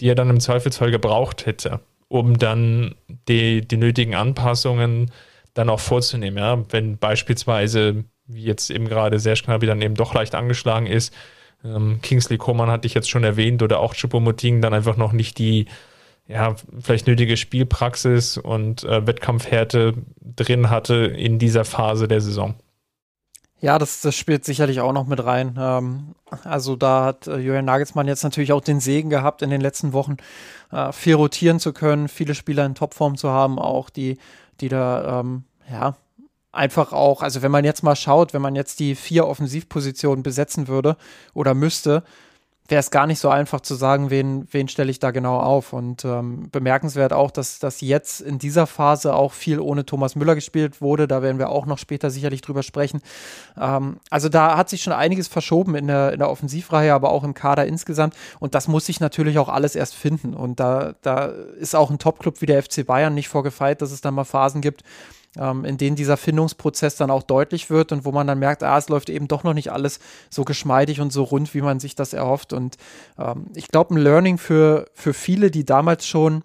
die 0.00 0.08
er 0.08 0.14
dann 0.14 0.30
im 0.30 0.40
Zweifelsfall 0.40 0.90
gebraucht 0.90 1.46
hätte, 1.46 1.80
um 2.08 2.38
dann 2.38 2.94
die, 3.28 3.66
die 3.66 3.76
nötigen 3.76 4.14
Anpassungen 4.14 5.10
dann 5.52 5.68
auch 5.68 5.80
vorzunehmen. 5.80 6.38
Ja? 6.38 6.62
Wenn 6.70 6.98
beispielsweise, 6.98 8.04
wie 8.26 8.44
jetzt 8.44 8.70
eben 8.70 8.88
gerade 8.88 9.18
Serge 9.18 9.42
Gnabry 9.44 9.66
dann 9.66 9.82
eben 9.82 9.96
doch 9.96 10.14
leicht 10.14 10.34
angeschlagen 10.34 10.86
ist, 10.86 11.12
ähm, 11.64 12.00
Kingsley 12.02 12.38
Coman 12.38 12.70
hatte 12.70 12.86
ich 12.86 12.94
jetzt 12.94 13.10
schon 13.10 13.24
erwähnt 13.24 13.62
oder 13.62 13.80
auch 13.80 13.94
Choupo-Moting 13.94 14.60
dann 14.60 14.74
einfach 14.74 14.96
noch 14.96 15.12
nicht 15.12 15.38
die 15.38 15.66
ja, 16.26 16.56
vielleicht 16.80 17.06
nötige 17.06 17.36
Spielpraxis 17.36 18.38
und 18.38 18.84
äh, 18.84 19.06
Wettkampfhärte 19.06 19.94
drin 20.20 20.70
hatte 20.70 20.94
in 20.94 21.38
dieser 21.38 21.64
Phase 21.64 22.08
der 22.08 22.20
Saison. 22.20 22.54
Ja, 23.60 23.78
das, 23.78 24.00
das 24.00 24.14
spielt 24.14 24.44
sicherlich 24.44 24.80
auch 24.80 24.92
noch 24.92 25.06
mit 25.06 25.24
rein. 25.24 25.58
Ähm, 25.58 26.14
also 26.44 26.76
da 26.76 27.04
hat 27.04 27.26
äh, 27.26 27.36
Julian 27.36 27.64
Nagelsmann 27.64 28.06
jetzt 28.06 28.22
natürlich 28.22 28.52
auch 28.52 28.60
den 28.60 28.80
Segen 28.80 29.10
gehabt, 29.10 29.42
in 29.42 29.50
den 29.50 29.60
letzten 29.60 29.92
Wochen 29.92 30.16
äh, 30.70 30.92
viel 30.92 31.14
rotieren 31.14 31.60
zu 31.60 31.72
können, 31.72 32.08
viele 32.08 32.34
Spieler 32.34 32.64
in 32.66 32.74
Topform 32.74 33.16
zu 33.16 33.30
haben, 33.30 33.58
auch 33.58 33.90
die, 33.90 34.18
die 34.60 34.68
da 34.68 35.20
ähm, 35.20 35.44
ja, 35.70 35.96
einfach 36.54 36.92
auch, 36.92 37.22
also 37.22 37.42
wenn 37.42 37.50
man 37.50 37.64
jetzt 37.64 37.82
mal 37.82 37.96
schaut, 37.96 38.34
wenn 38.34 38.42
man 38.42 38.54
jetzt 38.54 38.80
die 38.80 38.94
vier 38.94 39.26
Offensivpositionen 39.26 40.22
besetzen 40.22 40.68
würde 40.68 40.96
oder 41.34 41.54
müsste, 41.54 42.02
wäre 42.68 42.80
es 42.80 42.90
gar 42.90 43.06
nicht 43.06 43.18
so 43.18 43.28
einfach 43.28 43.60
zu 43.60 43.74
sagen, 43.74 44.08
wen, 44.08 44.48
wen 44.50 44.68
stelle 44.68 44.90
ich 44.90 44.98
da 44.98 45.10
genau 45.10 45.38
auf. 45.38 45.74
Und 45.74 46.04
ähm, 46.04 46.48
bemerkenswert 46.50 47.12
auch, 47.12 47.30
dass, 47.30 47.58
dass 47.58 47.82
jetzt 47.82 48.22
in 48.22 48.38
dieser 48.38 48.66
Phase 48.66 49.14
auch 49.14 49.32
viel 49.32 49.60
ohne 49.60 49.84
Thomas 49.84 50.16
Müller 50.16 50.34
gespielt 50.34 50.80
wurde. 50.80 51.06
Da 51.06 51.20
werden 51.20 51.38
wir 51.38 51.50
auch 51.50 51.66
noch 51.66 51.76
später 51.76 52.10
sicherlich 52.10 52.40
drüber 52.40 52.62
sprechen. 52.62 53.02
Ähm, 53.60 53.98
also 54.08 54.30
da 54.30 54.56
hat 54.56 54.70
sich 54.70 54.82
schon 54.82 54.94
einiges 54.94 55.28
verschoben 55.28 55.74
in 55.74 55.88
der, 55.88 56.14
in 56.14 56.20
der 56.20 56.30
Offensivreihe, 56.30 56.94
aber 56.94 57.10
auch 57.10 57.22
im 57.22 57.34
Kader 57.34 57.66
insgesamt. 57.66 58.14
Und 58.40 58.54
das 58.54 58.66
muss 58.66 58.86
sich 58.86 58.98
natürlich 58.98 59.38
auch 59.38 59.50
alles 59.50 59.76
erst 59.76 59.94
finden. 59.94 60.32
Und 60.32 60.58
da, 60.58 60.94
da 61.02 61.26
ist 61.26 61.76
auch 61.76 61.90
ein 61.90 61.98
Top-Club 61.98 62.40
wie 62.40 62.46
der 62.46 62.62
FC 62.62 62.86
Bayern 62.86 63.12
nicht 63.12 63.28
vorgefeit, 63.28 63.82
dass 63.82 63.92
es 63.92 64.00
da 64.00 64.10
mal 64.10 64.24
Phasen 64.24 64.62
gibt, 64.62 64.84
ähm, 65.38 65.64
in 65.64 65.78
denen 65.78 65.96
dieser 65.96 66.16
Findungsprozess 66.16 66.96
dann 66.96 67.10
auch 67.10 67.22
deutlich 67.22 67.70
wird 67.70 67.92
und 67.92 68.04
wo 68.04 68.12
man 68.12 68.26
dann 68.26 68.38
merkt, 68.38 68.62
ah, 68.62 68.78
es 68.78 68.88
läuft 68.88 69.10
eben 69.10 69.28
doch 69.28 69.44
noch 69.44 69.54
nicht 69.54 69.72
alles 69.72 69.98
so 70.30 70.44
geschmeidig 70.44 71.00
und 71.00 71.12
so 71.12 71.24
rund, 71.24 71.54
wie 71.54 71.62
man 71.62 71.80
sich 71.80 71.94
das 71.94 72.12
erhofft. 72.12 72.52
Und 72.52 72.76
ähm, 73.18 73.46
ich 73.54 73.68
glaube, 73.68 73.94
ein 73.94 73.98
Learning 73.98 74.38
für, 74.38 74.86
für 74.94 75.14
viele, 75.14 75.50
die 75.50 75.64
damals 75.64 76.06
schon 76.06 76.44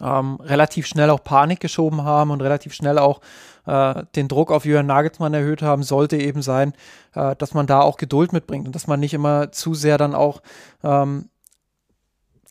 ähm, 0.00 0.38
relativ 0.40 0.86
schnell 0.86 1.10
auch 1.10 1.22
Panik 1.22 1.60
geschoben 1.60 2.02
haben 2.04 2.30
und 2.30 2.40
relativ 2.40 2.74
schnell 2.74 2.98
auch 2.98 3.20
äh, 3.66 4.02
den 4.16 4.28
Druck 4.28 4.50
auf 4.50 4.64
Jürgen 4.64 4.88
Nagelsmann 4.88 5.34
erhöht 5.34 5.62
haben, 5.62 5.82
sollte 5.82 6.16
eben 6.16 6.42
sein, 6.42 6.74
äh, 7.14 7.36
dass 7.36 7.54
man 7.54 7.66
da 7.66 7.80
auch 7.80 7.96
Geduld 7.96 8.32
mitbringt 8.32 8.66
und 8.66 8.74
dass 8.74 8.86
man 8.86 9.00
nicht 9.00 9.14
immer 9.14 9.52
zu 9.52 9.74
sehr 9.74 9.98
dann 9.98 10.14
auch 10.14 10.42
ähm, 10.82 11.28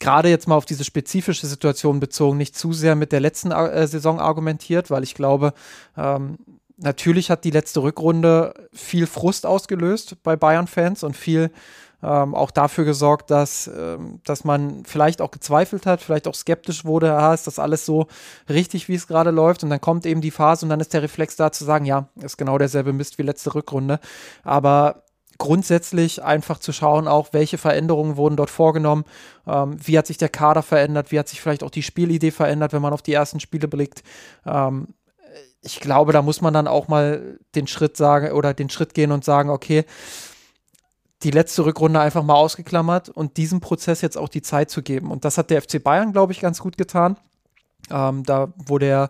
gerade 0.02 0.30
jetzt 0.30 0.48
mal 0.48 0.56
auf 0.56 0.66
diese 0.66 0.84
spezifische 0.84 1.48
Situation 1.48 2.02
bezogen, 2.02 2.38
nicht 2.38 2.58
zu 2.58 2.74
sehr 2.74 2.96
mit 2.96 3.14
der 3.14 3.22
letzten 3.22 3.52
äh, 3.52 3.88
Saison 3.88 4.20
argumentiert, 4.20 4.92
weil 4.92 5.04
ich 5.04 5.16
glaube, 5.16 5.54
ähm, 5.96 6.38
natürlich 6.78 7.30
hat 7.30 7.46
die 7.46 7.52
letzte 7.52 7.82
Rückrunde 7.84 8.54
viel 8.74 9.08
Frust 9.08 9.46
ausgelöst 9.46 10.18
bei 10.24 10.36
Bayern-Fans 10.36 11.04
und 11.04 11.16
viel 11.16 11.52
ähm, 12.04 12.34
auch 12.34 12.50
dafür 12.52 12.84
gesorgt, 12.84 13.30
dass, 13.30 13.68
ähm, 13.68 14.20
dass 14.24 14.44
man 14.44 14.84
vielleicht 14.86 15.22
auch 15.22 15.30
gezweifelt 15.30 15.86
hat, 15.86 16.02
vielleicht 16.02 16.28
auch 16.28 16.34
skeptisch 16.34 16.84
wurde, 16.84 17.14
ah, 17.14 17.34
ist 17.34 17.46
das 17.46 17.60
alles 17.60 17.86
so 17.86 18.08
richtig, 18.50 18.90
wie 18.90 18.96
es 18.96 19.08
gerade 19.08 19.30
läuft? 19.30 19.64
Und 19.64 19.70
dann 19.70 19.82
kommt 19.82 20.08
eben 20.08 20.22
die 20.22 20.32
Phase 20.32 20.66
und 20.66 20.70
dann 20.70 20.80
ist 20.80 20.94
der 20.94 21.04
Reflex 21.04 21.36
da 21.36 21.52
zu 21.52 21.64
sagen, 21.64 21.86
ja, 21.86 22.08
ist 22.20 22.38
genau 22.38 22.58
derselbe 22.58 22.92
Mist 22.92 23.20
wie 23.20 23.24
letzte 23.24 23.54
Rückrunde. 23.54 24.00
Aber 24.44 25.04
grundsätzlich 25.42 26.24
einfach 26.24 26.60
zu 26.60 26.72
schauen, 26.72 27.08
auch 27.08 27.30
welche 27.32 27.58
Veränderungen 27.58 28.16
wurden 28.16 28.36
dort 28.36 28.52
vorgenommen, 28.52 29.06
ähm, 29.48 29.76
wie 29.84 29.98
hat 29.98 30.06
sich 30.06 30.20
der 30.20 30.30
Kader 30.30 30.62
verändert, 30.62 31.12
wie 31.12 31.18
hat 31.18 31.28
sich 31.28 31.42
vielleicht 31.42 31.64
auch 31.64 31.72
die 31.72 31.82
Spielidee 31.82 32.30
verändert, 32.30 32.74
wenn 32.74 32.82
man 32.84 32.94
auf 32.94 33.02
die 33.02 33.14
ersten 33.14 33.40
Spiele 33.40 33.68
blickt. 33.68 34.04
Ähm, 34.46 34.90
ich 35.64 35.80
glaube, 35.80 36.14
da 36.14 36.22
muss 36.22 36.42
man 36.42 36.54
dann 36.54 36.68
auch 36.68 36.88
mal 36.88 37.40
den 37.56 37.66
Schritt 37.66 37.98
sagen 37.98 38.34
oder 38.34 38.54
den 38.54 38.70
Schritt 38.70 38.94
gehen 38.94 39.12
und 39.12 39.26
sagen, 39.26 39.50
okay, 39.50 39.86
die 41.24 41.32
letzte 41.32 41.66
Rückrunde 41.66 42.00
einfach 42.00 42.24
mal 42.24 42.36
ausgeklammert 42.36 43.10
und 43.10 43.38
diesem 43.38 43.62
Prozess 43.62 44.02
jetzt 44.02 44.20
auch 44.20 44.30
die 44.30 44.44
Zeit 44.44 44.70
zu 44.70 44.84
geben. 44.84 45.10
Und 45.10 45.26
das 45.26 45.40
hat 45.40 45.50
der 45.50 45.64
FC 45.64 45.84
Bayern, 45.84 46.14
glaube 46.14 46.34
ich, 46.34 46.40
ganz 46.40 46.60
gut 46.60 46.78
getan. 46.78 47.18
Ähm, 47.90 48.24
da 48.26 48.54
wurde 48.58 48.86
er 48.86 49.10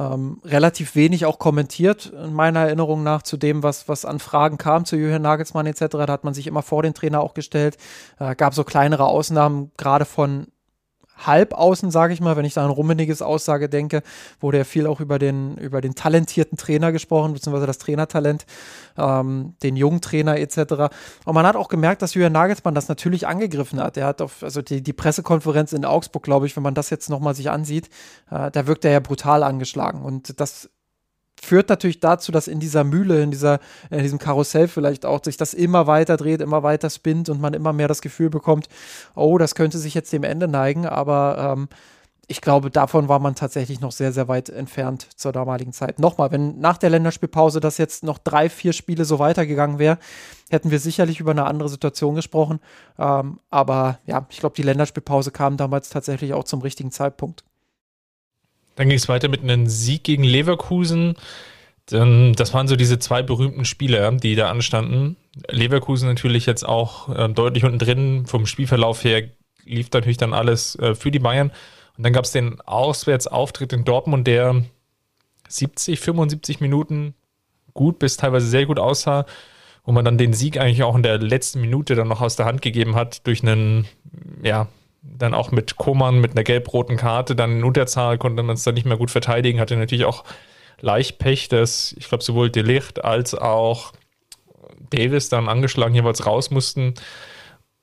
ähm, 0.00 0.40
relativ 0.44 0.94
wenig 0.94 1.26
auch 1.26 1.38
kommentiert, 1.38 2.06
in 2.06 2.32
meiner 2.32 2.60
Erinnerung 2.60 3.02
nach, 3.02 3.22
zu 3.22 3.36
dem, 3.36 3.62
was, 3.62 3.86
was 3.88 4.04
an 4.06 4.18
Fragen 4.18 4.56
kam 4.56 4.86
zu 4.86 4.96
Jürgen 4.96 5.22
Nagelsmann 5.22 5.66
etc. 5.66 5.86
Da 5.90 6.06
hat 6.08 6.24
man 6.24 6.32
sich 6.32 6.46
immer 6.46 6.62
vor 6.62 6.82
den 6.82 6.94
Trainer 6.94 7.20
auch 7.20 7.34
gestellt. 7.34 7.76
Äh, 8.18 8.34
gab 8.34 8.54
so 8.54 8.64
kleinere 8.64 9.06
Ausnahmen, 9.06 9.72
gerade 9.76 10.06
von 10.06 10.46
Halbaußen, 11.26 11.90
sage 11.90 12.12
ich 12.12 12.20
mal, 12.20 12.36
wenn 12.36 12.44
ich 12.44 12.54
da 12.54 12.64
an 12.64 12.70
Rummeniges 12.70 13.22
Aussage 13.22 13.68
denke, 13.68 14.02
wurde 14.40 14.58
ja 14.58 14.64
viel 14.64 14.86
auch 14.86 15.00
über 15.00 15.18
den, 15.18 15.56
über 15.56 15.80
den 15.80 15.94
talentierten 15.94 16.58
Trainer 16.58 16.92
gesprochen, 16.92 17.32
beziehungsweise 17.32 17.66
das 17.66 17.78
Trainertalent, 17.78 18.46
ähm, 18.96 19.54
den 19.62 19.76
jungen 19.76 20.00
Trainer 20.00 20.38
etc. 20.38 20.90
Und 21.24 21.34
man 21.34 21.46
hat 21.46 21.56
auch 21.56 21.68
gemerkt, 21.68 22.02
dass 22.02 22.14
Julian 22.14 22.32
Nagelsmann 22.32 22.74
das 22.74 22.88
natürlich 22.88 23.26
angegriffen 23.26 23.80
hat. 23.80 23.96
Er 23.96 24.06
hat 24.06 24.20
auf, 24.20 24.42
also 24.42 24.62
die, 24.62 24.82
die 24.82 24.92
Pressekonferenz 24.92 25.72
in 25.72 25.84
Augsburg, 25.84 26.22
glaube 26.22 26.46
ich, 26.46 26.56
wenn 26.56 26.62
man 26.62 26.74
das 26.74 26.90
jetzt 26.90 27.10
nochmal 27.10 27.34
sich 27.34 27.50
ansieht, 27.50 27.88
äh, 28.30 28.50
da 28.50 28.66
wirkt 28.66 28.84
er 28.84 28.92
ja 28.92 29.00
brutal 29.00 29.42
angeschlagen. 29.42 30.02
Und 30.02 30.40
das 30.40 30.70
führt 31.42 31.68
natürlich 31.68 32.00
dazu, 32.00 32.32
dass 32.32 32.48
in 32.48 32.60
dieser 32.60 32.84
Mühle, 32.84 33.22
in, 33.22 33.30
dieser, 33.30 33.60
in 33.90 34.00
diesem 34.00 34.18
Karussell 34.18 34.68
vielleicht 34.68 35.06
auch 35.06 35.22
sich 35.24 35.36
das 35.36 35.54
immer 35.54 35.86
weiter 35.86 36.16
dreht, 36.16 36.40
immer 36.40 36.62
weiter 36.62 36.90
spinnt 36.90 37.28
und 37.28 37.40
man 37.40 37.54
immer 37.54 37.72
mehr 37.72 37.88
das 37.88 38.02
Gefühl 38.02 38.30
bekommt, 38.30 38.68
oh, 39.14 39.38
das 39.38 39.54
könnte 39.54 39.78
sich 39.78 39.94
jetzt 39.94 40.12
dem 40.12 40.24
Ende 40.24 40.48
neigen, 40.48 40.86
aber 40.86 41.56
ähm, 41.56 41.68
ich 42.30 42.40
glaube, 42.40 42.70
davon 42.70 43.08
war 43.08 43.18
man 43.18 43.34
tatsächlich 43.34 43.80
noch 43.80 43.90
sehr, 43.90 44.12
sehr 44.12 44.28
weit 44.28 44.50
entfernt 44.50 45.08
zur 45.16 45.32
damaligen 45.32 45.72
Zeit. 45.72 45.98
Nochmal, 45.98 46.30
wenn 46.30 46.60
nach 46.60 46.78
der 46.78 46.90
Länderspielpause 46.90 47.58
das 47.58 47.76
jetzt 47.76 48.04
noch 48.04 48.18
drei, 48.18 48.48
vier 48.48 48.72
Spiele 48.72 49.04
so 49.04 49.18
weitergegangen 49.18 49.80
wäre, 49.80 49.98
hätten 50.48 50.70
wir 50.70 50.78
sicherlich 50.78 51.18
über 51.18 51.32
eine 51.32 51.46
andere 51.46 51.68
Situation 51.68 52.14
gesprochen. 52.14 52.60
Ähm, 53.00 53.40
aber 53.50 53.98
ja, 54.06 54.26
ich 54.30 54.38
glaube, 54.38 54.54
die 54.54 54.62
Länderspielpause 54.62 55.32
kam 55.32 55.56
damals 55.56 55.88
tatsächlich 55.88 56.32
auch 56.32 56.44
zum 56.44 56.60
richtigen 56.60 56.92
Zeitpunkt. 56.92 57.42
Dann 58.76 58.88
ging 58.88 58.96
es 58.96 59.08
weiter 59.08 59.28
mit 59.28 59.42
einem 59.42 59.66
Sieg 59.66 60.04
gegen 60.04 60.24
Leverkusen. 60.24 61.14
Das 61.86 62.54
waren 62.54 62.68
so 62.68 62.76
diese 62.76 62.98
zwei 63.00 63.22
berühmten 63.22 63.64
Spiele, 63.64 64.16
die 64.16 64.36
da 64.36 64.48
anstanden. 64.48 65.16
Leverkusen 65.48 66.08
natürlich 66.08 66.46
jetzt 66.46 66.66
auch 66.66 67.08
äh, 67.08 67.28
deutlich 67.28 67.64
unten 67.64 67.78
drin. 67.78 68.26
Vom 68.26 68.46
Spielverlauf 68.46 69.02
her 69.02 69.28
lief 69.64 69.88
natürlich 69.92 70.16
dann 70.16 70.32
alles 70.32 70.76
äh, 70.76 70.94
für 70.94 71.10
die 71.10 71.18
Bayern. 71.18 71.50
Und 71.96 72.04
dann 72.04 72.12
gab 72.12 72.24
es 72.24 72.32
den 72.32 72.60
Auswärtsauftritt 72.60 73.72
in 73.72 73.84
Dortmund, 73.84 74.26
der 74.26 74.64
70, 75.48 75.98
75 75.98 76.60
Minuten 76.60 77.14
gut 77.74 77.98
bis 77.98 78.16
teilweise 78.16 78.46
sehr 78.46 78.66
gut 78.66 78.78
aussah, 78.78 79.26
wo 79.84 79.92
man 79.92 80.04
dann 80.04 80.18
den 80.18 80.32
Sieg 80.32 80.58
eigentlich 80.58 80.82
auch 80.82 80.96
in 80.96 81.02
der 81.02 81.18
letzten 81.18 81.60
Minute 81.60 81.94
dann 81.94 82.08
noch 82.08 82.20
aus 82.20 82.36
der 82.36 82.46
Hand 82.46 82.62
gegeben 82.62 82.94
hat 82.94 83.26
durch 83.26 83.42
einen, 83.42 83.86
ja, 84.42 84.68
dann 85.02 85.34
auch 85.34 85.50
mit 85.50 85.76
Koman 85.76 86.20
mit 86.20 86.32
einer 86.32 86.44
gelb-roten 86.44 86.96
Karte 86.96 87.34
dann 87.34 87.58
in 87.58 87.64
Unterzahl 87.64 88.18
konnte 88.18 88.42
man 88.42 88.54
es 88.54 88.64
dann 88.64 88.74
nicht 88.74 88.86
mehr 88.86 88.96
gut 88.96 89.10
verteidigen, 89.10 89.60
hatte 89.60 89.76
natürlich 89.76 90.04
auch 90.04 90.24
leicht 90.80 91.18
Pech, 91.18 91.48
dass 91.48 91.94
ich 91.98 92.08
glaube 92.08 92.24
sowohl 92.24 92.50
Delicht 92.50 93.04
als 93.04 93.34
auch 93.34 93.92
Davis 94.90 95.28
dann 95.28 95.48
angeschlagen 95.48 95.94
jeweils 95.94 96.26
raus 96.26 96.50
mussten. 96.50 96.94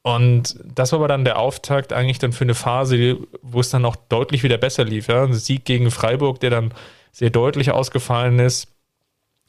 Und 0.04 0.58
das 0.64 0.92
war 0.92 1.00
aber 1.00 1.08
dann 1.08 1.26
der 1.26 1.38
Auftakt 1.38 1.92
eigentlich 1.92 2.20
dann 2.20 2.32
für 2.32 2.46
eine 2.46 2.56
Phase, 2.56 3.18
wo 3.42 3.60
es 3.60 3.70
dann 3.70 3.86
auch 3.86 3.96
deutlich 3.96 4.44
wieder 4.44 4.58
besser 4.58 4.86
lief. 4.86 5.08
Ja? 5.08 5.24
Ein 5.24 5.34
Sieg 5.34 5.66
gegen 5.66 5.92
Freiburg, 5.92 6.40
der 6.40 6.50
dann 6.50 6.74
sehr 7.12 7.30
deutlich 7.30 7.72
ausgefallen 7.72 8.40
ist 8.40 8.68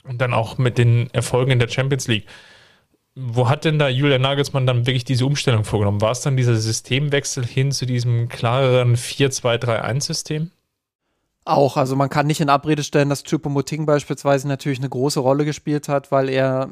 und 0.04 0.20
dann 0.20 0.34
auch 0.34 0.58
mit 0.58 0.78
den 0.78 1.10
Erfolgen 1.12 1.52
in 1.52 1.58
der 1.58 1.68
Champions 1.68 2.08
League. 2.08 2.26
Wo 3.20 3.48
hat 3.48 3.64
denn 3.64 3.80
da 3.80 3.88
Julian 3.88 4.22
Nagelsmann 4.22 4.64
dann 4.64 4.86
wirklich 4.86 5.04
diese 5.04 5.26
Umstellung 5.26 5.64
vorgenommen? 5.64 6.00
War 6.00 6.12
es 6.12 6.20
dann 6.20 6.36
dieser 6.36 6.54
Systemwechsel 6.54 7.44
hin 7.44 7.72
zu 7.72 7.84
diesem 7.84 8.28
klareren 8.28 8.94
4-2-3-1-System? 8.94 10.52
Auch, 11.44 11.76
also 11.76 11.96
man 11.96 12.10
kann 12.10 12.28
nicht 12.28 12.40
in 12.40 12.48
Abrede 12.48 12.84
stellen, 12.84 13.08
dass 13.08 13.24
Choupo-Moting 13.24 13.86
beispielsweise 13.86 14.46
natürlich 14.46 14.78
eine 14.78 14.88
große 14.88 15.18
Rolle 15.18 15.44
gespielt 15.44 15.88
hat, 15.88 16.12
weil 16.12 16.28
er 16.28 16.70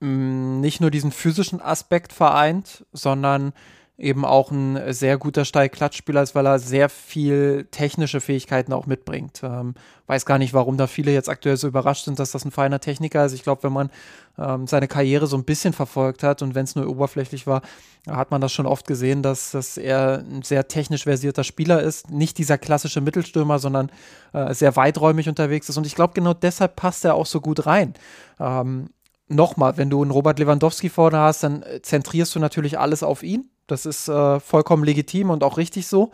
mh, 0.00 0.08
mm, 0.08 0.60
nicht 0.60 0.82
nur 0.82 0.90
diesen 0.90 1.10
physischen 1.10 1.62
Aspekt 1.62 2.12
vereint, 2.12 2.84
sondern 2.92 3.54
eben 3.98 4.24
auch 4.24 4.52
ein 4.52 4.92
sehr 4.92 5.18
guter 5.18 5.44
Steil-Klatschspieler 5.44 6.22
ist, 6.22 6.36
weil 6.36 6.46
er 6.46 6.60
sehr 6.60 6.88
viel 6.88 7.66
technische 7.72 8.20
Fähigkeiten 8.20 8.72
auch 8.72 8.86
mitbringt. 8.86 9.40
Ähm, 9.42 9.74
weiß 10.06 10.24
gar 10.24 10.38
nicht, 10.38 10.54
warum 10.54 10.76
da 10.76 10.86
viele 10.86 11.12
jetzt 11.12 11.28
aktuell 11.28 11.56
so 11.56 11.66
überrascht 11.66 12.04
sind, 12.04 12.20
dass 12.20 12.30
das 12.30 12.44
ein 12.44 12.52
feiner 12.52 12.78
Techniker 12.78 13.26
ist. 13.26 13.32
Ich 13.32 13.42
glaube, 13.42 13.64
wenn 13.64 13.72
man 13.72 13.90
ähm, 14.38 14.68
seine 14.68 14.86
Karriere 14.86 15.26
so 15.26 15.36
ein 15.36 15.42
bisschen 15.42 15.72
verfolgt 15.72 16.22
hat 16.22 16.42
und 16.42 16.54
wenn 16.54 16.62
es 16.62 16.76
nur 16.76 16.88
oberflächlich 16.88 17.48
war, 17.48 17.62
hat 18.08 18.30
man 18.30 18.40
das 18.40 18.52
schon 18.52 18.66
oft 18.66 18.86
gesehen, 18.86 19.24
dass, 19.24 19.50
dass 19.50 19.76
er 19.76 20.18
ein 20.18 20.42
sehr 20.42 20.68
technisch 20.68 21.02
versierter 21.02 21.42
Spieler 21.42 21.82
ist. 21.82 22.08
Nicht 22.08 22.38
dieser 22.38 22.56
klassische 22.56 23.00
Mittelstürmer, 23.00 23.58
sondern 23.58 23.90
äh, 24.32 24.54
sehr 24.54 24.76
weiträumig 24.76 25.28
unterwegs 25.28 25.68
ist. 25.68 25.76
Und 25.76 25.88
ich 25.88 25.96
glaube, 25.96 26.14
genau 26.14 26.34
deshalb 26.34 26.76
passt 26.76 27.04
er 27.04 27.16
auch 27.16 27.26
so 27.26 27.40
gut 27.40 27.66
rein. 27.66 27.94
Ähm, 28.38 28.90
Nochmal, 29.30 29.76
wenn 29.76 29.90
du 29.90 30.00
einen 30.00 30.10
Robert 30.10 30.38
Lewandowski 30.38 30.88
vorne 30.88 31.18
hast, 31.18 31.42
dann 31.42 31.62
äh, 31.62 31.82
zentrierst 31.82 32.34
du 32.34 32.38
natürlich 32.38 32.78
alles 32.78 33.02
auf 33.02 33.22
ihn 33.22 33.50
das 33.68 33.86
ist 33.86 34.08
äh, 34.08 34.40
vollkommen 34.40 34.82
legitim 34.82 35.30
und 35.30 35.44
auch 35.44 35.56
richtig 35.56 35.86
so. 35.86 36.10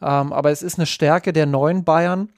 Ähm, 0.00 0.32
aber 0.32 0.50
es 0.50 0.62
ist 0.62 0.78
eine 0.78 0.86
Stärke 0.86 1.32
der 1.32 1.46
neuen 1.46 1.84
Bayern, 1.84 2.30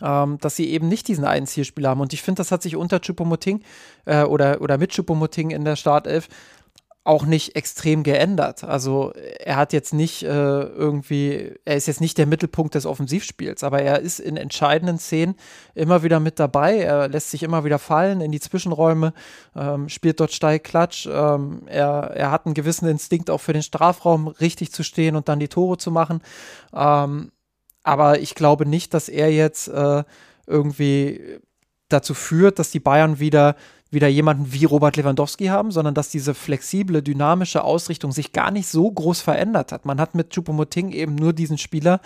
ähm, 0.00 0.38
dass 0.40 0.56
sie 0.56 0.70
eben 0.70 0.88
nicht 0.88 1.08
diesen 1.08 1.24
einen 1.24 1.46
Zielspieler 1.46 1.90
haben. 1.90 2.00
Und 2.00 2.12
ich 2.12 2.22
finde, 2.22 2.40
das 2.40 2.50
hat 2.50 2.62
sich 2.62 2.76
unter 2.76 3.00
Chupomoting 3.00 3.62
äh, 4.06 4.22
oder, 4.22 4.60
oder 4.62 4.78
mit 4.78 4.92
Chupomoting 4.92 5.50
in 5.50 5.64
der 5.64 5.76
Startelf 5.76 6.28
auch 7.02 7.24
nicht 7.24 7.56
extrem 7.56 8.02
geändert. 8.02 8.62
Also 8.62 9.12
er 9.14 9.56
hat 9.56 9.72
jetzt 9.72 9.94
nicht 9.94 10.22
äh, 10.22 10.28
irgendwie, 10.28 11.54
er 11.64 11.76
ist 11.76 11.86
jetzt 11.86 12.02
nicht 12.02 12.18
der 12.18 12.26
Mittelpunkt 12.26 12.74
des 12.74 12.84
Offensivspiels, 12.84 13.64
aber 13.64 13.80
er 13.80 14.00
ist 14.00 14.20
in 14.20 14.36
entscheidenden 14.36 14.98
Szenen 14.98 15.34
immer 15.74 16.02
wieder 16.02 16.20
mit 16.20 16.38
dabei. 16.38 16.78
Er 16.78 17.08
lässt 17.08 17.30
sich 17.30 17.42
immer 17.42 17.64
wieder 17.64 17.78
fallen 17.78 18.20
in 18.20 18.32
die 18.32 18.40
Zwischenräume, 18.40 19.14
ähm, 19.56 19.88
spielt 19.88 20.20
dort 20.20 20.32
steil 20.32 20.58
Klatsch. 20.58 21.06
Ähm, 21.06 21.62
er, 21.66 22.12
er 22.14 22.30
hat 22.30 22.44
einen 22.44 22.54
gewissen 22.54 22.86
Instinkt 22.86 23.30
auch 23.30 23.40
für 23.40 23.54
den 23.54 23.62
Strafraum 23.62 24.28
richtig 24.28 24.70
zu 24.70 24.82
stehen 24.82 25.16
und 25.16 25.28
dann 25.28 25.40
die 25.40 25.48
Tore 25.48 25.78
zu 25.78 25.90
machen. 25.90 26.20
Ähm, 26.74 27.32
aber 27.82 28.20
ich 28.20 28.34
glaube 28.34 28.66
nicht, 28.66 28.92
dass 28.92 29.08
er 29.08 29.32
jetzt 29.32 29.68
äh, 29.68 30.04
irgendwie 30.46 31.40
dazu 31.88 32.12
führt, 32.12 32.58
dass 32.58 32.70
die 32.70 32.78
Bayern 32.80 33.18
wieder 33.20 33.56
wieder 33.90 34.08
jemanden 34.08 34.52
wie 34.52 34.64
Robert 34.64 34.96
Lewandowski 34.96 35.46
haben, 35.46 35.70
sondern 35.70 35.94
dass 35.94 36.10
diese 36.10 36.34
flexible, 36.34 37.02
dynamische 37.02 37.64
Ausrichtung 37.64 38.12
sich 38.12 38.32
gar 38.32 38.50
nicht 38.50 38.68
so 38.68 38.90
groß 38.90 39.20
verändert 39.20 39.72
hat. 39.72 39.84
Man 39.84 40.00
hat 40.00 40.14
mit 40.14 40.32
Choupo-Moting 40.34 40.92
eben 40.92 41.14
nur 41.14 41.32
diesen 41.32 41.58
Spieler, 41.58 42.00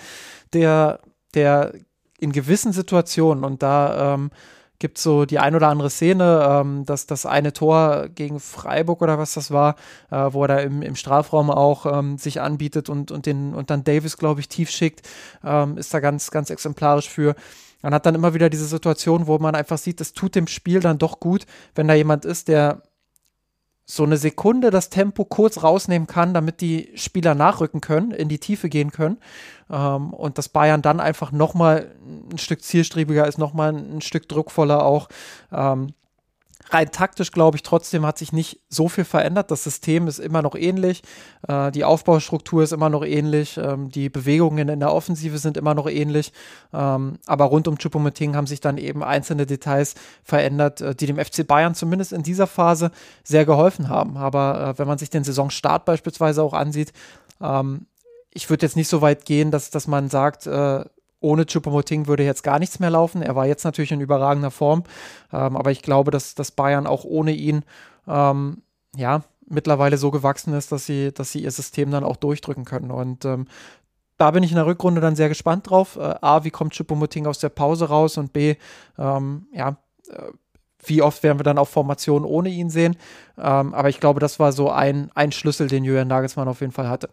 der, 0.52 1.00
der 1.34 1.74
in 2.18 2.32
gewissen 2.32 2.72
Situationen 2.72 3.44
und 3.44 3.62
da 3.62 4.14
ähm, 4.14 4.30
gibt 4.78 4.98
es 4.98 5.04
so 5.04 5.24
die 5.24 5.38
ein 5.38 5.54
oder 5.54 5.68
andere 5.68 5.90
Szene, 5.90 6.46
ähm, 6.46 6.84
dass 6.84 7.06
das 7.06 7.26
eine 7.26 7.52
Tor 7.52 8.08
gegen 8.14 8.40
Freiburg 8.40 9.02
oder 9.02 9.18
was 9.18 9.34
das 9.34 9.50
war, 9.50 9.76
äh, 10.10 10.16
wo 10.30 10.42
er 10.44 10.48
da 10.48 10.58
im, 10.58 10.82
im 10.82 10.96
Strafraum 10.96 11.50
auch 11.50 11.86
ähm, 11.86 12.18
sich 12.18 12.40
anbietet 12.40 12.88
und, 12.88 13.10
und, 13.10 13.26
den, 13.26 13.54
und 13.54 13.70
dann 13.70 13.84
Davis, 13.84 14.16
glaube 14.16 14.40
ich, 14.40 14.48
tief 14.48 14.70
schickt, 14.70 15.08
ähm, 15.44 15.78
ist 15.78 15.94
da 15.94 16.00
ganz, 16.00 16.30
ganz 16.30 16.50
exemplarisch 16.50 17.08
für. 17.08 17.34
Man 17.84 17.92
hat 17.92 18.06
dann 18.06 18.14
immer 18.14 18.32
wieder 18.32 18.48
diese 18.48 18.64
Situation, 18.64 19.26
wo 19.26 19.38
man 19.38 19.54
einfach 19.54 19.76
sieht, 19.76 20.00
es 20.00 20.14
tut 20.14 20.34
dem 20.34 20.46
Spiel 20.46 20.80
dann 20.80 20.96
doch 20.96 21.20
gut, 21.20 21.44
wenn 21.74 21.86
da 21.86 21.92
jemand 21.92 22.24
ist, 22.24 22.48
der 22.48 22.80
so 23.84 24.04
eine 24.04 24.16
Sekunde 24.16 24.70
das 24.70 24.88
Tempo 24.88 25.26
kurz 25.26 25.62
rausnehmen 25.62 26.08
kann, 26.08 26.32
damit 26.32 26.62
die 26.62 26.88
Spieler 26.94 27.34
nachrücken 27.34 27.82
können, 27.82 28.12
in 28.12 28.30
die 28.30 28.38
Tiefe 28.38 28.70
gehen 28.70 28.90
können. 28.90 29.18
Ähm, 29.70 30.14
und 30.14 30.38
dass 30.38 30.48
Bayern 30.48 30.80
dann 30.80 30.98
einfach 30.98 31.30
nochmal 31.30 31.94
ein 32.32 32.38
Stück 32.38 32.62
zielstrebiger 32.62 33.28
ist, 33.28 33.36
nochmal 33.36 33.74
ein 33.74 34.00
Stück 34.00 34.30
druckvoller 34.30 34.82
auch. 34.82 35.10
Ähm, 35.52 35.88
rein 36.74 36.90
taktisch 36.90 37.30
glaube 37.30 37.56
ich 37.56 37.62
trotzdem 37.62 38.04
hat 38.04 38.18
sich 38.18 38.32
nicht 38.32 38.60
so 38.68 38.88
viel 38.88 39.04
verändert. 39.04 39.50
Das 39.50 39.64
System 39.64 40.08
ist 40.08 40.18
immer 40.18 40.42
noch 40.42 40.54
ähnlich, 40.56 41.02
äh, 41.48 41.70
die 41.70 41.84
Aufbaustruktur 41.84 42.64
ist 42.64 42.72
immer 42.72 42.90
noch 42.90 43.04
ähnlich, 43.04 43.56
ähm, 43.56 43.90
die 43.90 44.08
Bewegungen 44.08 44.68
in 44.68 44.80
der 44.80 44.92
Offensive 44.92 45.38
sind 45.38 45.56
immer 45.56 45.74
noch 45.74 45.88
ähnlich. 45.88 46.32
Ähm, 46.72 47.18
aber 47.26 47.44
rund 47.44 47.68
um 47.68 47.78
Choupo-Moting 47.78 48.34
haben 48.34 48.46
sich 48.46 48.60
dann 48.60 48.76
eben 48.76 49.02
einzelne 49.02 49.46
Details 49.46 49.94
verändert, 50.24 50.80
äh, 50.80 50.94
die 50.94 51.06
dem 51.06 51.18
FC 51.18 51.46
Bayern 51.46 51.74
zumindest 51.74 52.12
in 52.12 52.22
dieser 52.22 52.46
Phase 52.46 52.90
sehr 53.22 53.44
geholfen 53.44 53.88
haben. 53.88 54.16
Aber 54.16 54.74
äh, 54.74 54.78
wenn 54.78 54.88
man 54.88 54.98
sich 54.98 55.10
den 55.10 55.24
Saisonstart 55.24 55.84
beispielsweise 55.84 56.42
auch 56.42 56.52
ansieht, 56.52 56.92
ähm, 57.40 57.86
ich 58.32 58.50
würde 58.50 58.66
jetzt 58.66 58.76
nicht 58.76 58.88
so 58.88 59.00
weit 59.00 59.24
gehen, 59.24 59.52
dass, 59.52 59.70
dass 59.70 59.86
man 59.86 60.10
sagt, 60.10 60.46
äh, 60.46 60.84
ohne 61.24 61.46
Choupo-Moting 61.46 62.06
würde 62.06 62.22
jetzt 62.22 62.42
gar 62.42 62.58
nichts 62.58 62.78
mehr 62.78 62.90
laufen. 62.90 63.22
Er 63.22 63.34
war 63.34 63.46
jetzt 63.46 63.64
natürlich 63.64 63.92
in 63.92 64.00
überragender 64.00 64.50
Form, 64.50 64.84
ähm, 65.32 65.56
aber 65.56 65.70
ich 65.70 65.82
glaube, 65.82 66.10
dass, 66.10 66.34
dass 66.34 66.52
Bayern 66.52 66.86
auch 66.86 67.04
ohne 67.04 67.32
ihn 67.32 67.64
ähm, 68.06 68.62
ja 68.94 69.24
mittlerweile 69.46 69.98
so 69.98 70.10
gewachsen 70.10 70.54
ist, 70.54 70.70
dass 70.70 70.86
sie, 70.86 71.12
dass 71.12 71.32
sie 71.32 71.40
ihr 71.42 71.50
System 71.50 71.90
dann 71.90 72.04
auch 72.04 72.16
durchdrücken 72.16 72.64
können. 72.64 72.90
Und 72.90 73.24
ähm, 73.24 73.46
da 74.16 74.30
bin 74.30 74.42
ich 74.42 74.50
in 74.50 74.56
der 74.56 74.66
Rückrunde 74.66 75.00
dann 75.00 75.16
sehr 75.16 75.28
gespannt 75.28 75.68
drauf. 75.68 75.96
Äh, 75.96 76.14
A, 76.20 76.44
wie 76.44 76.50
kommt 76.50 76.74
Choupo-Moting 76.74 77.26
aus 77.26 77.38
der 77.38 77.48
Pause 77.48 77.88
raus 77.88 78.16
und 78.18 78.32
B, 78.32 78.56
ähm, 78.98 79.46
ja, 79.52 79.76
äh, 80.08 80.32
wie 80.86 81.02
oft 81.02 81.22
werden 81.22 81.38
wir 81.38 81.44
dann 81.44 81.58
auch 81.58 81.68
Formationen 81.68 82.28
ohne 82.28 82.50
ihn 82.50 82.68
sehen. 82.68 82.96
Ähm, 83.38 83.72
aber 83.72 83.88
ich 83.88 84.00
glaube, 84.00 84.20
das 84.20 84.38
war 84.38 84.52
so 84.52 84.70
ein, 84.70 85.10
ein 85.14 85.32
Schlüssel, 85.32 85.68
den 85.68 85.84
Julian 85.84 86.08
Nagelsmann 86.08 86.48
auf 86.48 86.60
jeden 86.60 86.72
Fall 86.72 86.88
hatte. 86.88 87.08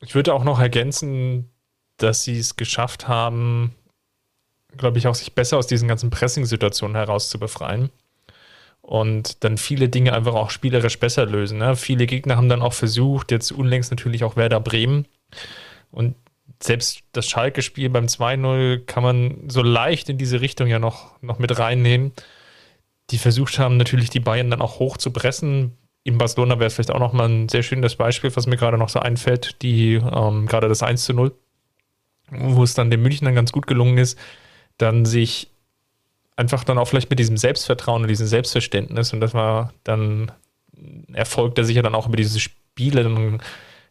Ich 0.00 0.14
würde 0.14 0.34
auch 0.34 0.44
noch 0.44 0.60
ergänzen, 0.60 1.51
dass 2.02 2.24
sie 2.24 2.38
es 2.38 2.56
geschafft 2.56 3.08
haben, 3.08 3.74
glaube 4.76 4.98
ich, 4.98 5.06
auch 5.06 5.14
sich 5.14 5.34
besser 5.34 5.58
aus 5.58 5.66
diesen 5.66 5.88
ganzen 5.88 6.10
Pressing-Situationen 6.10 6.96
heraus 6.96 7.28
zu 7.28 7.38
befreien 7.38 7.90
und 8.80 9.44
dann 9.44 9.58
viele 9.58 9.88
Dinge 9.88 10.12
einfach 10.12 10.34
auch 10.34 10.50
spielerisch 10.50 10.98
besser 10.98 11.26
lösen. 11.26 11.58
Ne? 11.58 11.76
Viele 11.76 12.06
Gegner 12.06 12.36
haben 12.36 12.48
dann 12.48 12.62
auch 12.62 12.72
versucht, 12.72 13.30
jetzt 13.30 13.52
unlängst 13.52 13.90
natürlich 13.90 14.24
auch 14.24 14.36
Werder 14.36 14.60
Bremen 14.60 15.06
und 15.90 16.16
selbst 16.62 17.00
das 17.12 17.28
Schalke-Spiel 17.28 17.90
beim 17.90 18.06
2-0 18.06 18.84
kann 18.86 19.02
man 19.02 19.48
so 19.48 19.62
leicht 19.62 20.08
in 20.08 20.18
diese 20.18 20.40
Richtung 20.40 20.68
ja 20.68 20.78
noch, 20.78 21.20
noch 21.20 21.38
mit 21.38 21.58
reinnehmen. 21.58 22.12
Die 23.10 23.18
versucht 23.18 23.58
haben, 23.58 23.76
natürlich 23.76 24.10
die 24.10 24.20
Bayern 24.20 24.50
dann 24.50 24.62
auch 24.62 24.78
hoch 24.78 24.96
zu 24.96 25.10
pressen. 25.10 25.76
In 26.04 26.18
Barcelona 26.18 26.58
wäre 26.58 26.66
es 26.66 26.74
vielleicht 26.74 26.92
auch 26.92 27.00
nochmal 27.00 27.28
ein 27.28 27.48
sehr 27.48 27.62
schönes 27.62 27.96
Beispiel, 27.96 28.34
was 28.34 28.46
mir 28.46 28.56
gerade 28.56 28.78
noch 28.78 28.88
so 28.88 29.00
einfällt, 29.00 29.60
die 29.62 29.94
ähm, 29.94 30.46
gerade 30.46 30.68
das 30.68 30.82
1 30.82 31.08
0 31.08 31.32
wo 32.32 32.62
es 32.62 32.74
dann 32.74 32.90
den 32.90 33.02
Münchnern 33.02 33.34
ganz 33.34 33.52
gut 33.52 33.66
gelungen 33.66 33.98
ist, 33.98 34.18
dann 34.78 35.04
sich 35.04 35.48
einfach 36.36 36.64
dann 36.64 36.78
auch 36.78 36.88
vielleicht 36.88 37.10
mit 37.10 37.18
diesem 37.18 37.36
Selbstvertrauen 37.36 38.02
und 38.02 38.08
diesem 38.08 38.26
Selbstverständnis 38.26 39.12
und 39.12 39.20
das 39.20 39.34
war 39.34 39.72
dann 39.84 40.32
Erfolg, 41.12 41.54
der 41.54 41.64
sich 41.64 41.76
ja 41.76 41.82
dann 41.82 41.94
auch 41.94 42.08
über 42.08 42.16
diese 42.16 42.40
Spiele 42.40 43.02
dann, 43.04 43.42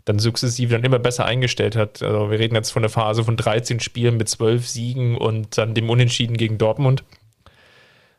dann 0.06 0.20
sukzessive 0.20 0.74
dann 0.74 0.84
immer 0.84 1.00
besser 1.00 1.26
eingestellt 1.26 1.76
hat. 1.76 2.02
Also 2.02 2.32
wir 2.32 2.39
reden 2.39 2.56
jetzt 2.56 2.72
von 2.72 2.82
der 2.82 2.89
Phase 2.89 3.24
von 3.24 3.38
13 3.38 3.80
Spielen 3.80 4.18
mit 4.18 4.28
12 4.28 4.68
Siegen 4.68 5.18
und 5.18 5.58
dann 5.58 5.74
dem 5.74 5.89
Unentschieden 5.89 6.38
gegen 6.38 6.58
Dortmund, 6.58 7.04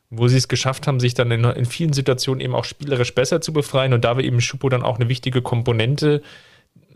wo 0.09 0.29
sie 0.29 0.37
es 0.37 0.49
geschafft 0.49 0.87
haben, 0.87 1.01
sich 1.01 1.15
dann 1.15 1.31
in, 1.31 1.45
in 1.45 1.65
vielen 1.65 1.93
Situationen 1.93 2.41
eben 2.41 2.55
auch 2.55 2.65
spielerisch 2.65 3.15
besser 3.15 3.41
zu 3.41 3.53
befreien 3.53 3.93
und 3.93 4.05
da 4.05 4.17
war 4.17 4.23
eben 4.23 4.41
Schupo 4.41 4.69
dann 4.69 4.83
auch 4.83 4.97
eine 4.97 5.09
wichtige 5.09 5.43
Komponente, 5.43 6.23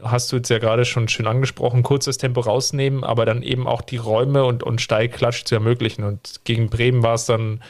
hast 0.02 0.30
du 0.32 0.36
jetzt 0.36 0.48
ja 0.48 0.58
gerade 0.58 0.84
schon 0.84 1.08
schön 1.08 1.26
angesprochen, 1.26 1.82
kurzes 1.82 2.18
Tempo 2.18 2.40
rausnehmen, 2.40 3.04
aber 3.04 3.24
dann 3.24 3.42
eben 3.42 3.66
auch 3.66 3.82
die 3.82 3.96
Räume 3.96 4.44
und, 4.44 4.62
und 4.62 4.80
Steilklatsch 4.80 5.44
zu 5.44 5.54
ermöglichen. 5.54 6.04
Und 6.04 6.40
gegen 6.44 6.68
Bremen 6.68 7.02
war 7.02 7.14
es 7.14 7.26
dann 7.26 7.62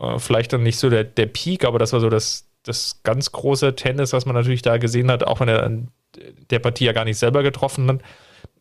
äh, 0.00 0.18
vielleicht 0.18 0.52
dann 0.52 0.62
nicht 0.62 0.78
so 0.78 0.90
der, 0.90 1.04
der 1.04 1.26
Peak, 1.26 1.64
aber 1.64 1.78
das 1.78 1.92
war 1.92 2.00
so 2.00 2.10
das, 2.10 2.46
das 2.62 3.00
ganz 3.02 3.32
große 3.32 3.74
Tennis, 3.76 4.12
was 4.12 4.26
man 4.26 4.34
natürlich 4.34 4.62
da 4.62 4.76
gesehen 4.78 5.10
hat, 5.10 5.24
auch 5.24 5.40
wenn 5.40 5.48
er 5.48 5.64
an 5.64 5.88
der 6.50 6.58
Partie 6.58 6.84
ja 6.84 6.92
gar 6.92 7.04
nicht 7.04 7.18
selber 7.18 7.42
getroffen 7.42 7.88
hat. 7.88 8.00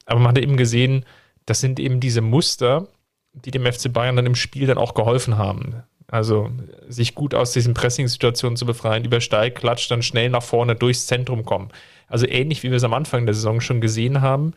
Aber 0.06 0.20
man 0.20 0.30
hat 0.30 0.38
eben 0.38 0.58
gesehen, 0.58 1.06
das 1.46 1.60
sind 1.60 1.80
eben 1.80 2.00
diese 2.00 2.22
Muster, 2.22 2.88
die 3.34 3.52
dem 3.52 3.66
FC 3.66 3.92
Bayern 3.92 4.16
dann 4.16 4.26
im 4.26 4.36
Spiel 4.36 4.68
dann 4.68 4.78
auch 4.78 4.94
geholfen 4.94 5.38
haben. 5.38 5.84
Also 6.12 6.52
sich 6.90 7.16
gut 7.16 7.34
aus 7.34 7.54
diesen 7.54 7.74
Pressing-Situationen 7.74 8.58
zu 8.58 8.66
befreien, 8.66 9.06
über 9.06 9.22
Steilklatsch 9.22 9.90
dann 9.90 10.04
schnell 10.04 10.30
nach 10.30 10.44
vorne 10.44 10.76
durchs 10.76 11.08
Zentrum 11.08 11.46
kommen. 11.46 11.70
Also 12.08 12.28
ähnlich 12.28 12.62
wie 12.64 12.70
wir 12.70 12.76
es 12.76 12.84
am 12.84 12.94
Anfang 12.94 13.26
der 13.26 13.34
Saison 13.34 13.62
schon 13.62 13.80
gesehen 13.80 14.20
haben, 14.20 14.52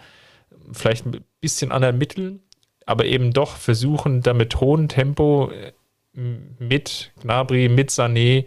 vielleicht 0.72 1.06
ein 1.06 1.24
bisschen 1.40 1.70
anderen 1.70 1.96
Mitteln, 1.96 2.40
aber 2.86 3.04
eben 3.04 3.32
doch 3.32 3.56
versuchen, 3.56 4.20
da 4.20 4.34
mit 4.34 4.60
hohem 4.60 4.88
Tempo 4.88 5.52
äh, 5.52 5.72
mit 6.58 7.12
Gnabry, 7.22 7.68
mit 7.68 7.90
Sané, 7.90 8.46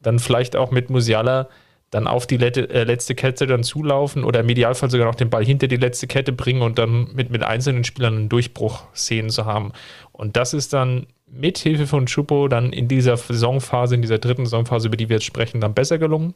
dann 0.00 0.20
vielleicht 0.20 0.54
auch 0.54 0.70
mit 0.70 0.88
Musiala 0.88 1.48
dann 1.90 2.06
auf 2.06 2.28
die 2.28 2.36
äh, 2.36 2.84
letzte 2.84 3.16
Kette 3.16 3.48
dann 3.48 3.64
zulaufen 3.64 4.22
oder 4.22 4.40
im 4.40 4.48
Idealfall 4.48 4.90
sogar 4.90 5.06
noch 5.06 5.14
den 5.16 5.30
Ball 5.30 5.44
hinter 5.44 5.66
die 5.66 5.76
letzte 5.76 6.06
Kette 6.06 6.32
bringen 6.32 6.62
und 6.62 6.78
dann 6.78 7.12
mit, 7.12 7.30
mit 7.30 7.42
einzelnen 7.42 7.82
Spielern 7.82 8.16
einen 8.16 8.28
Durchbruch 8.28 8.84
sehen 8.92 9.30
zu 9.30 9.46
haben. 9.46 9.72
Und 10.12 10.36
das 10.36 10.54
ist 10.54 10.72
dann 10.72 11.08
mit 11.26 11.58
Hilfe 11.58 11.86
von 11.86 12.06
Chupo 12.06 12.48
dann 12.48 12.72
in 12.72 12.88
dieser 12.88 13.16
Saisonphase, 13.16 13.94
in 13.94 14.02
dieser 14.02 14.18
dritten 14.18 14.46
Saisonphase, 14.46 14.88
über 14.88 14.96
die 14.96 15.08
wir 15.08 15.16
jetzt 15.16 15.26
sprechen, 15.26 15.60
dann 15.60 15.74
besser 15.74 15.98
gelungen. 15.98 16.34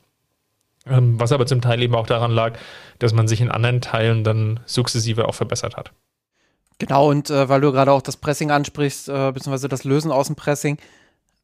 Ähm, 0.86 1.20
was 1.20 1.32
aber 1.32 1.46
zum 1.46 1.60
Teil 1.60 1.82
eben 1.82 1.94
auch 1.94 2.06
daran 2.06 2.30
lag, 2.30 2.58
dass 2.98 3.12
man 3.12 3.28
sich 3.28 3.40
in 3.40 3.50
anderen 3.50 3.80
Teilen 3.80 4.24
dann 4.24 4.60
sukzessive 4.64 5.28
auch 5.28 5.34
verbessert 5.34 5.76
hat. 5.76 5.92
Genau, 6.78 7.10
und 7.10 7.28
äh, 7.28 7.48
weil 7.48 7.60
du 7.60 7.70
gerade 7.72 7.92
auch 7.92 8.00
das 8.00 8.16
Pressing 8.16 8.50
ansprichst, 8.50 9.08
äh, 9.10 9.32
beziehungsweise 9.32 9.68
das 9.68 9.84
Lösen 9.84 10.10
aus 10.10 10.28
dem 10.28 10.36
Pressing, 10.36 10.78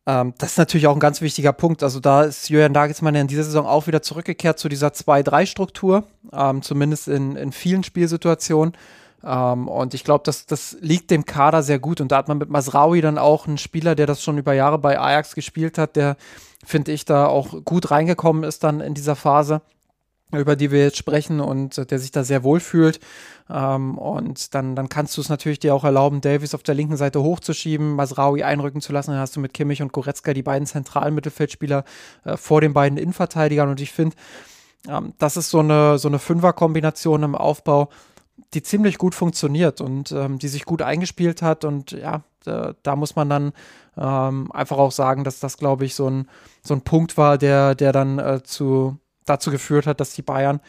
ähm, 0.07 0.33
das 0.39 0.53
ist 0.53 0.59
natürlich 0.59 0.87
auch 0.87 0.95
ein 0.95 1.01
ganz 1.01 1.21
wichtiger 1.21 1.53
Punkt. 1.53 1.83
Also 1.83 2.01
da 2.01 2.23
ist 2.23 2.49
Julian 2.49 2.73
Nagelsmann 2.73 3.15
in 3.15 3.27
dieser 3.27 3.45
Saison 3.45 3.67
auch 3.67 3.87
wieder 3.87 4.01
zurückgekehrt 4.03 4.59
zu 4.59 4.69
dieser 4.69 4.89
2-3-Struktur, 4.89 6.05
ähm, 6.33 6.63
zumindest 6.63 7.09
in, 7.09 7.37
in 7.37 7.53
vielen 7.53 7.85
Spielsituationen. 7.85 8.73
Ähm, 9.27 9.69
und 9.69 9.95
ich 9.95 10.05
glaube, 10.05 10.23
das, 10.25 10.47
das 10.47 10.77
liegt 10.81 11.11
dem 11.11 11.25
Kader 11.25 11.63
sehr 11.63 11.79
gut. 11.79 12.01
Und 12.01 12.13
da 12.13 12.19
hat 12.19 12.29
man 12.29 12.39
mit 12.39 12.49
Masraui 12.49 13.01
dann 13.01 13.19
auch 13.19 13.47
einen 13.47 13.59
Spieler, 13.59 13.95
der 13.95 14.07
das 14.07 14.23
schon 14.23 14.39
über 14.39 14.53
Jahre 14.55 14.79
bei 14.79 14.99
Ajax 14.99 15.35
gespielt 15.35 15.79
hat, 15.79 15.97
der, 15.97 16.17
finde 16.65 16.93
ich, 16.93 17.05
da 17.05 17.27
auch 17.27 17.65
gut 17.65 17.91
reingekommen 17.91 18.45
ist 18.45 18.65
dann 18.65 18.81
in 18.81 18.95
dieser 18.95 19.17
Phase 19.17 19.61
über 20.33 20.57
die 20.57 20.71
wir 20.71 20.81
jetzt 20.81 20.97
sprechen 20.97 21.41
und 21.41 21.91
der 21.91 21.99
sich 21.99 22.11
da 22.11 22.25
sehr 22.25 22.43
wohl 22.43 22.61
fühlt. 22.61 22.99
Ähm, 23.49 23.97
und 23.97 24.55
dann, 24.55 24.75
dann 24.75 24.89
kannst 24.89 25.17
du 25.17 25.21
es 25.21 25.29
natürlich 25.29 25.61
dir 25.61 25.75
auch 25.75 25.85
erlauben, 25.85 26.21
Davis 26.21 26.55
auf 26.55 26.63
der 26.63 26.75
linken 26.75 26.97
Seite 26.97 27.23
hochzuschieben, 27.23 27.95
Masraui 27.95 28.43
einrücken 28.43 28.81
zu 28.81 28.93
lassen. 28.93 29.13
Dann 29.13 29.21
hast 29.21 29.37
du 29.37 29.41
mit 29.41 29.55
Kimmich 29.55 29.83
und 29.83 29.93
Goretzka 29.93 30.35
die 30.35 30.43
beiden 30.43 30.67
zentralen 30.67 31.15
Mittelfeldspieler 31.15 31.85
äh, 32.25 32.37
vor 32.37 32.61
den 32.61 32.73
beiden 32.73 32.99
Innenverteidigern. 32.99 33.69
Und 33.69 33.81
ich 33.81 33.93
finde, 33.93 34.17
ähm, 34.89 35.13
das 35.19 35.37
ist 35.37 35.51
so 35.51 35.61
eine, 35.61 35.99
so 35.99 36.09
eine 36.09 36.19
Fünfer-Kombination 36.19 37.23
im 37.23 37.35
Aufbau, 37.37 37.89
die 38.55 38.63
ziemlich 38.63 38.99
gut 38.99 39.15
funktioniert 39.15 39.81
und 39.81 40.13
ähm, 40.13 40.39
die 40.39 40.49
sich 40.49 40.65
gut 40.65 40.83
eingespielt 40.83 41.43
hat. 41.43 41.65
Und 41.65 41.93
ja, 41.93 42.23
da, 42.45 42.75
da 42.83 42.97
muss 42.97 43.17
man 43.17 43.29
dann 43.29 43.53
ähm, 43.97 44.53
einfach 44.53 44.79
auch 44.79 44.93
sagen, 44.93 45.25
dass 45.25 45.41
das, 45.41 45.57
glaube 45.57 45.85
ich, 45.85 45.95
so 45.95 46.09
ein, 46.09 46.29
so 46.63 46.75
ein 46.75 46.83
Punkt 46.83 47.17
war, 47.17 47.39
der, 47.39 47.75
der 47.75 47.93
dann 47.93 48.19
äh, 48.19 48.43
zu, 48.43 48.99
dazu 49.25 49.51
geführt 49.51 49.87
hat, 49.87 50.01
dass 50.01 50.15
die 50.15 50.23
Bayern 50.23 50.61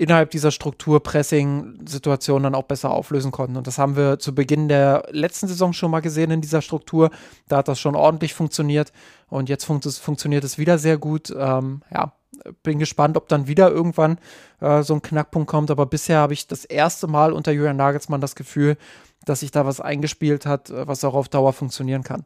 innerhalb 0.00 0.30
dieser 0.30 0.50
Struktur 0.50 1.02
Pressing-Situation 1.02 2.42
dann 2.42 2.54
auch 2.54 2.62
besser 2.62 2.90
auflösen 2.90 3.32
konnten. 3.32 3.58
Und 3.58 3.66
das 3.66 3.76
haben 3.76 3.96
wir 3.96 4.18
zu 4.18 4.34
Beginn 4.34 4.68
der 4.68 5.06
letzten 5.10 5.46
Saison 5.46 5.74
schon 5.74 5.90
mal 5.90 6.00
gesehen 6.00 6.30
in 6.30 6.40
dieser 6.40 6.62
Struktur. 6.62 7.10
Da 7.48 7.58
hat 7.58 7.68
das 7.68 7.78
schon 7.78 7.94
ordentlich 7.94 8.32
funktioniert 8.32 8.92
und 9.28 9.50
jetzt 9.50 9.64
fun 9.64 9.82
funktioniert 9.82 10.42
es 10.42 10.56
wieder 10.56 10.78
sehr 10.78 10.96
gut. 10.96 11.30
Ähm, 11.36 11.82
ja, 11.92 12.14
bin 12.62 12.78
gespannt, 12.78 13.16
ob 13.16 13.28
dann 13.28 13.46
wieder 13.46 13.70
irgendwann 13.70 14.18
äh, 14.60 14.82
so 14.82 14.94
ein 14.94 15.02
Knackpunkt 15.02 15.48
kommt. 15.48 15.70
Aber 15.70 15.86
bisher 15.86 16.18
habe 16.18 16.32
ich 16.32 16.46
das 16.46 16.64
erste 16.64 17.06
Mal 17.06 17.32
unter 17.32 17.52
Julian 17.52 17.76
Nagelsmann 17.76 18.20
das 18.20 18.34
Gefühl, 18.34 18.76
dass 19.24 19.40
sich 19.40 19.50
da 19.50 19.66
was 19.66 19.80
eingespielt 19.80 20.46
hat, 20.46 20.70
äh, 20.70 20.86
was 20.86 21.04
auch 21.04 21.14
auf 21.14 21.28
Dauer 21.28 21.52
funktionieren 21.52 22.02
kann. 22.02 22.24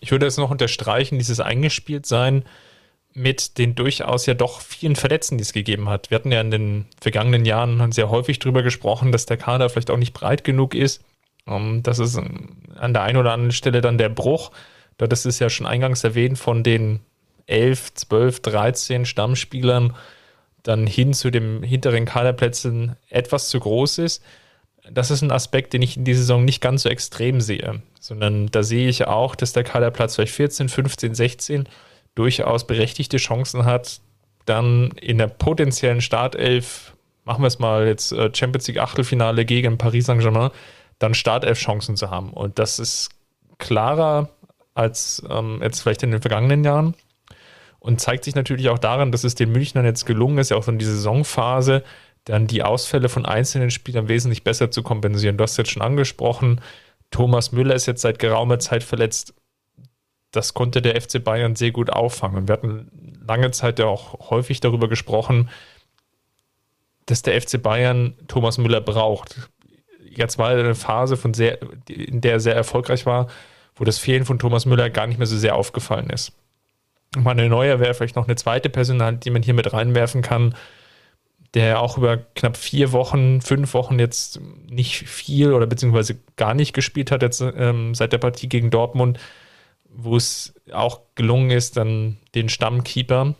Ich 0.00 0.10
würde 0.10 0.26
es 0.26 0.38
noch 0.38 0.50
unterstreichen, 0.50 1.18
dieses 1.18 1.40
Eingespieltsein 1.40 2.44
mit 3.12 3.58
den 3.58 3.74
durchaus 3.74 4.26
ja 4.26 4.34
doch 4.34 4.60
vielen 4.60 4.96
Verletzten, 4.96 5.36
die 5.36 5.42
es 5.42 5.52
gegeben 5.52 5.88
hat. 5.88 6.10
Wir 6.10 6.16
hatten 6.16 6.32
ja 6.32 6.40
in 6.40 6.50
den 6.50 6.86
vergangenen 7.00 7.44
Jahren 7.44 7.92
sehr 7.92 8.08
häufig 8.08 8.38
darüber 8.38 8.62
gesprochen, 8.62 9.12
dass 9.12 9.26
der 9.26 9.36
Kader 9.36 9.68
vielleicht 9.68 9.90
auch 9.90 9.96
nicht 9.96 10.14
breit 10.14 10.44
genug 10.44 10.74
ist. 10.74 11.02
Um, 11.46 11.82
das 11.82 11.98
ist 11.98 12.16
an 12.16 12.92
der 12.92 13.02
einen 13.02 13.16
oder 13.16 13.32
anderen 13.32 13.52
Stelle 13.52 13.80
dann 13.80 13.98
der 13.98 14.10
Bruch. 14.10 14.52
Das 14.98 15.24
ist 15.26 15.38
ja 15.38 15.48
schon 15.50 15.66
eingangs 15.66 16.04
erwähnt 16.04 16.38
von 16.38 16.62
den 16.62 17.00
11, 17.46 17.94
12, 17.94 18.40
13 18.40 19.06
Stammspielern 19.06 19.94
dann 20.62 20.86
hin 20.86 21.14
zu 21.14 21.30
den 21.30 21.62
hinteren 21.62 22.04
Kaderplätzen 22.04 22.96
etwas 23.08 23.48
zu 23.48 23.60
groß 23.60 23.98
ist. 23.98 24.22
Das 24.90 25.10
ist 25.10 25.22
ein 25.22 25.30
Aspekt, 25.30 25.72
den 25.72 25.82
ich 25.82 25.96
in 25.96 26.04
dieser 26.04 26.20
Saison 26.20 26.44
nicht 26.44 26.60
ganz 26.60 26.82
so 26.82 26.88
extrem 26.88 27.40
sehe, 27.40 27.82
sondern 28.00 28.46
da 28.46 28.62
sehe 28.62 28.88
ich 28.88 29.06
auch, 29.06 29.34
dass 29.34 29.52
der 29.52 29.64
Kaderplatz 29.64 30.16
vielleicht 30.16 30.34
14, 30.34 30.68
15, 30.68 31.14
16 31.14 31.68
durchaus 32.14 32.66
berechtigte 32.66 33.18
Chancen 33.18 33.64
hat, 33.64 34.00
dann 34.46 34.90
in 35.00 35.18
der 35.18 35.28
potenziellen 35.28 36.00
Startelf, 36.00 36.94
machen 37.24 37.42
wir 37.42 37.48
es 37.48 37.58
mal 37.58 37.86
jetzt 37.86 38.12
äh, 38.12 38.30
Champions 38.34 38.66
League 38.68 38.78
Achtelfinale 38.78 39.44
gegen 39.44 39.78
Paris 39.78 40.06
Saint-Germain, 40.06 40.50
dann 40.98 41.14
Startelf-Chancen 41.14 41.96
zu 41.96 42.10
haben. 42.10 42.32
Und 42.32 42.58
das 42.58 42.78
ist 42.78 43.10
klarer 43.58 44.30
als 44.74 45.22
ähm, 45.28 45.60
jetzt 45.62 45.82
vielleicht 45.82 46.02
in 46.02 46.10
den 46.10 46.20
vergangenen 46.20 46.64
Jahren 46.64 46.94
und 47.80 48.00
zeigt 48.00 48.24
sich 48.24 48.34
natürlich 48.34 48.68
auch 48.68 48.78
daran, 48.78 49.10
dass 49.10 49.24
es 49.24 49.34
den 49.34 49.50
Münchnern 49.50 49.84
jetzt 49.84 50.06
gelungen 50.06 50.38
ist, 50.38 50.50
ja 50.50 50.56
auch 50.56 50.68
in 50.68 50.78
dieser 50.78 50.92
Saisonphase, 50.92 51.82
dann 52.24 52.46
die 52.46 52.62
Ausfälle 52.62 53.08
von 53.08 53.26
einzelnen 53.26 53.70
Spielern 53.70 54.08
wesentlich 54.08 54.44
besser 54.44 54.70
zu 54.70 54.82
kompensieren. 54.82 55.38
Du 55.38 55.42
hast 55.42 55.56
jetzt 55.56 55.70
schon 55.70 55.82
angesprochen, 55.82 56.60
Thomas 57.10 57.52
Müller 57.52 57.74
ist 57.74 57.86
jetzt 57.86 58.02
seit 58.02 58.18
geraumer 58.18 58.58
Zeit 58.58 58.84
verletzt. 58.84 59.34
Das 60.30 60.54
konnte 60.54 60.80
der 60.80 61.00
FC 61.00 61.24
Bayern 61.24 61.56
sehr 61.56 61.72
gut 61.72 61.90
auffangen. 61.90 62.46
Wir 62.46 62.52
hatten 62.52 63.18
lange 63.26 63.50
Zeit 63.50 63.78
ja 63.78 63.86
auch 63.86 64.30
häufig 64.30 64.60
darüber 64.60 64.88
gesprochen, 64.88 65.48
dass 67.06 67.22
der 67.22 67.40
FC 67.40 67.60
Bayern 67.60 68.14
Thomas 68.28 68.58
Müller 68.58 68.80
braucht. 68.80 69.48
Jetzt 70.08 70.38
war 70.38 70.50
eine 70.50 70.74
Phase, 70.74 71.16
von 71.16 71.34
sehr, 71.34 71.58
in 71.88 72.20
der 72.20 72.32
er 72.32 72.40
sehr 72.40 72.54
erfolgreich 72.54 73.06
war, 73.06 73.28
wo 73.74 73.84
das 73.84 73.98
Fehlen 73.98 74.24
von 74.24 74.38
Thomas 74.38 74.66
Müller 74.66 74.90
gar 74.90 75.06
nicht 75.06 75.18
mehr 75.18 75.26
so 75.26 75.36
sehr 75.36 75.56
aufgefallen 75.56 76.10
ist. 76.10 76.32
Manuel 77.16 77.48
Neuer 77.48 77.80
wäre 77.80 77.94
vielleicht 77.94 78.16
noch 78.16 78.26
eine 78.26 78.36
zweite 78.36 78.70
Personal, 78.70 79.16
die 79.16 79.30
man 79.30 79.42
hier 79.42 79.54
mit 79.54 79.72
reinwerfen 79.72 80.22
kann, 80.22 80.54
der 81.54 81.80
auch 81.80 81.98
über 81.98 82.18
knapp 82.18 82.56
vier 82.56 82.92
Wochen, 82.92 83.40
fünf 83.40 83.74
Wochen 83.74 83.98
jetzt 83.98 84.40
nicht 84.68 85.08
viel 85.08 85.52
oder 85.52 85.66
beziehungsweise 85.66 86.18
gar 86.36 86.54
nicht 86.54 86.72
gespielt 86.72 87.10
hat 87.10 87.22
jetzt 87.22 87.40
ähm, 87.40 87.94
seit 87.94 88.12
der 88.12 88.18
Partie 88.18 88.48
gegen 88.48 88.70
Dortmund, 88.70 89.18
wo 89.88 90.16
es 90.16 90.54
auch 90.72 91.00
gelungen 91.16 91.50
ist, 91.50 91.76
dann 91.76 92.18
den 92.36 92.48
Stammkeeper 92.48 93.34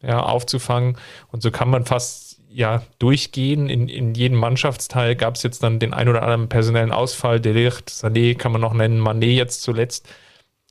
ja, 0.00 0.20
aufzufangen. 0.20 0.96
Und 1.32 1.42
so 1.42 1.50
kann 1.50 1.70
man 1.70 1.84
fast 1.84 2.40
ja 2.48 2.82
durchgehen. 3.00 3.68
In, 3.68 3.88
in 3.88 4.14
jedem 4.14 4.38
Mannschaftsteil 4.38 5.16
gab 5.16 5.34
es 5.34 5.42
jetzt 5.42 5.62
dann 5.64 5.80
den 5.80 5.94
ein 5.94 6.08
oder 6.08 6.22
anderen 6.22 6.48
personellen 6.48 6.92
Ausfall. 6.92 7.40
Delicht, 7.40 7.88
Sané 7.88 8.36
kann 8.36 8.52
man 8.52 8.60
noch 8.60 8.74
nennen, 8.74 9.00
Mané 9.00 9.32
jetzt 9.32 9.62
zuletzt. 9.62 10.08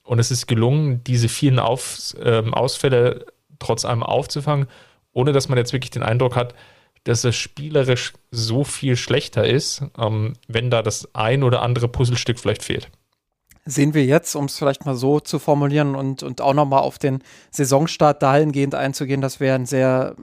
Und 0.04 0.20
es 0.20 0.32
ist 0.32 0.47
gelungen, 0.47 1.04
diese 1.04 1.30
vielen 1.30 1.60
Auf, 1.60 2.16
äh, 2.20 2.43
Ausfälle 2.52 3.26
trotz 3.60 3.86
allem 3.86 4.04
aufzufangen, 4.04 4.68
ohne 5.14 5.32
dass 5.32 5.49
man 5.49 5.58
jetzt 5.58 5.74
wirklich 5.74 5.91
den 5.91 6.04
Eindruck 6.04 6.36
hat, 6.36 6.56
dass 7.04 7.24
es 7.24 7.36
spielerisch 7.36 8.14
so 8.30 8.64
viel 8.64 8.95
schlechter 8.95 9.45
ist, 9.45 9.84
ähm, 9.97 10.34
wenn 10.47 10.70
da 10.70 10.82
das 10.82 11.10
ein 11.14 11.43
oder 11.43 11.62
andere 11.62 11.88
Puzzlestück 11.88 12.39
vielleicht 12.39 12.64
fehlt. 12.64 12.89
Sehen 13.66 13.93
wir 13.93 14.06
jetzt, 14.06 14.36
um 14.36 14.45
es 14.45 14.58
vielleicht 14.58 14.86
mal 14.86 14.95
so 14.95 15.20
zu 15.20 15.38
formulieren 15.38 15.95
und, 15.95 16.24
und 16.24 16.41
auch 16.41 16.54
nochmal 16.54 16.82
auf 16.82 16.97
den 16.97 17.24
Saisonstart 17.52 18.22
dahingehend 18.22 18.74
einzugehen, 18.74 19.22
dass 19.22 19.39
wir 19.39 19.54
ein 19.54 19.66
sehr 19.66 20.16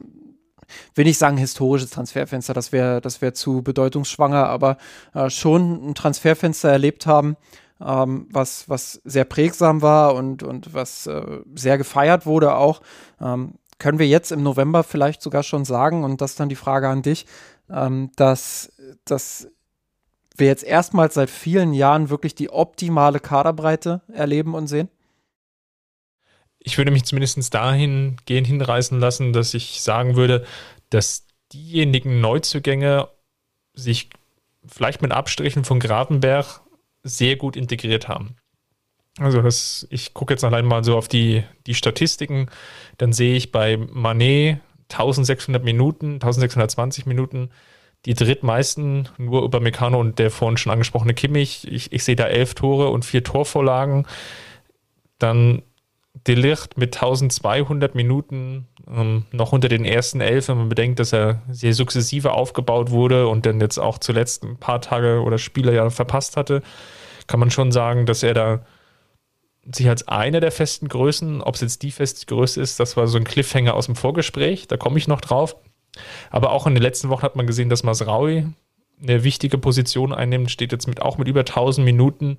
will 0.95 1.05
nicht 1.05 1.19
sagen 1.19 1.39
historisches 1.39 1.91
Transferfenster, 1.91 2.53
das 2.53 2.73
wäre 2.73 3.01
das 3.01 3.23
wäre 3.23 3.33
zu 3.33 3.63
bedeutungsschwanger, 3.63 4.47
aber 4.49 4.77
äh, 5.15 5.31
schon 5.31 5.91
ein 5.91 5.95
Transferfenster 5.95 6.71
erlebt 6.71 7.07
haben, 7.07 7.37
ähm, 7.85 8.29
was, 8.31 8.69
was 8.69 9.01
sehr 9.05 9.25
prägsam 9.25 9.83
war 9.83 10.15
und, 10.15 10.43
und 10.43 10.75
was 10.75 11.07
äh, 11.07 11.41
sehr 11.55 11.79
gefeiert 11.79 12.27
wurde 12.27 12.55
auch. 12.55 12.81
Ähm, 13.21 13.55
können 13.79 13.99
wir 13.99 14.09
jetzt 14.09 14.33
im 14.33 14.43
November 14.43 14.83
vielleicht 14.83 15.23
sogar 15.23 15.43
schon 15.43 15.65
sagen, 15.65 16.05
und 16.05 16.21
das 16.21 16.33
ist 16.33 16.41
dann 16.41 16.49
die 16.49 16.57
Frage 16.57 16.89
an 16.89 17.03
dich, 17.03 17.27
ähm, 17.71 18.11
dass, 18.17 18.73
dass 19.05 19.49
wir 20.37 20.47
jetzt 20.47 20.65
erstmals 20.65 21.15
seit 21.15 21.31
vielen 21.31 21.73
Jahren 21.73 22.11
wirklich 22.11 22.35
die 22.35 22.51
optimale 22.51 23.21
Kaderbreite 23.21 24.03
erleben 24.13 24.55
und 24.55 24.67
sehen? 24.67 24.89
Ich 26.59 26.77
würde 26.77 26.91
mich 26.91 27.05
zumindest 27.05 27.55
dahingehend 27.55 28.47
hinreißen 28.47 28.99
lassen, 28.99 29.33
dass 29.33 29.55
ich 29.55 29.81
sagen 29.81 30.17
würde, 30.17 30.45
dass 30.91 31.27
diejenigen 31.53 32.21
Neuzugänge 32.21 33.09
sich 33.75 34.11
vielleicht 34.67 35.03
mit 35.03 35.13
Abstrichen 35.13 35.65
von 35.65 35.81
Gravenberg 35.81 36.61
sehr 37.09 37.37
gut 37.37 37.57
integriert 37.57 38.09
haben. 38.09 38.37
Also 39.19 39.43
das, 39.43 39.87
ich 39.91 40.15
gucke 40.15 40.33
jetzt 40.33 40.45
allein 40.45 40.65
mal 40.65 40.85
so 40.85 40.97
auf 40.97 41.09
die, 41.09 41.43
die 41.67 41.75
Statistiken, 41.75 42.49
dann 42.99 43.13
sehe 43.13 43.37
ich 43.37 43.51
bei 43.51 43.77
Manet 43.77 44.61
1600 44.91 45.65
Minuten, 45.65 46.15
1620 46.15 47.07
Minuten, 47.07 47.51
die 48.07 48.15
drittmeisten 48.15 49.09
nur 49.19 49.43
über 49.43 49.61
Meccano 49.61 49.99
und 49.99 50.19
der 50.19 50.31
vorhin 50.31 50.57
schon 50.57 50.73
angesprochene 50.73 51.15
Kimmich. 51.15 51.67
Ich, 51.71 51.93
ich 51.93 52.05
sehe 52.05 52.17
da 52.17 52.27
elf 52.27 52.55
Tore 52.55 52.91
und 52.91 53.05
vier 53.05 53.25
Torvorlagen. 53.25 54.07
Dann 55.19 55.63
Delicht 56.27 56.79
mit 56.79 56.97
1200 56.97 57.95
Minuten 57.95 58.69
ähm, 58.89 59.25
noch 59.33 59.53
unter 59.53 59.69
den 59.69 59.85
ersten 59.85 60.21
elf, 60.21 60.49
wenn 60.49 60.59
man 60.59 60.69
bedenkt, 60.69 61.01
dass 61.01 61.13
er 61.13 61.43
sehr 61.51 61.75
sukzessive 61.75 62.33
aufgebaut 62.33 62.91
wurde 62.91 63.29
und 63.29 63.47
dann 63.47 63.61
jetzt 63.61 63.79
auch 63.79 63.99
zuletzt 63.99 64.45
ein 64.45 64.57
paar 64.57 64.81
Tage 64.81 65.23
oder 65.23 65.39
Spiele 65.39 65.75
ja 65.75 65.91
verpasst 65.91 66.37
hatte, 66.37 66.63
kann 67.29 67.39
man 67.39 67.53
schon 67.53 67.71
sagen, 67.71 68.05
dass 68.05 68.25
er 68.25 68.35
da 68.35 68.67
sich 69.73 69.89
als 69.89 70.09
eine 70.09 70.41
der 70.41 70.51
festen 70.51 70.89
Größen, 70.89 71.43
ob 71.43 71.55
es 71.55 71.61
jetzt 71.61 71.83
die 71.83 71.91
feste 71.91 72.27
Größe 72.27 72.61
ist, 72.61 72.81
das 72.81 72.97
war 72.97 73.07
so 73.07 73.19
ein 73.19 73.25
Cliffhanger 73.25 73.75
aus 73.75 73.87
dem 73.87 73.97
Vorgespräch, 73.97 74.67
da 74.67 74.77
komme 74.77 74.99
ich 74.99 75.07
noch 75.09 75.21
drauf. 75.21 75.57
Aber 76.31 76.53
auch 76.53 76.67
in 76.67 76.75
den 76.75 76.83
letzten 76.83 77.09
Wochen 77.11 77.23
hat 77.23 77.37
man 77.37 77.47
gesehen, 77.47 77.69
dass 77.69 77.83
Masraui 77.83 78.47
eine 79.01 79.25
wichtige 79.25 79.59
Position 79.59 80.13
einnimmt, 80.13 80.51
steht 80.51 80.73
jetzt 80.73 80.89
mit 80.89 81.03
auch 81.03 81.19
mit 81.19 81.29
über 81.29 81.41
1000 81.41 81.85
Minuten 81.85 82.39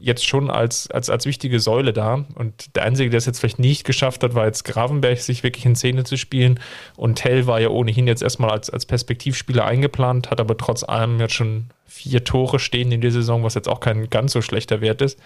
jetzt 0.00 0.26
schon 0.26 0.50
als, 0.50 0.90
als, 0.90 1.10
als 1.10 1.26
wichtige 1.26 1.60
Säule 1.60 1.92
da. 1.92 2.24
Und 2.34 2.74
der 2.74 2.84
Einzige, 2.84 3.10
der 3.10 3.18
es 3.18 3.26
jetzt 3.26 3.40
vielleicht 3.40 3.58
nicht 3.58 3.84
geschafft 3.84 4.22
hat, 4.24 4.34
war 4.34 4.46
jetzt 4.46 4.64
Gravenberg, 4.64 5.18
sich 5.18 5.42
wirklich 5.42 5.66
in 5.66 5.76
Szene 5.76 6.04
zu 6.04 6.16
spielen. 6.16 6.58
Und 6.96 7.16
Tell 7.16 7.46
war 7.46 7.60
ja 7.60 7.68
ohnehin 7.68 8.06
jetzt 8.06 8.22
erstmal 8.22 8.50
als, 8.50 8.70
als 8.70 8.86
Perspektivspieler 8.86 9.64
eingeplant, 9.64 10.30
hat 10.30 10.40
aber 10.40 10.56
trotz 10.56 10.82
allem 10.82 11.20
jetzt 11.20 11.34
schon 11.34 11.66
vier 11.84 12.24
Tore 12.24 12.58
stehen 12.58 12.92
in 12.92 13.00
der 13.00 13.12
Saison, 13.12 13.42
was 13.42 13.54
jetzt 13.54 13.68
auch 13.68 13.80
kein 13.80 14.08
ganz 14.10 14.32
so 14.32 14.42
schlechter 14.42 14.80
Wert 14.80 15.02
ist 15.02 15.20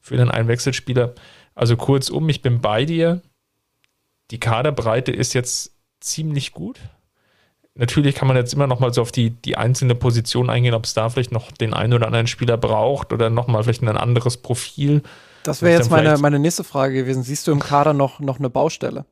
für 0.00 0.14
einen 0.14 0.30
Einwechselspieler. 0.30 1.14
Also 1.54 1.76
kurzum, 1.76 2.28
ich 2.28 2.42
bin 2.42 2.60
bei 2.60 2.84
dir. 2.84 3.22
Die 4.30 4.40
Kaderbreite 4.40 5.12
ist 5.12 5.34
jetzt 5.34 5.76
ziemlich 6.00 6.52
gut. 6.52 6.80
Natürlich 7.76 8.14
kann 8.14 8.28
man 8.28 8.36
jetzt 8.36 8.54
immer 8.54 8.68
noch 8.68 8.78
mal 8.78 8.94
so 8.94 9.02
auf 9.02 9.10
die, 9.10 9.30
die 9.30 9.56
einzelne 9.56 9.96
Position 9.96 10.48
eingehen, 10.48 10.74
ob 10.74 10.84
es 10.84 10.94
da 10.94 11.08
vielleicht 11.08 11.32
noch 11.32 11.50
den 11.50 11.74
einen 11.74 11.92
oder 11.92 12.06
anderen 12.06 12.28
Spieler 12.28 12.56
braucht 12.56 13.12
oder 13.12 13.30
noch 13.30 13.48
mal 13.48 13.64
vielleicht 13.64 13.82
ein 13.82 13.88
anderes 13.88 14.36
Profil. 14.36 15.02
Das 15.42 15.60
wäre 15.60 15.78
jetzt 15.78 15.90
meine, 15.90 16.16
meine 16.18 16.38
nächste 16.38 16.62
Frage 16.62 16.94
gewesen. 16.94 17.24
Siehst 17.24 17.46
du 17.46 17.52
im 17.52 17.60
Kader 17.60 17.92
noch, 17.92 18.20
noch 18.20 18.38
eine 18.38 18.48
Baustelle? 18.48 19.06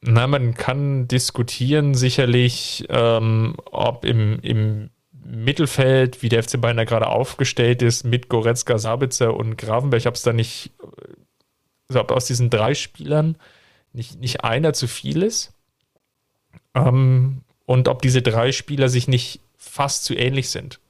Na, 0.00 0.26
man 0.26 0.54
kann 0.54 1.08
diskutieren 1.08 1.94
sicherlich, 1.94 2.86
ähm, 2.88 3.56
ob 3.64 4.04
im, 4.04 4.38
im 4.40 4.90
Mittelfeld, 5.12 6.22
wie 6.22 6.28
der 6.28 6.42
FC 6.42 6.60
Bayern 6.60 6.76
da 6.76 6.84
gerade 6.84 7.08
aufgestellt 7.08 7.82
ist, 7.82 8.04
mit 8.04 8.28
Goretzka, 8.28 8.78
Sabitzer 8.78 9.34
und 9.34 9.56
Gravenberg, 9.56 10.06
ob 10.06 10.14
es 10.14 10.22
da 10.22 10.32
nicht, 10.32 10.70
also 11.88 12.00
ob 12.00 12.12
aus 12.12 12.26
diesen 12.26 12.50
drei 12.50 12.74
Spielern 12.74 13.36
nicht, 13.92 14.20
nicht 14.20 14.44
einer 14.44 14.72
zu 14.72 14.86
viel 14.86 15.22
ist. 15.22 15.52
Ähm, 16.86 17.42
und 17.66 17.88
ob 17.88 18.02
diese 18.02 18.22
drei 18.22 18.52
Spieler 18.52 18.88
sich 18.88 19.08
nicht 19.08 19.40
fast 19.56 20.04
zu 20.04 20.14
ähnlich 20.14 20.48
sind. 20.50 20.80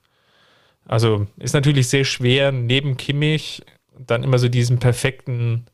Also 0.86 1.26
ist 1.38 1.54
natürlich 1.54 1.88
sehr 1.88 2.04
schwer, 2.04 2.52
neben 2.52 2.96
Kimmich 2.96 3.62
dann 3.98 4.22
immer 4.22 4.38
so 4.38 4.48
diesen 4.48 4.78
perfekten, 4.78 5.66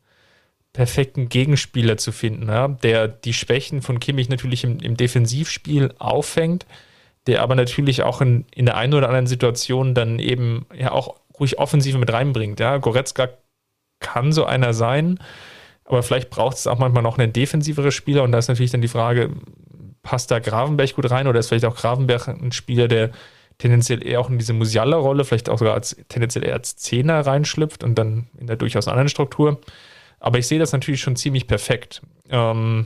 perfekten 0.73 1.29
Gegenspieler 1.29 1.97
zu 1.97 2.11
finden, 2.11 2.49
ja? 2.49 2.67
der 2.67 3.07
die 3.07 3.33
Schwächen 3.33 3.81
von 3.81 3.99
Kimmich 3.99 4.29
natürlich 4.29 4.63
im, 4.63 4.79
im 4.79 4.97
Defensivspiel 4.97 5.93
auffängt, 5.99 6.65
der 7.27 7.41
aber 7.41 7.55
natürlich 7.55 8.03
auch 8.03 8.21
in, 8.21 8.45
in 8.53 8.65
der 8.65 8.75
einen 8.75 8.93
oder 8.93 9.07
anderen 9.07 9.27
Situation 9.27 9.93
dann 9.93 10.19
eben 10.19 10.65
ja 10.75 10.91
auch 10.91 11.15
ruhig 11.39 11.59
Offensive 11.59 11.97
mit 11.97 12.11
reinbringt. 12.11 12.59
Ja? 12.59 12.77
Goretzka 12.77 13.29
kann 13.99 14.31
so 14.33 14.43
einer 14.43 14.73
sein, 14.73 15.19
aber 15.85 16.03
vielleicht 16.03 16.29
braucht 16.29 16.57
es 16.57 16.67
auch 16.67 16.79
manchmal 16.79 17.03
noch 17.03 17.17
einen 17.17 17.31
defensiveren 17.31 17.91
Spieler 17.91 18.23
und 18.23 18.31
da 18.31 18.39
ist 18.39 18.49
natürlich 18.49 18.71
dann 18.71 18.81
die 18.81 18.87
Frage, 18.87 19.29
passt 20.05 20.31
da 20.31 20.39
Gravenberg 20.39 20.93
gut 20.93 21.09
rein 21.11 21.27
oder 21.27 21.39
ist 21.39 21.49
vielleicht 21.49 21.65
auch 21.65 21.75
Gravenberg 21.75 22.29
ein 22.29 22.53
Spieler, 22.53 22.87
der 22.87 23.11
tendenziell 23.57 24.05
eher 24.05 24.21
auch 24.21 24.29
in 24.29 24.37
diese 24.37 24.53
Musiala-Rolle, 24.53 25.25
vielleicht 25.25 25.49
auch 25.49 25.57
sogar 25.57 25.73
als 25.73 25.97
tendenziell 26.07 26.45
eher 26.45 26.53
als 26.53 26.77
Zehner 26.77 27.25
reinschlüpft 27.25 27.83
und 27.83 27.95
dann 27.95 28.27
in 28.39 28.47
der 28.47 28.55
durchaus 28.55 28.87
anderen 28.87 29.09
Struktur. 29.09 29.59
Aber 30.19 30.37
ich 30.37 30.47
sehe 30.47 30.59
das 30.59 30.71
natürlich 30.71 31.01
schon 31.01 31.15
ziemlich 31.15 31.47
perfekt. 31.47 32.01
Ähm, 32.29 32.85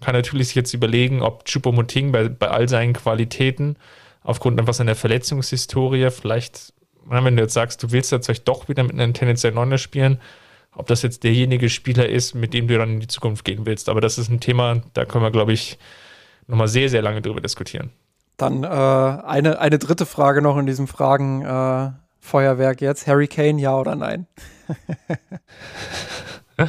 kann 0.00 0.14
natürlich 0.14 0.48
sich 0.48 0.56
jetzt 0.56 0.74
überlegen, 0.74 1.22
ob 1.22 1.46
Chupomoting 1.46 2.12
bei, 2.12 2.28
bei 2.28 2.48
all 2.48 2.68
seinen 2.68 2.92
Qualitäten 2.92 3.76
aufgrund 4.22 4.58
einfach 4.60 4.74
seiner 4.74 4.94
Verletzungshistorie 4.94 6.10
vielleicht, 6.10 6.74
wenn 7.06 7.36
du 7.36 7.42
jetzt 7.42 7.54
sagst, 7.54 7.82
du 7.82 7.90
willst 7.90 8.12
jetzt 8.12 8.26
vielleicht 8.26 8.48
doch 8.48 8.68
wieder 8.68 8.82
mit 8.82 8.92
einem 8.92 9.14
tendenziell 9.14 9.52
Neuner 9.52 9.78
spielen, 9.78 10.20
ob 10.74 10.88
das 10.88 11.02
jetzt 11.02 11.24
derjenige 11.24 11.70
Spieler 11.70 12.08
ist, 12.08 12.34
mit 12.34 12.52
dem 12.52 12.68
du 12.68 12.76
dann 12.76 12.94
in 12.94 13.00
die 13.00 13.06
Zukunft 13.06 13.44
gehen 13.44 13.64
willst. 13.64 13.88
Aber 13.88 14.00
das 14.00 14.18
ist 14.18 14.28
ein 14.28 14.40
Thema, 14.40 14.82
da 14.92 15.04
können 15.04 15.24
wir, 15.24 15.30
glaube 15.30 15.52
ich, 15.52 15.78
nochmal 16.46 16.68
sehr, 16.68 16.88
sehr 16.88 17.02
lange 17.02 17.22
drüber 17.22 17.40
diskutieren. 17.40 17.90
Dann 18.36 18.64
äh, 18.64 18.66
eine, 18.66 19.58
eine 19.60 19.78
dritte 19.78 20.06
Frage 20.06 20.42
noch 20.42 20.58
in 20.58 20.66
diesem 20.66 20.88
Fragen, 20.88 21.42
äh, 21.42 21.90
Feuerwerk 22.24 22.80
jetzt? 22.80 23.06
Harry 23.06 23.28
Kane, 23.28 23.60
ja 23.60 23.76
oder 23.76 23.94
nein? 23.94 24.26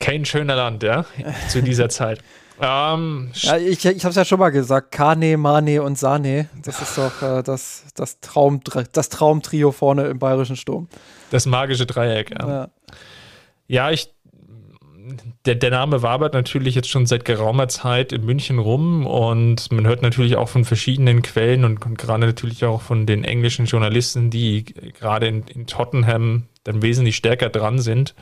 Kein 0.00 0.24
schöner 0.24 0.56
Land, 0.56 0.82
ja, 0.82 1.04
zu 1.48 1.62
dieser 1.62 1.90
Zeit. 1.90 2.20
Ähm, 2.58 3.30
ja, 3.34 3.56
ich 3.58 3.84
ich 3.84 4.04
habe 4.04 4.10
es 4.10 4.16
ja 4.16 4.24
schon 4.24 4.38
mal 4.38 4.48
gesagt, 4.50 4.92
Kane, 4.92 5.36
Mane 5.36 5.82
und 5.82 5.98
Sane, 5.98 6.48
das 6.62 6.80
ist 6.80 6.96
doch 6.96 7.20
äh, 7.22 7.42
das, 7.42 7.84
das, 7.94 8.20
Traum, 8.20 8.62
das 8.92 9.10
Traumtrio 9.10 9.72
vorne 9.72 10.06
im 10.06 10.18
Bayerischen 10.18 10.56
Sturm. 10.56 10.88
Das 11.30 11.44
magische 11.46 11.84
Dreieck, 11.84 12.30
ja. 12.30 12.48
Ja, 12.48 12.68
ja 13.66 13.90
ich, 13.90 14.14
der, 15.46 15.54
der 15.54 15.70
Name 15.70 16.02
wabert 16.02 16.34
natürlich 16.34 16.74
jetzt 16.74 16.88
schon 16.88 17.06
seit 17.06 17.24
geraumer 17.24 17.68
Zeit 17.68 18.12
in 18.12 18.24
München 18.24 18.58
rum 18.58 19.06
und 19.06 19.72
man 19.72 19.86
hört 19.86 20.02
natürlich 20.02 20.36
auch 20.36 20.48
von 20.48 20.64
verschiedenen 20.64 21.22
Quellen 21.22 21.64
und, 21.64 21.84
und 21.84 21.96
gerade 21.98 22.26
natürlich 22.26 22.64
auch 22.64 22.82
von 22.82 23.06
den 23.06 23.24
englischen 23.24 23.66
Journalisten, 23.66 24.30
die 24.30 24.64
gerade 24.64 25.28
in, 25.28 25.44
in 25.44 25.66
Tottenham 25.66 26.44
dann 26.64 26.82
wesentlich 26.82 27.16
stärker 27.16 27.48
dran 27.48 27.78
sind 27.78 28.14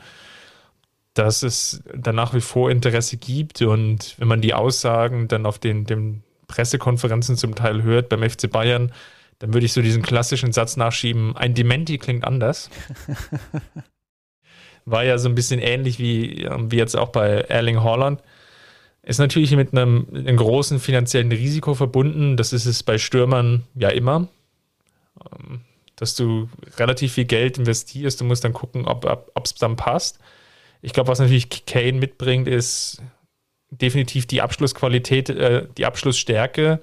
dass 1.19 1.43
es 1.43 1.83
da 1.93 2.13
nach 2.13 2.33
wie 2.33 2.41
vor 2.41 2.71
Interesse 2.71 3.17
gibt 3.17 3.61
und 3.61 4.15
wenn 4.19 4.27
man 4.27 4.41
die 4.41 4.53
Aussagen 4.53 5.27
dann 5.27 5.45
auf 5.45 5.59
den, 5.59 5.85
den 5.85 6.23
Pressekonferenzen 6.47 7.35
zum 7.35 7.55
Teil 7.55 7.83
hört 7.83 8.09
beim 8.09 8.27
FC 8.27 8.49
Bayern, 8.49 8.93
dann 9.39 9.53
würde 9.53 9.65
ich 9.65 9.73
so 9.73 9.81
diesen 9.81 10.01
klassischen 10.01 10.53
Satz 10.53 10.77
nachschieben, 10.77 11.35
ein 11.35 11.53
Dementi 11.53 11.97
klingt 11.97 12.23
anders. 12.23 12.69
War 14.89 15.03
ja 15.03 15.17
so 15.17 15.29
ein 15.29 15.35
bisschen 15.35 15.59
ähnlich 15.59 15.99
wie, 15.99 16.47
wie 16.69 16.77
jetzt 16.77 16.97
auch 16.97 17.09
bei 17.09 17.41
Erling 17.41 17.83
Haaland. 17.83 18.21
Ist 19.03 19.19
natürlich 19.19 19.55
mit 19.55 19.71
einem, 19.71 20.07
einem 20.13 20.37
großen 20.37 20.79
finanziellen 20.79 21.31
Risiko 21.31 21.73
verbunden. 21.73 22.37
Das 22.37 22.53
ist 22.53 22.65
es 22.65 22.83
bei 22.83 22.97
Stürmern 22.97 23.63
ja 23.75 23.89
immer. 23.89 24.27
Ähm, 25.31 25.61
dass 25.95 26.15
du 26.15 26.47
relativ 26.77 27.13
viel 27.13 27.25
Geld 27.25 27.57
investierst. 27.57 28.21
Du 28.21 28.25
musst 28.25 28.43
dann 28.43 28.53
gucken, 28.53 28.85
ob 28.85 29.05
es 29.43 29.53
dann 29.55 29.75
passt. 29.75 30.19
Ich 30.81 30.93
glaube, 30.93 31.09
was 31.09 31.19
natürlich 31.19 31.65
Kane 31.65 31.93
mitbringt, 31.93 32.47
ist 32.47 33.01
definitiv 33.69 34.25
die 34.25 34.41
Abschlussqualität, 34.41 35.29
äh, 35.29 35.67
die 35.77 35.85
Abschlussstärke. 35.85 36.79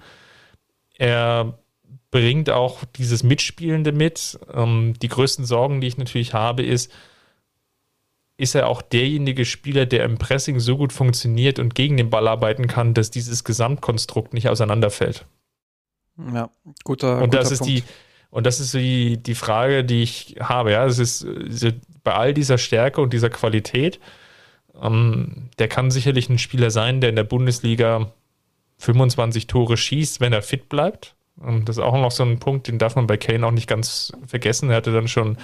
Er 0.95 1.59
bringt 2.11 2.51
auch 2.51 2.85
dieses 2.97 3.23
Mitspielende 3.23 3.93
mit. 3.93 4.39
Ähm, 4.53 4.95
die 5.01 5.09
größten 5.09 5.45
Sorgen, 5.45 5.81
die 5.81 5.87
ich 5.87 5.97
natürlich 5.97 6.35
habe, 6.35 6.63
ist, 6.63 6.93
ist 8.39 8.55
er 8.55 8.69
auch 8.69 8.83
derjenige 8.83 9.45
Spieler, 9.45 9.87
der 9.87 10.05
im 10.05 10.19
Pressing 10.19 10.61
so 10.61 10.77
gut 10.77 10.93
funktioniert 10.93 11.59
und 11.59 11.75
gegen 11.75 11.97
den 11.97 12.11
Ball 12.11 12.29
arbeiten 12.29 12.67
kann, 12.67 12.93
dass 12.93 13.11
dieses 13.11 13.45
Gesamtkonstrukt 13.45 14.35
nicht 14.35 14.49
auseinanderfällt. 14.49 15.27
Ja, 16.33 16.51
guter, 16.85 17.17
und 17.17 17.25
guter 17.25 17.39
das 17.39 17.51
ist 17.51 17.61
Punkt. 17.61 17.79
die 17.79 17.83
und 18.31 18.45
das 18.45 18.61
ist 18.61 18.75
die, 18.75 19.17
die 19.17 19.35
Frage, 19.35 19.85
die 19.85 20.03
ich 20.03 20.37
habe. 20.41 20.73
Ja, 20.73 20.85
es 20.85 20.99
ist 20.99 21.27
bei 22.05 22.13
all 22.13 22.35
dieser 22.35 22.59
Stärke 22.59 23.01
und 23.01 23.13
dieser 23.13 23.31
Qualität, 23.31 23.99
ähm, 24.81 25.49
der 25.59 25.69
kann 25.69 25.91
sicherlich 25.91 26.29
ein 26.29 26.39
Spieler 26.39 26.71
sein, 26.71 27.01
der 27.01 27.11
in 27.11 27.17
der 27.17 27.25
Bundesliga 27.25 28.13
25 28.79 29.47
Tore 29.47 29.77
schießt, 29.77 30.21
wenn 30.21 30.33
er 30.33 30.43
fit 30.43 30.69
bleibt. 30.69 31.15
Und 31.37 31.69
das 31.69 31.79
ist 31.79 31.83
auch 31.83 31.95
noch 31.95 32.11
so 32.11 32.25
ein 32.25 32.39
Punkt, 32.39 32.69
den 32.69 32.79
darf 32.79 32.97
man 32.97 33.07
bei 33.07 33.17
Kane 33.17 33.47
auch 33.47 33.53
nicht 33.53 33.69
ganz 33.69 34.13
vergessen. 34.27 34.71
Er 34.71 34.77
hatte 34.77 34.93
dann 34.93 35.09
schon 35.09 35.39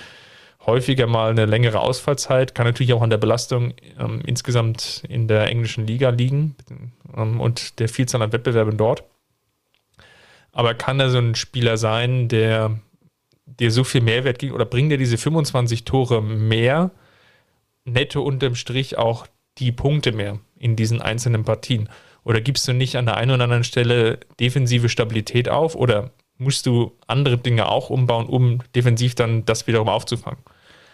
häufiger 0.66 1.06
mal 1.06 1.30
eine 1.30 1.46
längere 1.46 1.80
Ausfallzeit, 1.80 2.54
kann 2.54 2.66
natürlich 2.66 2.92
auch 2.92 3.02
an 3.02 3.10
der 3.10 3.18
Belastung 3.18 3.74
ähm, 3.98 4.22
insgesamt 4.24 5.02
in 5.08 5.28
der 5.28 5.48
englischen 5.48 5.86
Liga 5.86 6.10
liegen 6.10 6.56
ähm, 7.16 7.40
und 7.40 7.78
der 7.78 7.88
Vielzahl 7.88 8.22
an 8.22 8.32
Wettbewerben 8.32 8.76
dort. 8.76 9.04
Aber 10.52 10.74
kann 10.74 11.00
er 11.00 11.10
so 11.10 11.18
ein 11.18 11.34
Spieler 11.34 11.76
sein, 11.76 12.28
der 12.28 12.78
dir 13.46 13.70
so 13.70 13.84
viel 13.84 14.02
Mehrwert 14.02 14.38
gibt 14.38 14.52
oder 14.52 14.64
bringen 14.64 14.90
dir 14.90 14.98
diese 14.98 15.18
25 15.18 15.84
Tore 15.84 16.22
mehr, 16.22 16.90
netto 17.84 18.22
unterm 18.22 18.54
Strich 18.54 18.98
auch 18.98 19.26
die 19.58 19.72
Punkte 19.72 20.12
mehr 20.12 20.38
in 20.58 20.76
diesen 20.76 21.02
einzelnen 21.02 21.44
Partien? 21.44 21.88
Oder 22.24 22.40
gibst 22.40 22.68
du 22.68 22.72
nicht 22.72 22.96
an 22.96 23.06
der 23.06 23.16
einen 23.16 23.32
oder 23.32 23.44
anderen 23.44 23.64
Stelle 23.64 24.20
defensive 24.38 24.88
Stabilität 24.88 25.48
auf 25.48 25.74
oder 25.74 26.12
musst 26.42 26.66
du 26.66 26.92
andere 27.06 27.38
Dinge 27.38 27.68
auch 27.68 27.90
umbauen, 27.90 28.26
um 28.26 28.60
defensiv 28.74 29.14
dann 29.14 29.44
das 29.44 29.66
wiederum 29.66 29.88
aufzufangen? 29.88 30.40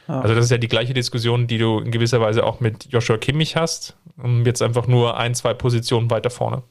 Ja. 0.08 0.20
Also 0.20 0.34
das 0.34 0.46
ist 0.46 0.50
ja 0.50 0.58
die 0.58 0.68
gleiche 0.68 0.94
Diskussion, 0.94 1.46
die 1.46 1.58
du 1.58 1.80
in 1.80 1.90
gewisser 1.90 2.20
Weise 2.20 2.44
auch 2.44 2.60
mit 2.60 2.86
Joshua 2.86 3.18
Kimmich 3.18 3.56
hast, 3.56 3.96
jetzt 4.44 4.62
einfach 4.62 4.86
nur 4.86 5.16
ein, 5.16 5.34
zwei 5.34 5.54
Positionen 5.54 6.10
weiter 6.10 6.30
vorne. 6.30 6.62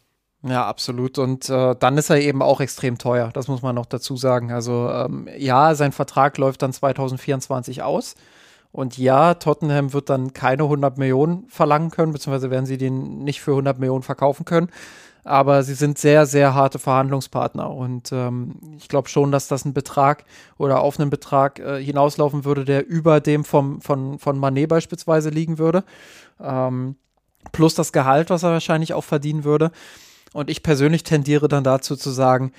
Ja, 0.43 0.65
absolut. 0.65 1.17
Und 1.17 1.49
äh, 1.49 1.75
dann 1.79 1.97
ist 1.97 2.09
er 2.09 2.19
eben 2.19 2.41
auch 2.41 2.61
extrem 2.61 2.97
teuer. 2.97 3.31
Das 3.33 3.47
muss 3.47 3.61
man 3.61 3.75
noch 3.75 3.85
dazu 3.85 4.17
sagen. 4.17 4.51
Also 4.51 4.89
ähm, 4.89 5.27
ja, 5.37 5.75
sein 5.75 5.91
Vertrag 5.91 6.37
läuft 6.37 6.61
dann 6.61 6.73
2024 6.73 7.81
aus. 7.81 8.15
Und 8.71 8.97
ja, 8.97 9.33
Tottenham 9.33 9.93
wird 9.93 10.09
dann 10.09 10.33
keine 10.33 10.63
100 10.63 10.97
Millionen 10.97 11.47
verlangen 11.47 11.89
können, 11.89 12.11
beziehungsweise 12.11 12.51
werden 12.51 12.65
sie 12.65 12.77
den 12.77 13.23
nicht 13.23 13.41
für 13.41 13.51
100 13.51 13.79
Millionen 13.79 14.03
verkaufen 14.03 14.45
können. 14.45 14.69
Aber 15.27 15.63
sie 15.63 15.73
sind 15.73 15.97
sehr, 15.97 16.25
sehr 16.25 16.53
harte 16.53 16.79
Verhandlungspartner. 16.79 17.69
Und 17.69 18.11
ähm, 18.11 18.55
ich 18.77 18.87
glaube 18.87 19.09
schon, 19.09 19.31
dass 19.31 19.47
das 19.47 19.65
ein 19.65 19.73
Betrag 19.73 20.23
oder 20.57 20.81
auf 20.81 20.99
einen 20.99 21.09
Betrag 21.09 21.59
äh, 21.59 21.83
hinauslaufen 21.83 22.45
würde, 22.45 22.65
der 22.65 22.87
über 22.87 23.19
dem 23.19 23.43
vom, 23.43 23.81
von, 23.81 24.19
von 24.19 24.39
Manet 24.39 24.69
beispielsweise 24.69 25.29
liegen 25.29 25.57
würde. 25.57 25.83
Ähm, 26.41 26.95
plus 27.51 27.75
das 27.75 27.91
Gehalt, 27.91 28.29
was 28.29 28.43
er 28.43 28.51
wahrscheinlich 28.51 28.93
auch 28.93 29.03
verdienen 29.03 29.43
würde. 29.43 29.71
Und 30.33 30.49
ich 30.49 30.63
persönlich 30.63 31.03
tendiere 31.03 31.47
dann 31.47 31.63
dazu 31.63 31.95
zu 31.95 32.09
sagen, 32.09 32.51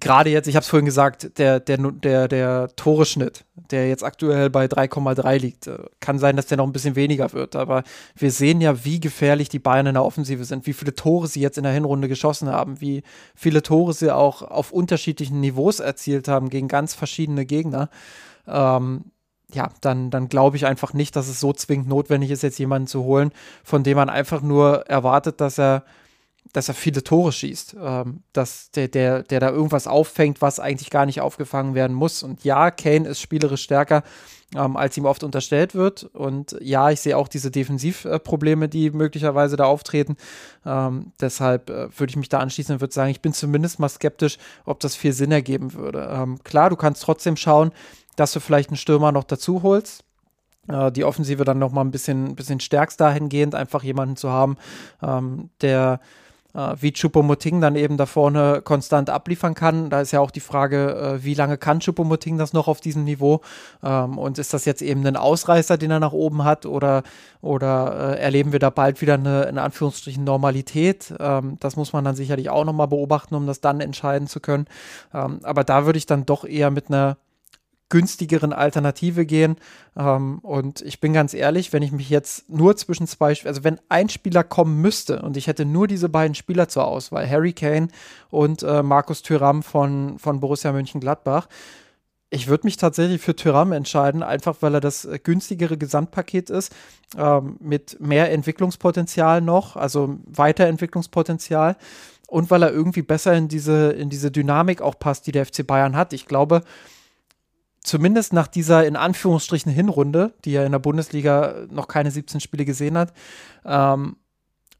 gerade 0.00 0.30
jetzt, 0.30 0.46
ich 0.46 0.56
habe 0.56 0.62
es 0.62 0.68
vorhin 0.68 0.86
gesagt, 0.86 1.38
der, 1.38 1.60
der, 1.60 1.78
der, 1.78 2.28
der 2.28 2.68
Toreschnitt, 2.76 3.44
der 3.70 3.88
jetzt 3.88 4.04
aktuell 4.04 4.50
bei 4.50 4.66
3,3 4.66 5.38
liegt, 5.38 5.66
äh, 5.66 5.78
kann 6.00 6.18
sein, 6.18 6.36
dass 6.36 6.46
der 6.46 6.58
noch 6.58 6.66
ein 6.66 6.72
bisschen 6.72 6.96
weniger 6.96 7.32
wird. 7.32 7.56
Aber 7.56 7.84
wir 8.14 8.30
sehen 8.30 8.60
ja, 8.60 8.84
wie 8.84 9.00
gefährlich 9.00 9.48
die 9.48 9.58
Bayern 9.58 9.86
in 9.86 9.94
der 9.94 10.04
Offensive 10.04 10.44
sind, 10.44 10.66
wie 10.66 10.72
viele 10.72 10.94
Tore 10.94 11.28
sie 11.28 11.40
jetzt 11.40 11.58
in 11.58 11.64
der 11.64 11.72
Hinrunde 11.72 12.08
geschossen 12.08 12.48
haben, 12.48 12.80
wie 12.80 13.02
viele 13.34 13.62
Tore 13.62 13.92
sie 13.92 14.10
auch 14.10 14.42
auf 14.42 14.72
unterschiedlichen 14.72 15.40
Niveaus 15.40 15.80
erzielt 15.80 16.28
haben 16.28 16.50
gegen 16.50 16.68
ganz 16.68 16.94
verschiedene 16.94 17.46
Gegner. 17.46 17.88
Ähm, 18.46 19.04
ja, 19.52 19.70
dann, 19.80 20.10
dann 20.10 20.28
glaube 20.28 20.56
ich 20.56 20.66
einfach 20.66 20.94
nicht, 20.94 21.16
dass 21.16 21.28
es 21.28 21.40
so 21.40 21.52
zwingend 21.52 21.88
notwendig 21.88 22.30
ist, 22.30 22.42
jetzt 22.42 22.58
jemanden 22.58 22.88
zu 22.88 23.04
holen, 23.04 23.30
von 23.62 23.84
dem 23.84 23.96
man 23.96 24.10
einfach 24.10 24.42
nur 24.42 24.86
erwartet, 24.88 25.40
dass 25.40 25.58
er 25.58 25.84
dass 26.54 26.68
er 26.68 26.74
viele 26.74 27.02
Tore 27.02 27.32
schießt, 27.32 27.76
ähm, 27.82 28.22
dass 28.32 28.70
der, 28.70 28.86
der, 28.86 29.24
der 29.24 29.40
da 29.40 29.50
irgendwas 29.50 29.88
auffängt, 29.88 30.40
was 30.40 30.60
eigentlich 30.60 30.88
gar 30.88 31.04
nicht 31.04 31.20
aufgefangen 31.20 31.74
werden 31.74 31.94
muss. 31.94 32.22
Und 32.22 32.44
ja, 32.44 32.70
Kane 32.70 33.08
ist 33.08 33.20
spielerisch 33.20 33.64
stärker, 33.64 34.04
ähm, 34.54 34.76
als 34.76 34.96
ihm 34.96 35.04
oft 35.04 35.24
unterstellt 35.24 35.74
wird. 35.74 36.04
Und 36.04 36.56
ja, 36.60 36.90
ich 36.90 37.00
sehe 37.00 37.18
auch 37.18 37.26
diese 37.26 37.50
Defensivprobleme, 37.50 38.68
die 38.68 38.90
möglicherweise 38.90 39.56
da 39.56 39.64
auftreten. 39.64 40.16
Ähm, 40.64 41.12
deshalb 41.20 41.70
äh, 41.70 41.88
würde 41.98 42.10
ich 42.10 42.16
mich 42.16 42.28
da 42.28 42.38
anschließen 42.38 42.76
und 42.76 42.80
würde 42.80 42.94
sagen, 42.94 43.10
ich 43.10 43.20
bin 43.20 43.32
zumindest 43.32 43.80
mal 43.80 43.88
skeptisch, 43.88 44.38
ob 44.64 44.78
das 44.78 44.94
viel 44.94 45.12
Sinn 45.12 45.32
ergeben 45.32 45.74
würde. 45.74 46.08
Ähm, 46.08 46.38
klar, 46.44 46.70
du 46.70 46.76
kannst 46.76 47.02
trotzdem 47.02 47.36
schauen, 47.36 47.72
dass 48.14 48.32
du 48.32 48.38
vielleicht 48.38 48.70
einen 48.70 48.76
Stürmer 48.76 49.10
noch 49.10 49.24
dazu 49.24 49.64
holst 49.64 50.04
äh, 50.68 50.92
die 50.92 51.04
Offensive 51.04 51.44
dann 51.44 51.58
noch 51.58 51.72
mal 51.72 51.80
ein 51.80 51.90
bisschen, 51.90 52.36
bisschen 52.36 52.60
stärkst 52.60 53.00
dahingehend, 53.00 53.56
einfach 53.56 53.82
jemanden 53.82 54.16
zu 54.16 54.30
haben, 54.30 54.56
ähm, 55.02 55.50
der 55.60 55.98
äh, 56.54 56.74
wie 56.80 56.92
Chupomoting 56.92 57.60
dann 57.60 57.76
eben 57.76 57.96
da 57.96 58.06
vorne 58.06 58.62
konstant 58.62 59.10
abliefern 59.10 59.54
kann. 59.54 59.90
Da 59.90 60.00
ist 60.00 60.12
ja 60.12 60.20
auch 60.20 60.30
die 60.30 60.40
Frage, 60.40 61.18
äh, 61.18 61.24
wie 61.24 61.34
lange 61.34 61.58
kann 61.58 61.80
Chupomoting 61.80 62.38
das 62.38 62.52
noch 62.52 62.68
auf 62.68 62.80
diesem 62.80 63.04
Niveau? 63.04 63.40
Ähm, 63.82 64.18
und 64.18 64.38
ist 64.38 64.54
das 64.54 64.64
jetzt 64.64 64.82
eben 64.82 65.06
ein 65.06 65.16
Ausreißer, 65.16 65.76
den 65.76 65.90
er 65.90 66.00
nach 66.00 66.12
oben 66.12 66.44
hat? 66.44 66.66
Oder, 66.66 67.02
oder 67.40 68.14
äh, 68.14 68.20
erleben 68.20 68.52
wir 68.52 68.58
da 68.58 68.70
bald 68.70 69.00
wieder 69.00 69.14
eine, 69.14 69.44
in 69.44 69.58
Anführungsstrichen, 69.58 70.24
Normalität? 70.24 71.12
Ähm, 71.18 71.56
das 71.60 71.76
muss 71.76 71.92
man 71.92 72.04
dann 72.04 72.16
sicherlich 72.16 72.50
auch 72.50 72.64
nochmal 72.64 72.88
beobachten, 72.88 73.34
um 73.34 73.46
das 73.46 73.60
dann 73.60 73.80
entscheiden 73.80 74.28
zu 74.28 74.40
können. 74.40 74.66
Ähm, 75.12 75.40
aber 75.42 75.64
da 75.64 75.86
würde 75.86 75.98
ich 75.98 76.06
dann 76.06 76.26
doch 76.26 76.44
eher 76.44 76.70
mit 76.70 76.88
einer 76.88 77.16
günstigeren 77.94 78.52
Alternative 78.52 79.24
gehen. 79.24 79.54
Ähm, 79.96 80.40
und 80.40 80.82
ich 80.82 80.98
bin 80.98 81.12
ganz 81.12 81.32
ehrlich, 81.32 81.72
wenn 81.72 81.84
ich 81.84 81.92
mich 81.92 82.10
jetzt 82.10 82.50
nur 82.50 82.76
zwischen 82.76 83.06
zwei, 83.06 83.36
also 83.44 83.62
wenn 83.62 83.78
ein 83.88 84.08
Spieler 84.08 84.42
kommen 84.42 84.80
müsste 84.80 85.22
und 85.22 85.36
ich 85.36 85.46
hätte 85.46 85.64
nur 85.64 85.86
diese 85.86 86.08
beiden 86.08 86.34
Spieler 86.34 86.66
zur 86.68 86.88
Auswahl, 86.88 87.30
Harry 87.30 87.52
Kane 87.52 87.86
und 88.30 88.64
äh, 88.64 88.82
Markus 88.82 89.22
Thüram 89.22 89.62
von, 89.62 90.18
von 90.18 90.40
Borussia 90.40 90.72
Mönchengladbach, 90.72 91.46
ich 92.30 92.48
würde 92.48 92.66
mich 92.66 92.78
tatsächlich 92.78 93.20
für 93.20 93.36
Tyram 93.36 93.70
entscheiden, 93.70 94.24
einfach 94.24 94.56
weil 94.58 94.74
er 94.74 94.80
das 94.80 95.08
günstigere 95.22 95.78
Gesamtpaket 95.78 96.50
ist, 96.50 96.74
ähm, 97.16 97.58
mit 97.60 98.00
mehr 98.00 98.32
Entwicklungspotenzial 98.32 99.40
noch, 99.40 99.76
also 99.76 100.18
Weiterentwicklungspotenzial 100.26 101.76
und 102.26 102.50
weil 102.50 102.64
er 102.64 102.72
irgendwie 102.72 103.02
besser 103.02 103.34
in 103.34 103.46
diese, 103.46 103.92
in 103.92 104.10
diese 104.10 104.32
Dynamik 104.32 104.82
auch 104.82 104.98
passt, 104.98 105.28
die 105.28 105.32
der 105.32 105.46
FC 105.46 105.64
Bayern 105.64 105.94
hat. 105.94 106.12
Ich 106.12 106.26
glaube, 106.26 106.62
zumindest 107.84 108.32
nach 108.32 108.48
dieser 108.48 108.84
in 108.86 108.96
Anführungsstrichen 108.96 109.70
Hinrunde, 109.70 110.32
die 110.44 110.54
er 110.54 110.66
in 110.66 110.72
der 110.72 110.80
Bundesliga 110.80 111.66
noch 111.70 111.86
keine 111.86 112.10
17 112.10 112.40
Spiele 112.40 112.64
gesehen 112.64 112.98
hat, 112.98 113.12
ähm, 113.64 114.16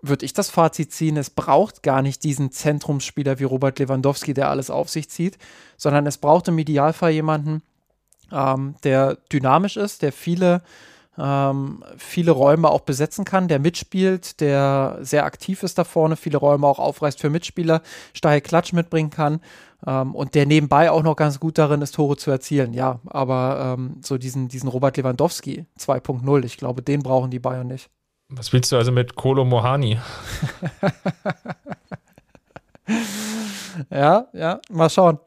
würde 0.02 0.24
ich 0.24 0.32
das 0.32 0.50
Fazit 0.50 0.92
ziehen, 0.92 1.16
es 1.16 1.30
braucht 1.30 1.82
gar 1.82 2.02
nicht 2.02 2.24
diesen 2.24 2.50
Zentrumsspieler 2.50 3.38
wie 3.38 3.44
Robert 3.44 3.78
Lewandowski, 3.78 4.34
der 4.34 4.50
alles 4.50 4.70
auf 4.70 4.90
sich 4.90 5.08
zieht, 5.08 5.38
sondern 5.76 6.06
es 6.06 6.18
braucht 6.18 6.48
im 6.48 6.58
Idealfall 6.58 7.12
jemanden, 7.12 7.62
ähm, 8.32 8.74
der 8.82 9.16
dynamisch 9.32 9.76
ist, 9.76 10.02
der 10.02 10.12
viele, 10.12 10.62
ähm, 11.18 11.84
viele 11.96 12.32
Räume 12.32 12.68
auch 12.68 12.80
besetzen 12.80 13.24
kann, 13.24 13.48
der 13.48 13.58
mitspielt, 13.58 14.40
der 14.40 14.98
sehr 15.00 15.24
aktiv 15.24 15.62
ist 15.62 15.78
da 15.78 15.84
vorne, 15.84 16.16
viele 16.16 16.38
Räume 16.38 16.66
auch 16.66 16.78
aufreißt 16.78 17.20
für 17.20 17.30
Mitspieler, 17.30 17.82
steil 18.12 18.40
Klatsch 18.40 18.72
mitbringen 18.72 19.10
kann 19.10 19.40
ähm, 19.86 20.14
und 20.14 20.34
der 20.34 20.46
nebenbei 20.46 20.90
auch 20.90 21.02
noch 21.02 21.16
ganz 21.16 21.38
gut 21.40 21.58
darin 21.58 21.82
ist, 21.82 21.94
Tore 21.94 22.16
zu 22.16 22.30
erzielen. 22.30 22.72
Ja, 22.74 23.00
aber 23.06 23.76
ähm, 23.78 24.00
so 24.02 24.18
diesen, 24.18 24.48
diesen 24.48 24.68
Robert 24.68 24.96
Lewandowski 24.96 25.66
2.0, 25.78 26.44
ich 26.44 26.56
glaube, 26.56 26.82
den 26.82 27.02
brauchen 27.02 27.30
die 27.30 27.38
Bayern 27.38 27.68
nicht. 27.68 27.90
Was 28.28 28.52
willst 28.52 28.72
du 28.72 28.76
also 28.76 28.90
mit 28.90 29.14
Kolo 29.16 29.44
Mohani? 29.44 30.00
ja, 33.90 34.26
ja, 34.32 34.60
mal 34.70 34.90
schauen. 34.90 35.18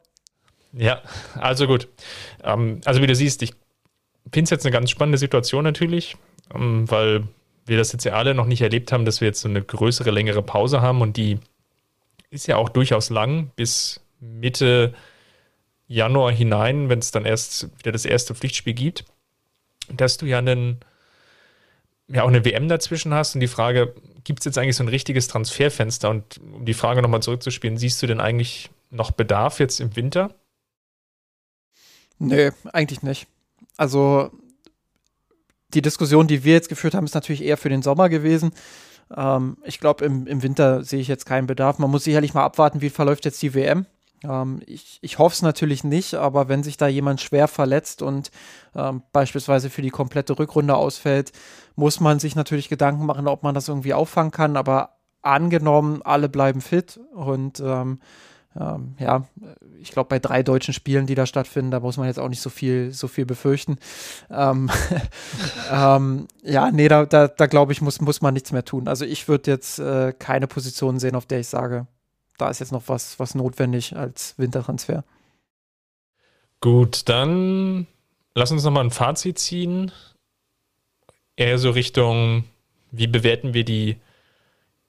Ja, 0.72 1.00
also 1.38 1.66
gut. 1.66 1.88
Ähm, 2.42 2.80
also 2.84 3.00
wie 3.00 3.06
du 3.06 3.14
siehst, 3.14 3.42
ich 3.42 3.54
finde 4.32 4.44
es 4.44 4.50
jetzt 4.50 4.66
eine 4.66 4.72
ganz 4.72 4.90
spannende 4.90 5.18
Situation 5.18 5.64
natürlich, 5.64 6.16
ähm, 6.54 6.90
weil 6.90 7.26
wir 7.66 7.76
das 7.76 7.92
jetzt 7.92 8.04
ja 8.04 8.14
alle 8.14 8.34
noch 8.34 8.46
nicht 8.46 8.62
erlebt 8.62 8.92
haben, 8.92 9.04
dass 9.04 9.20
wir 9.20 9.28
jetzt 9.28 9.40
so 9.40 9.48
eine 9.48 9.62
größere, 9.62 10.10
längere 10.10 10.42
Pause 10.42 10.80
haben 10.80 11.00
und 11.00 11.16
die 11.16 11.38
ist 12.30 12.46
ja 12.46 12.56
auch 12.56 12.68
durchaus 12.68 13.10
lang, 13.10 13.50
bis 13.56 14.00
Mitte 14.20 14.94
Januar 15.86 16.32
hinein, 16.32 16.88
wenn 16.88 16.98
es 16.98 17.10
dann 17.10 17.24
erst 17.24 17.70
wieder 17.78 17.92
das 17.92 18.04
erste 18.04 18.34
Pflichtspiel 18.34 18.74
gibt, 18.74 19.04
dass 19.90 20.18
du 20.18 20.26
ja 20.26 20.38
einen 20.38 20.80
ja 22.08 22.22
auch 22.22 22.28
eine 22.28 22.44
WM 22.44 22.68
dazwischen 22.68 23.12
hast 23.14 23.34
und 23.34 23.40
die 23.40 23.48
Frage, 23.48 23.94
gibt 24.24 24.40
es 24.40 24.46
jetzt 24.46 24.58
eigentlich 24.58 24.76
so 24.76 24.84
ein 24.84 24.88
richtiges 24.88 25.28
Transferfenster? 25.28 26.10
Und 26.10 26.38
um 26.38 26.64
die 26.64 26.74
Frage 26.74 27.02
nochmal 27.02 27.22
zurückzuspielen, 27.22 27.76
siehst 27.76 28.02
du 28.02 28.06
denn 28.06 28.20
eigentlich 28.20 28.70
noch 28.90 29.10
Bedarf 29.10 29.60
jetzt 29.60 29.80
im 29.80 29.94
Winter? 29.94 30.34
Nö, 32.18 32.50
eigentlich 32.72 33.02
nicht. 33.02 33.26
Also 33.78 34.30
die 35.72 35.82
Diskussion, 35.82 36.26
die 36.26 36.44
wir 36.44 36.52
jetzt 36.52 36.68
geführt 36.68 36.94
haben, 36.94 37.06
ist 37.06 37.14
natürlich 37.14 37.42
eher 37.42 37.56
für 37.56 37.68
den 37.70 37.82
Sommer 37.82 38.10
gewesen. 38.10 38.50
Ähm, 39.16 39.56
ich 39.64 39.80
glaube, 39.80 40.04
im, 40.04 40.26
im 40.26 40.42
Winter 40.42 40.84
sehe 40.84 41.00
ich 41.00 41.08
jetzt 41.08 41.24
keinen 41.24 41.46
Bedarf. 41.46 41.78
Man 41.78 41.90
muss 41.90 42.04
sicherlich 42.04 42.34
mal 42.34 42.44
abwarten, 42.44 42.80
wie 42.82 42.90
verläuft 42.90 43.24
jetzt 43.24 43.40
die 43.40 43.54
WM. 43.54 43.86
Ähm, 44.24 44.60
ich 44.66 44.98
ich 45.02 45.18
hoffe 45.18 45.34
es 45.34 45.42
natürlich 45.42 45.84
nicht, 45.84 46.14
aber 46.14 46.48
wenn 46.48 46.62
sich 46.62 46.76
da 46.76 46.88
jemand 46.88 47.20
schwer 47.20 47.48
verletzt 47.48 48.02
und 48.02 48.30
ähm, 48.74 49.02
beispielsweise 49.12 49.70
für 49.70 49.82
die 49.82 49.90
komplette 49.90 50.38
Rückrunde 50.38 50.74
ausfällt, 50.74 51.32
muss 51.76 52.00
man 52.00 52.18
sich 52.18 52.34
natürlich 52.34 52.68
Gedanken 52.68 53.06
machen, 53.06 53.28
ob 53.28 53.42
man 53.42 53.54
das 53.54 53.68
irgendwie 53.68 53.94
auffangen 53.94 54.32
kann. 54.32 54.56
Aber 54.56 54.96
angenommen, 55.22 56.02
alle 56.02 56.28
bleiben 56.28 56.60
fit 56.60 56.98
und 57.14 57.60
ähm, 57.60 58.00
ähm, 58.56 58.94
ja, 58.98 59.26
ich 59.80 59.90
glaube, 59.90 60.08
bei 60.08 60.18
drei 60.18 60.42
deutschen 60.42 60.74
Spielen, 60.74 61.06
die 61.06 61.14
da 61.14 61.26
stattfinden, 61.26 61.70
da 61.70 61.80
muss 61.80 61.96
man 61.96 62.06
jetzt 62.06 62.18
auch 62.18 62.28
nicht 62.28 62.40
so 62.40 62.50
viel, 62.50 62.92
so 62.92 63.08
viel 63.08 63.26
befürchten. 63.26 63.78
Ähm, 64.30 64.70
ähm, 65.72 66.28
ja, 66.42 66.70
nee, 66.70 66.88
da, 66.88 67.04
da, 67.06 67.28
da 67.28 67.46
glaube 67.46 67.72
ich, 67.72 67.80
muss, 67.80 68.00
muss 68.00 68.20
man 68.20 68.34
nichts 68.34 68.52
mehr 68.52 68.64
tun. 68.64 68.88
Also 68.88 69.04
ich 69.04 69.28
würde 69.28 69.50
jetzt 69.50 69.78
äh, 69.78 70.12
keine 70.18 70.46
Position 70.46 70.98
sehen, 70.98 71.14
auf 71.14 71.26
der 71.26 71.40
ich 71.40 71.48
sage, 71.48 71.86
da 72.38 72.48
ist 72.48 72.60
jetzt 72.60 72.72
noch 72.72 72.84
was, 72.86 73.18
was 73.18 73.34
notwendig 73.34 73.96
als 73.96 74.34
Wintertransfer. 74.38 75.04
Gut, 76.60 77.08
dann 77.08 77.86
lass 78.34 78.50
uns 78.50 78.64
nochmal 78.64 78.84
ein 78.84 78.90
Fazit 78.90 79.38
ziehen. 79.38 79.92
Eher 81.36 81.58
so 81.58 81.70
Richtung, 81.70 82.44
wie 82.90 83.06
bewerten 83.06 83.54
wir 83.54 83.64
die 83.64 83.96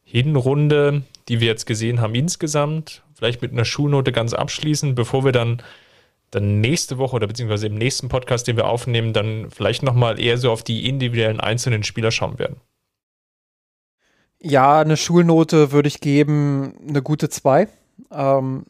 Hinrunde, 0.03 1.03
die 1.29 1.39
wir 1.39 1.47
jetzt 1.47 1.65
gesehen 1.65 2.01
haben 2.01 2.15
insgesamt? 2.15 3.03
Vielleicht 3.15 3.41
mit 3.41 3.51
einer 3.51 3.65
Schulnote 3.65 4.11
ganz 4.11 4.33
abschließen, 4.33 4.95
bevor 4.95 5.23
wir 5.23 5.31
dann, 5.31 5.61
dann 6.31 6.59
nächste 6.59 6.97
Woche 6.97 7.15
oder 7.15 7.27
beziehungsweise 7.27 7.67
im 7.67 7.75
nächsten 7.75 8.09
Podcast, 8.09 8.47
den 8.47 8.57
wir 8.57 8.67
aufnehmen, 8.67 9.13
dann 9.13 9.49
vielleicht 9.51 9.83
nochmal 9.83 10.19
eher 10.19 10.37
so 10.37 10.51
auf 10.51 10.63
die 10.63 10.87
individuellen 10.87 11.39
einzelnen 11.39 11.83
Spieler 11.83 12.11
schauen 12.11 12.39
werden. 12.39 12.57
Ja, 14.41 14.79
eine 14.79 14.97
Schulnote 14.97 15.71
würde 15.71 15.87
ich 15.87 15.99
geben, 15.99 16.73
eine 16.87 17.01
gute 17.01 17.29
2. 17.29 17.67
Ähm, 18.11 18.65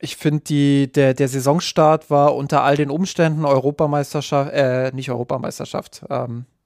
ich 0.00 0.16
finde, 0.16 0.88
der, 0.88 1.14
der 1.14 1.28
Saisonstart 1.28 2.10
war 2.10 2.34
unter 2.34 2.62
all 2.62 2.76
den 2.76 2.90
Umständen 2.90 3.44
Europameisterschaft, 3.44 4.52
äh, 4.52 4.90
nicht 4.92 5.10
Europameisterschaft, 5.10 6.04
ähm, 6.10 6.46
äh, 6.46 6.59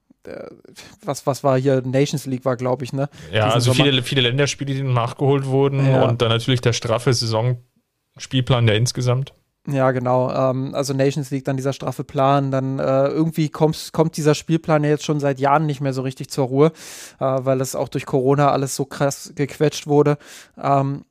was, 1.04 1.26
was 1.26 1.44
war 1.44 1.58
hier, 1.58 1.82
Nations 1.82 2.26
League 2.26 2.44
war, 2.44 2.56
glaube 2.56 2.84
ich, 2.84 2.92
ne? 2.92 3.08
Ja, 3.32 3.44
Diesen 3.44 3.54
also 3.54 3.74
viele, 3.74 4.02
viele 4.02 4.22
Länderspiele, 4.22 4.74
die 4.74 4.82
nachgeholt 4.82 5.46
wurden 5.46 5.86
ja. 5.86 6.04
und 6.04 6.22
dann 6.22 6.30
natürlich 6.30 6.60
der 6.60 6.72
straffe 6.72 7.12
Saisonspielplan 7.12 8.66
ja 8.68 8.74
insgesamt. 8.74 9.34
Ja, 9.66 9.92
genau. 9.92 10.30
Ähm, 10.30 10.74
also 10.74 10.92
Nations 10.92 11.30
League, 11.30 11.44
dann 11.46 11.56
dieser 11.56 11.72
straffe 11.72 12.04
Plan, 12.04 12.50
dann 12.50 12.78
äh, 12.78 13.06
irgendwie 13.06 13.48
kommt, 13.48 13.90
kommt 13.92 14.16
dieser 14.16 14.34
Spielplan 14.34 14.84
ja 14.84 14.90
jetzt 14.90 15.04
schon 15.04 15.20
seit 15.20 15.40
Jahren 15.40 15.64
nicht 15.64 15.80
mehr 15.80 15.94
so 15.94 16.02
richtig 16.02 16.28
zur 16.28 16.46
Ruhe, 16.46 16.72
äh, 17.18 17.24
weil 17.24 17.60
es 17.62 17.74
auch 17.74 17.88
durch 17.88 18.04
Corona 18.04 18.50
alles 18.50 18.76
so 18.76 18.84
krass 18.84 19.32
gequetscht 19.34 19.86
wurde. 19.86 20.18
Ähm, 20.62 21.04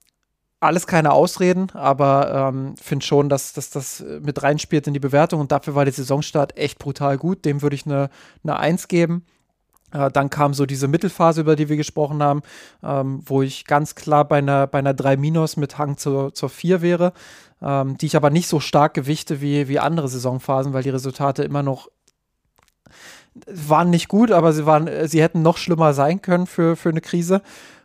alles 0.64 0.88
keine 0.88 1.12
Ausreden, 1.12 1.70
aber 1.74 2.52
ähm, 2.54 2.76
finde 2.82 3.06
schon, 3.06 3.30
dass, 3.30 3.54
das 3.54 4.04
mit 4.22 4.42
reinspielt 4.42 4.88
in 4.88 4.94
die 4.94 5.00
Bewertung 5.00 5.40
und 5.42 5.52
dafür 5.52 5.76
war 5.76 5.86
der 5.86 5.94
Saisonstart 5.94 6.58
echt 6.58 6.80
brutal 6.80 7.18
gut. 7.18 7.46
Dem 7.46 7.62
würde 7.62 7.76
ich 7.76 7.86
eine, 7.86 8.10
eine 8.44 8.58
Eins 8.58 8.88
geben. 8.88 9.26
Äh, 9.94 10.12
dann 10.12 10.30
kam 10.30 10.54
so 10.54 10.66
diese 10.66 10.88
Mittelphase, 10.88 11.42
über 11.42 11.56
die 11.56 11.70
wir 11.70 11.78
gesprochen 11.78 12.22
haben, 12.24 12.42
ähm, 12.84 13.22
wo 13.26 13.42
ich 13.42 13.66
ganz 13.66 13.96
klar 13.96 14.26
bei 14.26 14.40
einer, 14.40 14.68
bei 14.68 14.80
einer 14.80 14.94
3 14.94 15.18
Minus 15.18 15.58
mit 15.58 15.78
Hang 15.78 15.98
zur, 15.98 16.34
zur 16.34 16.50
4 16.50 16.82
wäre, 16.82 17.14
ähm, 17.62 17.98
die 17.98 18.08
ich 18.08 18.16
aber 18.16 18.30
nicht 18.30 18.48
so 18.48 18.60
stark 18.60 18.94
gewichte 18.94 19.42
wie, 19.42 19.68
wie 19.68 19.80
andere 19.80 20.08
Saisonphasen, 20.08 20.74
weil 20.74 20.84
die 20.84 20.90
Resultate 20.90 21.44
immer 21.44 21.64
noch 21.64 21.90
waren 23.48 23.90
nicht 23.90 24.10
gut, 24.10 24.32
aber 24.32 24.54
sie 24.54 24.66
waren, 24.66 24.88
sie 25.08 25.22
hätten 25.22 25.42
noch 25.42 25.58
schlimmer 25.58 25.94
sein 25.94 26.22
können 26.22 26.46
für, 26.46 26.76
für 26.76 26.90
eine 26.90 27.02
Krise. 27.02 27.42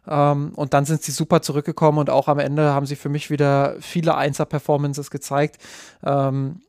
Ähm, 0.09 0.53
und 0.55 0.75
dann 0.75 0.85
sind 0.85 1.03
sie 1.03 1.13
super 1.13 1.43
zurückgekommen 1.43 1.99
und 1.99 2.11
auch 2.11 2.29
am 2.29 2.39
Ende 2.39 2.73
haben 2.73 2.87
sie 2.87 2.97
für 2.97 3.09
mich 3.09 3.31
wieder 3.31 3.77
viele 3.81 4.17
Einser-Performances 4.17 5.11
gezeigt. 5.11 5.59
Ähm, 6.03 6.63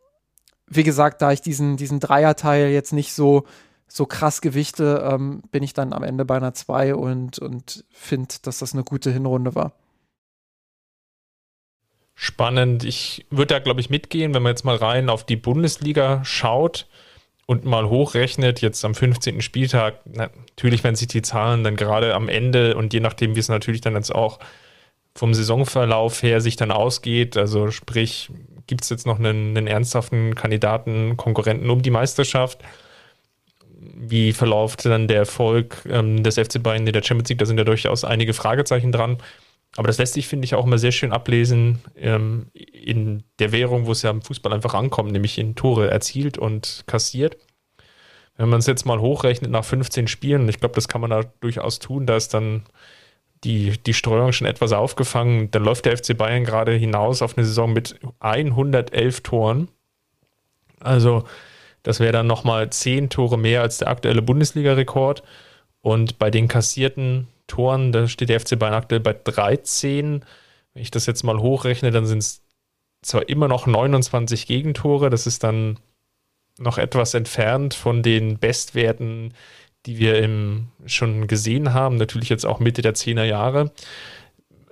wie 0.68 0.84
gesagt, 0.84 1.22
da 1.22 1.32
ich 1.32 1.42
diesen, 1.42 1.78
diesen 1.78 2.00
Dreierteil 2.00 2.70
jetzt 2.70 2.94
nicht 2.94 3.14
so 3.14 3.46
so 3.92 4.06
krass 4.06 4.42
Gewichte 4.42 5.04
ähm, 5.12 5.42
bin 5.52 5.64
ich 5.64 5.74
dann 5.74 5.94
am 5.94 6.04
Ende 6.04 6.24
bei 6.24 6.38
einer 6.38 6.54
2 6.54 6.94
und, 6.94 7.40
und 7.40 7.86
finde, 7.92 8.36
dass 8.44 8.60
das 8.60 8.74
eine 8.74 8.84
gute 8.84 9.12
Hinrunde 9.12 9.56
war. 9.56 9.74
Spannend. 12.14 12.84
Ich 12.84 13.26
würde 13.30 13.56
da, 13.56 13.60
glaube 13.60 13.80
ich, 13.80 13.90
mitgehen, 13.90 14.34
wenn 14.34 14.44
man 14.44 14.52
jetzt 14.52 14.66
mal 14.66 14.76
rein 14.76 15.10
auf 15.10 15.24
die 15.24 15.38
Bundesliga 15.38 16.24
schaut 16.24 16.88
und 17.50 17.66
mal 17.66 17.90
hochrechnet, 17.90 18.62
jetzt 18.62 18.86
am 18.86 18.94
15. 18.94 19.42
Spieltag. 19.42 20.06
natürlich, 20.06 20.84
wenn 20.84 20.96
sich 20.96 21.08
die 21.08 21.24
Zahlen 21.24 21.64
dann 21.64 21.76
gerade 21.76 22.14
am 22.14 22.30
Ende 22.30 22.78
und 22.78 22.94
je 22.94 23.00
nachdem, 23.00 23.36
wie 23.36 23.40
es 23.40 23.50
natürlich 23.50 23.82
dann 23.82 23.96
jetzt 23.96 24.14
auch 24.14 24.38
vom 25.16 25.34
Saisonverlauf 25.34 26.22
her 26.22 26.42
sich 26.42 26.58
dann 26.58 26.70
ausgeht, 26.70 27.38
also 27.38 27.72
sprich, 27.72 28.30
gibt 28.68 28.84
es 28.84 28.90
jetzt 28.92 29.08
noch 29.08 29.18
einen, 29.18 29.58
einen 29.58 29.66
ernsthaften 29.66 30.36
Kandidaten, 30.36 31.18
Konkurrenten 31.18 31.72
um 31.72 31.82
die 31.82 31.90
Meisterschaft? 31.90 32.60
wie 33.96 34.34
verläuft 34.34 34.86
dann 34.86 35.08
der 35.08 35.20
Erfolg 35.20 35.78
ähm, 35.90 36.22
des 36.22 36.36
FC 36.36 36.62
Bayern 36.62 36.86
in 36.86 36.94
der 36.94 37.02
Champions 37.02 37.30
League? 37.30 37.40
Da 37.40 37.46
sind 37.46 37.58
ja 37.58 37.64
durchaus 37.64 38.04
einige 38.04 38.34
Fragezeichen 38.34 38.92
dran. 38.92 39.18
Aber 39.78 39.88
das 39.88 39.98
lässt 39.98 40.14
sich, 40.14 40.28
finde 40.28 40.46
ich, 40.46 40.56
auch 40.56 40.66
immer 40.66 40.78
sehr 40.78 40.92
schön 40.92 41.14
ablesen 41.14 41.80
ähm, 41.96 42.48
in 42.54 43.24
der 43.38 43.52
Währung, 43.52 43.86
wo 43.86 43.92
es 43.92 44.02
ja 44.02 44.10
im 44.10 44.22
Fußball 44.22 44.52
einfach 44.54 44.74
ankommt, 44.74 45.12
nämlich 45.12 45.38
in 45.38 45.56
Tore 45.56 45.90
erzielt 45.90 46.38
und 46.38 46.84
kassiert. 46.88 47.38
Wenn 48.36 48.50
man 48.50 48.60
es 48.60 48.68
jetzt 48.68 48.86
mal 48.86 49.00
hochrechnet 49.00 49.52
nach 49.52 49.66
15 49.66 50.08
Spielen, 50.08 50.48
ich 50.50 50.60
glaube, 50.60 50.76
das 50.76 50.88
kann 50.88 51.02
man 51.02 51.10
da 51.10 51.24
durchaus 51.42 51.80
tun, 51.80 52.06
da 52.06 52.16
ist 52.16 52.34
dann 52.34 52.64
die, 53.44 53.78
die 53.86 53.94
Streuung 53.94 54.32
schon 54.34 54.48
etwas 54.48 54.72
aufgefangen. 54.72 55.52
Dann 55.52 55.64
läuft 55.64 55.86
der 55.86 55.98
FC 55.98 56.18
Bayern 56.18 56.44
gerade 56.44 56.74
hinaus 56.74 57.22
auf 57.22 57.38
eine 57.38 57.46
Saison 57.46 57.72
mit 57.72 58.00
111 58.20 59.22
Toren. 59.22 59.70
Also 60.80 61.26
das 61.84 62.00
wäre 62.00 62.12
dann 62.12 62.28
nochmal 62.28 62.70
zehn 62.70 63.10
Tore 63.10 63.38
mehr 63.38 63.62
als 63.62 63.78
der 63.78 63.90
aktuelle 63.90 64.22
Bundesliga-Rekord. 64.22 65.24
Und 65.82 66.20
bei 66.20 66.30
den 66.30 66.48
kassierten 66.48 67.28
Toren, 67.50 67.92
da 67.92 68.08
steht 68.08 68.30
der 68.30 68.40
FC 68.40 68.58
Bayern 68.58 68.74
aktuell 68.74 69.02
bei 69.02 69.14
13. 69.14 70.24
Wenn 70.74 70.82
ich 70.82 70.92
das 70.92 71.06
jetzt 71.06 71.24
mal 71.24 71.40
hochrechne, 71.40 71.92
dann 71.92 72.06
sind 72.06 72.20
es 72.20 72.42
zwar 73.02 73.28
immer 73.28 73.48
noch 73.48 73.68
29 73.68 74.48
Gegentore, 74.48 75.10
das 75.10 75.28
ist 75.28 75.44
dann 75.44 75.80
noch 76.58 76.78
etwas 76.78 77.14
entfernt 77.14 77.74
von 77.74 78.04
den 78.04 78.40
Bestwerten, 78.40 79.34
die 79.86 79.98
wir 79.98 80.22
im, 80.22 80.68
schon 80.86 81.28
gesehen 81.28 81.74
haben, 81.74 81.96
natürlich 81.96 82.30
jetzt 82.30 82.46
auch 82.46 82.60
Mitte 82.60 82.82
der 82.82 82.96
10er 82.96 83.24
Jahre 83.24 83.72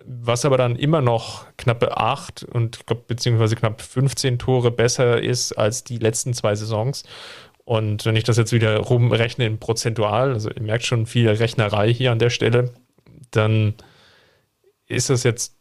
was 0.08 0.46
aber 0.46 0.58
dann 0.58 0.78
immer 0.78 1.02
noch 1.02 1.46
knappe 1.58 1.98
8 1.98 2.44
und 2.44 2.86
beziehungsweise 3.08 3.58
knapp 3.58 3.82
15 3.82 4.40
Tore 4.40 4.72
besser 4.72 5.22
ist 5.22 5.52
als 5.52 5.84
die 5.84 5.98
letzten 5.98 6.34
zwei 6.34 6.56
Saisons. 6.56 7.04
Und 7.68 8.06
wenn 8.06 8.16
ich 8.16 8.24
das 8.24 8.38
jetzt 8.38 8.54
wieder 8.54 8.78
rumrechne 8.78 9.46
in 9.46 9.58
prozentual, 9.58 10.32
also 10.32 10.50
ihr 10.50 10.62
merkt 10.62 10.86
schon 10.86 11.06
viel 11.06 11.28
Rechnerei 11.28 11.94
hier 11.94 12.14
an 12.14 12.18
der 12.18 12.30
Stelle, 12.30 12.72
dann 13.32 13.74
ist 14.88 15.10
das 15.10 15.24
jetzt 15.24 15.58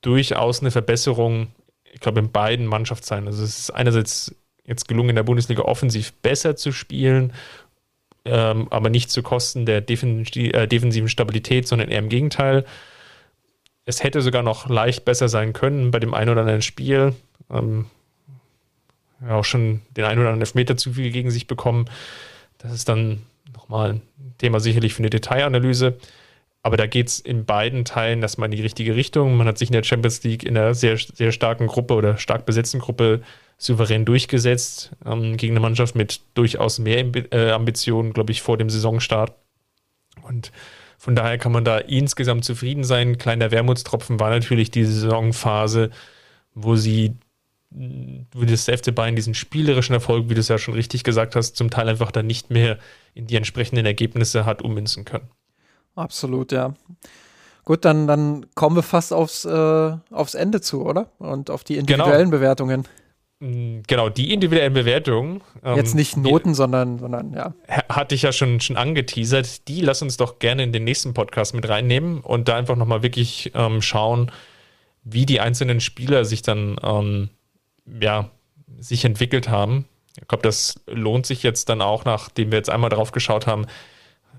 durchaus 0.00 0.62
eine 0.62 0.72
Verbesserung, 0.72 1.52
ich 1.84 2.00
glaube, 2.00 2.18
in 2.18 2.32
beiden 2.32 2.66
Mannschaftsteilen. 2.66 3.28
Also 3.28 3.44
es 3.44 3.56
ist 3.56 3.70
einerseits 3.70 4.34
jetzt 4.64 4.88
gelungen, 4.88 5.10
in 5.10 5.14
der 5.14 5.22
Bundesliga 5.22 5.62
offensiv 5.62 6.12
besser 6.14 6.56
zu 6.56 6.72
spielen, 6.72 7.32
ähm, 8.24 8.66
aber 8.70 8.90
nicht 8.90 9.12
zu 9.12 9.22
Kosten 9.22 9.64
der 9.64 9.88
äh, 9.88 10.66
defensiven 10.66 11.08
Stabilität, 11.08 11.68
sondern 11.68 11.88
eher 11.88 12.00
im 12.00 12.08
Gegenteil. 12.08 12.64
Es 13.84 14.02
hätte 14.02 14.22
sogar 14.22 14.42
noch 14.42 14.68
leicht 14.68 15.04
besser 15.04 15.28
sein 15.28 15.52
können 15.52 15.92
bei 15.92 16.00
dem 16.00 16.14
einen 16.14 16.30
oder 16.30 16.40
anderen 16.40 16.62
Spiel. 16.62 17.14
Ähm, 17.48 17.86
ja, 19.26 19.36
auch 19.36 19.44
schon 19.44 19.82
den 19.96 20.04
einen 20.04 20.20
oder 20.20 20.28
anderen 20.28 20.42
Elfmeter 20.42 20.76
zu 20.76 20.92
viel 20.94 21.10
gegen 21.10 21.30
sich 21.30 21.46
bekommen. 21.46 21.86
Das 22.58 22.72
ist 22.72 22.88
dann 22.88 23.22
nochmal 23.52 23.94
ein 23.94 24.02
Thema 24.38 24.60
sicherlich 24.60 24.94
für 24.94 25.00
eine 25.00 25.10
Detailanalyse. 25.10 25.96
Aber 26.62 26.78
da 26.78 26.86
geht 26.86 27.08
es 27.08 27.20
in 27.20 27.44
beiden 27.44 27.84
Teilen 27.84 28.22
erstmal 28.22 28.46
in 28.46 28.56
die 28.56 28.62
richtige 28.62 28.96
Richtung. 28.96 29.36
Man 29.36 29.46
hat 29.46 29.58
sich 29.58 29.68
in 29.68 29.74
der 29.74 29.82
Champions 29.82 30.22
League 30.24 30.44
in 30.44 30.56
einer 30.56 30.72
sehr, 30.72 30.96
sehr 30.96 31.30
starken 31.30 31.66
Gruppe 31.66 31.92
oder 31.92 32.16
stark 32.16 32.46
besetzten 32.46 32.78
Gruppe 32.78 33.20
souverän 33.58 34.06
durchgesetzt 34.06 34.92
ähm, 35.04 35.36
gegen 35.36 35.52
eine 35.52 35.60
Mannschaft 35.60 35.94
mit 35.94 36.22
durchaus 36.32 36.78
mehr 36.78 37.04
äh, 37.32 37.50
Ambitionen, 37.50 38.14
glaube 38.14 38.32
ich, 38.32 38.40
vor 38.40 38.56
dem 38.56 38.70
Saisonstart. 38.70 39.34
Und 40.22 40.52
von 40.96 41.14
daher 41.14 41.36
kann 41.36 41.52
man 41.52 41.66
da 41.66 41.76
insgesamt 41.76 42.46
zufrieden 42.46 42.82
sein. 42.82 43.18
Kleiner 43.18 43.50
Wermutstropfen 43.50 44.18
war 44.18 44.30
natürlich 44.30 44.70
die 44.70 44.84
Saisonphase, 44.84 45.90
wo 46.54 46.76
sie, 46.76 47.14
wo 48.32 48.44
das 48.44 48.64
FC 48.64 48.94
Bayern 48.94 49.16
diesen 49.16 49.34
spielerischen 49.34 49.94
Erfolg, 49.94 50.28
wie 50.28 50.34
du 50.34 50.40
es 50.40 50.48
ja 50.48 50.58
schon 50.58 50.74
richtig 50.74 51.02
gesagt 51.02 51.34
hast, 51.34 51.56
zum 51.56 51.70
Teil 51.70 51.88
einfach 51.88 52.12
dann 52.12 52.26
nicht 52.26 52.50
mehr 52.50 52.78
in 53.14 53.26
die 53.26 53.36
entsprechenden 53.36 53.84
Ergebnisse 53.84 54.44
hat 54.44 54.62
ummünzen 54.62 55.04
können. 55.04 55.28
Absolut, 55.96 56.52
ja. 56.52 56.74
Gut, 57.64 57.84
dann, 57.84 58.06
dann 58.06 58.46
kommen 58.54 58.76
wir 58.76 58.82
fast 58.82 59.12
aufs, 59.12 59.44
äh, 59.44 59.96
aufs 60.10 60.34
Ende 60.34 60.60
zu, 60.60 60.84
oder? 60.84 61.10
Und 61.18 61.50
auf 61.50 61.64
die 61.64 61.76
individuellen 61.76 62.30
genau. 62.30 62.30
Bewertungen. 62.30 62.84
Mm, 63.40 63.80
genau, 63.86 64.08
die 64.08 64.32
individuellen 64.32 64.74
Bewertungen. 64.74 65.40
Ähm, 65.64 65.76
Jetzt 65.76 65.94
nicht 65.94 66.16
Noten, 66.16 66.50
die, 66.50 66.54
sondern, 66.54 66.98
sondern 66.98 67.32
ja. 67.32 67.54
Hatte 67.88 68.14
ich 68.14 68.22
ja 68.22 68.32
schon, 68.32 68.60
schon 68.60 68.76
angeteasert. 68.76 69.66
Die 69.66 69.80
lass 69.80 70.02
uns 70.02 70.16
doch 70.16 70.38
gerne 70.38 70.62
in 70.62 70.72
den 70.72 70.84
nächsten 70.84 71.14
Podcast 71.14 71.54
mit 71.54 71.68
reinnehmen 71.68 72.20
und 72.20 72.48
da 72.48 72.56
einfach 72.56 72.76
nochmal 72.76 73.02
wirklich 73.02 73.50
ähm, 73.54 73.82
schauen, 73.82 74.30
wie 75.02 75.26
die 75.26 75.40
einzelnen 75.40 75.80
Spieler 75.80 76.24
sich 76.24 76.42
dann 76.42 76.76
ähm, 76.82 77.30
ja, 78.00 78.30
sich 78.78 79.04
entwickelt 79.04 79.48
haben. 79.48 79.86
Ich 80.20 80.28
glaube, 80.28 80.42
das 80.42 80.80
lohnt 80.86 81.26
sich 81.26 81.42
jetzt 81.42 81.68
dann 81.68 81.82
auch, 81.82 82.04
nachdem 82.04 82.52
wir 82.52 82.58
jetzt 82.58 82.70
einmal 82.70 82.90
drauf 82.90 83.12
geschaut 83.12 83.46
haben, 83.46 83.66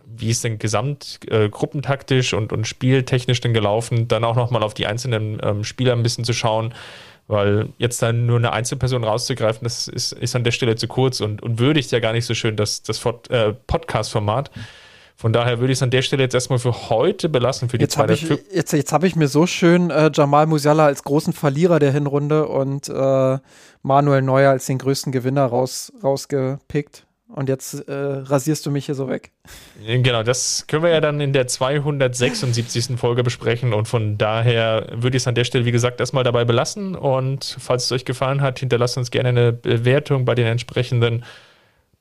wie 0.06 0.30
ist 0.30 0.44
denn 0.44 0.60
gesamt 0.60 1.20
äh, 1.30 1.50
gruppentaktisch 1.50 2.34
und, 2.34 2.54
und 2.54 2.68
spieltechnisch 2.68 3.42
denn 3.42 3.54
gelaufen, 3.54 4.08
dann 4.08 4.24
auch 4.24 4.36
nochmal 4.36 4.64
auf 4.64 4.74
die 4.74 4.86
einzelnen 4.86 5.40
ähm, 5.44 5.64
Spieler 5.64 5.94
ein 5.94 6.04
bisschen 6.04 6.24
zu 6.24 6.34
schauen, 6.34 6.74
weil 7.28 7.70
jetzt 7.78 8.02
dann 8.02 8.26
nur 8.26 8.38
eine 8.38 8.54
Einzelperson 8.54 9.04
rauszugreifen, 9.04 9.64
das 9.64 9.88
ist, 9.88 10.12
ist 10.12 10.36
an 10.36 10.44
der 10.44 10.52
Stelle 10.52 10.76
zu 10.76 10.88
kurz 10.88 11.22
und, 11.22 11.42
und 11.42 11.60
würdigt 11.60 11.92
ja 11.92 12.00
gar 12.00 12.14
nicht 12.14 12.26
so 12.26 12.34
schön 12.34 12.56
das, 12.56 12.84
das 12.84 13.04
äh, 13.30 13.54
Podcast-Format. 13.68 14.52
Von 15.18 15.32
daher 15.32 15.60
würde 15.60 15.72
ich 15.72 15.80
es 15.80 15.84
an 15.84 15.92
der 15.92 16.02
Stelle 16.02 16.24
jetzt 16.24 16.34
erstmal 16.34 16.60
für 16.60 16.90
heute 16.90 17.30
belassen, 17.30 17.70
für 17.70 17.78
die 17.78 17.84
jetzt 17.84 17.94
zweite. 17.94 18.14
Ich, 18.14 18.30
jetzt 18.54 18.74
jetzt 18.74 18.92
habe 18.92 19.08
ich 19.08 19.16
mir 19.16 19.30
so 19.30 19.48
schön 19.48 19.90
äh, 19.90 20.12
Jamal 20.14 20.46
Musiala 20.46 20.86
als 20.86 21.04
großen 21.04 21.32
Verlierer 21.32 21.80
der 21.80 21.92
Hinrunde 21.92 22.48
und 22.48 22.90
äh, 22.90 23.38
Manuel 23.82 24.22
Neuer 24.22 24.52
als 24.52 24.66
den 24.66 24.78
größten 24.78 25.14
Gewinner 25.14 25.46
raus, 25.46 25.94
rausgepickt. 26.04 27.06
Und 27.28 27.50
jetzt 27.50 27.88
äh, 27.88 27.92
rasierst 27.92 28.66
du 28.66 28.72
mich 28.72 28.86
hier 28.86 28.94
so 28.94 29.10
weg. 29.10 29.32
Genau, 29.86 30.22
das 30.22 30.68
können 30.68 30.84
wir 30.84 30.92
ja 30.92 31.02
dann 31.02 31.20
in 31.20 31.34
der 31.34 31.48
276. 31.48 32.98
Folge 32.98 33.24
besprechen. 33.24 33.74
Und 33.74 33.88
von 33.88 34.18
daher 34.18 34.88
würde 34.92 35.18
ich 35.18 35.24
es 35.24 35.28
an 35.28 35.34
der 35.34 35.44
Stelle, 35.44 35.66
wie 35.66 35.72
gesagt, 35.72 36.00
erstmal 36.00 36.24
dabei 36.24 36.46
belassen. 36.46 36.96
Und 36.96 37.58
falls 37.60 37.86
es 37.86 37.92
euch 37.92 38.06
gefallen 38.06 38.42
hat, 38.42 38.60
hinterlasst 38.60 38.98
uns 38.98 39.12
gerne 39.12 39.30
eine 39.30 39.54
Bewertung 39.54 40.26
bei 40.26 40.36
den 40.36 40.46
entsprechenden 40.46 41.26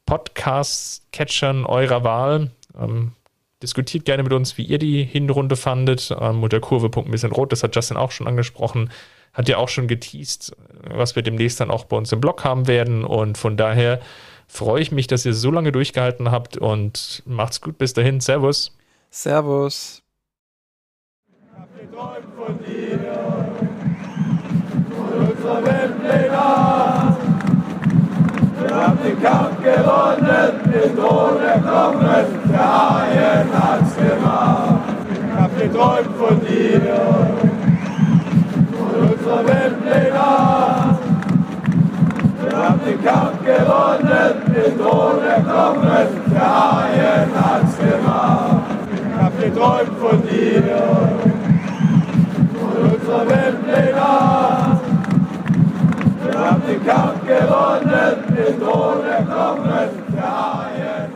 Podcast-Catchern 0.05 1.65
eurer 1.65 2.05
Wahl. 2.05 2.51
Ähm, 2.79 3.13
diskutiert 3.63 4.05
gerne 4.05 4.23
mit 4.23 4.33
uns, 4.33 4.59
wie 4.59 4.65
ihr 4.65 4.79
die 4.79 5.03
Hinrunde 5.05 5.57
fandet. 5.57 6.15
Ähm, 6.19 6.43
unter 6.43 6.61
kurve.missenrot, 6.61 7.53
das 7.53 7.63
hat 7.63 7.75
Justin 7.75 7.97
auch 7.97 8.11
schon 8.11 8.27
angesprochen. 8.27 8.91
Hat 9.33 9.49
ja 9.49 9.57
auch 9.57 9.69
schon 9.69 9.89
geteased, 9.89 10.55
was 10.91 11.17
wir 11.17 11.23
demnächst 11.23 11.61
dann 11.61 11.71
auch 11.71 11.85
bei 11.85 11.97
uns 11.97 12.13
im 12.13 12.21
Blog 12.21 12.45
haben 12.45 12.69
werden. 12.69 13.05
Und 13.05 13.39
von 13.39 13.57
daher 13.57 14.01
freue 14.47 14.81
ich 14.81 14.93
mich, 14.93 15.07
dass 15.07 15.27
ihr 15.27 15.35
so 15.35 15.51
lange 15.51 15.73
durchgehalten 15.73 16.31
habt 16.31 16.57
und 16.57 17.23
macht's 17.27 17.61
gut. 17.61 17.79
Bis 17.79 17.95
dahin. 17.95 18.21
Servus. 18.21 18.77
Servus. 19.11 20.03
Von 22.37 22.59
dir, 22.59 22.99
von 24.91 25.29
unserer 25.29 25.65
Weltpläne. 25.65 26.74
Kampf 29.25 29.57
gewonnen, 29.63 30.53
den 30.71 30.97
Thron 30.99 31.41
erklommen, 31.41 32.27
der 32.53 32.59
Haien 32.61 33.49
hat's 33.55 33.97
gemacht. 33.97 34.81
Ich 35.15 35.41
hab 35.41 35.59
geträumt 35.59 36.15
von 36.19 36.41
dir, 36.41 36.83
von 38.77 39.09
unserer 39.09 39.47
Weltpläne. 39.47 40.27
Wir 42.43 42.55
haben 42.59 42.81
den 42.85 43.03
Kampf 43.03 43.39
gewonnen, 43.47 44.35
den 44.55 44.79
Thron 44.79 45.23
erklommen, 45.27 46.09
der 46.31 46.55
Haien 46.55 47.31
hat's 47.35 47.79
gemacht. 47.79 48.63
Ich 48.93 49.23
hab 49.23 49.41
geträumt 49.41 49.99
von 50.01 50.23
dir, 50.29 50.65
von 52.61 52.77
unserer 52.93 53.27
Weltpläne. 53.27 54.81
Wir 56.25 56.41
haben 56.41 56.63
den 56.69 56.87
Kampf 56.87 57.27
gewonnen, 57.27 58.24
dem 58.37 58.61
Tode 58.61 59.27
kommen, 59.29 59.71
der 60.15 60.25
Eier 60.25 61.14